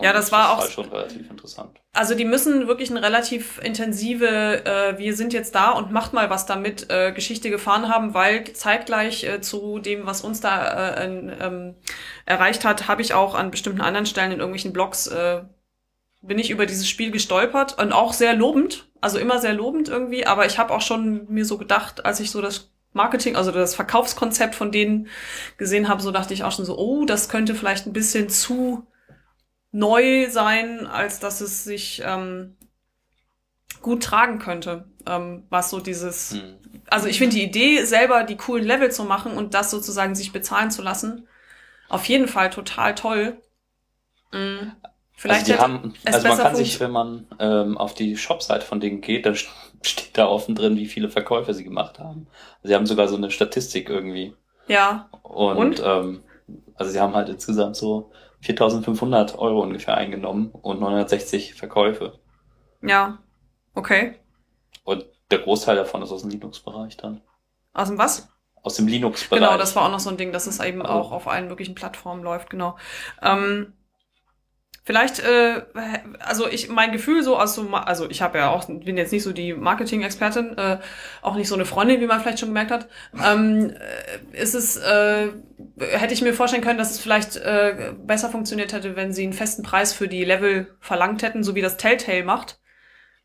Ja, 0.00 0.12
das 0.12 0.30
war 0.30 0.42
das 0.42 0.50
auch 0.50 0.60
halt 0.62 0.72
schon 0.72 0.88
relativ 0.90 1.30
interessant. 1.30 1.80
Also 1.92 2.14
die 2.14 2.24
müssen 2.24 2.68
wirklich 2.68 2.90
eine 2.90 3.02
relativ 3.02 3.58
intensive, 3.62 4.64
äh, 4.64 4.98
wir 4.98 5.16
sind 5.16 5.32
jetzt 5.32 5.54
da 5.54 5.70
und 5.70 5.90
macht 5.90 6.12
mal 6.12 6.30
was 6.30 6.46
damit, 6.46 6.90
äh, 6.90 7.12
Geschichte 7.12 7.50
gefahren 7.50 7.88
haben, 7.88 8.14
weil 8.14 8.44
zeitgleich 8.52 9.24
äh, 9.24 9.40
zu 9.40 9.78
dem, 9.78 10.06
was 10.06 10.20
uns 10.20 10.40
da 10.40 10.94
äh, 10.94 11.04
ähm, 11.04 11.74
erreicht 12.26 12.64
hat, 12.64 12.88
habe 12.88 13.02
ich 13.02 13.14
auch 13.14 13.34
an 13.34 13.50
bestimmten 13.50 13.80
anderen 13.80 14.06
Stellen 14.06 14.32
in 14.32 14.38
irgendwelchen 14.38 14.72
Blogs 14.72 15.06
äh, 15.08 15.42
bin 16.22 16.38
ich 16.38 16.50
über 16.50 16.66
dieses 16.66 16.88
Spiel 16.88 17.10
gestolpert 17.10 17.80
und 17.80 17.92
auch 17.92 18.12
sehr 18.12 18.34
lobend, 18.34 18.88
also 19.00 19.18
immer 19.18 19.38
sehr 19.38 19.54
lobend 19.54 19.88
irgendwie, 19.88 20.26
aber 20.26 20.46
ich 20.46 20.58
habe 20.58 20.74
auch 20.74 20.82
schon 20.82 21.26
mir 21.30 21.44
so 21.44 21.56
gedacht, 21.56 22.04
als 22.04 22.20
ich 22.20 22.30
so 22.30 22.42
das 22.42 22.70
Marketing, 22.92 23.36
also 23.36 23.52
das 23.52 23.74
Verkaufskonzept 23.74 24.54
von 24.54 24.72
denen 24.72 25.08
gesehen 25.56 25.88
habe, 25.88 26.02
so 26.02 26.10
dachte 26.10 26.34
ich 26.34 26.44
auch 26.44 26.52
schon 26.52 26.64
so, 26.64 26.76
oh, 26.76 27.04
das 27.04 27.28
könnte 27.28 27.54
vielleicht 27.54 27.86
ein 27.86 27.92
bisschen 27.92 28.28
zu 28.28 28.86
neu 29.72 30.28
sein, 30.30 30.86
als 30.86 31.20
dass 31.20 31.40
es 31.40 31.64
sich 31.64 32.02
ähm, 32.04 32.56
gut 33.82 34.02
tragen 34.02 34.38
könnte. 34.38 34.84
Ähm, 35.06 35.44
was 35.48 35.70
so 35.70 35.80
dieses, 35.80 36.32
Hm. 36.32 36.58
also 36.90 37.06
ich 37.08 37.18
finde 37.18 37.36
die 37.36 37.42
Idee, 37.44 37.84
selber 37.84 38.24
die 38.24 38.36
coolen 38.36 38.66
Level 38.66 38.90
zu 38.90 39.04
machen 39.04 39.32
und 39.32 39.54
das 39.54 39.70
sozusagen 39.70 40.14
sich 40.14 40.32
bezahlen 40.32 40.70
zu 40.70 40.82
lassen, 40.82 41.26
auf 41.88 42.04
jeden 42.06 42.28
Fall 42.28 42.50
total 42.50 42.94
toll. 42.94 43.40
Mhm. 44.32 44.72
Vielleicht 45.16 45.50
also 45.50 45.62
haben, 45.62 45.94
also 46.04 46.28
man 46.28 46.38
kann 46.38 46.56
sich, 46.56 46.80
wenn 46.80 46.90
man 46.92 47.26
ähm, 47.38 47.76
auf 47.76 47.94
die 47.94 48.16
Shop-Seite 48.16 48.64
von 48.64 48.80
denen 48.80 49.00
geht, 49.02 49.26
dann 49.26 49.36
steht 49.82 50.16
da 50.16 50.26
offen 50.28 50.54
drin, 50.54 50.76
wie 50.76 50.86
viele 50.86 51.10
Verkäufe 51.10 51.52
sie 51.54 51.64
gemacht 51.64 51.98
haben. 51.98 52.26
Sie 52.62 52.74
haben 52.74 52.86
sogar 52.86 53.08
so 53.08 53.16
eine 53.16 53.30
Statistik 53.30 53.88
irgendwie. 53.90 54.34
Ja, 54.66 55.10
Und, 55.22 55.56
Und? 55.58 55.82
Ähm, 55.84 56.22
also 56.74 56.92
sie 56.92 57.00
haben 57.00 57.14
halt 57.14 57.28
insgesamt 57.28 57.76
so 57.76 58.10
4.500 58.42 59.36
Euro 59.38 59.62
ungefähr 59.62 59.96
eingenommen 59.96 60.50
und 60.52 60.80
960 60.80 61.54
Verkäufe. 61.54 62.18
ja, 62.82 63.18
okay. 63.74 64.18
Und 64.84 65.04
der 65.30 65.38
Großteil 65.40 65.76
davon 65.76 66.02
ist 66.02 66.10
aus 66.10 66.22
dem 66.22 66.30
Linux-Bereich 66.30 66.96
dann. 66.96 67.20
Aus 67.74 67.88
dem 67.88 67.98
was? 67.98 68.28
Aus 68.62 68.74
dem 68.76 68.88
Linux-Bereich. 68.88 69.40
Genau, 69.46 69.58
das 69.58 69.76
war 69.76 69.84
auch 69.86 69.90
noch 69.90 70.00
so 70.00 70.10
ein 70.10 70.16
Ding, 70.16 70.32
dass 70.32 70.46
es 70.46 70.58
eben 70.60 70.82
Also- 70.82 70.92
auch 70.94 71.12
auf 71.12 71.28
allen 71.28 71.48
möglichen 71.48 71.74
Plattformen 71.74 72.22
läuft, 72.22 72.50
genau. 72.50 72.76
Ähm, 73.22 73.74
vielleicht, 74.90 75.20
äh, 75.20 75.62
also 76.18 76.48
ich, 76.48 76.68
mein 76.68 76.90
Gefühl 76.90 77.22
so 77.22 77.38
aus 77.38 77.54
so, 77.54 77.68
also 77.70 78.10
ich 78.10 78.22
habe 78.22 78.38
ja 78.38 78.50
auch, 78.50 78.64
bin 78.66 78.96
jetzt 78.96 79.12
nicht 79.12 79.22
so 79.22 79.32
die 79.32 79.54
Marketing-Expertin, 79.54 80.58
äh, 80.58 80.80
auch 81.22 81.36
nicht 81.36 81.46
so 81.46 81.54
eine 81.54 81.64
Freundin, 81.64 82.00
wie 82.00 82.08
man 82.08 82.20
vielleicht 82.20 82.40
schon 82.40 82.48
gemerkt 82.48 82.72
hat. 82.72 82.88
Ähm, 83.24 83.70
äh, 83.70 84.36
ist 84.36 84.54
es, 84.56 84.76
äh, 84.78 85.28
hätte 85.78 86.12
ich 86.12 86.22
mir 86.22 86.34
vorstellen 86.34 86.64
können, 86.64 86.78
dass 86.78 86.90
es 86.90 86.98
vielleicht 86.98 87.36
äh, 87.36 87.94
besser 88.04 88.30
funktioniert 88.30 88.72
hätte, 88.72 88.96
wenn 88.96 89.12
sie 89.12 89.22
einen 89.22 89.32
festen 89.32 89.62
Preis 89.62 89.92
für 89.92 90.08
die 90.08 90.24
Level 90.24 90.74
verlangt 90.80 91.22
hätten, 91.22 91.44
so 91.44 91.54
wie 91.54 91.62
das 91.62 91.76
Telltale 91.76 92.24
macht. 92.24 92.58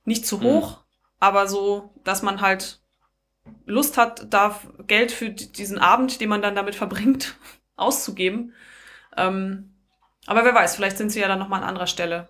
Nicht 0.04 0.28
zu 0.28 0.38
Mhm. 0.38 0.44
hoch, 0.44 0.84
aber 1.20 1.48
so, 1.48 1.96
dass 2.04 2.22
man 2.22 2.42
halt 2.42 2.80
Lust 3.66 3.98
hat, 3.98 4.28
da 4.32 4.60
Geld 4.86 5.12
für 5.12 5.32
diesen 5.32 5.80
Abend, 5.80 6.22
den 6.22 6.30
man 6.30 6.44
dann 6.44 6.56
damit 6.56 6.76
verbringt, 6.76 7.36
auszugeben. 7.76 8.54
Ähm, 9.18 9.75
aber 10.26 10.44
wer 10.46 10.56
weiß, 10.56 10.76
vielleicht 10.76 10.98
sind 10.98 11.12
sie 11.12 11.20
ja 11.20 11.28
dann 11.28 11.40
nochmal 11.40 11.62
an 11.62 11.70
anderer 11.70 11.88
Stelle. 11.88 12.28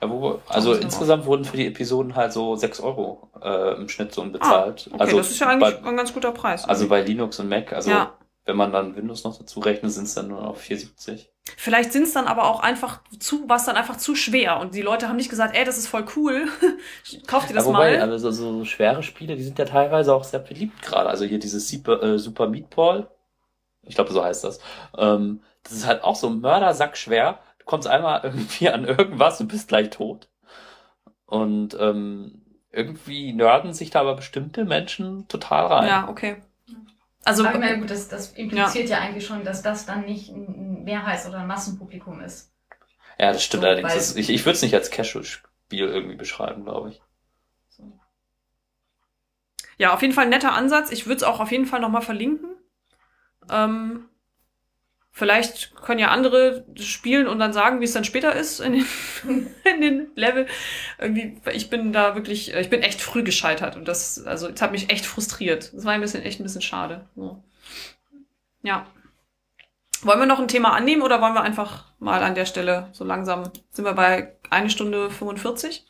Ja, 0.00 0.10
wo, 0.10 0.40
also 0.48 0.74
insgesamt 0.74 1.26
wurden 1.26 1.44
für 1.44 1.56
die 1.56 1.66
Episoden 1.66 2.14
halt 2.14 2.32
so 2.32 2.56
6 2.56 2.80
Euro 2.80 3.30
äh, 3.40 3.74
im 3.74 3.88
Schnitt 3.88 4.12
so 4.12 4.24
bezahlt. 4.24 4.88
Ah, 4.90 4.94
okay, 4.94 5.02
also 5.02 5.16
das 5.18 5.30
ist 5.30 5.40
ja 5.40 5.48
eigentlich 5.48 5.80
bei, 5.80 5.88
ein 5.88 5.96
ganz 5.96 6.12
guter 6.12 6.32
Preis. 6.32 6.68
also 6.68 6.88
bei 6.88 7.02
Linux 7.02 7.38
und 7.40 7.48
Mac, 7.48 7.72
also 7.72 7.90
ja. 7.90 8.12
wenn 8.44 8.56
man 8.56 8.72
dann 8.72 8.94
Windows 8.94 9.24
noch 9.24 9.36
dazu 9.36 9.60
rechnet, 9.60 9.92
sind 9.92 10.04
es 10.04 10.14
dann 10.14 10.28
nur 10.28 10.42
noch 10.42 10.56
4,70. 10.56 11.26
Vielleicht 11.56 11.92
sind 11.92 12.04
es 12.04 12.12
dann 12.12 12.26
aber 12.26 12.44
auch 12.44 12.60
einfach 12.60 13.00
zu, 13.18 13.48
was 13.48 13.64
dann 13.64 13.76
einfach 13.76 13.96
zu 13.96 14.14
schwer. 14.14 14.60
Und 14.60 14.74
die 14.74 14.82
Leute 14.82 15.08
haben 15.08 15.16
nicht 15.16 15.30
gesagt, 15.30 15.56
ey, 15.56 15.64
das 15.64 15.76
ist 15.76 15.88
voll 15.88 16.04
cool. 16.16 16.46
Kauft 17.26 17.50
ihr 17.50 17.56
das 17.56 17.64
ja, 17.64 17.70
wobei, 17.70 17.98
mal? 17.98 18.00
also 18.00 18.30
so, 18.30 18.58
so 18.58 18.64
schwere 18.64 19.02
Spiele, 19.02 19.34
die 19.34 19.42
sind 19.42 19.58
ja 19.58 19.64
teilweise 19.64 20.14
auch 20.14 20.22
sehr 20.24 20.38
beliebt 20.40 20.82
gerade. 20.82 21.08
Also 21.08 21.24
hier 21.24 21.40
dieses 21.40 21.68
Super, 21.68 22.00
äh, 22.02 22.18
Super 22.18 22.48
Meatball, 22.48 23.08
ich 23.82 23.96
glaube, 23.96 24.12
so 24.12 24.24
heißt 24.24 24.44
das. 24.44 24.60
Ähm, 24.96 25.42
das 25.62 25.72
ist 25.72 25.86
halt 25.86 26.02
auch 26.04 26.16
so 26.16 26.30
Mördersack 26.30 26.96
schwer. 26.96 27.38
Du 27.58 27.64
kommst 27.64 27.88
einmal 27.88 28.20
irgendwie 28.24 28.68
an 28.68 28.84
irgendwas 28.84 29.40
und 29.40 29.48
bist 29.48 29.68
gleich 29.68 29.90
tot. 29.90 30.28
Und 31.26 31.76
ähm, 31.78 32.42
irgendwie 32.70 33.32
nörden 33.32 33.72
sich 33.74 33.90
da 33.90 34.00
aber 34.00 34.16
bestimmte 34.16 34.64
Menschen 34.64 35.28
total 35.28 35.66
rein. 35.66 35.88
Ja, 35.88 36.08
okay. 36.08 36.42
Also, 37.24 37.46
Aber 37.46 37.76
gut, 37.76 37.90
das, 37.90 38.08
das 38.08 38.32
impliziert 38.32 38.88
ja. 38.88 38.98
eigentlich 38.98 39.26
schon, 39.26 39.44
dass 39.44 39.62
das 39.62 39.86
dann 39.86 40.04
nicht 40.04 40.28
ein 40.30 40.84
Mehrheits- 40.84 41.26
oder 41.28 41.38
ein 41.38 41.46
Massenpublikum 41.46 42.20
ist. 42.20 42.50
Ja, 43.18 43.32
das 43.32 43.44
stimmt 43.44 43.62
So, 43.62 43.68
allerdings. 43.68 43.94
Das, 43.94 44.16
ich 44.16 44.30
ich 44.30 44.44
würde 44.44 44.56
es 44.56 44.62
nicht 44.62 44.74
als 44.74 44.90
Casual-Spiel 44.90 45.86
irgendwie 45.86 46.16
beschreiben, 46.16 46.64
glaube 46.64 46.90
ich. 46.90 47.02
So. 47.70 47.84
ja, 49.78 49.92
auf 49.94 50.02
jeden 50.02 50.14
Fall 50.14 50.24
ein 50.24 50.30
netter 50.30 50.52
Ansatz. 50.52 50.90
Ich 50.90 51.06
würde 51.06 51.16
es 51.16 51.22
auch 51.22 51.40
auf 51.40 51.50
jeden 51.52 51.66
Fall 51.66 51.80
nochmal 51.80 52.02
verlinken. 52.02 52.56
Ähm, 53.50 54.08
vielleicht 55.12 55.76
können 55.76 56.00
ja 56.00 56.08
andere 56.08 56.64
spielen 56.76 57.28
und 57.28 57.38
dann 57.38 57.52
sagen, 57.52 57.80
wie 57.80 57.84
es 57.84 57.92
dann 57.92 58.04
später 58.04 58.34
ist 58.34 58.60
in 58.60 58.72
den, 58.72 58.86
in 59.64 59.80
den 59.80 60.10
Level. 60.16 60.46
Irgendwie, 60.98 61.40
ich 61.52 61.70
bin 61.70 61.92
da 61.92 62.14
wirklich, 62.14 62.54
ich 62.54 62.70
bin 62.70 62.82
echt 62.82 63.00
früh 63.00 63.22
gescheitert 63.22 63.76
und 63.76 63.86
das, 63.86 64.24
also, 64.24 64.48
es 64.48 64.60
hat 64.60 64.72
mich 64.72 64.90
echt 64.90 65.06
frustriert. 65.06 65.72
Das 65.74 65.84
war 65.84 65.92
ein 65.92 66.00
bisschen, 66.00 66.22
echt 66.22 66.40
ein 66.40 66.44
bisschen 66.44 66.62
schade. 66.62 67.06
So. 67.14 67.44
Ja. 68.62 68.86
Wollen 70.02 70.18
wir 70.18 70.26
noch 70.26 70.40
ein 70.40 70.48
Thema 70.48 70.72
annehmen 70.72 71.02
oder 71.02 71.20
wollen 71.20 71.34
wir 71.34 71.42
einfach 71.42 71.84
mal 72.00 72.22
an 72.22 72.34
der 72.34 72.46
Stelle 72.46 72.88
so 72.92 73.04
langsam, 73.04 73.50
sind 73.70 73.84
wir 73.84 73.92
bei 73.92 74.36
eine 74.50 74.70
Stunde 74.70 75.10
45? 75.10 75.86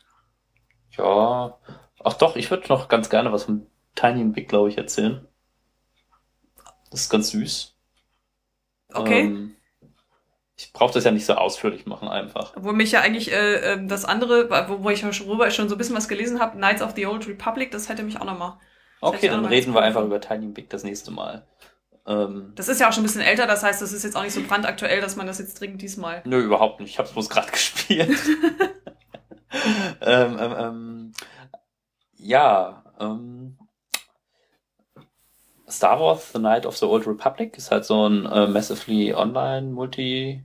Ja. 0.97 1.57
Ach 2.03 2.13
doch, 2.15 2.35
ich 2.35 2.51
würde 2.51 2.67
noch 2.67 2.89
ganz 2.89 3.09
gerne 3.09 3.31
was 3.31 3.45
von 3.45 3.65
Tiny 3.95 4.21
and 4.21 4.35
Big, 4.35 4.49
glaube 4.49 4.69
ich, 4.69 4.77
erzählen. 4.77 5.25
Das 6.91 7.01
ist 7.01 7.09
ganz 7.09 7.29
süß. 7.29 7.72
Okay. 8.93 9.21
Ähm, 9.21 9.55
ich 10.55 10.71
brauche 10.71 10.93
das 10.93 11.03
ja 11.03 11.11
nicht 11.11 11.25
so 11.25 11.33
ausführlich 11.33 11.85
machen 11.85 12.07
einfach. 12.07 12.53
Wo 12.55 12.71
mich 12.71 12.91
ja 12.91 13.01
eigentlich 13.01 13.31
äh, 13.31 13.73
ähm, 13.73 13.87
das 13.87 14.05
andere, 14.05 14.49
wo, 14.69 14.83
wo 14.83 14.89
ich 14.89 15.01
ja 15.01 15.11
schon, 15.11 15.27
worüber 15.27 15.47
ich 15.47 15.55
schon 15.55 15.67
so 15.67 15.75
ein 15.75 15.77
bisschen 15.77 15.95
was 15.95 16.07
gelesen 16.07 16.39
habe, 16.39 16.57
Knights 16.57 16.81
of 16.81 16.93
the 16.95 17.05
Old 17.07 17.27
Republic, 17.27 17.71
das 17.71 17.89
hätte 17.89 18.03
mich 18.03 18.19
auch 18.19 18.25
nochmal. 18.25 18.57
Okay, 19.01 19.27
dann 19.27 19.45
reden 19.45 19.73
wir 19.73 19.81
einfach 19.81 20.03
über 20.03 20.21
Tiny 20.21 20.47
Big 20.47 20.69
das 20.69 20.83
nächste 20.83 21.11
Mal. 21.11 21.45
Ähm, 22.05 22.51
Das 22.55 22.69
ist 22.69 22.79
ja 22.79 22.87
auch 22.87 22.93
schon 22.93 23.01
ein 23.03 23.07
bisschen 23.07 23.21
älter, 23.21 23.47
das 23.47 23.63
heißt, 23.63 23.81
das 23.81 23.91
ist 23.93 24.03
jetzt 24.03 24.15
auch 24.15 24.23
nicht 24.23 24.33
so 24.33 24.41
brandaktuell, 24.43 25.01
dass 25.01 25.15
man 25.15 25.27
das 25.27 25.39
jetzt 25.39 25.59
dringend 25.59 25.81
diesmal. 25.81 26.21
nö, 26.25 26.39
überhaupt 26.39 26.79
nicht. 26.79 26.91
Ich 26.91 26.97
habe 26.99 27.07
es 27.07 27.13
bloß 27.13 27.29
gerade 27.29 27.51
gespielt. 27.51 28.09
ähm, 30.01 30.37
ähm, 30.39 30.55
ähm, 30.57 31.11
ja, 32.15 32.83
ähm, 32.99 33.57
Star 35.77 35.99
Wars 35.99 36.31
The 36.31 36.39
Night 36.39 36.65
of 36.65 36.77
the 36.77 36.85
Old 36.85 37.07
Republic 37.07 37.57
ist 37.57 37.71
halt 37.71 37.85
so 37.85 38.07
ein 38.07 38.25
äh, 38.25 38.47
massively 38.47 39.13
online 39.13 39.71
Multi 39.71 40.43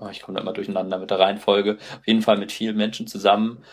oh, 0.00 0.08
ich 0.08 0.22
komme 0.22 0.36
da 0.36 0.42
immer 0.42 0.52
durcheinander 0.52 0.98
mit 0.98 1.10
der 1.10 1.18
Reihenfolge, 1.18 1.78
auf 1.78 2.06
jeden 2.06 2.22
Fall 2.22 2.38
mit 2.38 2.52
vielen 2.52 2.76
Menschen 2.76 3.06
zusammen 3.06 3.64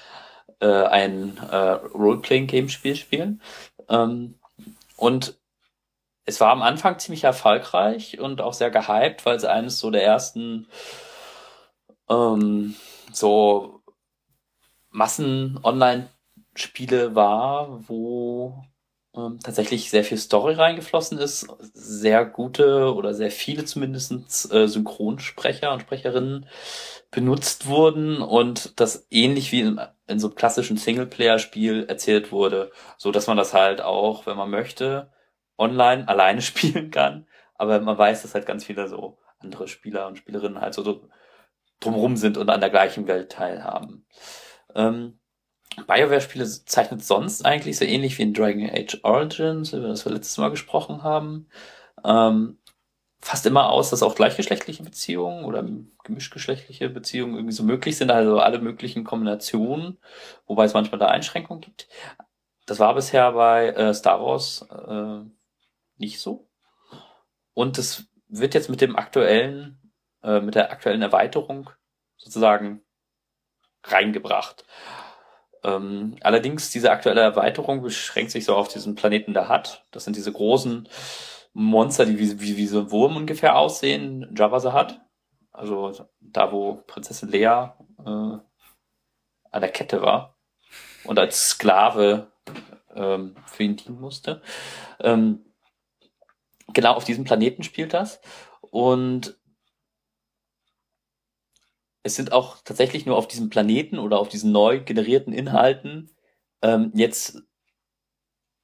äh, 0.59 0.83
ein 0.83 1.37
äh, 1.37 1.55
Role-Playing-Game-Spiel 1.55 2.95
spielen. 2.95 3.41
Ähm, 3.87 4.39
und 4.97 5.39
es 6.25 6.41
war 6.41 6.51
am 6.51 6.61
Anfang 6.61 6.99
ziemlich 6.99 7.23
erfolgreich 7.23 8.19
und 8.19 8.41
auch 8.41 8.53
sehr 8.53 8.69
gehypt, 8.69 9.25
weil 9.25 9.37
es 9.37 9.45
eines 9.45 9.79
so 9.79 9.89
der 9.89 10.03
ersten 10.03 10.67
ähm, 12.09 12.75
so 13.11 13.81
Massen-Online-Spiele 14.91 17.15
war, 17.15 17.87
wo 17.87 18.63
ähm, 19.15 19.39
tatsächlich 19.43 19.89
sehr 19.89 20.03
viel 20.03 20.17
Story 20.17 20.53
reingeflossen 20.53 21.17
ist, 21.17 21.47
sehr 21.73 22.25
gute 22.25 22.93
oder 22.93 23.13
sehr 23.13 23.31
viele 23.31 23.65
zumindest 23.65 24.53
äh, 24.53 24.67
Synchronsprecher 24.67 25.71
und 25.71 25.81
Sprecherinnen 25.81 26.45
benutzt 27.11 27.67
wurden 27.67 28.21
und 28.21 28.79
das 28.79 29.07
ähnlich 29.09 29.51
wie 29.51 29.61
in, 29.61 29.81
in 30.07 30.19
so 30.19 30.27
einem 30.27 30.35
klassischen 30.35 30.77
Singleplayer-Spiel 30.77 31.85
erzählt 31.87 32.31
wurde, 32.31 32.71
so 32.97 33.11
dass 33.11 33.27
man 33.27 33.37
das 33.37 33.53
halt 33.53 33.81
auch, 33.81 34.25
wenn 34.27 34.37
man 34.37 34.49
möchte, 34.49 35.11
online 35.57 36.07
alleine 36.07 36.41
spielen 36.41 36.91
kann, 36.91 37.27
aber 37.55 37.79
man 37.79 37.97
weiß, 37.97 38.21
dass 38.21 38.35
halt 38.35 38.45
ganz 38.45 38.63
viele 38.63 38.87
so 38.87 39.17
andere 39.39 39.67
Spieler 39.67 40.07
und 40.07 40.17
Spielerinnen 40.17 40.61
halt 40.61 40.73
so, 40.73 40.83
so 40.83 41.07
drumherum 41.79 42.17
sind 42.17 42.37
und 42.37 42.49
an 42.49 42.59
der 42.59 42.69
gleichen 42.69 43.07
Welt 43.07 43.31
teilhaben. 43.31 44.05
Ähm, 44.75 45.18
BioWare-Spiele 45.87 46.45
zeichnet 46.45 47.03
sonst 47.03 47.45
eigentlich 47.45 47.77
so 47.77 47.85
ähnlich 47.85 48.17
wie 48.17 48.23
in 48.23 48.33
Dragon 48.33 48.69
Age 48.69 48.99
Origins, 49.03 49.73
über 49.73 49.87
das 49.87 50.05
wir 50.05 50.11
letztes 50.11 50.37
Mal 50.37 50.49
gesprochen 50.49 51.03
haben, 51.03 51.47
ähm, 52.03 52.57
fast 53.21 53.45
immer 53.45 53.69
aus, 53.69 53.89
dass 53.89 54.03
auch 54.03 54.15
gleichgeschlechtliche 54.15 54.83
Beziehungen 54.83 55.45
oder 55.45 55.67
gemischgeschlechtliche 56.03 56.89
Beziehungen 56.89 57.35
irgendwie 57.35 57.53
so 57.53 57.63
möglich 57.63 57.97
sind, 57.97 58.11
also 58.11 58.39
alle 58.39 58.59
möglichen 58.59 59.03
Kombinationen, 59.03 59.99
wobei 60.47 60.65
es 60.65 60.73
manchmal 60.73 60.99
da 60.99 61.07
Einschränkungen 61.07 61.61
gibt. 61.61 61.87
Das 62.65 62.79
war 62.79 62.93
bisher 62.95 63.31
bei 63.33 63.69
äh, 63.69 63.93
Star 63.93 64.21
Wars 64.23 64.65
äh, 64.69 65.29
nicht 65.97 66.19
so. 66.19 66.49
Und 67.53 67.77
es 67.77 68.07
wird 68.27 68.53
jetzt 68.53 68.69
mit 68.69 68.79
dem 68.79 68.95
aktuellen, 68.95 69.91
äh, 70.23 70.39
mit 70.39 70.55
der 70.55 70.71
aktuellen 70.71 71.01
Erweiterung 71.01 71.69
sozusagen 72.15 72.81
reingebracht. 73.83 74.65
Ähm, 75.63 76.15
allerdings, 76.21 76.71
diese 76.71 76.91
aktuelle 76.91 77.21
Erweiterung 77.21 77.81
beschränkt 77.81 78.31
sich 78.31 78.45
so 78.45 78.55
auf 78.55 78.67
diesen 78.67 78.95
Planeten 78.95 79.33
der 79.33 79.47
Hat. 79.47 79.85
Das 79.91 80.05
sind 80.05 80.15
diese 80.15 80.31
großen 80.31 80.87
Monster, 81.53 82.05
die 82.05 82.19
wie, 82.19 82.39
wie, 82.39 82.57
wie 82.57 82.67
so 82.67 82.79
ein 82.79 82.91
Wurm 82.91 83.17
ungefähr 83.17 83.57
aussehen, 83.57 84.33
Jabba 84.37 84.59
the 84.59 84.69
Hutt. 84.69 84.99
Also 85.51 85.91
da, 86.19 86.51
wo 86.51 86.75
Prinzessin 86.87 87.29
Lea 87.29 87.45
äh, 87.45 88.37
an 89.51 89.61
der 89.61 89.71
Kette 89.71 90.01
war 90.01 90.37
und 91.03 91.19
als 91.19 91.49
Sklave 91.49 92.31
ähm, 92.95 93.35
für 93.45 93.63
ihn 93.63 93.75
dienen 93.75 93.99
musste. 93.99 94.41
Ähm, 94.99 95.45
genau 96.73 96.93
auf 96.93 97.03
diesem 97.03 97.23
Planeten 97.23 97.63
spielt 97.63 97.93
das. 97.93 98.21
Und 98.61 99.38
es 102.03 102.15
sind 102.15 102.31
auch 102.31 102.57
tatsächlich 102.63 103.05
nur 103.05 103.17
auf 103.17 103.27
diesem 103.27 103.49
Planeten 103.49 103.99
oder 103.99 104.19
auf 104.19 104.29
diesen 104.29 104.51
neu 104.51 104.79
generierten 104.79 105.33
Inhalten 105.33 106.09
ähm, 106.61 106.91
jetzt 106.93 107.41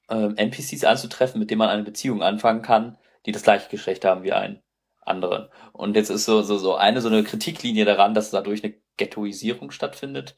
ähm, 0.10 0.36
NPCs 0.38 0.84
anzutreffen, 0.84 1.40
mit 1.40 1.50
denen 1.50 1.60
man 1.60 1.70
eine 1.70 1.84
Beziehung 1.84 2.22
anfangen 2.22 2.62
kann, 2.62 2.98
die 3.26 3.32
das 3.32 3.44
gleiche 3.44 3.70
Geschlecht 3.70 4.06
haben 4.06 4.24
wie 4.24 4.34
ein 4.34 4.62
anderen. 5.02 5.50
Und 5.74 5.96
jetzt 5.96 6.10
ist 6.10 6.26
so, 6.26 6.42
so, 6.42 6.58
so 6.58 6.76
eine 6.76 7.02
so 7.02 7.10
eine 7.10 7.24
Kritiklinie 7.24 7.86
daran, 7.86 8.14
dass 8.14 8.32
dadurch 8.32 8.64
eine 8.64 8.76
Ghettoisierung 8.98 9.72
stattfindet, 9.72 10.36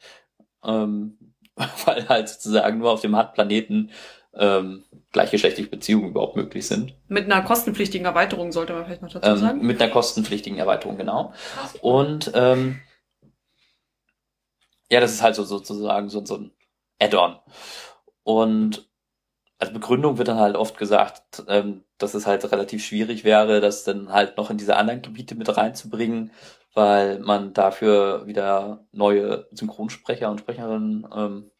ähm, 0.63 1.35
weil 1.85 2.07
halt 2.09 2.29
sozusagen 2.29 2.79
nur 2.79 2.91
auf 2.91 3.01
dem 3.01 3.15
Hard-Planeten 3.15 3.91
ähm, 4.33 4.83
gleichgeschlechtliche 5.11 5.69
Beziehungen 5.69 6.09
überhaupt 6.09 6.35
möglich 6.35 6.67
sind. 6.67 6.93
Mit 7.07 7.25
einer 7.25 7.41
kostenpflichtigen 7.41 8.05
Erweiterung 8.05 8.51
sollte 8.51 8.73
man 8.73 8.85
vielleicht 8.85 9.01
noch 9.01 9.11
dazu 9.11 9.29
ähm, 9.29 9.37
sagen. 9.37 9.65
Mit 9.65 9.81
einer 9.81 9.91
kostenpflichtigen 9.91 10.59
Erweiterung, 10.59 10.97
genau. 10.97 11.33
Und 11.81 12.31
ähm, 12.35 12.79
ja, 14.89 14.99
das 14.99 15.13
ist 15.13 15.21
halt 15.23 15.35
so 15.35 15.43
sozusagen 15.43 16.09
so, 16.09 16.25
so 16.25 16.37
ein 16.37 16.51
Add-on. 16.99 17.39
Und 18.23 18.89
als 19.59 19.73
Begründung 19.73 20.17
wird 20.17 20.27
dann 20.27 20.39
halt 20.39 20.55
oft 20.55 20.77
gesagt, 20.77 21.43
ähm, 21.47 21.83
dass 21.97 22.13
es 22.13 22.27
halt 22.27 22.51
relativ 22.51 22.85
schwierig 22.85 23.23
wäre, 23.23 23.59
das 23.61 23.83
dann 23.83 24.11
halt 24.11 24.37
noch 24.37 24.49
in 24.49 24.57
diese 24.57 24.75
anderen 24.77 25.01
Gebiete 25.01 25.35
mit 25.35 25.55
reinzubringen, 25.55 26.31
weil 26.73 27.19
man 27.19 27.53
dafür 27.53 28.27
wieder 28.27 28.85
neue 28.91 29.47
Synchronsprecher 29.51 30.29
und 30.29 30.39
Sprecherinnen 30.39 31.07
ähm, 31.15 31.51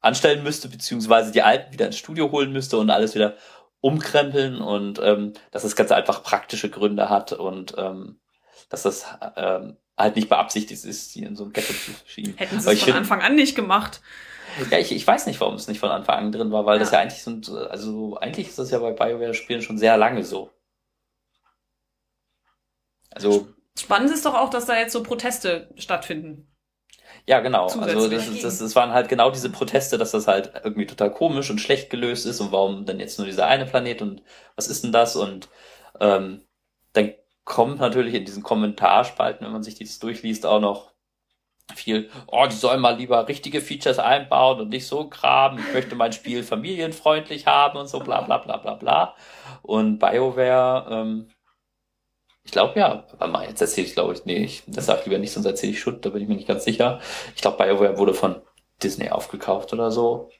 anstellen 0.00 0.44
müsste, 0.44 0.68
beziehungsweise 0.68 1.32
die 1.32 1.42
alten 1.42 1.72
wieder 1.72 1.86
ins 1.86 1.98
Studio 1.98 2.30
holen 2.30 2.52
müsste 2.52 2.78
und 2.78 2.90
alles 2.90 3.14
wieder 3.14 3.36
umkrempeln 3.80 4.60
und 4.60 5.00
ähm, 5.02 5.32
dass 5.50 5.64
es 5.64 5.76
ganz 5.76 5.92
einfach 5.92 6.22
praktische 6.22 6.70
Gründe 6.70 7.10
hat 7.10 7.32
und 7.32 7.74
ähm, 7.76 8.20
dass 8.68 8.82
das 8.82 9.06
ähm, 9.36 9.76
halt 9.96 10.16
nicht 10.16 10.28
beabsichtigt 10.28 10.84
ist, 10.84 11.12
sie 11.12 11.22
in 11.22 11.36
so 11.36 11.44
ein 11.44 11.52
Ghetto 11.52 11.72
zu 11.72 11.92
schieben. 12.06 12.34
Hätten 12.36 12.60
sie 12.60 12.70
es 12.70 12.82
von 12.82 12.92
Anfang 12.92 13.22
an 13.22 13.34
nicht 13.34 13.56
gemacht. 13.56 14.00
Ja, 14.70 14.78
ich, 14.78 14.92
ich 14.92 15.06
weiß 15.06 15.26
nicht, 15.26 15.40
warum 15.40 15.54
es 15.54 15.68
nicht 15.68 15.80
von 15.80 15.90
Anfang 15.90 16.18
an 16.18 16.32
drin 16.32 16.52
war, 16.52 16.64
weil 16.66 16.76
ja. 16.76 16.80
das 16.80 16.90
ja 16.90 17.00
eigentlich 17.00 17.22
so, 17.22 17.56
also 17.56 18.16
eigentlich 18.16 18.48
ist 18.48 18.58
das 18.58 18.70
ja 18.70 18.78
bei 18.78 18.92
BioWare-Spielen 18.92 19.62
schon 19.62 19.78
sehr 19.78 19.96
lange 19.96 20.24
so. 20.24 20.50
Also. 23.10 23.48
Spannend 23.78 24.10
ist 24.10 24.24
doch 24.24 24.34
auch, 24.34 24.50
dass 24.50 24.66
da 24.66 24.78
jetzt 24.78 24.92
so 24.92 25.02
Proteste 25.02 25.70
stattfinden. 25.76 26.50
Ja, 27.26 27.40
genau. 27.40 27.66
Also 27.66 28.08
das, 28.08 28.40
das, 28.40 28.58
das 28.58 28.76
waren 28.76 28.92
halt 28.92 29.08
genau 29.08 29.30
diese 29.30 29.50
Proteste, 29.50 29.98
dass 29.98 30.12
das 30.12 30.28
halt 30.28 30.52
irgendwie 30.62 30.86
total 30.86 31.10
komisch 31.10 31.50
und 31.50 31.60
schlecht 31.60 31.90
gelöst 31.90 32.24
ist 32.24 32.40
und 32.40 32.52
warum 32.52 32.86
denn 32.86 33.00
jetzt 33.00 33.18
nur 33.18 33.26
dieser 33.26 33.46
eine 33.46 33.66
Planet 33.66 34.00
und 34.00 34.22
was 34.54 34.68
ist 34.68 34.84
denn 34.84 34.92
das? 34.92 35.16
Und 35.16 35.48
ähm, 36.00 36.42
dann 36.92 37.14
kommt 37.46 37.80
natürlich 37.80 38.12
in 38.12 38.26
diesen 38.26 38.42
Kommentarspalten, 38.42 39.46
wenn 39.46 39.52
man 39.52 39.62
sich 39.62 39.78
das 39.78 39.98
durchliest, 39.98 40.44
auch 40.44 40.60
noch 40.60 40.92
viel, 41.74 42.10
oh, 42.26 42.46
die 42.46 42.54
sollen 42.54 42.80
mal 42.80 42.96
lieber 42.96 43.26
richtige 43.26 43.62
Features 43.62 43.98
einbauen 43.98 44.60
und 44.60 44.68
nicht 44.68 44.86
so 44.86 45.08
graben. 45.08 45.58
Ich 45.58 45.72
möchte 45.72 45.94
mein 45.94 46.12
Spiel 46.12 46.42
familienfreundlich 46.42 47.46
haben 47.46 47.78
und 47.78 47.88
so 47.88 48.00
bla 48.00 48.20
bla 48.20 48.38
bla 48.38 48.58
bla 48.58 48.74
bla. 48.74 49.14
Und 49.62 49.98
BioWare 49.98 50.86
ähm, 50.90 51.30
ich 52.44 52.52
glaube 52.52 52.78
ja, 52.78 53.04
aber 53.18 53.48
jetzt 53.48 53.60
erzähle 53.60 53.86
ich 53.86 53.94
glaube 53.94 54.12
ich, 54.12 54.24
nee, 54.24 54.44
ich, 54.44 54.62
das 54.66 54.86
sage 54.86 55.00
ich 55.00 55.06
lieber 55.06 55.18
nicht, 55.18 55.32
sonst 55.32 55.46
erzähle 55.46 55.72
ich 55.72 55.80
Schund, 55.80 56.04
da 56.04 56.10
bin 56.10 56.22
ich 56.22 56.28
mir 56.28 56.36
nicht 56.36 56.46
ganz 56.46 56.64
sicher. 56.64 57.00
Ich 57.34 57.42
glaube, 57.42 57.56
BioWare 57.64 57.98
wurde 57.98 58.14
von 58.14 58.42
Disney 58.82 59.10
aufgekauft 59.10 59.72
oder 59.72 59.90
so. 59.90 60.30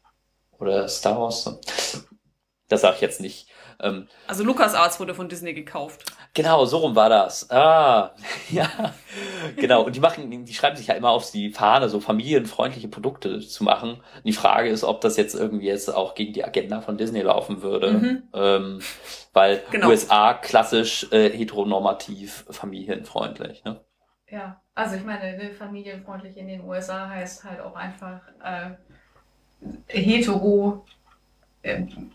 Oder 0.59 0.89
Star 0.89 1.21
Wars. 1.21 1.59
Das 2.69 2.81
sage 2.81 2.97
ich 2.97 3.01
jetzt 3.03 3.21
nicht. 3.21 3.49
Ähm, 3.81 4.09
also 4.27 4.43
LucasArts 4.45 4.99
wurde 5.01 5.15
von 5.15 5.29
Disney 5.29 5.55
gekauft. 5.55 6.05
Genau, 6.37 6.67
so 6.67 6.77
rum 6.77 6.95
war 6.95 7.09
das. 7.09 7.51
Ah, 7.51 8.15
ja, 8.51 8.69
genau. 9.57 9.85
Und 9.85 9.97
die 9.97 10.01
machen, 10.01 10.45
die 10.45 10.53
schreiben 10.53 10.77
sich 10.77 10.89
ja 10.89 10.95
immer 10.95 11.09
auf 11.09 11.31
die 11.31 11.51
Fahne, 11.51 11.89
so 11.89 11.99
familienfreundliche 11.99 12.89
Produkte 12.89 13.41
zu 13.41 13.65
machen. 13.65 13.93
Und 13.93 14.27
die 14.27 14.35
Frage 14.35 14.69
ist, 14.69 14.85
ob 14.85 15.01
das 15.01 15.17
jetzt 15.17 15.35
irgendwie 15.35 15.65
jetzt 15.65 15.89
auch 15.89 16.15
gegen 16.15 16.35
die 16.35 16.45
Agenda 16.45 16.83
von 16.83 16.99
Disney 16.99 17.23
laufen 17.23 17.63
würde. 17.63 17.93
Mhm. 17.93 18.23
Ähm, 18.35 18.81
weil 19.33 19.63
genau. 19.71 19.89
USA 19.89 20.35
klassisch 20.35 21.11
äh, 21.11 21.31
heteronormativ 21.31 22.45
familienfreundlich. 22.51 23.65
Ne? 23.65 23.81
Ja, 24.29 24.61
also 24.75 24.97
ich 24.97 25.05
meine, 25.05 25.39
ne, 25.39 25.55
familienfreundlich 25.55 26.37
in 26.37 26.49
den 26.49 26.65
USA 26.65 27.09
heißt 27.09 27.45
halt 27.45 27.61
auch 27.61 27.77
einfach 27.77 28.21
äh, 28.45 28.73
hetero 29.87 30.85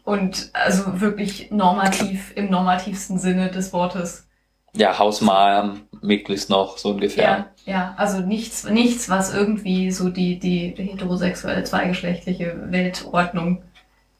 und 0.03 0.49
also 0.53 1.01
wirklich 1.01 1.51
normativ 1.51 2.33
im 2.35 2.49
normativsten 2.49 3.19
Sinne 3.19 3.49
des 3.49 3.73
Wortes. 3.73 4.27
Ja, 4.73 4.97
Hausmam 4.97 5.81
möglichst 6.01 6.49
noch, 6.49 6.77
so 6.77 6.89
ungefähr. 6.89 7.23
Ja, 7.23 7.47
ja, 7.65 7.93
also 7.97 8.21
nichts, 8.21 8.63
nichts, 8.63 9.09
was 9.09 9.33
irgendwie 9.33 9.91
so 9.91 10.09
die, 10.09 10.39
die, 10.39 10.73
die 10.73 10.83
heterosexuelle, 10.83 11.63
zweigeschlechtliche 11.63 12.71
Weltordnung 12.71 13.63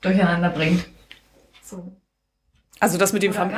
durcheinander 0.02 0.50
bringt. 0.50 0.86
So. 1.64 1.92
Also 2.82 2.98
das 2.98 3.14
mit 3.14 3.22
dem 3.22 3.32
Fam 3.32 3.52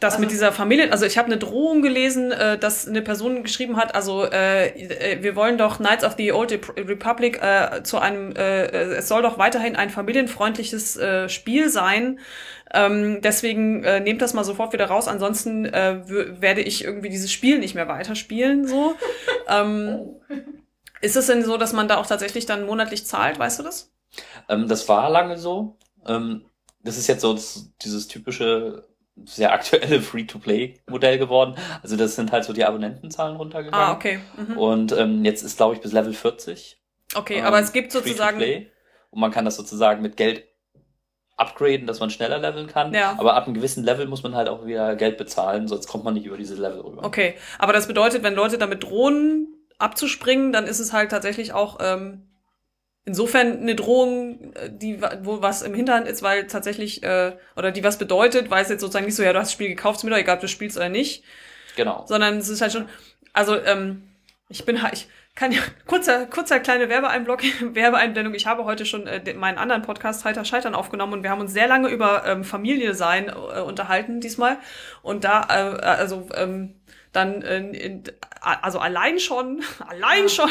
das 0.00 0.14
also 0.14 0.20
mit 0.22 0.30
dieser 0.30 0.50
Familie, 0.50 0.90
also 0.90 1.04
ich 1.04 1.18
habe 1.18 1.26
eine 1.26 1.36
Drohung 1.36 1.82
gelesen, 1.82 2.32
äh, 2.32 2.56
dass 2.56 2.88
eine 2.88 3.02
Person 3.02 3.42
geschrieben 3.42 3.76
hat, 3.76 3.94
also 3.94 4.24
äh, 4.24 4.68
äh, 4.68 5.22
wir 5.22 5.36
wollen 5.36 5.58
doch 5.58 5.76
Knights 5.76 6.04
of 6.04 6.14
the 6.16 6.32
Old 6.32 6.58
Republic 6.74 7.42
äh, 7.42 7.82
zu 7.82 7.98
einem, 7.98 8.34
äh, 8.34 8.64
äh, 8.64 8.94
es 8.94 9.08
soll 9.08 9.20
doch 9.20 9.36
weiterhin 9.36 9.76
ein 9.76 9.90
familienfreundliches 9.90 10.96
äh, 10.96 11.28
Spiel 11.28 11.68
sein. 11.68 12.18
Ähm, 12.72 13.20
deswegen 13.20 13.84
äh, 13.84 14.00
nehmt 14.00 14.22
das 14.22 14.32
mal 14.32 14.42
sofort 14.42 14.72
wieder 14.72 14.86
raus, 14.86 15.06
ansonsten 15.06 15.66
äh, 15.66 16.00
werde 16.40 16.62
ich 16.62 16.82
irgendwie 16.82 17.10
dieses 17.10 17.30
Spiel 17.30 17.58
nicht 17.58 17.74
mehr 17.74 17.88
weiterspielen. 17.88 18.66
So. 18.66 18.94
ähm, 19.50 19.98
oh. 20.00 20.22
Ist 21.02 21.16
es 21.16 21.26
denn 21.26 21.44
so, 21.44 21.58
dass 21.58 21.74
man 21.74 21.88
da 21.88 21.98
auch 21.98 22.06
tatsächlich 22.06 22.46
dann 22.46 22.64
monatlich 22.64 23.04
zahlt, 23.04 23.38
weißt 23.38 23.58
du 23.58 23.64
das? 23.64 23.92
Ähm, 24.48 24.66
das 24.66 24.88
war 24.88 25.10
lange 25.10 25.36
so. 25.36 25.76
Ähm, 26.06 26.46
das 26.86 26.96
ist 26.96 27.06
jetzt 27.06 27.20
so 27.20 27.38
dieses 27.82 28.08
typische 28.08 28.86
sehr 29.24 29.52
aktuelle 29.52 30.00
Free-to-Play-Modell 30.00 31.18
geworden. 31.18 31.56
Also 31.82 31.96
das 31.96 32.16
sind 32.16 32.32
halt 32.32 32.44
so 32.44 32.52
die 32.52 32.64
Abonnentenzahlen 32.64 33.36
runtergegangen. 33.36 33.88
Ah, 33.88 33.92
okay. 33.92 34.20
Mhm. 34.36 34.58
Und 34.58 34.92
ähm, 34.92 35.24
jetzt 35.24 35.42
ist, 35.42 35.56
glaube 35.56 35.74
ich, 35.74 35.80
bis 35.80 35.92
Level 35.92 36.12
40. 36.12 36.78
Okay, 37.14 37.38
ähm, 37.38 37.44
aber 37.44 37.60
es 37.60 37.72
gibt 37.72 37.92
sozusagen. 37.92 38.40
Und 39.10 39.20
man 39.20 39.30
kann 39.30 39.44
das 39.44 39.56
sozusagen 39.56 40.02
mit 40.02 40.16
Geld 40.16 40.44
upgraden, 41.36 41.86
dass 41.86 42.00
man 42.00 42.10
schneller 42.10 42.38
leveln 42.38 42.66
kann. 42.66 42.92
Ja. 42.94 43.14
Aber 43.18 43.34
ab 43.34 43.44
einem 43.44 43.54
gewissen 43.54 43.84
Level 43.84 44.06
muss 44.06 44.22
man 44.22 44.34
halt 44.34 44.48
auch 44.48 44.66
wieder 44.66 44.96
Geld 44.96 45.18
bezahlen, 45.18 45.68
sonst 45.68 45.86
kommt 45.86 46.04
man 46.04 46.14
nicht 46.14 46.26
über 46.26 46.36
dieses 46.36 46.58
Level 46.58 46.80
rüber. 46.80 47.04
Okay, 47.04 47.34
aber 47.58 47.72
das 47.72 47.86
bedeutet, 47.86 48.22
wenn 48.22 48.34
Leute 48.34 48.58
damit 48.58 48.84
drohen, 48.84 49.54
abzuspringen, 49.78 50.52
dann 50.52 50.66
ist 50.66 50.80
es 50.80 50.92
halt 50.92 51.10
tatsächlich 51.10 51.52
auch 51.52 51.78
ähm, 51.80 52.28
insofern 53.06 53.60
eine 53.60 53.74
Drohung, 53.74 54.52
äh, 54.54 54.68
die 54.70 55.00
wo 55.22 55.40
was 55.40 55.62
im 55.62 55.72
Hinterhand 55.74 56.06
ist, 56.06 56.22
weil 56.22 56.46
tatsächlich 56.48 57.02
äh, 57.02 57.32
oder 57.56 57.70
die 57.72 57.82
was 57.82 57.96
bedeutet, 57.96 58.50
weil 58.50 58.62
es 58.62 58.68
jetzt 58.68 58.82
sozusagen 58.82 59.06
nicht 59.06 59.14
so, 59.14 59.22
ja, 59.22 59.32
du 59.32 59.38
hast 59.38 59.46
das 59.48 59.52
Spiel 59.54 59.68
gekauft, 59.68 59.98
ist 59.98 60.04
mir 60.04 60.10
doch 60.10 60.18
egal, 60.18 60.34
ob 60.36 60.40
du 60.42 60.48
spielst 60.48 60.76
oder 60.76 60.90
nicht, 60.90 61.24
Genau. 61.76 62.04
sondern 62.06 62.36
es 62.38 62.48
ist 62.48 62.60
halt 62.60 62.72
schon, 62.72 62.88
also 63.32 63.56
ähm, 63.62 64.02
ich 64.48 64.64
bin 64.64 64.82
halt, 64.82 64.94
ich 64.94 65.08
kann 65.34 65.52
ja 65.52 65.60
kurzer 65.86 66.26
kurzer 66.26 66.58
kleine 66.60 66.88
Werbeeinblock, 66.88 67.42
Werbeeinblendung. 67.74 68.34
Ich 68.34 68.46
habe 68.46 68.64
heute 68.64 68.84
schon 68.86 69.06
äh, 69.06 69.34
meinen 69.34 69.58
anderen 69.58 69.82
Podcast 69.82 70.24
Heiter 70.24 70.44
Scheitern 70.44 70.74
aufgenommen 70.74 71.12
und 71.12 71.22
wir 71.22 71.30
haben 71.30 71.40
uns 71.40 71.52
sehr 71.52 71.68
lange 71.68 71.88
über 71.88 72.24
ähm, 72.26 72.42
Familie 72.44 72.94
sein 72.94 73.28
äh, 73.28 73.60
unterhalten 73.60 74.20
diesmal 74.20 74.58
und 75.02 75.24
da 75.24 75.42
äh, 75.48 75.80
also 75.84 76.28
ähm, 76.34 76.74
dann 77.16 77.42
äh, 77.42 77.58
in, 77.70 78.04
also 78.40 78.78
allein 78.78 79.18
schon 79.18 79.62
allein 79.88 80.24
Ja. 80.24 80.28
schon 80.28 80.50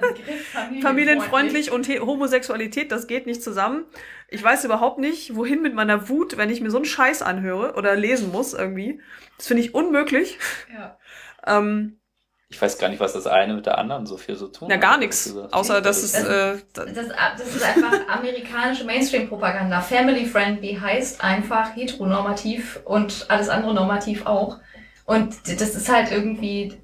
Begriff 0.00 0.48
familienfreundlich 0.82 1.70
und 1.70 1.86
He- 1.86 2.00
Homosexualität, 2.00 2.92
das 2.92 3.06
geht 3.06 3.26
nicht 3.26 3.42
zusammen. 3.42 3.84
Ich 4.28 4.42
weiß 4.42 4.64
überhaupt 4.64 4.98
nicht, 4.98 5.36
wohin 5.36 5.62
mit 5.62 5.74
meiner 5.74 6.08
Wut, 6.08 6.36
wenn 6.36 6.50
ich 6.50 6.60
mir 6.60 6.70
so 6.70 6.78
einen 6.78 6.84
Scheiß 6.86 7.22
anhöre 7.22 7.74
oder 7.74 7.94
lesen 7.96 8.32
muss 8.32 8.54
irgendwie. 8.54 9.00
Das 9.38 9.46
finde 9.46 9.62
ich 9.62 9.74
unmöglich. 9.74 10.38
Ja. 10.72 10.98
Ähm, 11.46 11.98
Ich 12.48 12.60
weiß 12.60 12.78
gar 12.78 12.88
nicht, 12.88 13.00
was 13.00 13.12
das 13.14 13.26
eine 13.26 13.54
mit 13.54 13.66
der 13.66 13.78
anderen 13.78 14.04
so 14.06 14.16
viel 14.16 14.36
so 14.36 14.48
tun 14.48 14.70
ja, 14.70 14.76
gar 14.76 14.98
nichts. 14.98 15.34
Außer, 15.52 15.80
dass 15.80 16.02
es, 16.02 16.12
Das- 16.12 16.24
äh, 16.24 16.62
da- 16.74 16.84
Das, 16.86 17.08
das 17.38 17.54
ist 17.56 17.62
einfach 17.64 18.08
amerikanische 18.08 18.84
Mainstream-Propaganda. 18.84 19.80
Family-friendly 19.80 20.78
heißt 20.80 21.22
einfach 21.24 21.74
heteronormativ 21.76 22.80
und 22.84 23.26
alles 23.28 23.48
andere 23.48 23.74
normativ 23.74 24.26
auch. 24.26 24.58
Und 25.04 25.34
das 25.46 25.74
ist 25.74 25.88
halt 25.90 26.10
irgendwie, 26.12 26.78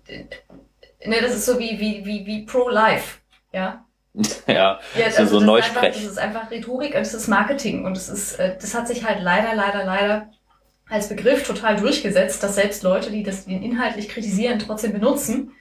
ne, 1.05 1.21
das 1.21 1.35
ist 1.35 1.47
so 1.47 1.59
wie, 1.59 1.79
wie, 1.79 2.05
wie, 2.05 2.27
wie 2.27 2.45
pro-life. 2.45 3.19
Ja. 3.53 3.85
ja, 4.47 4.81
Ja, 4.95 5.07
Also 5.17 5.41
so 5.41 5.41
das, 5.41 5.67
ist 5.67 5.69
einfach, 5.69 5.83
Neusprech. 5.83 5.95
das 5.95 6.05
ist 6.05 6.19
einfach 6.19 6.51
Rhetorik 6.51 6.95
und 6.95 7.01
das 7.01 7.15
ist 7.15 7.29
Marketing 7.29 7.85
und 7.85 7.97
das 7.97 8.09
ist, 8.09 8.35
äh, 8.35 8.57
das 8.61 8.75
hat 8.75 8.89
sich 8.89 9.05
halt 9.05 9.21
leider, 9.23 9.55
leider, 9.55 9.85
leider 9.85 10.31
als 10.89 11.09
Begriff 11.09 11.47
total 11.47 11.77
durchgesetzt, 11.77 12.43
dass 12.43 12.55
selbst 12.55 12.83
Leute, 12.83 13.11
die 13.11 13.23
das 13.23 13.45
den 13.45 13.63
inhaltlich 13.63 14.09
kritisieren, 14.09 14.59
trotzdem 14.59 14.93
benutzen, 14.93 15.53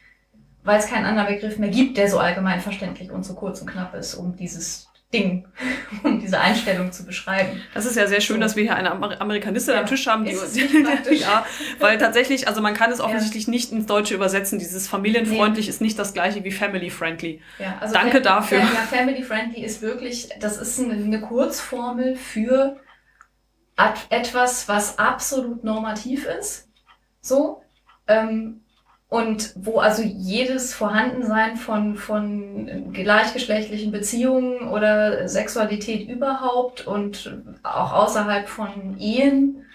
weil 0.63 0.79
es 0.79 0.87
keinen 0.87 1.05
anderen 1.05 1.33
Begriff 1.33 1.57
mehr 1.57 1.69
gibt, 1.69 1.97
der 1.97 2.09
so 2.09 2.19
allgemein 2.19 2.61
verständlich 2.61 3.11
und 3.11 3.23
so 3.25 3.35
kurz 3.35 3.61
und 3.61 3.67
knapp 3.67 3.93
ist, 3.93 4.15
um 4.15 4.35
dieses 4.35 4.87
Ding, 5.13 5.47
um 6.03 6.19
diese 6.19 6.37
Einstellung 6.39 6.91
zu 6.91 7.05
beschreiben. 7.05 7.61
das 7.73 7.85
ist 7.85 7.95
ja 7.95 8.07
sehr 8.07 8.19
schön, 8.19 8.35
So. 8.37 8.41
dass 8.41 8.55
wir 8.57 8.63
hier 8.63 8.75
eine 8.75 8.91
Amer 8.91 9.21
Amerikanistin 9.21 9.73
Ja, 9.75 9.79
am 9.81 9.85
Tisch 9.85 10.05
haben, 10.05 10.25
die, 10.25 10.33
praktisch. 10.83 11.21
ja, 11.21 11.45
weil 11.79 11.97
tatsächlich, 11.97 12.47
also 12.47 12.59
man 12.61 12.73
kann 12.73 12.91
es 12.91 12.99
offensichtlich 12.99 13.47
nicht 13.47 13.71
ins 13.71 13.85
Deutsche 13.85 14.13
übersetzen. 14.15 14.59
Dieses 14.59 14.87
familienfreundlich 14.87 15.69
ist 15.69 15.79
nicht 15.79 15.97
das 15.97 16.13
gleiche 16.13 16.43
wie 16.43 16.51
family 16.51 16.89
friendly. 16.89 17.41
Ja, 17.57 17.77
also 17.79 17.93
Danke 17.93 18.17
Fam- 18.17 18.23
dafür. 18.23 18.59
Ja, 18.59 18.65
Family 18.65 19.23
Friendly 19.23 19.63
ist 19.63 19.81
wirklich, 19.81 20.29
das 20.41 20.57
ist 20.57 20.77
eine, 20.79 20.93
eine 20.95 21.21
Kurzformel 21.21 22.17
für 22.17 22.77
etwas, 24.09 24.67
was 24.67 24.97
absolut 24.99 25.63
normativ 25.63 26.25
ist. 26.25 26.67
So. 27.21 27.61
Ähm, 28.07 28.61
und 29.09 29.53
wo 29.55 29.79
also 29.79 30.03
jedes 30.03 30.73
Vorhandensein 30.73 31.55
von, 31.55 31.95
von 31.95 32.91
gleichgeschlechtlichen 32.93 33.91
Beziehungen 33.91 34.67
oder 34.69 35.27
Sexualität 35.29 36.09
überhaupt 36.09 36.85
und 36.85 37.41
auch 37.63 37.93
außerhalb 37.93 38.49
von 38.49 38.97
Ehen 38.99 39.65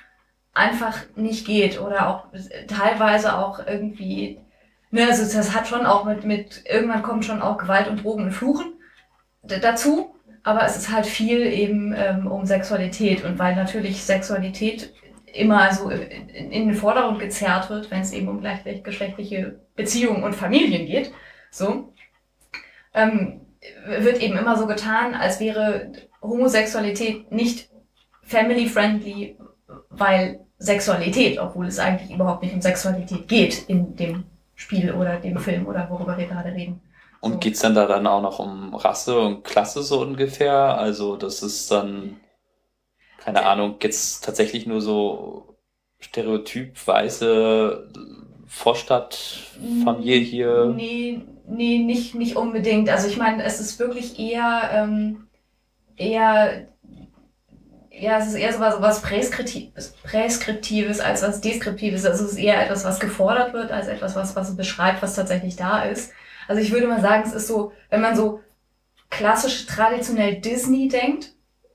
einfach 0.52 0.98
nicht 1.16 1.46
geht 1.46 1.80
oder 1.80 2.08
auch 2.08 2.26
teilweise 2.68 3.38
auch 3.38 3.66
irgendwie 3.66 4.38
Ne, 4.92 5.06
also 5.08 5.22
das 5.22 5.54
hat 5.54 5.66
schon 5.66 5.86
auch 5.86 6.04
mit, 6.04 6.24
mit, 6.24 6.64
irgendwann 6.66 7.02
kommt 7.02 7.24
schon 7.24 7.40
auch 7.40 7.56
Gewalt 7.56 7.88
und 7.88 8.04
Drogen 8.04 8.24
und 8.24 8.32
Fluchen 8.32 8.74
dazu, 9.42 10.14
aber 10.42 10.66
es 10.66 10.76
ist 10.76 10.92
halt 10.92 11.06
viel 11.06 11.40
eben 11.46 11.94
ähm, 11.96 12.26
um 12.26 12.44
Sexualität 12.44 13.24
und 13.24 13.38
weil 13.38 13.56
natürlich 13.56 14.04
Sexualität 14.04 14.92
immer 15.32 15.72
so 15.72 15.90
in, 15.90 16.50
in 16.50 16.68
den 16.68 16.74
Vordergrund 16.74 17.18
gezerrt 17.18 17.70
wird, 17.70 17.90
wenn 17.90 18.00
es 18.00 18.12
eben 18.12 18.28
um 18.28 18.40
gleichgeschlechtliche 18.40 19.60
Beziehungen 19.74 20.22
und 20.22 20.34
Familien 20.34 20.86
geht, 20.86 21.12
so, 21.50 21.92
ähm, 22.94 23.40
wird 23.86 24.20
eben 24.22 24.36
immer 24.36 24.56
so 24.56 24.66
getan, 24.66 25.14
als 25.14 25.40
wäre 25.40 25.92
Homosexualität 26.20 27.30
nicht 27.32 27.68
family-friendly, 28.24 29.38
weil 29.90 30.40
Sexualität, 30.58 31.38
obwohl 31.38 31.66
es 31.66 31.78
eigentlich 31.78 32.10
überhaupt 32.10 32.42
nicht 32.42 32.54
um 32.54 32.62
Sexualität 32.62 33.28
geht 33.28 33.68
in 33.68 33.96
dem 33.96 34.24
Spiel 34.54 34.92
oder 34.92 35.16
dem 35.16 35.38
Film 35.38 35.66
oder 35.66 35.88
worüber 35.90 36.16
wir 36.16 36.26
gerade 36.26 36.52
reden. 36.52 36.80
Und 37.20 37.32
So. 37.34 37.38
geht's 37.38 37.60
dann 37.60 37.74
da 37.74 37.86
dann 37.86 38.06
auch 38.06 38.22
noch 38.22 38.38
um 38.38 38.74
Rasse 38.74 39.18
und 39.18 39.44
Klasse 39.44 39.82
so 39.82 40.00
ungefähr? 40.00 40.76
Also 40.76 41.16
das 41.16 41.42
ist 41.42 41.70
dann, 41.70 42.20
keine 43.24 43.44
Ahnung, 43.46 43.76
jetzt 43.82 44.24
tatsächlich 44.24 44.66
nur 44.66 44.80
so 44.80 45.56
Stereotyp 46.00 46.74
weiße 46.86 47.88
Vorstadtfamilie 48.46 50.18
hier. 50.18 50.72
Nee, 50.76 51.22
nee, 51.46 51.78
nicht, 51.78 52.14
nicht 52.14 52.36
unbedingt. 52.36 52.90
Also 52.90 53.08
ich 53.08 53.16
meine, 53.16 53.44
es 53.44 53.60
ist 53.60 53.78
wirklich 53.78 54.18
eher, 54.18 54.70
ähm, 54.72 55.28
eher, 55.96 56.66
ja, 57.90 58.18
es 58.18 58.26
ist 58.28 58.34
eher 58.34 58.52
so 58.52 58.60
was, 58.60 58.80
was 58.82 59.02
Präskriptives, 59.02 59.92
Präskriptives 60.02 60.98
als 61.00 61.22
was 61.22 61.40
Deskriptives. 61.40 62.04
Also 62.04 62.24
es 62.24 62.32
ist 62.32 62.38
eher 62.38 62.60
etwas, 62.60 62.84
was 62.84 62.98
gefordert 62.98 63.52
wird, 63.52 63.70
als 63.70 63.86
etwas, 63.86 64.16
was, 64.16 64.34
was 64.34 64.56
beschreibt, 64.56 65.00
was 65.00 65.14
tatsächlich 65.14 65.54
da 65.54 65.84
ist. 65.84 66.12
Also 66.48 66.60
ich 66.60 66.72
würde 66.72 66.88
mal 66.88 67.00
sagen, 67.00 67.22
es 67.24 67.32
ist 67.32 67.46
so, 67.46 67.72
wenn 67.88 68.00
man 68.00 68.16
so 68.16 68.40
klassisch 69.10 69.66
traditionell 69.66 70.40
Disney 70.40 70.88
denkt, 70.88 71.34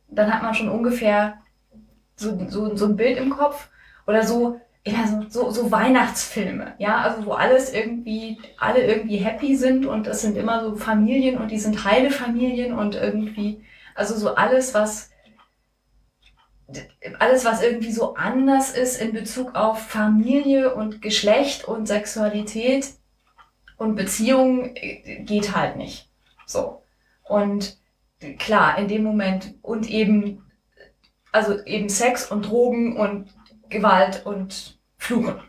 dann 0.10 0.34
hat 0.34 0.44
man 0.44 0.54
schon 0.54 0.70
ungefähr 0.70 1.40
so, 2.16 2.38
so, 2.50 2.76
so 2.76 2.86
ein 2.86 2.96
Bild 2.96 3.18
im 3.18 3.30
Kopf. 3.30 3.70
Oder 4.06 4.24
so, 4.24 4.60
ja, 4.86 5.26
so, 5.30 5.52
so, 5.52 5.72
Weihnachtsfilme, 5.72 6.76
ja, 6.78 7.02
also 7.02 7.26
wo 7.26 7.34
alles 7.34 7.74
irgendwie, 7.74 8.40
alle 8.58 8.86
irgendwie 8.86 9.18
happy 9.18 9.56
sind 9.56 9.86
und 9.86 10.08
das 10.08 10.22
sind 10.22 10.38
immer 10.38 10.64
so 10.64 10.76
Familien 10.78 11.38
und 11.38 11.52
die 11.52 11.60
sind 11.60 11.84
heile 11.84 12.10
Familien 12.10 12.74
und 12.74 12.96
irgendwie, 12.96 13.66
also 13.96 14.16
so 14.16 14.36
alles, 14.36 14.74
was, 14.74 15.12
alles, 17.20 17.44
was 17.44 17.62
irgendwie 17.62 17.92
so 17.92 18.16
anders 18.16 18.72
ist 18.72 19.02
in 19.02 19.12
Bezug 19.12 19.56
auf 19.56 19.82
Familie 19.82 20.74
und 20.74 21.02
Geschlecht 21.02 21.66
und 21.66 21.88
Sexualität 21.88 22.94
und 23.78 23.96
Beziehung 23.96 24.76
äh, 24.76 25.24
geht 25.24 25.56
halt 25.56 25.76
nicht. 25.76 26.10
So. 26.46 26.84
Und 27.24 27.77
klar, 28.40 28.78
in 28.78 28.88
dem 28.88 29.04
Moment 29.04 29.56
und 29.62 29.90
eben, 29.90 30.44
also 31.32 31.64
eben 31.66 31.90
Sex 31.90 32.32
und 32.32 32.50
Drogen 32.50 32.98
und 32.98 33.30
Gewalt 33.70 34.26
und 34.26 34.80
Fluchen. 34.98 35.40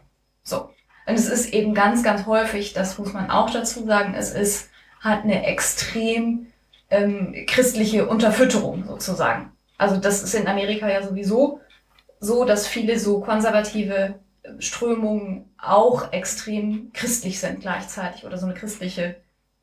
So. 0.43 0.71
Und 1.07 1.15
es 1.15 1.29
ist 1.29 1.53
eben 1.55 1.75
ganz, 1.75 2.03
ganz 2.03 2.27
häufig, 2.27 2.75
das 2.75 2.99
muss 2.99 3.13
man 3.13 3.31
auch 3.31 3.51
dazu 3.51 3.87
sagen, 3.87 4.15
es 4.15 4.33
ist, 4.33 4.71
hat 5.01 5.23
eine 5.25 5.47
extrem 5.47 6.49
ähm, 6.91 7.35
christliche 7.47 8.07
Unterfütterung 8.09 8.85
sozusagen. 8.87 9.53
Also 9.79 9.97
das 9.97 10.23
ist 10.23 10.35
in 10.35 10.49
Amerika 10.49 10.89
ja 10.89 11.03
sowieso 11.03 11.61
so, 12.21 12.45
dass 12.45 12.67
viele 12.67 12.99
so 12.99 13.21
konservative 13.21 14.19
Strömungen 14.59 15.51
auch 15.59 16.13
extrem 16.13 16.93
christlich 16.93 17.39
sind 17.39 17.61
gleichzeitig 17.61 18.25
oder 18.25 18.39
so 18.39 18.47
eine 18.47 18.55
christliche 18.55 19.17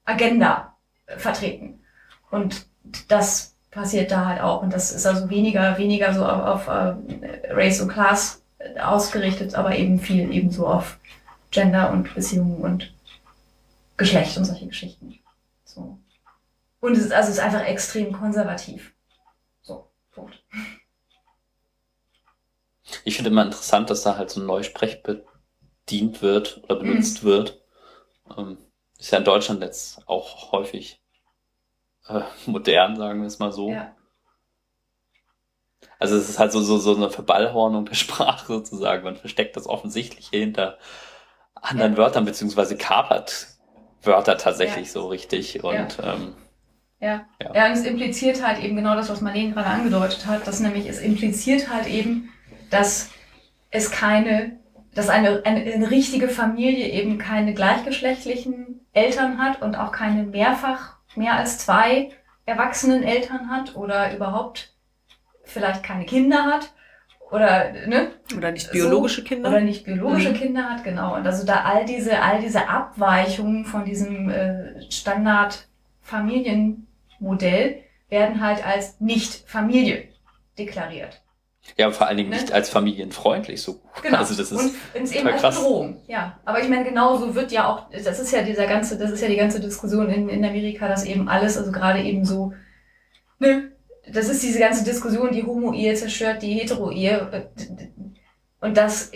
Agenda 0.06 0.76
äh, 1.06 1.18
vertreten. 1.18 1.82
Und 2.32 2.68
das 3.07 3.56
passiert 3.72 4.12
da 4.12 4.26
halt 4.26 4.41
auch. 4.41 4.62
Und 4.62 4.74
das 4.74 4.91
ist 4.91 5.06
also 5.06 5.30
weniger, 5.30 5.78
weniger 5.78 6.14
so 6.14 6.26
auf, 6.26 6.68
auf 6.68 6.68
äh, 6.68 7.53
Race 7.53 7.82
und 7.82 7.90
Class 7.90 8.41
ausgerichtet, 8.82 9.56
aber 9.56 9.76
eben 9.76 9.99
viel 9.99 10.34
eben 10.34 10.49
so 10.49 10.68
auf 10.68 10.98
Gender 11.52 11.91
und 11.91 12.14
Beziehungen 12.16 12.62
und 12.62 12.94
Geschlecht 13.98 14.38
und 14.38 14.45
solche 14.45 14.68
Geschichten. 14.68 15.20
So. 15.64 15.99
Und 16.80 16.94
es 16.94 17.06
ist 17.06 17.14
also 17.14 17.30
es 17.30 17.38
ist 17.38 17.44
einfach 17.44 17.66
extrem 17.66 18.12
konservativ. 18.12 18.94
So, 19.62 19.90
Punkt. 20.12 20.44
Ich 23.03 23.16
finde 23.16 23.30
immer 23.30 23.45
interessant, 23.45 23.90
dass 23.90 24.03
da 24.03 24.18
halt 24.18 24.30
so 24.30 24.41
ein 24.41 24.45
Neusprech 24.45 25.03
bedient 25.03 26.22
wird 26.22 26.64
oder 26.64 26.76
benutzt 26.76 27.24
wird. 27.24 27.62
Ähm, 28.38 28.57
ist 28.98 29.12
ja 29.12 29.20
in 29.20 29.26
Deutschland 29.26 29.62
jetzt 29.62 30.07
auch 30.07 30.52
häufig 30.52 31.02
äh, 32.07 32.22
modern, 32.45 32.95
sagen 32.95 33.22
wir 33.22 33.27
es 33.27 33.40
mal 33.40 33.52
so. 33.52 33.72
Ja. 33.72 33.95
Also 35.99 36.18
es 36.18 36.30
ist 36.30 36.40
halt 36.40 36.52
so, 36.52 36.61
so, 36.61 36.77
so 36.77 36.95
eine 36.95 37.10
Verballhornung 37.10 37.86
der 37.86 37.94
Sprache 37.95 38.45
sozusagen. 38.48 39.03
Man 39.03 39.15
versteckt 39.15 39.56
das 39.56 39.68
Offensichtliche 39.68 40.38
hinter 40.38 40.77
anderen 41.53 41.94
ja. 41.94 41.98
Wörtern, 41.98 42.26
beziehungsweise 42.26 42.77
kapert 42.77 43.48
Wörter 44.03 44.38
tatsächlich 44.38 44.88
ja. 44.88 44.91
so 44.91 45.07
richtig. 45.07 45.64
Und 45.64 45.98
ja. 45.98 46.14
Ähm, 46.14 46.36
ja. 46.99 47.26
ja. 47.41 47.53
Ja, 47.53 47.65
und 47.68 47.73
es 47.73 47.86
impliziert 47.86 48.45
halt 48.45 48.64
eben 48.64 48.76
genau 48.76 48.95
das, 48.95 49.10
was 49.10 49.22
Marlene 49.22 49.53
gerade 49.53 49.68
angedeutet 49.68 50.26
hat, 50.26 50.48
dass 50.48 50.60
nämlich 50.60 50.88
es 50.88 50.99
impliziert 50.99 51.69
halt 51.69 51.88
eben, 51.88 52.30
dass 52.69 53.10
es 53.72 53.91
keine, 53.91 54.60
dass 54.94 55.10
eine, 55.10 55.41
eine, 55.45 55.61
eine 55.73 55.91
richtige 55.91 56.30
Familie 56.30 56.90
eben 56.90 57.18
keine 57.18 57.53
gleichgeschlechtlichen 57.53 58.86
Eltern 58.94 59.38
hat 59.38 59.61
und 59.61 59.76
auch 59.76 59.91
keine 59.91 60.23
mehrfach, 60.23 60.95
mehr 61.18 61.36
als 61.36 61.58
zwei 61.60 62.12
erwachsenen 62.46 63.04
Eltern 63.04 63.50
hat 63.50 63.76
oder 63.76 64.16
überhaupt 64.16 64.74
vielleicht 65.44 65.84
keine 65.84 66.06
Kinder 66.06 66.44
hat 66.46 66.72
oder 67.32 67.72
ne? 67.88 68.12
Oder 68.38 68.52
nicht 68.52 68.72
biologische 68.72 69.22
so, 69.22 69.28
Kinder? 69.28 69.50
oder 69.50 69.62
nicht 69.62 69.86
biologische 69.86 70.30
mhm. 70.30 70.36
Kinder 70.36 70.70
hat 70.70 70.84
genau. 70.84 71.16
Und 71.16 71.26
also 71.26 71.46
da 71.46 71.64
all 71.64 71.86
diese 71.86 72.22
all 72.22 72.40
diese 72.42 72.68
Abweichungen 72.68 73.66
von 73.66 73.86
diesem 73.86 74.30
äh, 74.30 74.92
Standard 74.92 75.68
Familienmodell 76.02 77.84
werden 78.10 78.42
halt 78.42 78.66
als 78.66 79.02
nicht 79.02 79.50
Familie 79.50 80.10
deklariert 80.58 81.22
ja, 81.78 81.92
vor 81.92 82.08
allen 82.08 82.18
Dingen 82.18 82.30
ne? 82.30 82.38
nicht 82.38 82.52
als 82.52 82.70
familienfreundlich 82.70 83.62
so. 83.62 83.82
Genau. 84.02 84.20
Also 84.20 84.36
das 84.36 84.52
ist 84.52 84.60
und 84.60 84.74
ins 84.94 85.12
eben 85.12 85.28
als 85.28 85.42
Bedrohung. 85.42 86.02
Ja, 86.08 86.40
aber 86.46 86.62
ich 86.62 86.70
meine 86.70 86.86
genauso 86.86 87.36
wird 87.36 87.52
ja 87.52 87.68
auch, 87.68 87.90
das 87.92 88.20
ist 88.20 88.32
ja 88.32 88.44
dieser 88.44 88.68
ganze, 88.68 88.98
das 88.98 89.12
ist 89.12 89.22
ja 89.22 89.28
die 89.28 89.36
ganze 89.36 89.60
Diskussion 89.60 90.10
in, 90.10 90.30
in 90.30 90.46
Amerika, 90.46 90.88
dass 90.88 91.06
eben 91.06 91.28
alles, 91.28 91.58
also 91.58 91.72
gerade 91.72 92.02
eben 92.02 92.24
so, 92.24 92.54
ne, 93.40 93.72
das 94.08 94.30
ist 94.30 94.44
diese 94.44 94.60
ganze 94.60 94.84
Diskussion, 94.84 95.32
die 95.32 95.44
Homo-Ehe 95.44 95.96
zerstört 95.96 96.42
die 96.44 96.54
Hetero-Ehe. 96.54 97.50
Und 98.62 98.78
das 98.78 99.12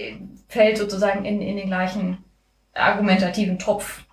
fällt 0.48 0.78
sozusagen 0.78 1.26
in, 1.26 1.42
in 1.42 1.58
den 1.58 1.68
gleichen 1.68 2.18
argumentativen 2.74 3.60
Topf 3.60 4.04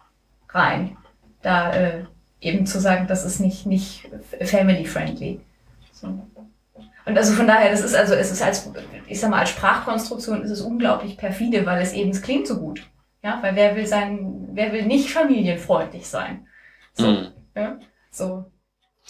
rein. 0.51 0.97
Da 1.43 1.73
äh, 1.73 2.05
eben 2.41 2.67
zu 2.67 2.79
sagen, 2.81 3.07
das 3.07 3.25
ist 3.25 3.41
nicht, 3.41 3.67
nicht 3.67 4.09
family-friendly. 4.43 5.41
So. 5.93 6.27
Und 7.07 7.16
also 7.16 7.35
von 7.35 7.47
daher, 7.47 7.70
das 7.70 7.83
ist 7.83 7.95
also, 7.95 8.15
es 8.15 8.33
ist 8.33 8.43
als, 8.43 8.69
ich 9.07 9.20
sag 9.20 9.31
mal, 9.31 9.39
als 9.39 9.51
Sprachkonstruktion 9.51 10.43
ist 10.43 10.51
es 10.51 10.61
unglaublich 10.61 11.16
perfide, 11.16 11.65
weil 11.65 11.81
es 11.81 11.93
eben, 11.93 12.11
es 12.11 12.20
klingt 12.20 12.49
so 12.49 12.59
gut. 12.59 12.83
Ja, 13.23 13.39
weil 13.43 13.55
wer 13.55 13.77
will 13.77 13.87
sein, 13.87 14.49
wer 14.53 14.73
will 14.73 14.85
nicht 14.87 15.11
familienfreundlich 15.11 16.07
sein? 16.09 16.49
So, 16.95 17.07
mhm. 17.07 17.28
ja, 17.55 17.78
so. 18.11 18.51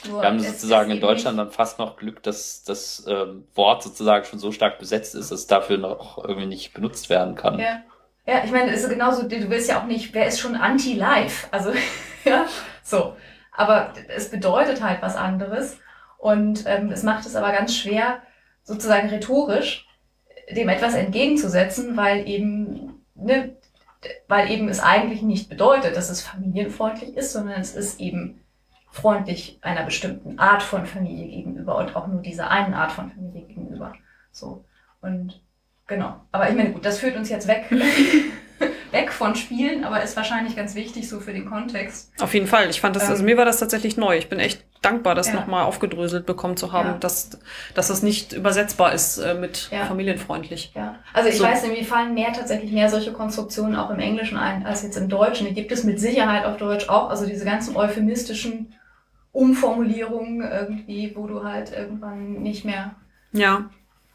Nur 0.06 0.20
wir 0.20 0.28
haben 0.28 0.40
sozusagen 0.40 0.90
in 0.90 1.00
Deutschland 1.00 1.38
dann 1.38 1.50
fast 1.50 1.78
noch 1.78 1.96
Glück, 1.96 2.22
dass 2.22 2.62
das 2.64 3.06
ähm, 3.08 3.48
Wort 3.54 3.82
sozusagen 3.82 4.26
schon 4.26 4.38
so 4.38 4.52
stark 4.52 4.78
besetzt 4.78 5.14
ist, 5.14 5.30
dass 5.30 5.40
es 5.40 5.46
dafür 5.46 5.78
noch 5.78 6.18
irgendwie 6.22 6.46
nicht 6.46 6.74
benutzt 6.74 7.08
werden 7.08 7.34
kann. 7.34 7.58
Ja, 7.58 7.82
ja 8.26 8.44
ich 8.44 8.50
meine, 8.50 8.72
es 8.72 8.82
ist 8.82 8.90
genauso, 8.90 9.26
du 9.26 9.48
willst 9.48 9.70
ja 9.70 9.80
auch 9.80 9.86
nicht, 9.86 10.12
wer 10.12 10.26
ist 10.26 10.38
schon 10.38 10.54
anti-life? 10.54 11.48
Also, 11.50 11.72
ja, 12.24 12.44
so. 12.82 13.16
Aber 13.52 13.94
es 14.08 14.30
bedeutet 14.30 14.82
halt 14.82 15.00
was 15.00 15.16
anderes. 15.16 15.78
Und 16.18 16.64
ähm, 16.66 16.90
es 16.90 17.02
macht 17.02 17.26
es 17.26 17.36
aber 17.36 17.52
ganz 17.52 17.74
schwer, 17.74 18.22
sozusagen 18.62 19.08
rhetorisch 19.08 19.86
dem 20.50 20.68
etwas 20.68 20.94
entgegenzusetzen, 20.94 21.96
weil 21.96 22.28
eben, 22.28 23.04
ne, 23.14 23.56
weil 24.28 24.50
eben 24.50 24.68
es 24.68 24.80
eigentlich 24.80 25.22
nicht 25.22 25.48
bedeutet, 25.48 25.96
dass 25.96 26.10
es 26.10 26.22
familienfreundlich 26.22 27.16
ist, 27.16 27.32
sondern 27.32 27.60
es 27.60 27.74
ist 27.74 28.00
eben 28.00 28.40
freundlich 28.90 29.58
einer 29.62 29.84
bestimmten 29.84 30.38
Art 30.38 30.62
von 30.62 30.86
Familie 30.86 31.28
gegenüber 31.28 31.76
und 31.78 31.96
auch 31.96 32.06
nur 32.06 32.22
dieser 32.22 32.50
einen 32.50 32.74
Art 32.74 32.92
von 32.92 33.10
Familie 33.10 33.42
gegenüber. 33.42 33.92
So. 34.32 34.64
Und 35.00 35.40
genau. 35.86 36.20
Aber 36.32 36.48
ich 36.48 36.56
meine, 36.56 36.72
gut, 36.72 36.84
das 36.84 36.98
führt 36.98 37.16
uns 37.16 37.28
jetzt 37.28 37.48
weg, 37.48 37.66
weg 38.92 39.12
von 39.12 39.34
Spielen, 39.34 39.84
aber 39.84 40.02
ist 40.02 40.16
wahrscheinlich 40.16 40.56
ganz 40.56 40.74
wichtig 40.74 41.08
so 41.08 41.20
für 41.20 41.32
den 41.32 41.46
Kontext. 41.46 42.12
Auf 42.20 42.32
jeden 42.32 42.46
Fall. 42.46 42.70
Ich 42.70 42.80
fand 42.80 42.96
das, 42.96 43.08
also 43.08 43.20
ähm, 43.20 43.26
mir 43.26 43.36
war 43.36 43.44
das 43.44 43.58
tatsächlich 43.58 43.96
neu. 43.96 44.16
Ich 44.16 44.28
bin 44.28 44.38
echt 44.38 44.64
dankbar, 44.82 45.14
das 45.14 45.28
ja. 45.28 45.34
nochmal 45.34 45.64
aufgedröselt 45.64 46.26
bekommen 46.26 46.56
zu 46.56 46.72
haben, 46.72 46.88
ja. 46.88 46.98
dass, 46.98 47.30
dass 47.74 47.88
das 47.88 48.02
nicht 48.02 48.32
übersetzbar 48.32 48.92
ist 48.92 49.18
äh, 49.18 49.34
mit 49.34 49.68
ja. 49.70 49.84
familienfreundlich. 49.84 50.72
Ja. 50.74 50.96
Also 51.12 51.28
ich 51.28 51.38
so. 51.38 51.44
weiß, 51.44 51.66
mir 51.66 51.84
fallen 51.84 52.14
mehr 52.14 52.32
tatsächlich 52.32 52.72
mehr 52.72 52.88
solche 52.88 53.12
Konstruktionen 53.12 53.76
auch 53.76 53.90
im 53.90 53.98
Englischen 53.98 54.38
ein 54.38 54.66
als 54.66 54.82
jetzt 54.82 54.96
im 54.96 55.08
Deutschen. 55.08 55.46
Die 55.46 55.54
gibt 55.54 55.72
es 55.72 55.84
mit 55.84 56.00
Sicherheit 56.00 56.44
auf 56.44 56.56
Deutsch 56.56 56.88
auch. 56.88 57.10
Also 57.10 57.26
diese 57.26 57.44
ganzen 57.44 57.76
euphemistischen 57.76 58.74
Umformulierungen 59.32 60.40
irgendwie, 60.40 61.12
wo 61.14 61.26
du 61.26 61.44
halt 61.44 61.72
irgendwann 61.72 62.42
nicht 62.42 62.64
mehr. 62.64 62.94
Ja. 63.32 63.68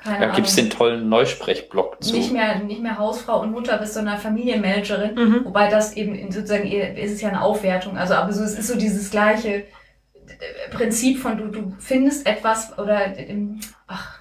Keine 0.04 0.28
da 0.28 0.34
gibt 0.34 0.48
es 0.48 0.56
den 0.56 0.72
tollen 0.72 1.10
Neusprechblock 1.10 2.04
zu. 2.04 2.16
Nicht 2.16 2.32
mehr, 2.32 2.58
nicht 2.60 2.82
mehr 2.82 2.98
Hausfrau 2.98 3.40
und 3.42 3.52
Mutter 3.52 3.78
bist, 3.78 3.94
sondern 3.94 4.18
Familienmanagerin. 4.18 5.14
Mhm. 5.14 5.46
Wobei 5.46 5.70
das 5.70 5.96
eben 5.96 6.32
sozusagen 6.32 6.66
ist 6.66 7.12
es 7.12 7.22
ja 7.22 7.30
eine 7.30 7.42
Aufwertung. 7.42 7.98
Also, 7.98 8.16
aber 8.16 8.34
so, 8.34 8.44
es 8.44 8.58
ist 8.58 8.68
so 8.68 8.76
dieses 8.76 9.12
gleiche 9.12 9.66
Prinzip 10.72 11.20
von 11.20 11.38
du, 11.38 11.48
du 11.48 11.76
findest 11.80 12.26
etwas 12.26 12.78
oder 12.78 13.14
ach, 13.88 14.20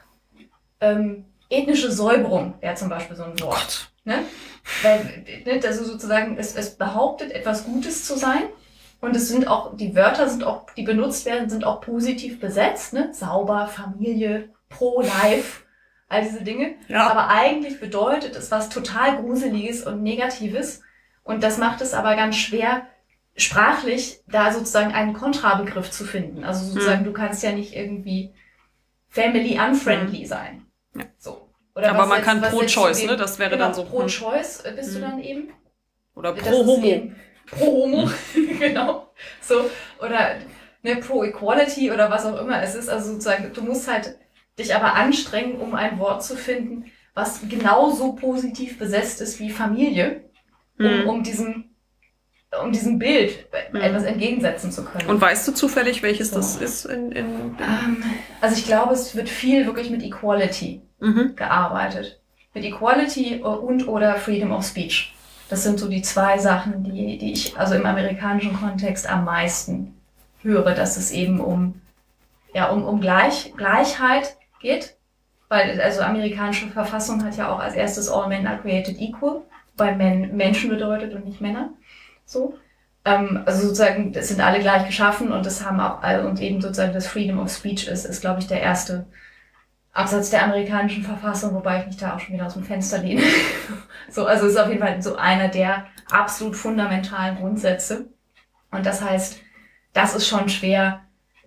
ähm, 0.81 1.25
ethnische 1.49 1.91
Säuberung 1.91 2.55
wäre 2.61 2.75
zum 2.75 2.89
Beispiel 2.89 3.17
so 3.17 3.25
ein 3.25 3.41
Wort. 3.41 3.91
Ne? 4.05 4.25
Weil, 4.83 5.25
ne, 5.45 5.61
also 5.67 5.85
sozusagen, 5.85 6.37
es, 6.39 6.55
es 6.57 6.77
behauptet, 6.77 7.33
etwas 7.33 7.65
Gutes 7.65 8.05
zu 8.05 8.17
sein 8.17 8.45
und 9.01 9.17
es 9.17 9.29
sind 9.29 9.49
auch, 9.49 9.77
die 9.77 9.95
Wörter 9.97 10.29
sind 10.29 10.45
auch, 10.45 10.67
die 10.77 10.83
benutzt 10.83 11.25
werden, 11.25 11.49
sind 11.49 11.65
auch 11.65 11.81
positiv 11.81 12.39
besetzt, 12.39 12.93
ne? 12.93 13.13
Sauber, 13.13 13.67
Familie, 13.67 14.51
pro-life, 14.69 15.63
all 16.09 16.23
diese 16.23 16.43
Dinge. 16.43 16.75
Ja. 16.89 17.09
Aber 17.09 17.29
eigentlich 17.29 17.81
bedeutet 17.81 18.37
es 18.37 18.51
was 18.51 18.69
total 18.69 19.23
Gruseliges 19.23 19.87
und 19.87 20.03
Negatives. 20.03 20.83
Und 21.25 21.43
das 21.43 21.57
macht 21.59 21.81
es 21.81 21.95
aber 21.95 22.15
ganz 22.17 22.37
schwer, 22.37 22.87
sprachlich 23.37 24.21
da 24.27 24.53
sozusagen 24.53 24.93
einen 24.93 25.13
Kontrabegriff 25.13 25.91
zu 25.91 26.05
finden. 26.05 26.45
Also 26.45 26.65
sozusagen, 26.67 27.01
hm. 27.01 27.05
du 27.05 27.13
kannst 27.13 27.43
ja 27.43 27.53
nicht 27.53 27.75
irgendwie 27.75 28.35
family 29.09 29.59
unfriendly 29.59 30.21
hm. 30.21 30.27
sein. 30.27 30.67
Ja. 30.97 31.05
So. 31.19 31.49
Oder 31.75 31.91
aber 31.91 32.07
man 32.07 32.19
jetzt, 32.19 32.27
kann 32.27 32.43
pro-choice, 32.43 33.07
ne? 33.07 33.17
Das 33.17 33.39
wäre 33.39 33.51
genau, 33.51 33.67
dann 33.67 33.75
so. 33.75 33.83
Hm. 33.83 33.91
Pro-choice 33.91 34.65
bist 34.75 34.95
hm. 34.95 34.95
du 34.95 35.01
dann 35.01 35.23
eben. 35.23 35.53
Oder 36.15 36.33
pro-homo 36.33 37.13
pro 37.51 37.67
Homo, 37.67 38.11
genau. 38.59 39.13
So, 39.41 39.71
oder 39.99 40.37
ne, 40.83 40.97
pro 40.97 41.25
Equality 41.25 41.91
oder 41.91 42.11
was 42.11 42.25
auch 42.25 42.41
immer 42.41 42.63
es 42.63 42.75
ist. 42.75 42.89
Also 42.89 43.13
sozusagen, 43.13 43.53
du 43.53 43.63
musst 43.63 43.89
halt 43.91 44.19
dich 44.59 44.75
aber 44.75 44.95
anstrengen, 44.95 45.57
um 45.57 45.75
ein 45.75 45.99
Wort 45.99 46.25
zu 46.25 46.37
finden, 46.37 46.91
was 47.15 47.41
genauso 47.49 48.13
positiv 48.13 48.79
besetzt 48.79 49.21
ist 49.21 49.41
wie 49.41 49.51
Familie, 49.51 50.25
um, 50.79 51.03
mhm. 51.03 51.09
um 51.09 51.23
diesem 51.23 51.70
um 52.63 52.73
diesem 52.73 52.99
Bild 52.99 53.47
mhm. 53.73 53.81
etwas 53.81 54.03
entgegensetzen 54.03 54.73
zu 54.73 54.85
können. 54.85 55.09
Und 55.09 55.21
weißt 55.21 55.47
du 55.47 55.53
zufällig, 55.53 56.03
welches 56.03 56.31
so. 56.31 56.37
das 56.37 56.57
ist? 56.57 56.85
In, 56.87 57.13
in, 57.13 57.27
in 57.27 57.51
um, 57.59 58.03
also 58.41 58.57
ich 58.57 58.65
glaube, 58.65 58.95
es 58.95 59.15
wird 59.15 59.29
viel 59.29 59.67
wirklich 59.67 59.91
mit 59.91 60.03
Equality 60.03 60.81
mhm. 60.99 61.37
gearbeitet. 61.37 62.21
Mit 62.55 62.65
Equality 62.65 63.43
und 63.43 63.87
oder 63.87 64.17
Freedom 64.17 64.51
of 64.51 64.65
Speech. 64.65 65.15
Das 65.49 65.63
sind 65.63 65.79
so 65.79 65.89
die 65.89 66.03
zwei 66.03 66.39
Sachen, 66.39 66.85
die, 66.85 67.19
die 67.19 67.33
ich 67.33 67.57
also 67.59 67.75
im 67.75 67.87
amerikanischen 67.87 68.53
Kontext 68.53 69.09
am 69.09 69.25
meisten 69.25 69.95
höre, 70.43 70.75
dass 70.75 70.97
es 70.97 71.13
eben 71.13 71.41
um, 71.41 71.81
ja, 72.53 72.71
um, 72.71 72.85
um 72.85 73.01
Gleich, 73.01 73.53
Gleichheit 73.57 74.37
geht. 74.61 74.97
Weil, 75.49 75.81
also 75.81 76.03
amerikanische 76.03 76.69
Verfassung 76.69 77.25
hat 77.25 77.37
ja 77.37 77.53
auch 77.53 77.59
als 77.59 77.75
erstes 77.75 78.09
All 78.09 78.29
Men 78.29 78.47
are 78.47 78.59
created 78.59 79.01
equal, 79.01 79.43
weil 79.77 79.97
Men 79.97 80.37
Menschen 80.37 80.71
bedeutet 80.71 81.13
und 81.15 81.25
nicht 81.25 81.41
Männer. 81.41 81.71
So. 82.31 82.55
Ähm, 83.05 83.43
also 83.45 83.63
sozusagen, 83.63 84.13
das 84.13 84.29
sind 84.29 84.41
alle 84.41 84.61
gleich 84.61 84.87
geschaffen 84.87 85.33
und 85.33 85.45
das 85.45 85.65
haben 85.65 85.81
auch, 85.81 86.03
und 86.25 86.41
eben 86.41 86.61
sozusagen 86.61 86.93
das 86.93 87.09
Freedom 87.09 87.41
of 87.41 87.51
Speech 87.51 87.89
ist, 87.89 88.05
ist 88.05 88.21
glaube 88.21 88.41
ich, 88.41 88.47
der 88.47 88.61
erste 88.61 89.07
Absatz 89.93 90.31
der 90.31 90.45
amerikanischen 90.45 91.03
Verfassung, 91.03 91.55
wobei 91.55 91.81
ich 91.81 91.87
mich 91.87 91.97
da 91.97 92.15
auch 92.15 92.21
schon 92.21 92.35
wieder 92.35 92.47
aus 92.47 92.55
dem 92.55 92.63
Fenster 92.63 92.99
lehne. 92.99 93.23
so, 94.11 94.27
also 94.27 94.47
ist 94.47 94.57
auf 94.57 94.69
jeden 94.69 94.81
Fall 94.81 95.03
so 95.03 95.17
einer 95.17 95.49
der 95.49 95.87
absolut 96.11 96.55
fundamentalen 96.55 97.39
Grundsätze. 97.39 98.07
Und 98.71 98.87
das 98.87 99.03
heißt, 99.03 99.41
das 99.93 100.15
ist 100.15 100.29
schon 100.29 100.49
schwer, 100.49 101.01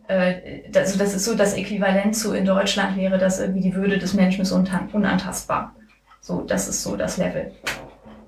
äh, 0.09 0.63
also 0.75 0.99
das 0.99 1.13
ist 1.13 1.23
so 1.23 1.35
das 1.35 1.53
Äquivalent 1.53 2.13
zu 2.13 2.33
in 2.33 2.45
Deutschland 2.45 2.97
wäre, 2.97 3.17
dass 3.17 3.39
irgendwie 3.39 3.61
die 3.61 3.75
Würde 3.75 3.99
des 3.99 4.13
Menschen 4.13 4.41
ist 4.41 4.51
unantastbar. 4.51 5.73
So, 6.19 6.41
das 6.41 6.67
ist 6.67 6.83
so 6.83 6.97
das 6.97 7.15
Level. 7.15 7.53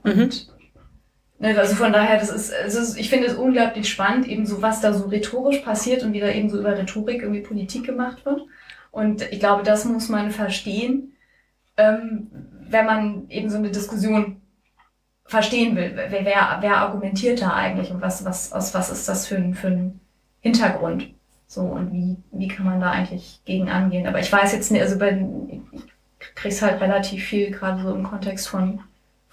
Mhm. 0.03 0.21
Und, 0.21 0.54
also 1.45 1.75
von 1.75 1.93
daher, 1.93 2.17
das 2.19 2.29
ist, 2.29 2.53
also 2.53 2.97
ich 2.97 3.09
finde 3.09 3.27
es 3.27 3.35
unglaublich 3.35 3.89
spannend, 3.89 4.27
eben 4.27 4.45
so 4.45 4.61
was 4.61 4.81
da 4.81 4.93
so 4.93 5.07
rhetorisch 5.07 5.59
passiert 5.59 6.03
und 6.03 6.13
wie 6.13 6.19
da 6.19 6.29
eben 6.29 6.49
so 6.49 6.59
über 6.59 6.77
Rhetorik 6.77 7.21
irgendwie 7.21 7.41
Politik 7.41 7.85
gemacht 7.85 8.25
wird. 8.25 8.41
Und 8.91 9.21
ich 9.31 9.39
glaube, 9.39 9.63
das 9.63 9.85
muss 9.85 10.09
man 10.09 10.31
verstehen, 10.31 11.15
ähm, 11.77 12.31
wenn 12.61 12.85
man 12.85 13.29
eben 13.29 13.49
so 13.49 13.57
eine 13.57 13.69
Diskussion 13.69 14.41
verstehen 15.25 15.75
will. 15.75 15.93
Wer, 15.95 16.25
wer, 16.25 16.57
wer 16.61 16.77
argumentiert 16.77 17.41
da 17.41 17.53
eigentlich 17.53 17.91
und 17.91 18.01
was, 18.01 18.23
was, 18.25 18.53
aus 18.53 18.73
was 18.73 18.89
ist 18.89 19.09
das 19.09 19.27
für 19.27 19.35
ein, 19.35 19.53
für 19.53 19.67
ein 19.67 19.99
Hintergrund? 20.39 21.13
So, 21.47 21.61
und 21.61 21.91
wie, 21.91 22.17
wie 22.31 22.47
kann 22.47 22.65
man 22.65 22.79
da 22.79 22.91
eigentlich 22.91 23.41
gegen 23.45 23.69
angehen? 23.69 24.07
Aber 24.07 24.19
ich 24.19 24.31
weiß 24.31 24.53
jetzt 24.53 24.71
nicht, 24.71 24.81
also 24.81 24.97
bei, 24.97 25.25
ich 25.73 26.35
krieg's 26.35 26.61
halt 26.61 26.81
relativ 26.81 27.23
viel, 27.23 27.51
gerade 27.51 27.81
so 27.81 27.93
im 27.93 28.03
Kontext 28.03 28.47
von, 28.47 28.79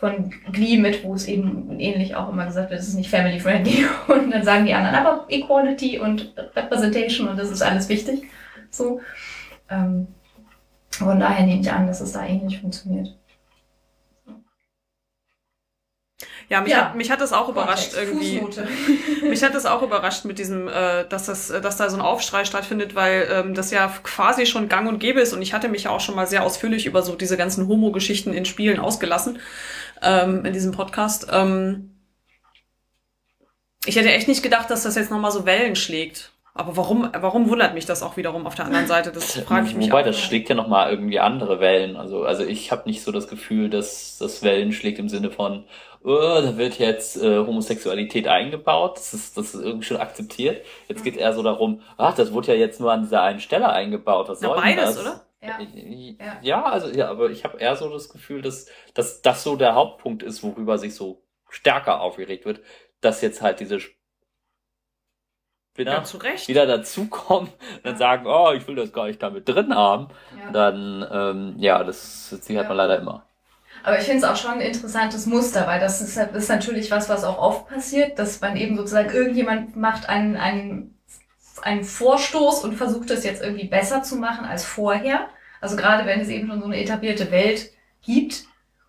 von 0.03 0.35
Glee 0.51 0.79
mit, 0.79 1.05
wo 1.05 1.15
es 1.15 1.29
eben 1.29 1.79
ähnlich 1.79 2.17
auch 2.17 2.29
immer 2.29 2.45
gesagt 2.45 2.71
wird, 2.71 2.81
es 2.81 2.89
ist 2.89 2.97
nicht 2.97 3.09
family 3.09 3.39
friendly. 3.39 3.87
Und 4.09 4.33
dann 4.33 4.43
sagen 4.43 4.67
die 4.67 4.75
anderen, 4.75 4.97
aber 4.97 5.27
Equality 5.29 6.01
und 6.01 6.35
Representation 6.57 7.29
und 7.29 7.39
das 7.39 7.53
ist 7.53 7.63
alles 7.63 7.89
wichtig. 7.89 8.25
So. 8.69 9.01
Ähm, 9.71 10.09
von 10.91 11.21
daher 11.21 11.47
nehme 11.47 11.61
ich 11.61 11.71
an, 11.71 11.87
dass 11.87 12.01
es 12.01 12.13
da 12.13 12.27
ähnlich 12.27 12.61
funktioniert. 12.61 13.17
Ja, 16.53 16.61
mich, 16.61 16.73
ja. 16.73 16.85
Hat, 16.85 16.97
mich 16.97 17.11
hat 17.11 17.23
das 17.23 17.33
auch 17.33 17.49
überrascht 17.49 17.93
irgendwie. 17.97 18.39
Fußnote. 18.39 18.69
mich 19.23 19.43
hat 19.43 19.55
das 19.55 19.65
auch 19.65 19.81
überrascht 19.81 20.27
mit 20.27 20.39
diesem, 20.39 20.69
äh, 20.69 21.09
dass 21.09 21.25
das, 21.25 21.49
dass 21.49 21.79
da 21.79 21.89
so 21.89 21.97
ein 21.97 22.03
Aufschrei 22.03 22.45
stattfindet, 22.45 22.95
weil 22.95 23.27
ähm, 23.33 23.55
das 23.55 23.71
ja 23.71 23.91
quasi 24.03 24.45
schon 24.45 24.69
gang 24.69 24.87
und 24.87 24.99
gäbe 24.99 25.23
ist 25.23 25.33
und 25.33 25.41
ich 25.41 25.55
hatte 25.55 25.71
mich 25.71 25.85
ja 25.85 25.91
auch 25.91 26.01
schon 26.01 26.15
mal 26.15 26.27
sehr 26.27 26.45
ausführlich 26.45 26.85
über 26.85 27.01
so 27.01 27.17
diese 27.17 27.39
ganzen 27.39 27.69
Homo-Geschichten 27.69 28.35
in 28.35 28.45
Spielen 28.45 28.81
ausgelassen 28.81 29.39
ähm, 30.03 30.45
in 30.45 30.53
diesem 30.53 30.73
Podcast. 30.73 31.29
Ähm, 31.33 31.97
ich 33.87 33.97
hätte 33.97 34.13
echt 34.13 34.29
nicht 34.29 34.43
gedacht, 34.43 34.69
dass 34.69 34.83
das 34.83 34.95
jetzt 34.95 35.11
nochmal 35.11 35.31
so 35.31 35.47
Wellen 35.47 35.75
schlägt. 35.75 36.33
Aber 36.55 36.77
warum, 36.77 37.09
warum 37.19 37.49
wundert 37.49 37.73
mich 37.73 37.87
das 37.87 38.03
auch 38.03 38.19
wiederum 38.19 38.47
auf 38.47 38.55
der 38.55 38.67
anderen 38.67 38.87
Seite? 38.87 39.11
Das 39.11 39.39
frage 39.41 39.69
ich 39.69 39.75
mich 39.75 39.87
Wobei, 39.87 40.03
auch. 40.03 40.07
das 40.07 40.21
schlägt 40.21 40.51
ja 40.51 40.55
nochmal 40.55 40.91
irgendwie 40.91 41.19
andere 41.19 41.61
Wellen. 41.61 41.97
Also, 41.97 42.25
also 42.25 42.45
ich 42.45 42.71
habe 42.71 42.83
nicht 42.85 43.03
so 43.03 43.11
das 43.11 43.27
Gefühl, 43.27 43.71
dass 43.71 44.19
das 44.19 44.43
Wellen 44.43 44.73
schlägt 44.73 44.99
im 44.99 45.09
Sinne 45.09 45.31
von, 45.31 45.65
oh, 46.05 46.41
da 46.43 46.57
wird 46.57 46.79
jetzt 46.79 47.17
äh, 47.17 47.39
Homosexualität 47.39 48.29
eingebaut, 48.29 48.97
das 48.97 49.15
ist, 49.15 49.37
das 49.37 49.55
ist 49.55 49.63
irgendwie 49.63 49.87
schon 49.87 49.97
akzeptiert. 49.99 50.65
Jetzt 50.89 51.05
geht 51.05 51.17
eher 51.17 51.33
so 51.33 51.43
darum, 51.43 51.83
ach, 51.97 52.15
das 52.15 52.33
wurde 52.33 52.49
ja 52.49 52.59
jetzt 52.59 52.81
nur 52.81 52.93
an 52.93 53.03
dieser 53.03 53.23
einen 53.23 53.41
Stelle 53.41 53.69
eingebaut. 53.71 54.29
Was 54.29 54.41
soll 54.41 54.57
Na, 54.57 54.63
beides, 54.63 54.95
das? 54.95 55.01
oder? 55.01 55.27
Ja. 55.41 55.59
ja. 55.61 56.39
ja, 56.41 56.65
also 56.65 56.89
ja, 56.89 57.11
aber 57.11 57.31
ich 57.31 57.45
habe 57.45 57.59
eher 57.59 57.75
so 57.75 57.89
das 57.89 58.09
Gefühl, 58.09 58.43
dass, 58.43 58.67
dass 58.95 59.23
das 59.23 59.43
so 59.43 59.57
der 59.57 59.75
Hauptpunkt 59.75 60.23
ist, 60.23 60.43
worüber 60.45 60.79
sich 60.79 60.95
so 60.95 61.25
stärker 61.49 62.01
aufgeregt 62.01 62.45
wird, 62.45 62.61
dass 63.01 63.21
jetzt 63.23 63.43
halt 63.43 63.59
diese 63.59 63.81
wieder, 65.75 65.93
ja, 65.93 66.49
wieder 66.49 66.67
dazukommen 66.67 67.49
und 67.49 67.85
dann 67.85 67.97
sagen, 67.97 68.27
oh, 68.27 68.53
ich 68.53 68.67
will 68.69 68.77
das 68.77 68.93
gar 68.93 69.07
nicht 69.07 69.23
damit 69.23 69.49
drin 69.49 69.75
haben, 69.75 70.09
ja. 70.39 70.51
dann, 70.53 71.07
ähm, 71.11 71.55
ja, 71.59 71.83
das, 71.83 72.29
das 72.31 72.57
hat 72.57 72.69
man 72.69 72.77
leider 72.77 72.99
immer. 72.99 73.27
Aber 73.83 73.99
ich 73.99 74.05
finde 74.05 74.19
es 74.19 74.25
auch 74.25 74.37
schon 74.37 74.53
ein 74.53 74.61
interessantes 74.61 75.27
Muster, 75.27 75.67
weil 75.67 75.81
das 75.81 76.01
ist, 76.01 76.17
ist 76.17 76.49
natürlich 76.49 76.91
was, 76.91 77.09
was 77.09 77.25
auch 77.25 77.39
oft 77.39 77.69
passiert, 77.69 78.19
dass 78.19 78.41
man 78.41 78.57
eben 78.57 78.77
sozusagen 78.77 79.11
irgendjemand 79.11 79.77
macht 79.77 80.09
einen, 80.09 80.37
einen, 80.37 80.99
einen 81.63 81.85
Vorstoß 81.85 82.65
und 82.65 82.75
versucht 82.77 83.11
es 83.11 83.25
jetzt 83.25 83.43
irgendwie 83.43 83.67
besser 83.67 84.03
zu 84.03 84.17
machen 84.17 84.45
als 84.45 84.65
vorher. 84.65 85.29
Also 85.61 85.77
gerade 85.77 86.07
wenn 86.07 86.21
es 86.21 86.29
eben 86.29 86.49
schon 86.49 86.61
so 86.61 86.67
eine 86.67 86.81
etablierte 86.81 87.31
Welt 87.31 87.71
gibt 88.03 88.45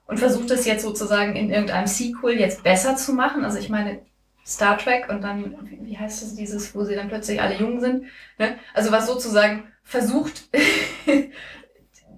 und 0.07 0.17
versucht 0.17 0.51
es 0.51 0.65
jetzt 0.65 0.83
sozusagen 0.83 1.35
in 1.35 1.49
irgendeinem 1.49 1.87
Sequel 1.87 2.39
jetzt 2.39 2.63
besser 2.63 2.95
zu 2.95 3.13
machen. 3.13 3.45
Also 3.45 3.57
ich 3.57 3.69
meine, 3.69 3.99
Star 4.45 4.77
Trek 4.77 5.09
und 5.09 5.21
dann, 5.21 5.55
wie 5.81 5.97
heißt 5.97 6.21
das, 6.21 6.35
dieses, 6.35 6.75
wo 6.75 6.83
sie 6.83 6.95
dann 6.95 7.07
plötzlich 7.07 7.41
alle 7.41 7.57
jung 7.57 7.79
sind. 7.79 8.05
Ne? 8.37 8.57
Also 8.73 8.91
was 8.91 9.07
sozusagen 9.07 9.63
versucht, 9.83 10.43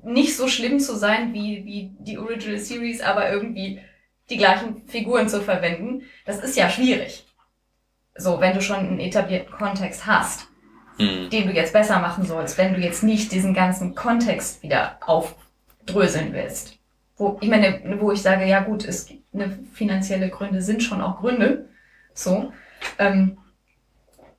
nicht 0.06 0.36
so 0.36 0.48
schlimm 0.48 0.80
zu 0.80 0.96
sein 0.96 1.34
wie, 1.34 1.66
wie 1.66 1.92
die 2.00 2.18
Original 2.18 2.60
Series, 2.60 3.02
aber 3.02 3.32
irgendwie 3.32 3.80
die 4.30 4.38
gleichen 4.38 4.88
Figuren 4.88 5.30
zu 5.30 5.42
verwenden, 5.42 6.04
das 6.26 6.40
ist 6.40 6.56
ja 6.56 6.70
schwierig. 6.70 7.26
So, 8.16 8.40
wenn 8.40 8.54
du 8.54 8.62
schon 8.62 8.78
einen 8.78 9.00
etablierten 9.00 9.52
Kontext 9.52 10.06
hast, 10.06 10.48
mhm. 10.98 11.30
den 11.30 11.48
du 11.48 11.54
jetzt 11.54 11.74
besser 11.74 12.00
machen 12.00 12.26
sollst, 12.26 12.58
wenn 12.58 12.74
du 12.74 12.80
jetzt 12.80 13.04
nicht 13.04 13.32
diesen 13.32 13.54
ganzen 13.54 13.94
Kontext 13.94 14.64
wieder 14.64 14.98
aufdröseln 15.02 16.34
willst. 16.34 16.78
Wo, 17.18 17.38
ich 17.42 17.50
meine, 17.50 17.98
wo 18.00 18.12
ich 18.12 18.22
sage, 18.22 18.46
ja 18.46 18.62
gut, 18.62 18.86
es 18.86 19.06
gibt 19.06 19.24
eine 19.34 19.60
finanzielle 19.74 20.30
Gründe 20.30 20.62
sind 20.62 20.84
schon 20.84 21.02
auch 21.02 21.20
Gründe, 21.20 21.70
so. 22.14 22.52
Ähm, 23.00 23.38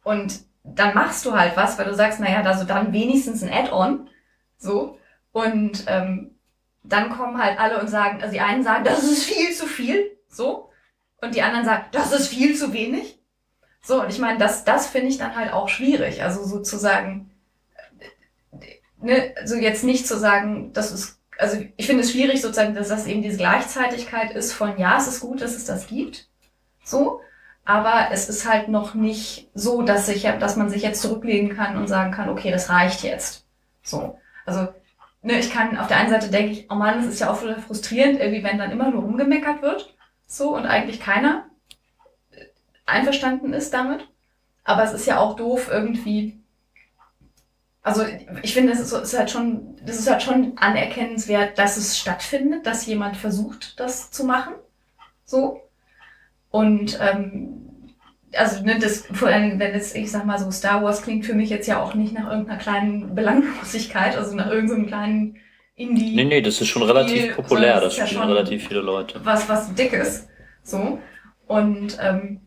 und 0.02 0.40
dann 0.62 0.94
machst 0.94 1.24
du 1.24 1.32
halt 1.32 1.56
was, 1.56 1.78
weil 1.78 1.86
du 1.86 1.94
sagst, 1.94 2.20
naja, 2.20 2.42
also 2.42 2.64
dann 2.64 2.92
wenigstens 2.92 3.42
ein 3.42 3.52
Add-on. 3.52 4.08
So. 4.58 4.98
Und 5.36 5.84
ähm, 5.86 6.38
dann 6.82 7.10
kommen 7.10 7.36
halt 7.36 7.60
alle 7.60 7.78
und 7.78 7.88
sagen, 7.88 8.22
also 8.22 8.32
die 8.32 8.40
einen 8.40 8.62
sagen, 8.62 8.84
das 8.84 9.04
ist 9.04 9.24
viel 9.24 9.52
zu 9.52 9.66
viel. 9.66 10.16
So. 10.30 10.70
Und 11.20 11.34
die 11.34 11.42
anderen 11.42 11.66
sagen, 11.66 11.84
das 11.92 12.10
ist 12.12 12.28
viel 12.28 12.56
zu 12.56 12.72
wenig. 12.72 13.18
So, 13.82 14.00
und 14.00 14.08
ich 14.08 14.18
meine, 14.18 14.38
das, 14.38 14.64
das 14.64 14.86
finde 14.86 15.08
ich 15.08 15.18
dann 15.18 15.36
halt 15.36 15.52
auch 15.52 15.68
schwierig. 15.68 16.22
Also 16.22 16.42
sozusagen, 16.42 17.30
ne, 19.02 19.34
also 19.36 19.56
jetzt 19.56 19.84
nicht 19.84 20.06
zu 20.06 20.18
sagen, 20.18 20.72
das 20.72 20.90
ist, 20.90 21.20
also 21.36 21.62
ich 21.76 21.86
finde 21.86 22.02
es 22.02 22.12
schwierig 22.12 22.40
sozusagen, 22.40 22.74
dass 22.74 22.88
das 22.88 23.06
eben 23.06 23.20
diese 23.20 23.36
Gleichzeitigkeit 23.36 24.30
ist 24.30 24.54
von, 24.54 24.78
ja, 24.78 24.96
es 24.96 25.06
ist 25.06 25.20
gut, 25.20 25.42
dass 25.42 25.54
es 25.54 25.66
das 25.66 25.86
gibt. 25.86 26.30
So 26.82 27.20
aber 27.66 28.12
es 28.12 28.28
ist 28.28 28.48
halt 28.48 28.68
noch 28.68 28.94
nicht 28.94 29.50
so, 29.52 29.82
dass 29.82 30.06
sich, 30.06 30.22
dass 30.22 30.56
man 30.56 30.70
sich 30.70 30.82
jetzt 30.82 31.02
zurücklegen 31.02 31.56
kann 31.56 31.76
und 31.76 31.88
sagen 31.88 32.12
kann, 32.12 32.28
okay, 32.28 32.52
das 32.52 32.70
reicht 32.70 33.02
jetzt. 33.02 33.44
So. 33.82 34.18
Also, 34.46 34.68
ne, 35.26 35.38
ich 35.38 35.50
kann, 35.50 35.76
auf 35.76 35.88
der 35.88 35.98
einen 35.98 36.10
Seite 36.10 36.30
denke 36.30 36.52
ich, 36.52 36.70
oh 36.70 36.74
Mann, 36.76 36.98
das 36.98 37.12
ist 37.12 37.20
ja 37.20 37.30
auch 37.30 37.42
frustrierend, 37.66 38.20
irgendwie, 38.20 38.44
wenn 38.44 38.58
dann 38.58 38.70
immer 38.70 38.90
nur 38.90 39.02
rumgemeckert 39.02 39.60
wird. 39.60 39.94
So, 40.26 40.56
und 40.56 40.66
eigentlich 40.66 41.00
keiner 41.00 41.46
einverstanden 42.86 43.52
ist 43.52 43.74
damit. 43.74 44.08
Aber 44.64 44.84
es 44.84 44.92
ist 44.92 45.06
ja 45.06 45.18
auch 45.18 45.36
doof, 45.36 45.68
irgendwie, 45.70 46.40
also 47.82 48.04
ich 48.42 48.54
finde, 48.54 48.72
es 48.72 48.80
ist, 48.80 48.92
ist, 48.92 49.18
halt 49.18 49.30
schon, 49.30 49.76
das 49.84 49.98
ist 49.98 50.10
halt 50.10 50.22
schon 50.22 50.56
anerkennenswert, 50.58 51.58
dass 51.58 51.76
es 51.76 51.98
stattfindet, 51.98 52.66
dass 52.66 52.86
jemand 52.86 53.16
versucht, 53.16 53.78
das 53.78 54.10
zu 54.10 54.24
machen. 54.24 54.54
So. 55.24 55.60
Und 56.50 56.98
ähm, 57.00 57.65
also 58.36 58.62
ne, 58.64 58.78
das 58.78 59.06
vor 59.12 59.28
allem, 59.28 59.58
wenn 59.58 59.74
jetzt, 59.74 59.96
ich 59.96 60.10
sag 60.10 60.24
mal 60.26 60.38
so, 60.38 60.50
Star 60.50 60.82
Wars 60.82 61.02
klingt 61.02 61.26
für 61.26 61.34
mich 61.34 61.50
jetzt 61.50 61.66
ja 61.66 61.82
auch 61.82 61.94
nicht 61.94 62.12
nach 62.12 62.30
irgendeiner 62.30 62.58
kleinen 62.58 63.14
Belanglosigkeit, 63.14 64.16
also 64.16 64.34
nach 64.34 64.50
irgendeinem 64.50 64.86
kleinen 64.86 65.36
Indie. 65.74 66.14
Nee, 66.14 66.24
nee, 66.24 66.40
das 66.40 66.60
ist 66.60 66.68
schon 66.68 66.82
relativ 66.82 67.36
populär, 67.36 67.80
das, 67.80 67.96
das 67.96 68.08
spielen 68.08 68.22
ja 68.22 68.28
relativ 68.28 68.68
viele 68.68 68.80
Leute. 68.80 69.20
Was, 69.24 69.48
was 69.48 69.74
dickes. 69.74 70.28
So. 70.62 71.00
Und 71.46 71.98
ähm, 72.00 72.40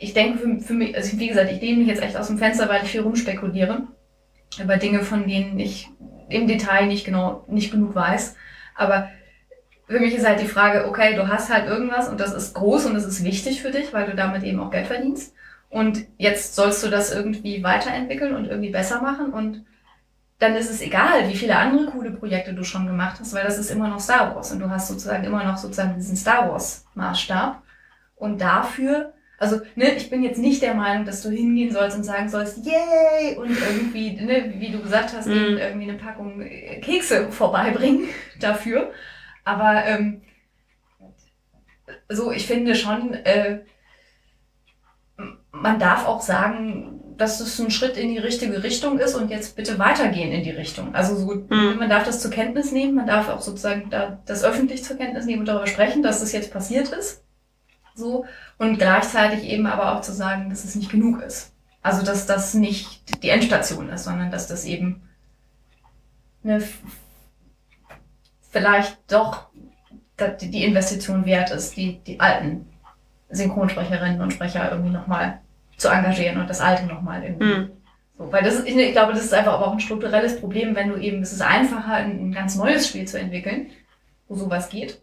ich 0.00 0.14
denke 0.14 0.38
für, 0.38 0.58
für 0.60 0.72
mich, 0.72 0.96
also 0.96 1.18
wie 1.18 1.28
gesagt, 1.28 1.52
ich 1.52 1.60
nehme 1.60 1.78
mich 1.78 1.88
jetzt 1.88 2.02
echt 2.02 2.16
aus 2.16 2.28
dem 2.28 2.38
Fenster, 2.38 2.68
weil 2.68 2.82
ich 2.82 2.90
viel 2.90 3.02
rumspekuliere 3.02 3.82
über 4.60 4.76
Dinge, 4.78 5.00
von 5.00 5.28
denen 5.28 5.60
ich 5.60 5.88
im 6.30 6.46
Detail 6.46 6.86
nicht 6.86 7.04
genau, 7.04 7.44
nicht 7.48 7.70
genug 7.70 7.94
weiß. 7.94 8.34
Aber 8.74 9.10
für 9.86 10.00
mich 10.00 10.14
ist 10.14 10.26
halt 10.26 10.40
die 10.40 10.46
Frage, 10.46 10.88
okay, 10.88 11.14
du 11.14 11.28
hast 11.28 11.52
halt 11.52 11.68
irgendwas 11.68 12.08
und 12.08 12.18
das 12.18 12.32
ist 12.32 12.54
groß 12.54 12.86
und 12.86 12.94
das 12.94 13.04
ist 13.04 13.24
wichtig 13.24 13.60
für 13.60 13.70
dich, 13.70 13.92
weil 13.92 14.06
du 14.06 14.16
damit 14.16 14.42
eben 14.42 14.58
auch 14.60 14.70
Geld 14.70 14.86
verdienst. 14.86 15.34
Und 15.68 16.06
jetzt 16.16 16.56
sollst 16.56 16.82
du 16.82 16.88
das 16.88 17.12
irgendwie 17.12 17.62
weiterentwickeln 17.62 18.34
und 18.34 18.46
irgendwie 18.46 18.70
besser 18.70 19.02
machen 19.02 19.32
und 19.32 19.66
dann 20.38 20.56
ist 20.56 20.70
es 20.70 20.80
egal, 20.80 21.28
wie 21.28 21.36
viele 21.36 21.56
andere 21.56 21.90
coole 21.90 22.12
Projekte 22.12 22.54
du 22.54 22.64
schon 22.64 22.86
gemacht 22.86 23.20
hast, 23.20 23.34
weil 23.34 23.44
das 23.44 23.58
ist 23.58 23.70
immer 23.70 23.88
noch 23.88 24.00
Star 24.00 24.34
Wars 24.34 24.50
und 24.50 24.60
du 24.60 24.70
hast 24.70 24.88
sozusagen 24.88 25.24
immer 25.24 25.44
noch 25.44 25.58
sozusagen 25.58 25.94
diesen 25.96 26.16
Star 26.16 26.50
Wars 26.50 26.86
Maßstab. 26.94 27.62
Und 28.16 28.40
dafür, 28.40 29.12
also 29.40 29.62
ne, 29.74 29.94
ich 29.96 30.10
bin 30.10 30.22
jetzt 30.22 30.38
nicht 30.38 30.60
der 30.60 30.74
Meinung, 30.74 31.06
dass 31.06 31.22
du 31.22 31.30
hingehen 31.30 31.72
sollst 31.72 31.96
und 31.96 32.04
sagen 32.04 32.28
sollst, 32.28 32.58
yay, 32.58 33.36
und 33.36 33.48
irgendwie, 33.48 34.12
ne, 34.12 34.52
wie 34.58 34.70
du 34.70 34.80
gesagt 34.82 35.14
hast, 35.16 35.26
mhm. 35.26 35.56
irgendwie 35.56 35.88
eine 35.88 35.98
Packung 35.98 36.42
äh, 36.42 36.78
Kekse 36.80 37.32
vorbeibringen 37.32 38.08
dafür. 38.38 38.92
Aber 39.42 39.82
ähm, 39.86 40.20
so, 42.10 42.30
ich 42.30 42.46
finde 42.46 42.74
schon, 42.74 43.14
äh, 43.14 43.60
man 45.52 45.78
darf 45.78 46.06
auch 46.06 46.20
sagen, 46.20 47.00
dass 47.16 47.40
es 47.40 47.58
ein 47.58 47.70
Schritt 47.70 47.96
in 47.96 48.10
die 48.10 48.18
richtige 48.18 48.62
Richtung 48.62 48.98
ist 48.98 49.14
und 49.14 49.30
jetzt 49.30 49.56
bitte 49.56 49.78
weitergehen 49.78 50.32
in 50.32 50.42
die 50.42 50.50
Richtung. 50.50 50.94
Also 50.94 51.16
so, 51.16 51.34
mhm. 51.34 51.76
man 51.78 51.88
darf 51.88 52.04
das 52.04 52.20
zur 52.20 52.30
Kenntnis 52.30 52.72
nehmen, 52.72 52.94
man 52.94 53.06
darf 53.06 53.30
auch 53.30 53.40
sozusagen 53.40 53.88
da, 53.88 54.20
das 54.26 54.44
öffentlich 54.44 54.84
zur 54.84 54.98
Kenntnis 54.98 55.24
nehmen 55.24 55.40
und 55.40 55.48
darüber 55.48 55.66
sprechen, 55.66 56.02
dass 56.02 56.20
das 56.20 56.32
jetzt 56.32 56.52
passiert 56.52 56.90
ist. 56.90 57.24
So. 58.00 58.24
Und 58.58 58.78
gleichzeitig 58.78 59.44
eben 59.44 59.66
aber 59.66 59.94
auch 59.94 60.00
zu 60.00 60.12
sagen, 60.12 60.50
dass 60.50 60.64
es 60.64 60.74
nicht 60.74 60.90
genug 60.90 61.22
ist. 61.22 61.52
Also, 61.82 62.04
dass 62.04 62.26
das 62.26 62.54
nicht 62.54 63.22
die 63.22 63.30
Endstation 63.30 63.88
ist, 63.88 64.04
sondern 64.04 64.30
dass 64.30 64.48
das 64.48 64.64
eben 64.64 65.02
eine, 66.44 66.62
vielleicht 68.50 68.98
doch 69.08 69.48
die 70.40 70.64
Investition 70.64 71.24
wert 71.24 71.50
ist, 71.50 71.76
die, 71.76 71.98
die 72.06 72.20
alten 72.20 72.66
Synchronsprecherinnen 73.30 74.20
und 74.20 74.32
Sprecher 74.32 74.70
irgendwie 74.70 74.90
nochmal 74.90 75.40
zu 75.76 75.88
engagieren 75.88 76.38
und 76.38 76.50
das 76.50 76.60
Alte 76.60 76.84
nochmal 76.84 77.22
irgendwie. 77.22 77.44
Mhm. 77.44 77.70
So, 78.18 78.30
weil 78.30 78.42
das 78.42 78.56
ist, 78.56 78.66
ich 78.66 78.92
glaube, 78.92 79.14
das 79.14 79.24
ist 79.24 79.32
einfach 79.32 79.54
aber 79.54 79.68
auch 79.68 79.72
ein 79.72 79.80
strukturelles 79.80 80.38
Problem, 80.40 80.74
wenn 80.74 80.90
du 80.90 80.96
eben, 80.96 81.22
es 81.22 81.32
ist 81.32 81.40
einfacher, 81.40 81.94
ein, 81.94 82.28
ein 82.28 82.32
ganz 82.32 82.56
neues 82.56 82.88
Spiel 82.88 83.06
zu 83.06 83.18
entwickeln, 83.18 83.68
wo 84.28 84.34
sowas 84.34 84.68
geht. 84.68 85.00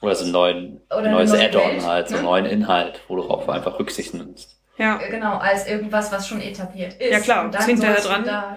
Oder 0.00 0.14
so 0.14 0.26
ein 0.26 0.30
neuen, 0.30 0.80
Oder 0.90 1.10
neues 1.10 1.32
Add-on 1.32 1.84
halt, 1.84 2.08
so 2.08 2.16
einen 2.16 2.24
ne? 2.24 2.30
neuen 2.30 2.46
Inhalt, 2.46 3.00
wo 3.08 3.16
du 3.16 3.22
auch 3.22 3.48
einfach 3.48 3.78
Rücksicht 3.78 4.14
nimmst. 4.14 4.60
Ja. 4.76 4.98
Genau, 4.98 5.38
als 5.38 5.66
irgendwas, 5.66 6.12
was 6.12 6.28
schon 6.28 6.40
etabliert 6.40 6.94
ist. 6.94 7.10
Ja 7.10 7.20
klar, 7.20 7.50
das 7.50 7.66
hinterher 7.66 8.00
dran. 8.00 8.24
Da 8.24 8.56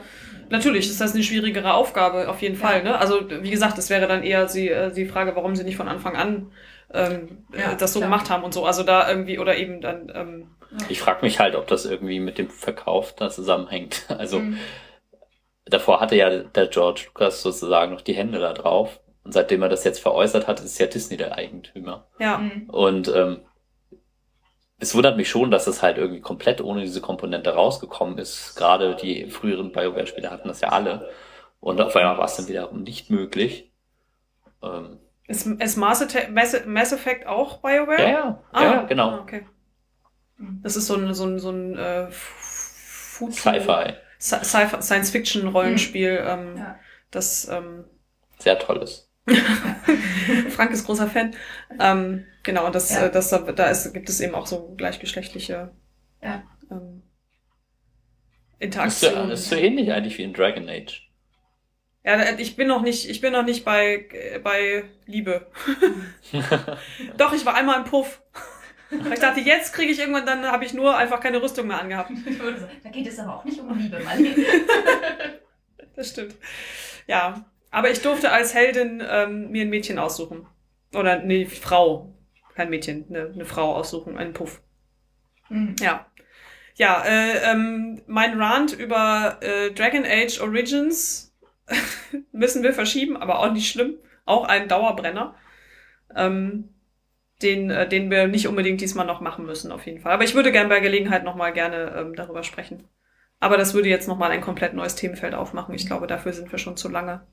Natürlich 0.49 0.89
ist 0.89 0.99
das 0.99 1.13
eine 1.13 1.23
schwierigere 1.23 1.73
Aufgabe, 1.73 2.27
auf 2.27 2.41
jeden 2.41 2.55
Fall. 2.55 2.83
Ne? 2.83 2.97
Also 2.97 3.29
wie 3.29 3.51
gesagt, 3.51 3.77
es 3.77 3.89
wäre 3.89 4.07
dann 4.07 4.23
eher 4.23 4.47
die, 4.47 4.69
äh, 4.69 4.91
die 4.91 5.05
Frage, 5.05 5.35
warum 5.35 5.55
sie 5.55 5.63
nicht 5.63 5.77
von 5.77 5.87
Anfang 5.87 6.15
an 6.15 6.51
ähm, 6.91 7.45
ja, 7.55 7.75
das 7.75 7.93
so 7.93 7.99
klar. 7.99 8.09
gemacht 8.09 8.29
haben 8.31 8.43
und 8.43 8.53
so. 8.53 8.65
Also 8.65 8.83
da 8.83 9.07
irgendwie, 9.07 9.37
oder 9.37 9.57
eben 9.57 9.79
dann 9.79 10.11
ähm, 10.13 10.47
ich 10.87 10.99
frage 11.01 11.23
mich 11.23 11.39
halt, 11.39 11.55
ob 11.55 11.67
das 11.67 11.85
irgendwie 11.85 12.19
mit 12.19 12.37
dem 12.37 12.49
Verkauf 12.49 13.15
da 13.15 13.29
zusammenhängt. 13.29 14.05
Also 14.09 14.39
mhm. 14.39 14.57
davor 15.65 15.99
hatte 15.99 16.15
ja 16.15 16.29
der 16.29 16.67
George 16.67 17.03
Lucas 17.07 17.41
sozusagen 17.41 17.93
noch 17.93 18.01
die 18.01 18.13
Hände 18.13 18.39
da 18.39 18.53
drauf. 18.53 18.99
Und 19.29 19.33
seitdem 19.33 19.61
er 19.61 19.69
das 19.69 19.83
jetzt 19.83 19.99
veräußert 19.99 20.47
hat, 20.47 20.59
ist 20.59 20.79
ja 20.79 20.87
Disney 20.87 21.15
der 21.15 21.35
Eigentümer. 21.35 22.07
Ja. 22.17 22.39
Mhm. 22.39 22.67
Und 22.67 23.09
ähm, 23.09 23.41
es 24.79 24.95
wundert 24.95 25.17
mich 25.17 25.29
schon, 25.29 25.51
dass 25.51 25.67
es 25.67 25.83
halt 25.83 25.99
irgendwie 25.99 26.19
komplett 26.19 26.61
ohne 26.61 26.81
diese 26.81 26.99
Komponente 26.99 27.53
rausgekommen 27.53 28.17
ist. 28.17 28.55
Gerade 28.55 28.95
die 28.95 29.29
früheren 29.29 29.71
BioWare-Spiele 29.71 30.31
hatten 30.31 30.47
das 30.47 30.61
ja 30.61 30.69
alle. 30.69 31.11
Und 31.59 31.79
auf 31.79 31.95
einmal 31.95 32.17
war 32.17 32.25
es 32.25 32.37
dann 32.37 32.47
wiederum 32.47 32.81
nicht 32.81 33.11
möglich. 33.11 33.71
Ähm, 34.63 34.97
ist, 35.27 35.45
ist 35.45 35.77
Mass, 35.77 36.03
Mass 36.65 36.91
Effect 36.91 37.27
auch 37.27 37.57
BioWare? 37.57 38.01
Ja, 38.01 38.09
ja, 38.09 38.43
ah, 38.51 38.63
ja 38.63 38.81
genau. 38.85 39.09
Ah, 39.09 39.19
okay. 39.19 39.45
Das 40.63 40.75
ist 40.75 40.87
so 40.87 40.95
ein, 40.95 41.13
so 41.13 41.25
ein, 41.25 41.37
so 41.37 41.51
ein 41.51 41.77
äh, 41.77 42.07
Sci-Fi. 42.11 43.93
Sci 44.19 44.81
Science-Fiction-Rollenspiel, 44.81 46.19
mhm. 46.19 46.27
ähm, 46.27 46.57
ja. 46.57 46.79
das 47.11 47.47
ähm, 47.47 47.85
sehr 48.39 48.57
tolles. 48.57 49.08
Frank 50.49 50.71
ist 50.71 50.85
großer 50.85 51.07
Fan. 51.07 51.35
Ähm, 51.79 52.25
genau, 52.43 52.65
und 52.65 52.75
das, 52.75 52.91
ja. 52.91 53.05
äh, 53.05 53.11
das, 53.11 53.29
da 53.29 53.65
ist, 53.69 53.93
gibt 53.93 54.09
es 54.09 54.19
eben 54.21 54.35
auch 54.35 54.47
so 54.47 54.73
gleichgeschlechtliche 54.75 55.71
ja. 56.21 56.43
ähm, 56.71 57.03
Interaktionen. 58.59 59.29
Das 59.29 59.41
ist 59.41 59.49
so 59.49 59.55
ähnlich 59.55 59.91
eigentlich 59.91 60.17
wie 60.17 60.23
in 60.23 60.33
Dragon 60.33 60.67
Age. 60.69 61.09
Ja, 62.03 62.37
ich 62.37 62.55
bin 62.55 62.67
noch 62.67 62.81
nicht, 62.81 63.09
ich 63.09 63.21
bin 63.21 63.33
noch 63.33 63.43
nicht 63.43 63.65
bei, 63.65 64.07
bei 64.43 64.85
Liebe. 65.05 65.47
Doch, 67.17 67.33
ich 67.33 67.45
war 67.45 67.55
einmal 67.55 67.77
im 67.77 67.83
Puff. 67.83 68.21
Ich 69.13 69.19
dachte, 69.19 69.41
jetzt 69.41 69.73
kriege 69.73 69.91
ich 69.91 69.99
irgendwann, 69.99 70.25
dann 70.25 70.45
habe 70.45 70.65
ich 70.65 70.73
nur 70.73 70.97
einfach 70.97 71.19
keine 71.19 71.41
Rüstung 71.41 71.67
mehr 71.67 71.79
angehabt. 71.79 72.11
Da 72.83 72.89
geht 72.89 73.05
es 73.05 73.19
aber 73.19 73.37
auch 73.37 73.45
nicht 73.45 73.59
um 73.59 73.77
Liebe, 73.77 73.99
Marlene. 73.99 74.35
Das 75.95 76.11
stimmt. 76.11 76.35
Ja, 77.07 77.45
aber 77.71 77.91
ich 77.91 78.01
durfte 78.01 78.31
als 78.31 78.53
Heldin 78.53 79.03
ähm, 79.07 79.51
mir 79.51 79.63
ein 79.63 79.69
Mädchen 79.69 79.99
aussuchen. 79.99 80.47
Oder 80.93 81.19
eine 81.19 81.45
Frau, 81.45 82.13
kein 82.55 82.69
Mädchen, 82.69 83.05
eine, 83.09 83.31
eine 83.33 83.45
Frau 83.45 83.75
aussuchen, 83.75 84.17
einen 84.17 84.33
Puff. 84.33 84.61
Mhm. 85.49 85.75
Ja. 85.79 86.05
Ja, 86.75 87.03
äh, 87.05 87.51
ähm, 87.51 88.01
mein 88.07 88.41
Rant 88.41 88.71
über 88.73 89.37
äh, 89.41 89.71
Dragon 89.71 90.05
Age 90.05 90.39
Origins 90.39 91.35
müssen 92.31 92.63
wir 92.63 92.73
verschieben, 92.73 93.17
aber 93.17 93.39
auch 93.39 93.51
nicht 93.51 93.69
schlimm. 93.69 93.95
Auch 94.25 94.45
ein 94.45 94.67
Dauerbrenner. 94.67 95.35
Ähm, 96.15 96.69
den, 97.41 97.69
äh, 97.69 97.87
den 97.87 98.09
wir 98.09 98.27
nicht 98.27 98.47
unbedingt 98.47 98.81
diesmal 98.81 99.05
noch 99.05 99.21
machen 99.21 99.45
müssen, 99.45 99.71
auf 99.71 99.85
jeden 99.85 99.99
Fall. 99.99 100.13
Aber 100.13 100.23
ich 100.23 100.35
würde 100.35 100.51
gern 100.51 100.69
bei 100.69 100.79
Gelegenheit 100.79 101.23
nochmal 101.23 101.53
gerne 101.53 101.93
ähm, 101.97 102.15
darüber 102.15 102.43
sprechen. 102.43 102.87
Aber 103.39 103.57
das 103.57 103.73
würde 103.73 103.89
jetzt 103.89 104.07
nochmal 104.07 104.31
ein 104.31 104.41
komplett 104.41 104.73
neues 104.73 104.95
Themenfeld 104.95 105.33
aufmachen. 105.33 105.73
Ich 105.73 105.85
glaube, 105.87 106.07
dafür 106.07 106.33
sind 106.33 106.51
wir 106.51 106.59
schon 106.59 106.75
zu 106.75 106.89
lange. 106.89 107.25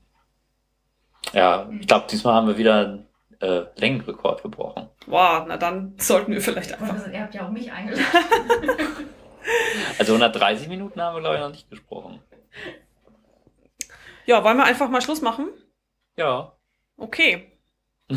Ja, 1.33 1.69
ich 1.79 1.87
glaube, 1.87 2.07
diesmal 2.09 2.33
haben 2.33 2.47
wir 2.47 2.57
wieder 2.57 3.05
äh, 3.39 3.63
Längenrekord 3.75 4.43
gebrochen. 4.43 4.89
Wow, 5.05 5.45
na 5.47 5.57
dann 5.57 5.93
sollten 5.97 6.31
wir 6.31 6.41
vielleicht 6.41 6.73
einfach. 6.73 6.93
Also, 6.93 7.09
ihr 7.09 7.21
habt 7.21 7.35
ja 7.35 7.45
auch 7.45 7.51
mich 7.51 7.71
eingeladen. 7.71 8.05
also 9.99 10.13
130 10.13 10.67
Minuten 10.67 11.01
haben 11.01 11.15
wir, 11.15 11.21
glaube 11.21 11.35
ich, 11.35 11.41
noch 11.41 11.51
nicht 11.51 11.69
gesprochen. 11.69 12.21
Ja, 14.25 14.43
wollen 14.43 14.57
wir 14.57 14.65
einfach 14.65 14.89
mal 14.89 15.01
Schluss 15.01 15.21
machen? 15.21 15.47
Ja. 16.17 16.53
Okay. 16.97 17.51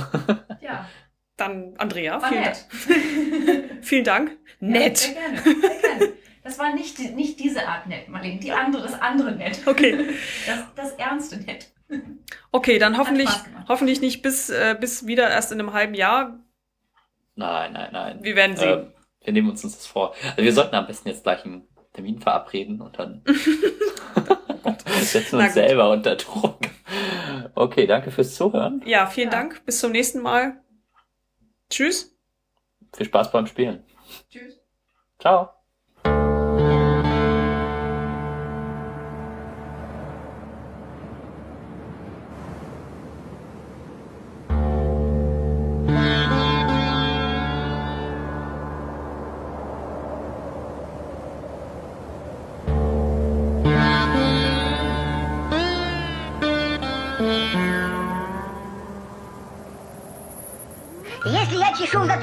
ja. 0.60 0.88
Dann 1.36 1.74
Andrea, 1.78 2.20
vielen, 2.20 2.42
nett. 2.42 2.66
vielen 3.82 4.04
Dank. 4.04 4.36
Nett. 4.58 5.00
Ja, 5.00 5.14
sehr 5.14 5.14
gerne, 5.14 5.38
sehr 5.42 5.80
gerne. 5.80 6.12
Das 6.42 6.58
war 6.58 6.74
nicht, 6.74 6.98
nicht 6.98 7.38
diese 7.38 7.66
Art 7.66 7.86
nett, 7.86 8.08
Marlene. 8.08 8.40
Die 8.40 8.52
andere, 8.52 8.82
das 8.82 9.00
andere 9.00 9.32
nett. 9.32 9.60
Okay. 9.66 10.06
Das, 10.46 10.58
das 10.74 10.92
ernste 10.94 11.38
nett. 11.38 11.70
Okay, 12.52 12.78
dann 12.78 12.98
hoffentlich, 12.98 13.28
hoffentlich 13.68 14.00
nicht 14.00 14.22
bis, 14.22 14.50
äh, 14.50 14.76
bis 14.78 15.06
wieder 15.06 15.28
erst 15.30 15.52
in 15.52 15.60
einem 15.60 15.72
halben 15.72 15.94
Jahr. 15.94 16.40
Nein, 17.34 17.72
nein, 17.72 17.90
nein. 17.92 18.18
Wir 18.22 18.36
werden 18.36 18.56
sehen. 18.56 18.92
Äh, 19.22 19.26
wir 19.26 19.32
nehmen 19.32 19.50
uns 19.50 19.62
das 19.62 19.86
vor. 19.86 20.14
Also 20.30 20.42
wir 20.42 20.52
sollten 20.52 20.74
am 20.74 20.86
besten 20.86 21.08
jetzt 21.08 21.22
gleich 21.22 21.44
einen 21.44 21.68
Termin 21.92 22.20
verabreden 22.20 22.80
und 22.80 22.98
dann 22.98 23.22
setzen 25.02 25.38
wir 25.38 25.44
uns 25.44 25.54
selber 25.54 25.90
unter 25.90 26.16
Druck. 26.16 26.58
Okay, 27.54 27.86
danke 27.86 28.10
fürs 28.10 28.34
Zuhören. 28.34 28.82
Ja, 28.84 29.06
vielen 29.06 29.30
ja. 29.30 29.38
Dank. 29.38 29.64
Bis 29.64 29.80
zum 29.80 29.92
nächsten 29.92 30.20
Mal. 30.20 30.62
Tschüss. 31.68 32.16
Viel 32.94 33.06
Spaß 33.06 33.30
beim 33.30 33.46
Spielen. 33.46 33.84
Tschüss. 34.28 34.60
Ciao. 35.18 35.59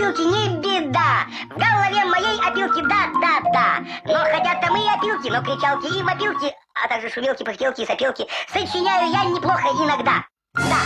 опилки 0.08 0.22
не 0.22 0.58
беда. 0.58 1.26
В 1.50 1.58
голове 1.58 2.06
моей 2.06 2.40
опилки, 2.40 2.82
да-да-да. 2.82 3.84
Но 4.06 4.20
хотят 4.20 4.62
там 4.62 4.76
и 4.76 4.90
опилки, 4.90 5.30
но 5.30 5.42
кричалки 5.42 5.98
и 5.98 6.04
мопилки, 6.04 6.54
а 6.74 6.88
также 6.88 7.10
шумилки, 7.10 7.44
пыхтелки 7.44 7.82
и 7.82 7.86
сопилки 7.86 8.26
сочиняю 8.52 9.12
я 9.12 9.26
неплохо 9.26 9.68
иногда. 9.70 10.24
Да. 10.56 10.78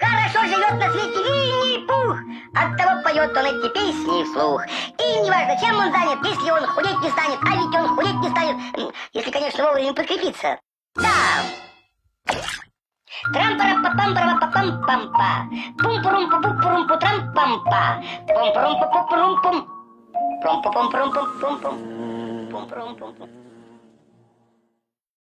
Хорошо 0.00 0.46
живет 0.46 0.72
на 0.72 0.90
свете 0.92 1.22
Винни-Пух, 1.22 2.18
оттого 2.54 3.02
поет 3.02 3.36
он 3.36 3.46
эти 3.46 3.72
песни 3.72 4.24
вслух. 4.24 4.64
И 4.66 5.20
неважно, 5.20 5.58
чем 5.60 5.76
он 5.76 5.92
занят, 5.92 6.18
если 6.24 6.50
он 6.50 6.66
худеть 6.66 7.00
не 7.00 7.10
станет, 7.10 7.38
а 7.42 7.48
ведь 7.48 7.74
он 7.74 7.96
худеть 7.96 8.20
не 8.20 8.30
станет, 8.30 8.92
если, 9.12 9.30
конечно, 9.30 9.64
вовремя 9.64 9.94
подкрепиться. 9.94 10.58
Да. 10.96 11.10
Трампара 13.32 13.74
папам 13.84 14.14
пара 14.14 14.34
папам 14.40 14.66
пампа. 14.86 15.30
Пум 15.78 15.94
пурум 16.02 16.24
пу 16.30 16.36
пу 16.42 16.50
пурум 16.60 16.82
пу 16.88 16.96
трам 17.02 17.16
пампа. 17.36 17.82
Пум 18.34 18.48
пурум 18.54 18.74
пу 18.80 18.86
пу 18.92 19.00
пурум 19.08 19.32
пум. 19.42 19.56
Пум 20.42 20.62
пум 20.62 20.72
пум 20.72 20.86
пум 20.90 21.12
пум 21.40 21.54
пум. 21.62 21.76
Пум 22.50 22.64
пум 22.68 22.96
пум 22.98 23.12
пум. 23.16 23.28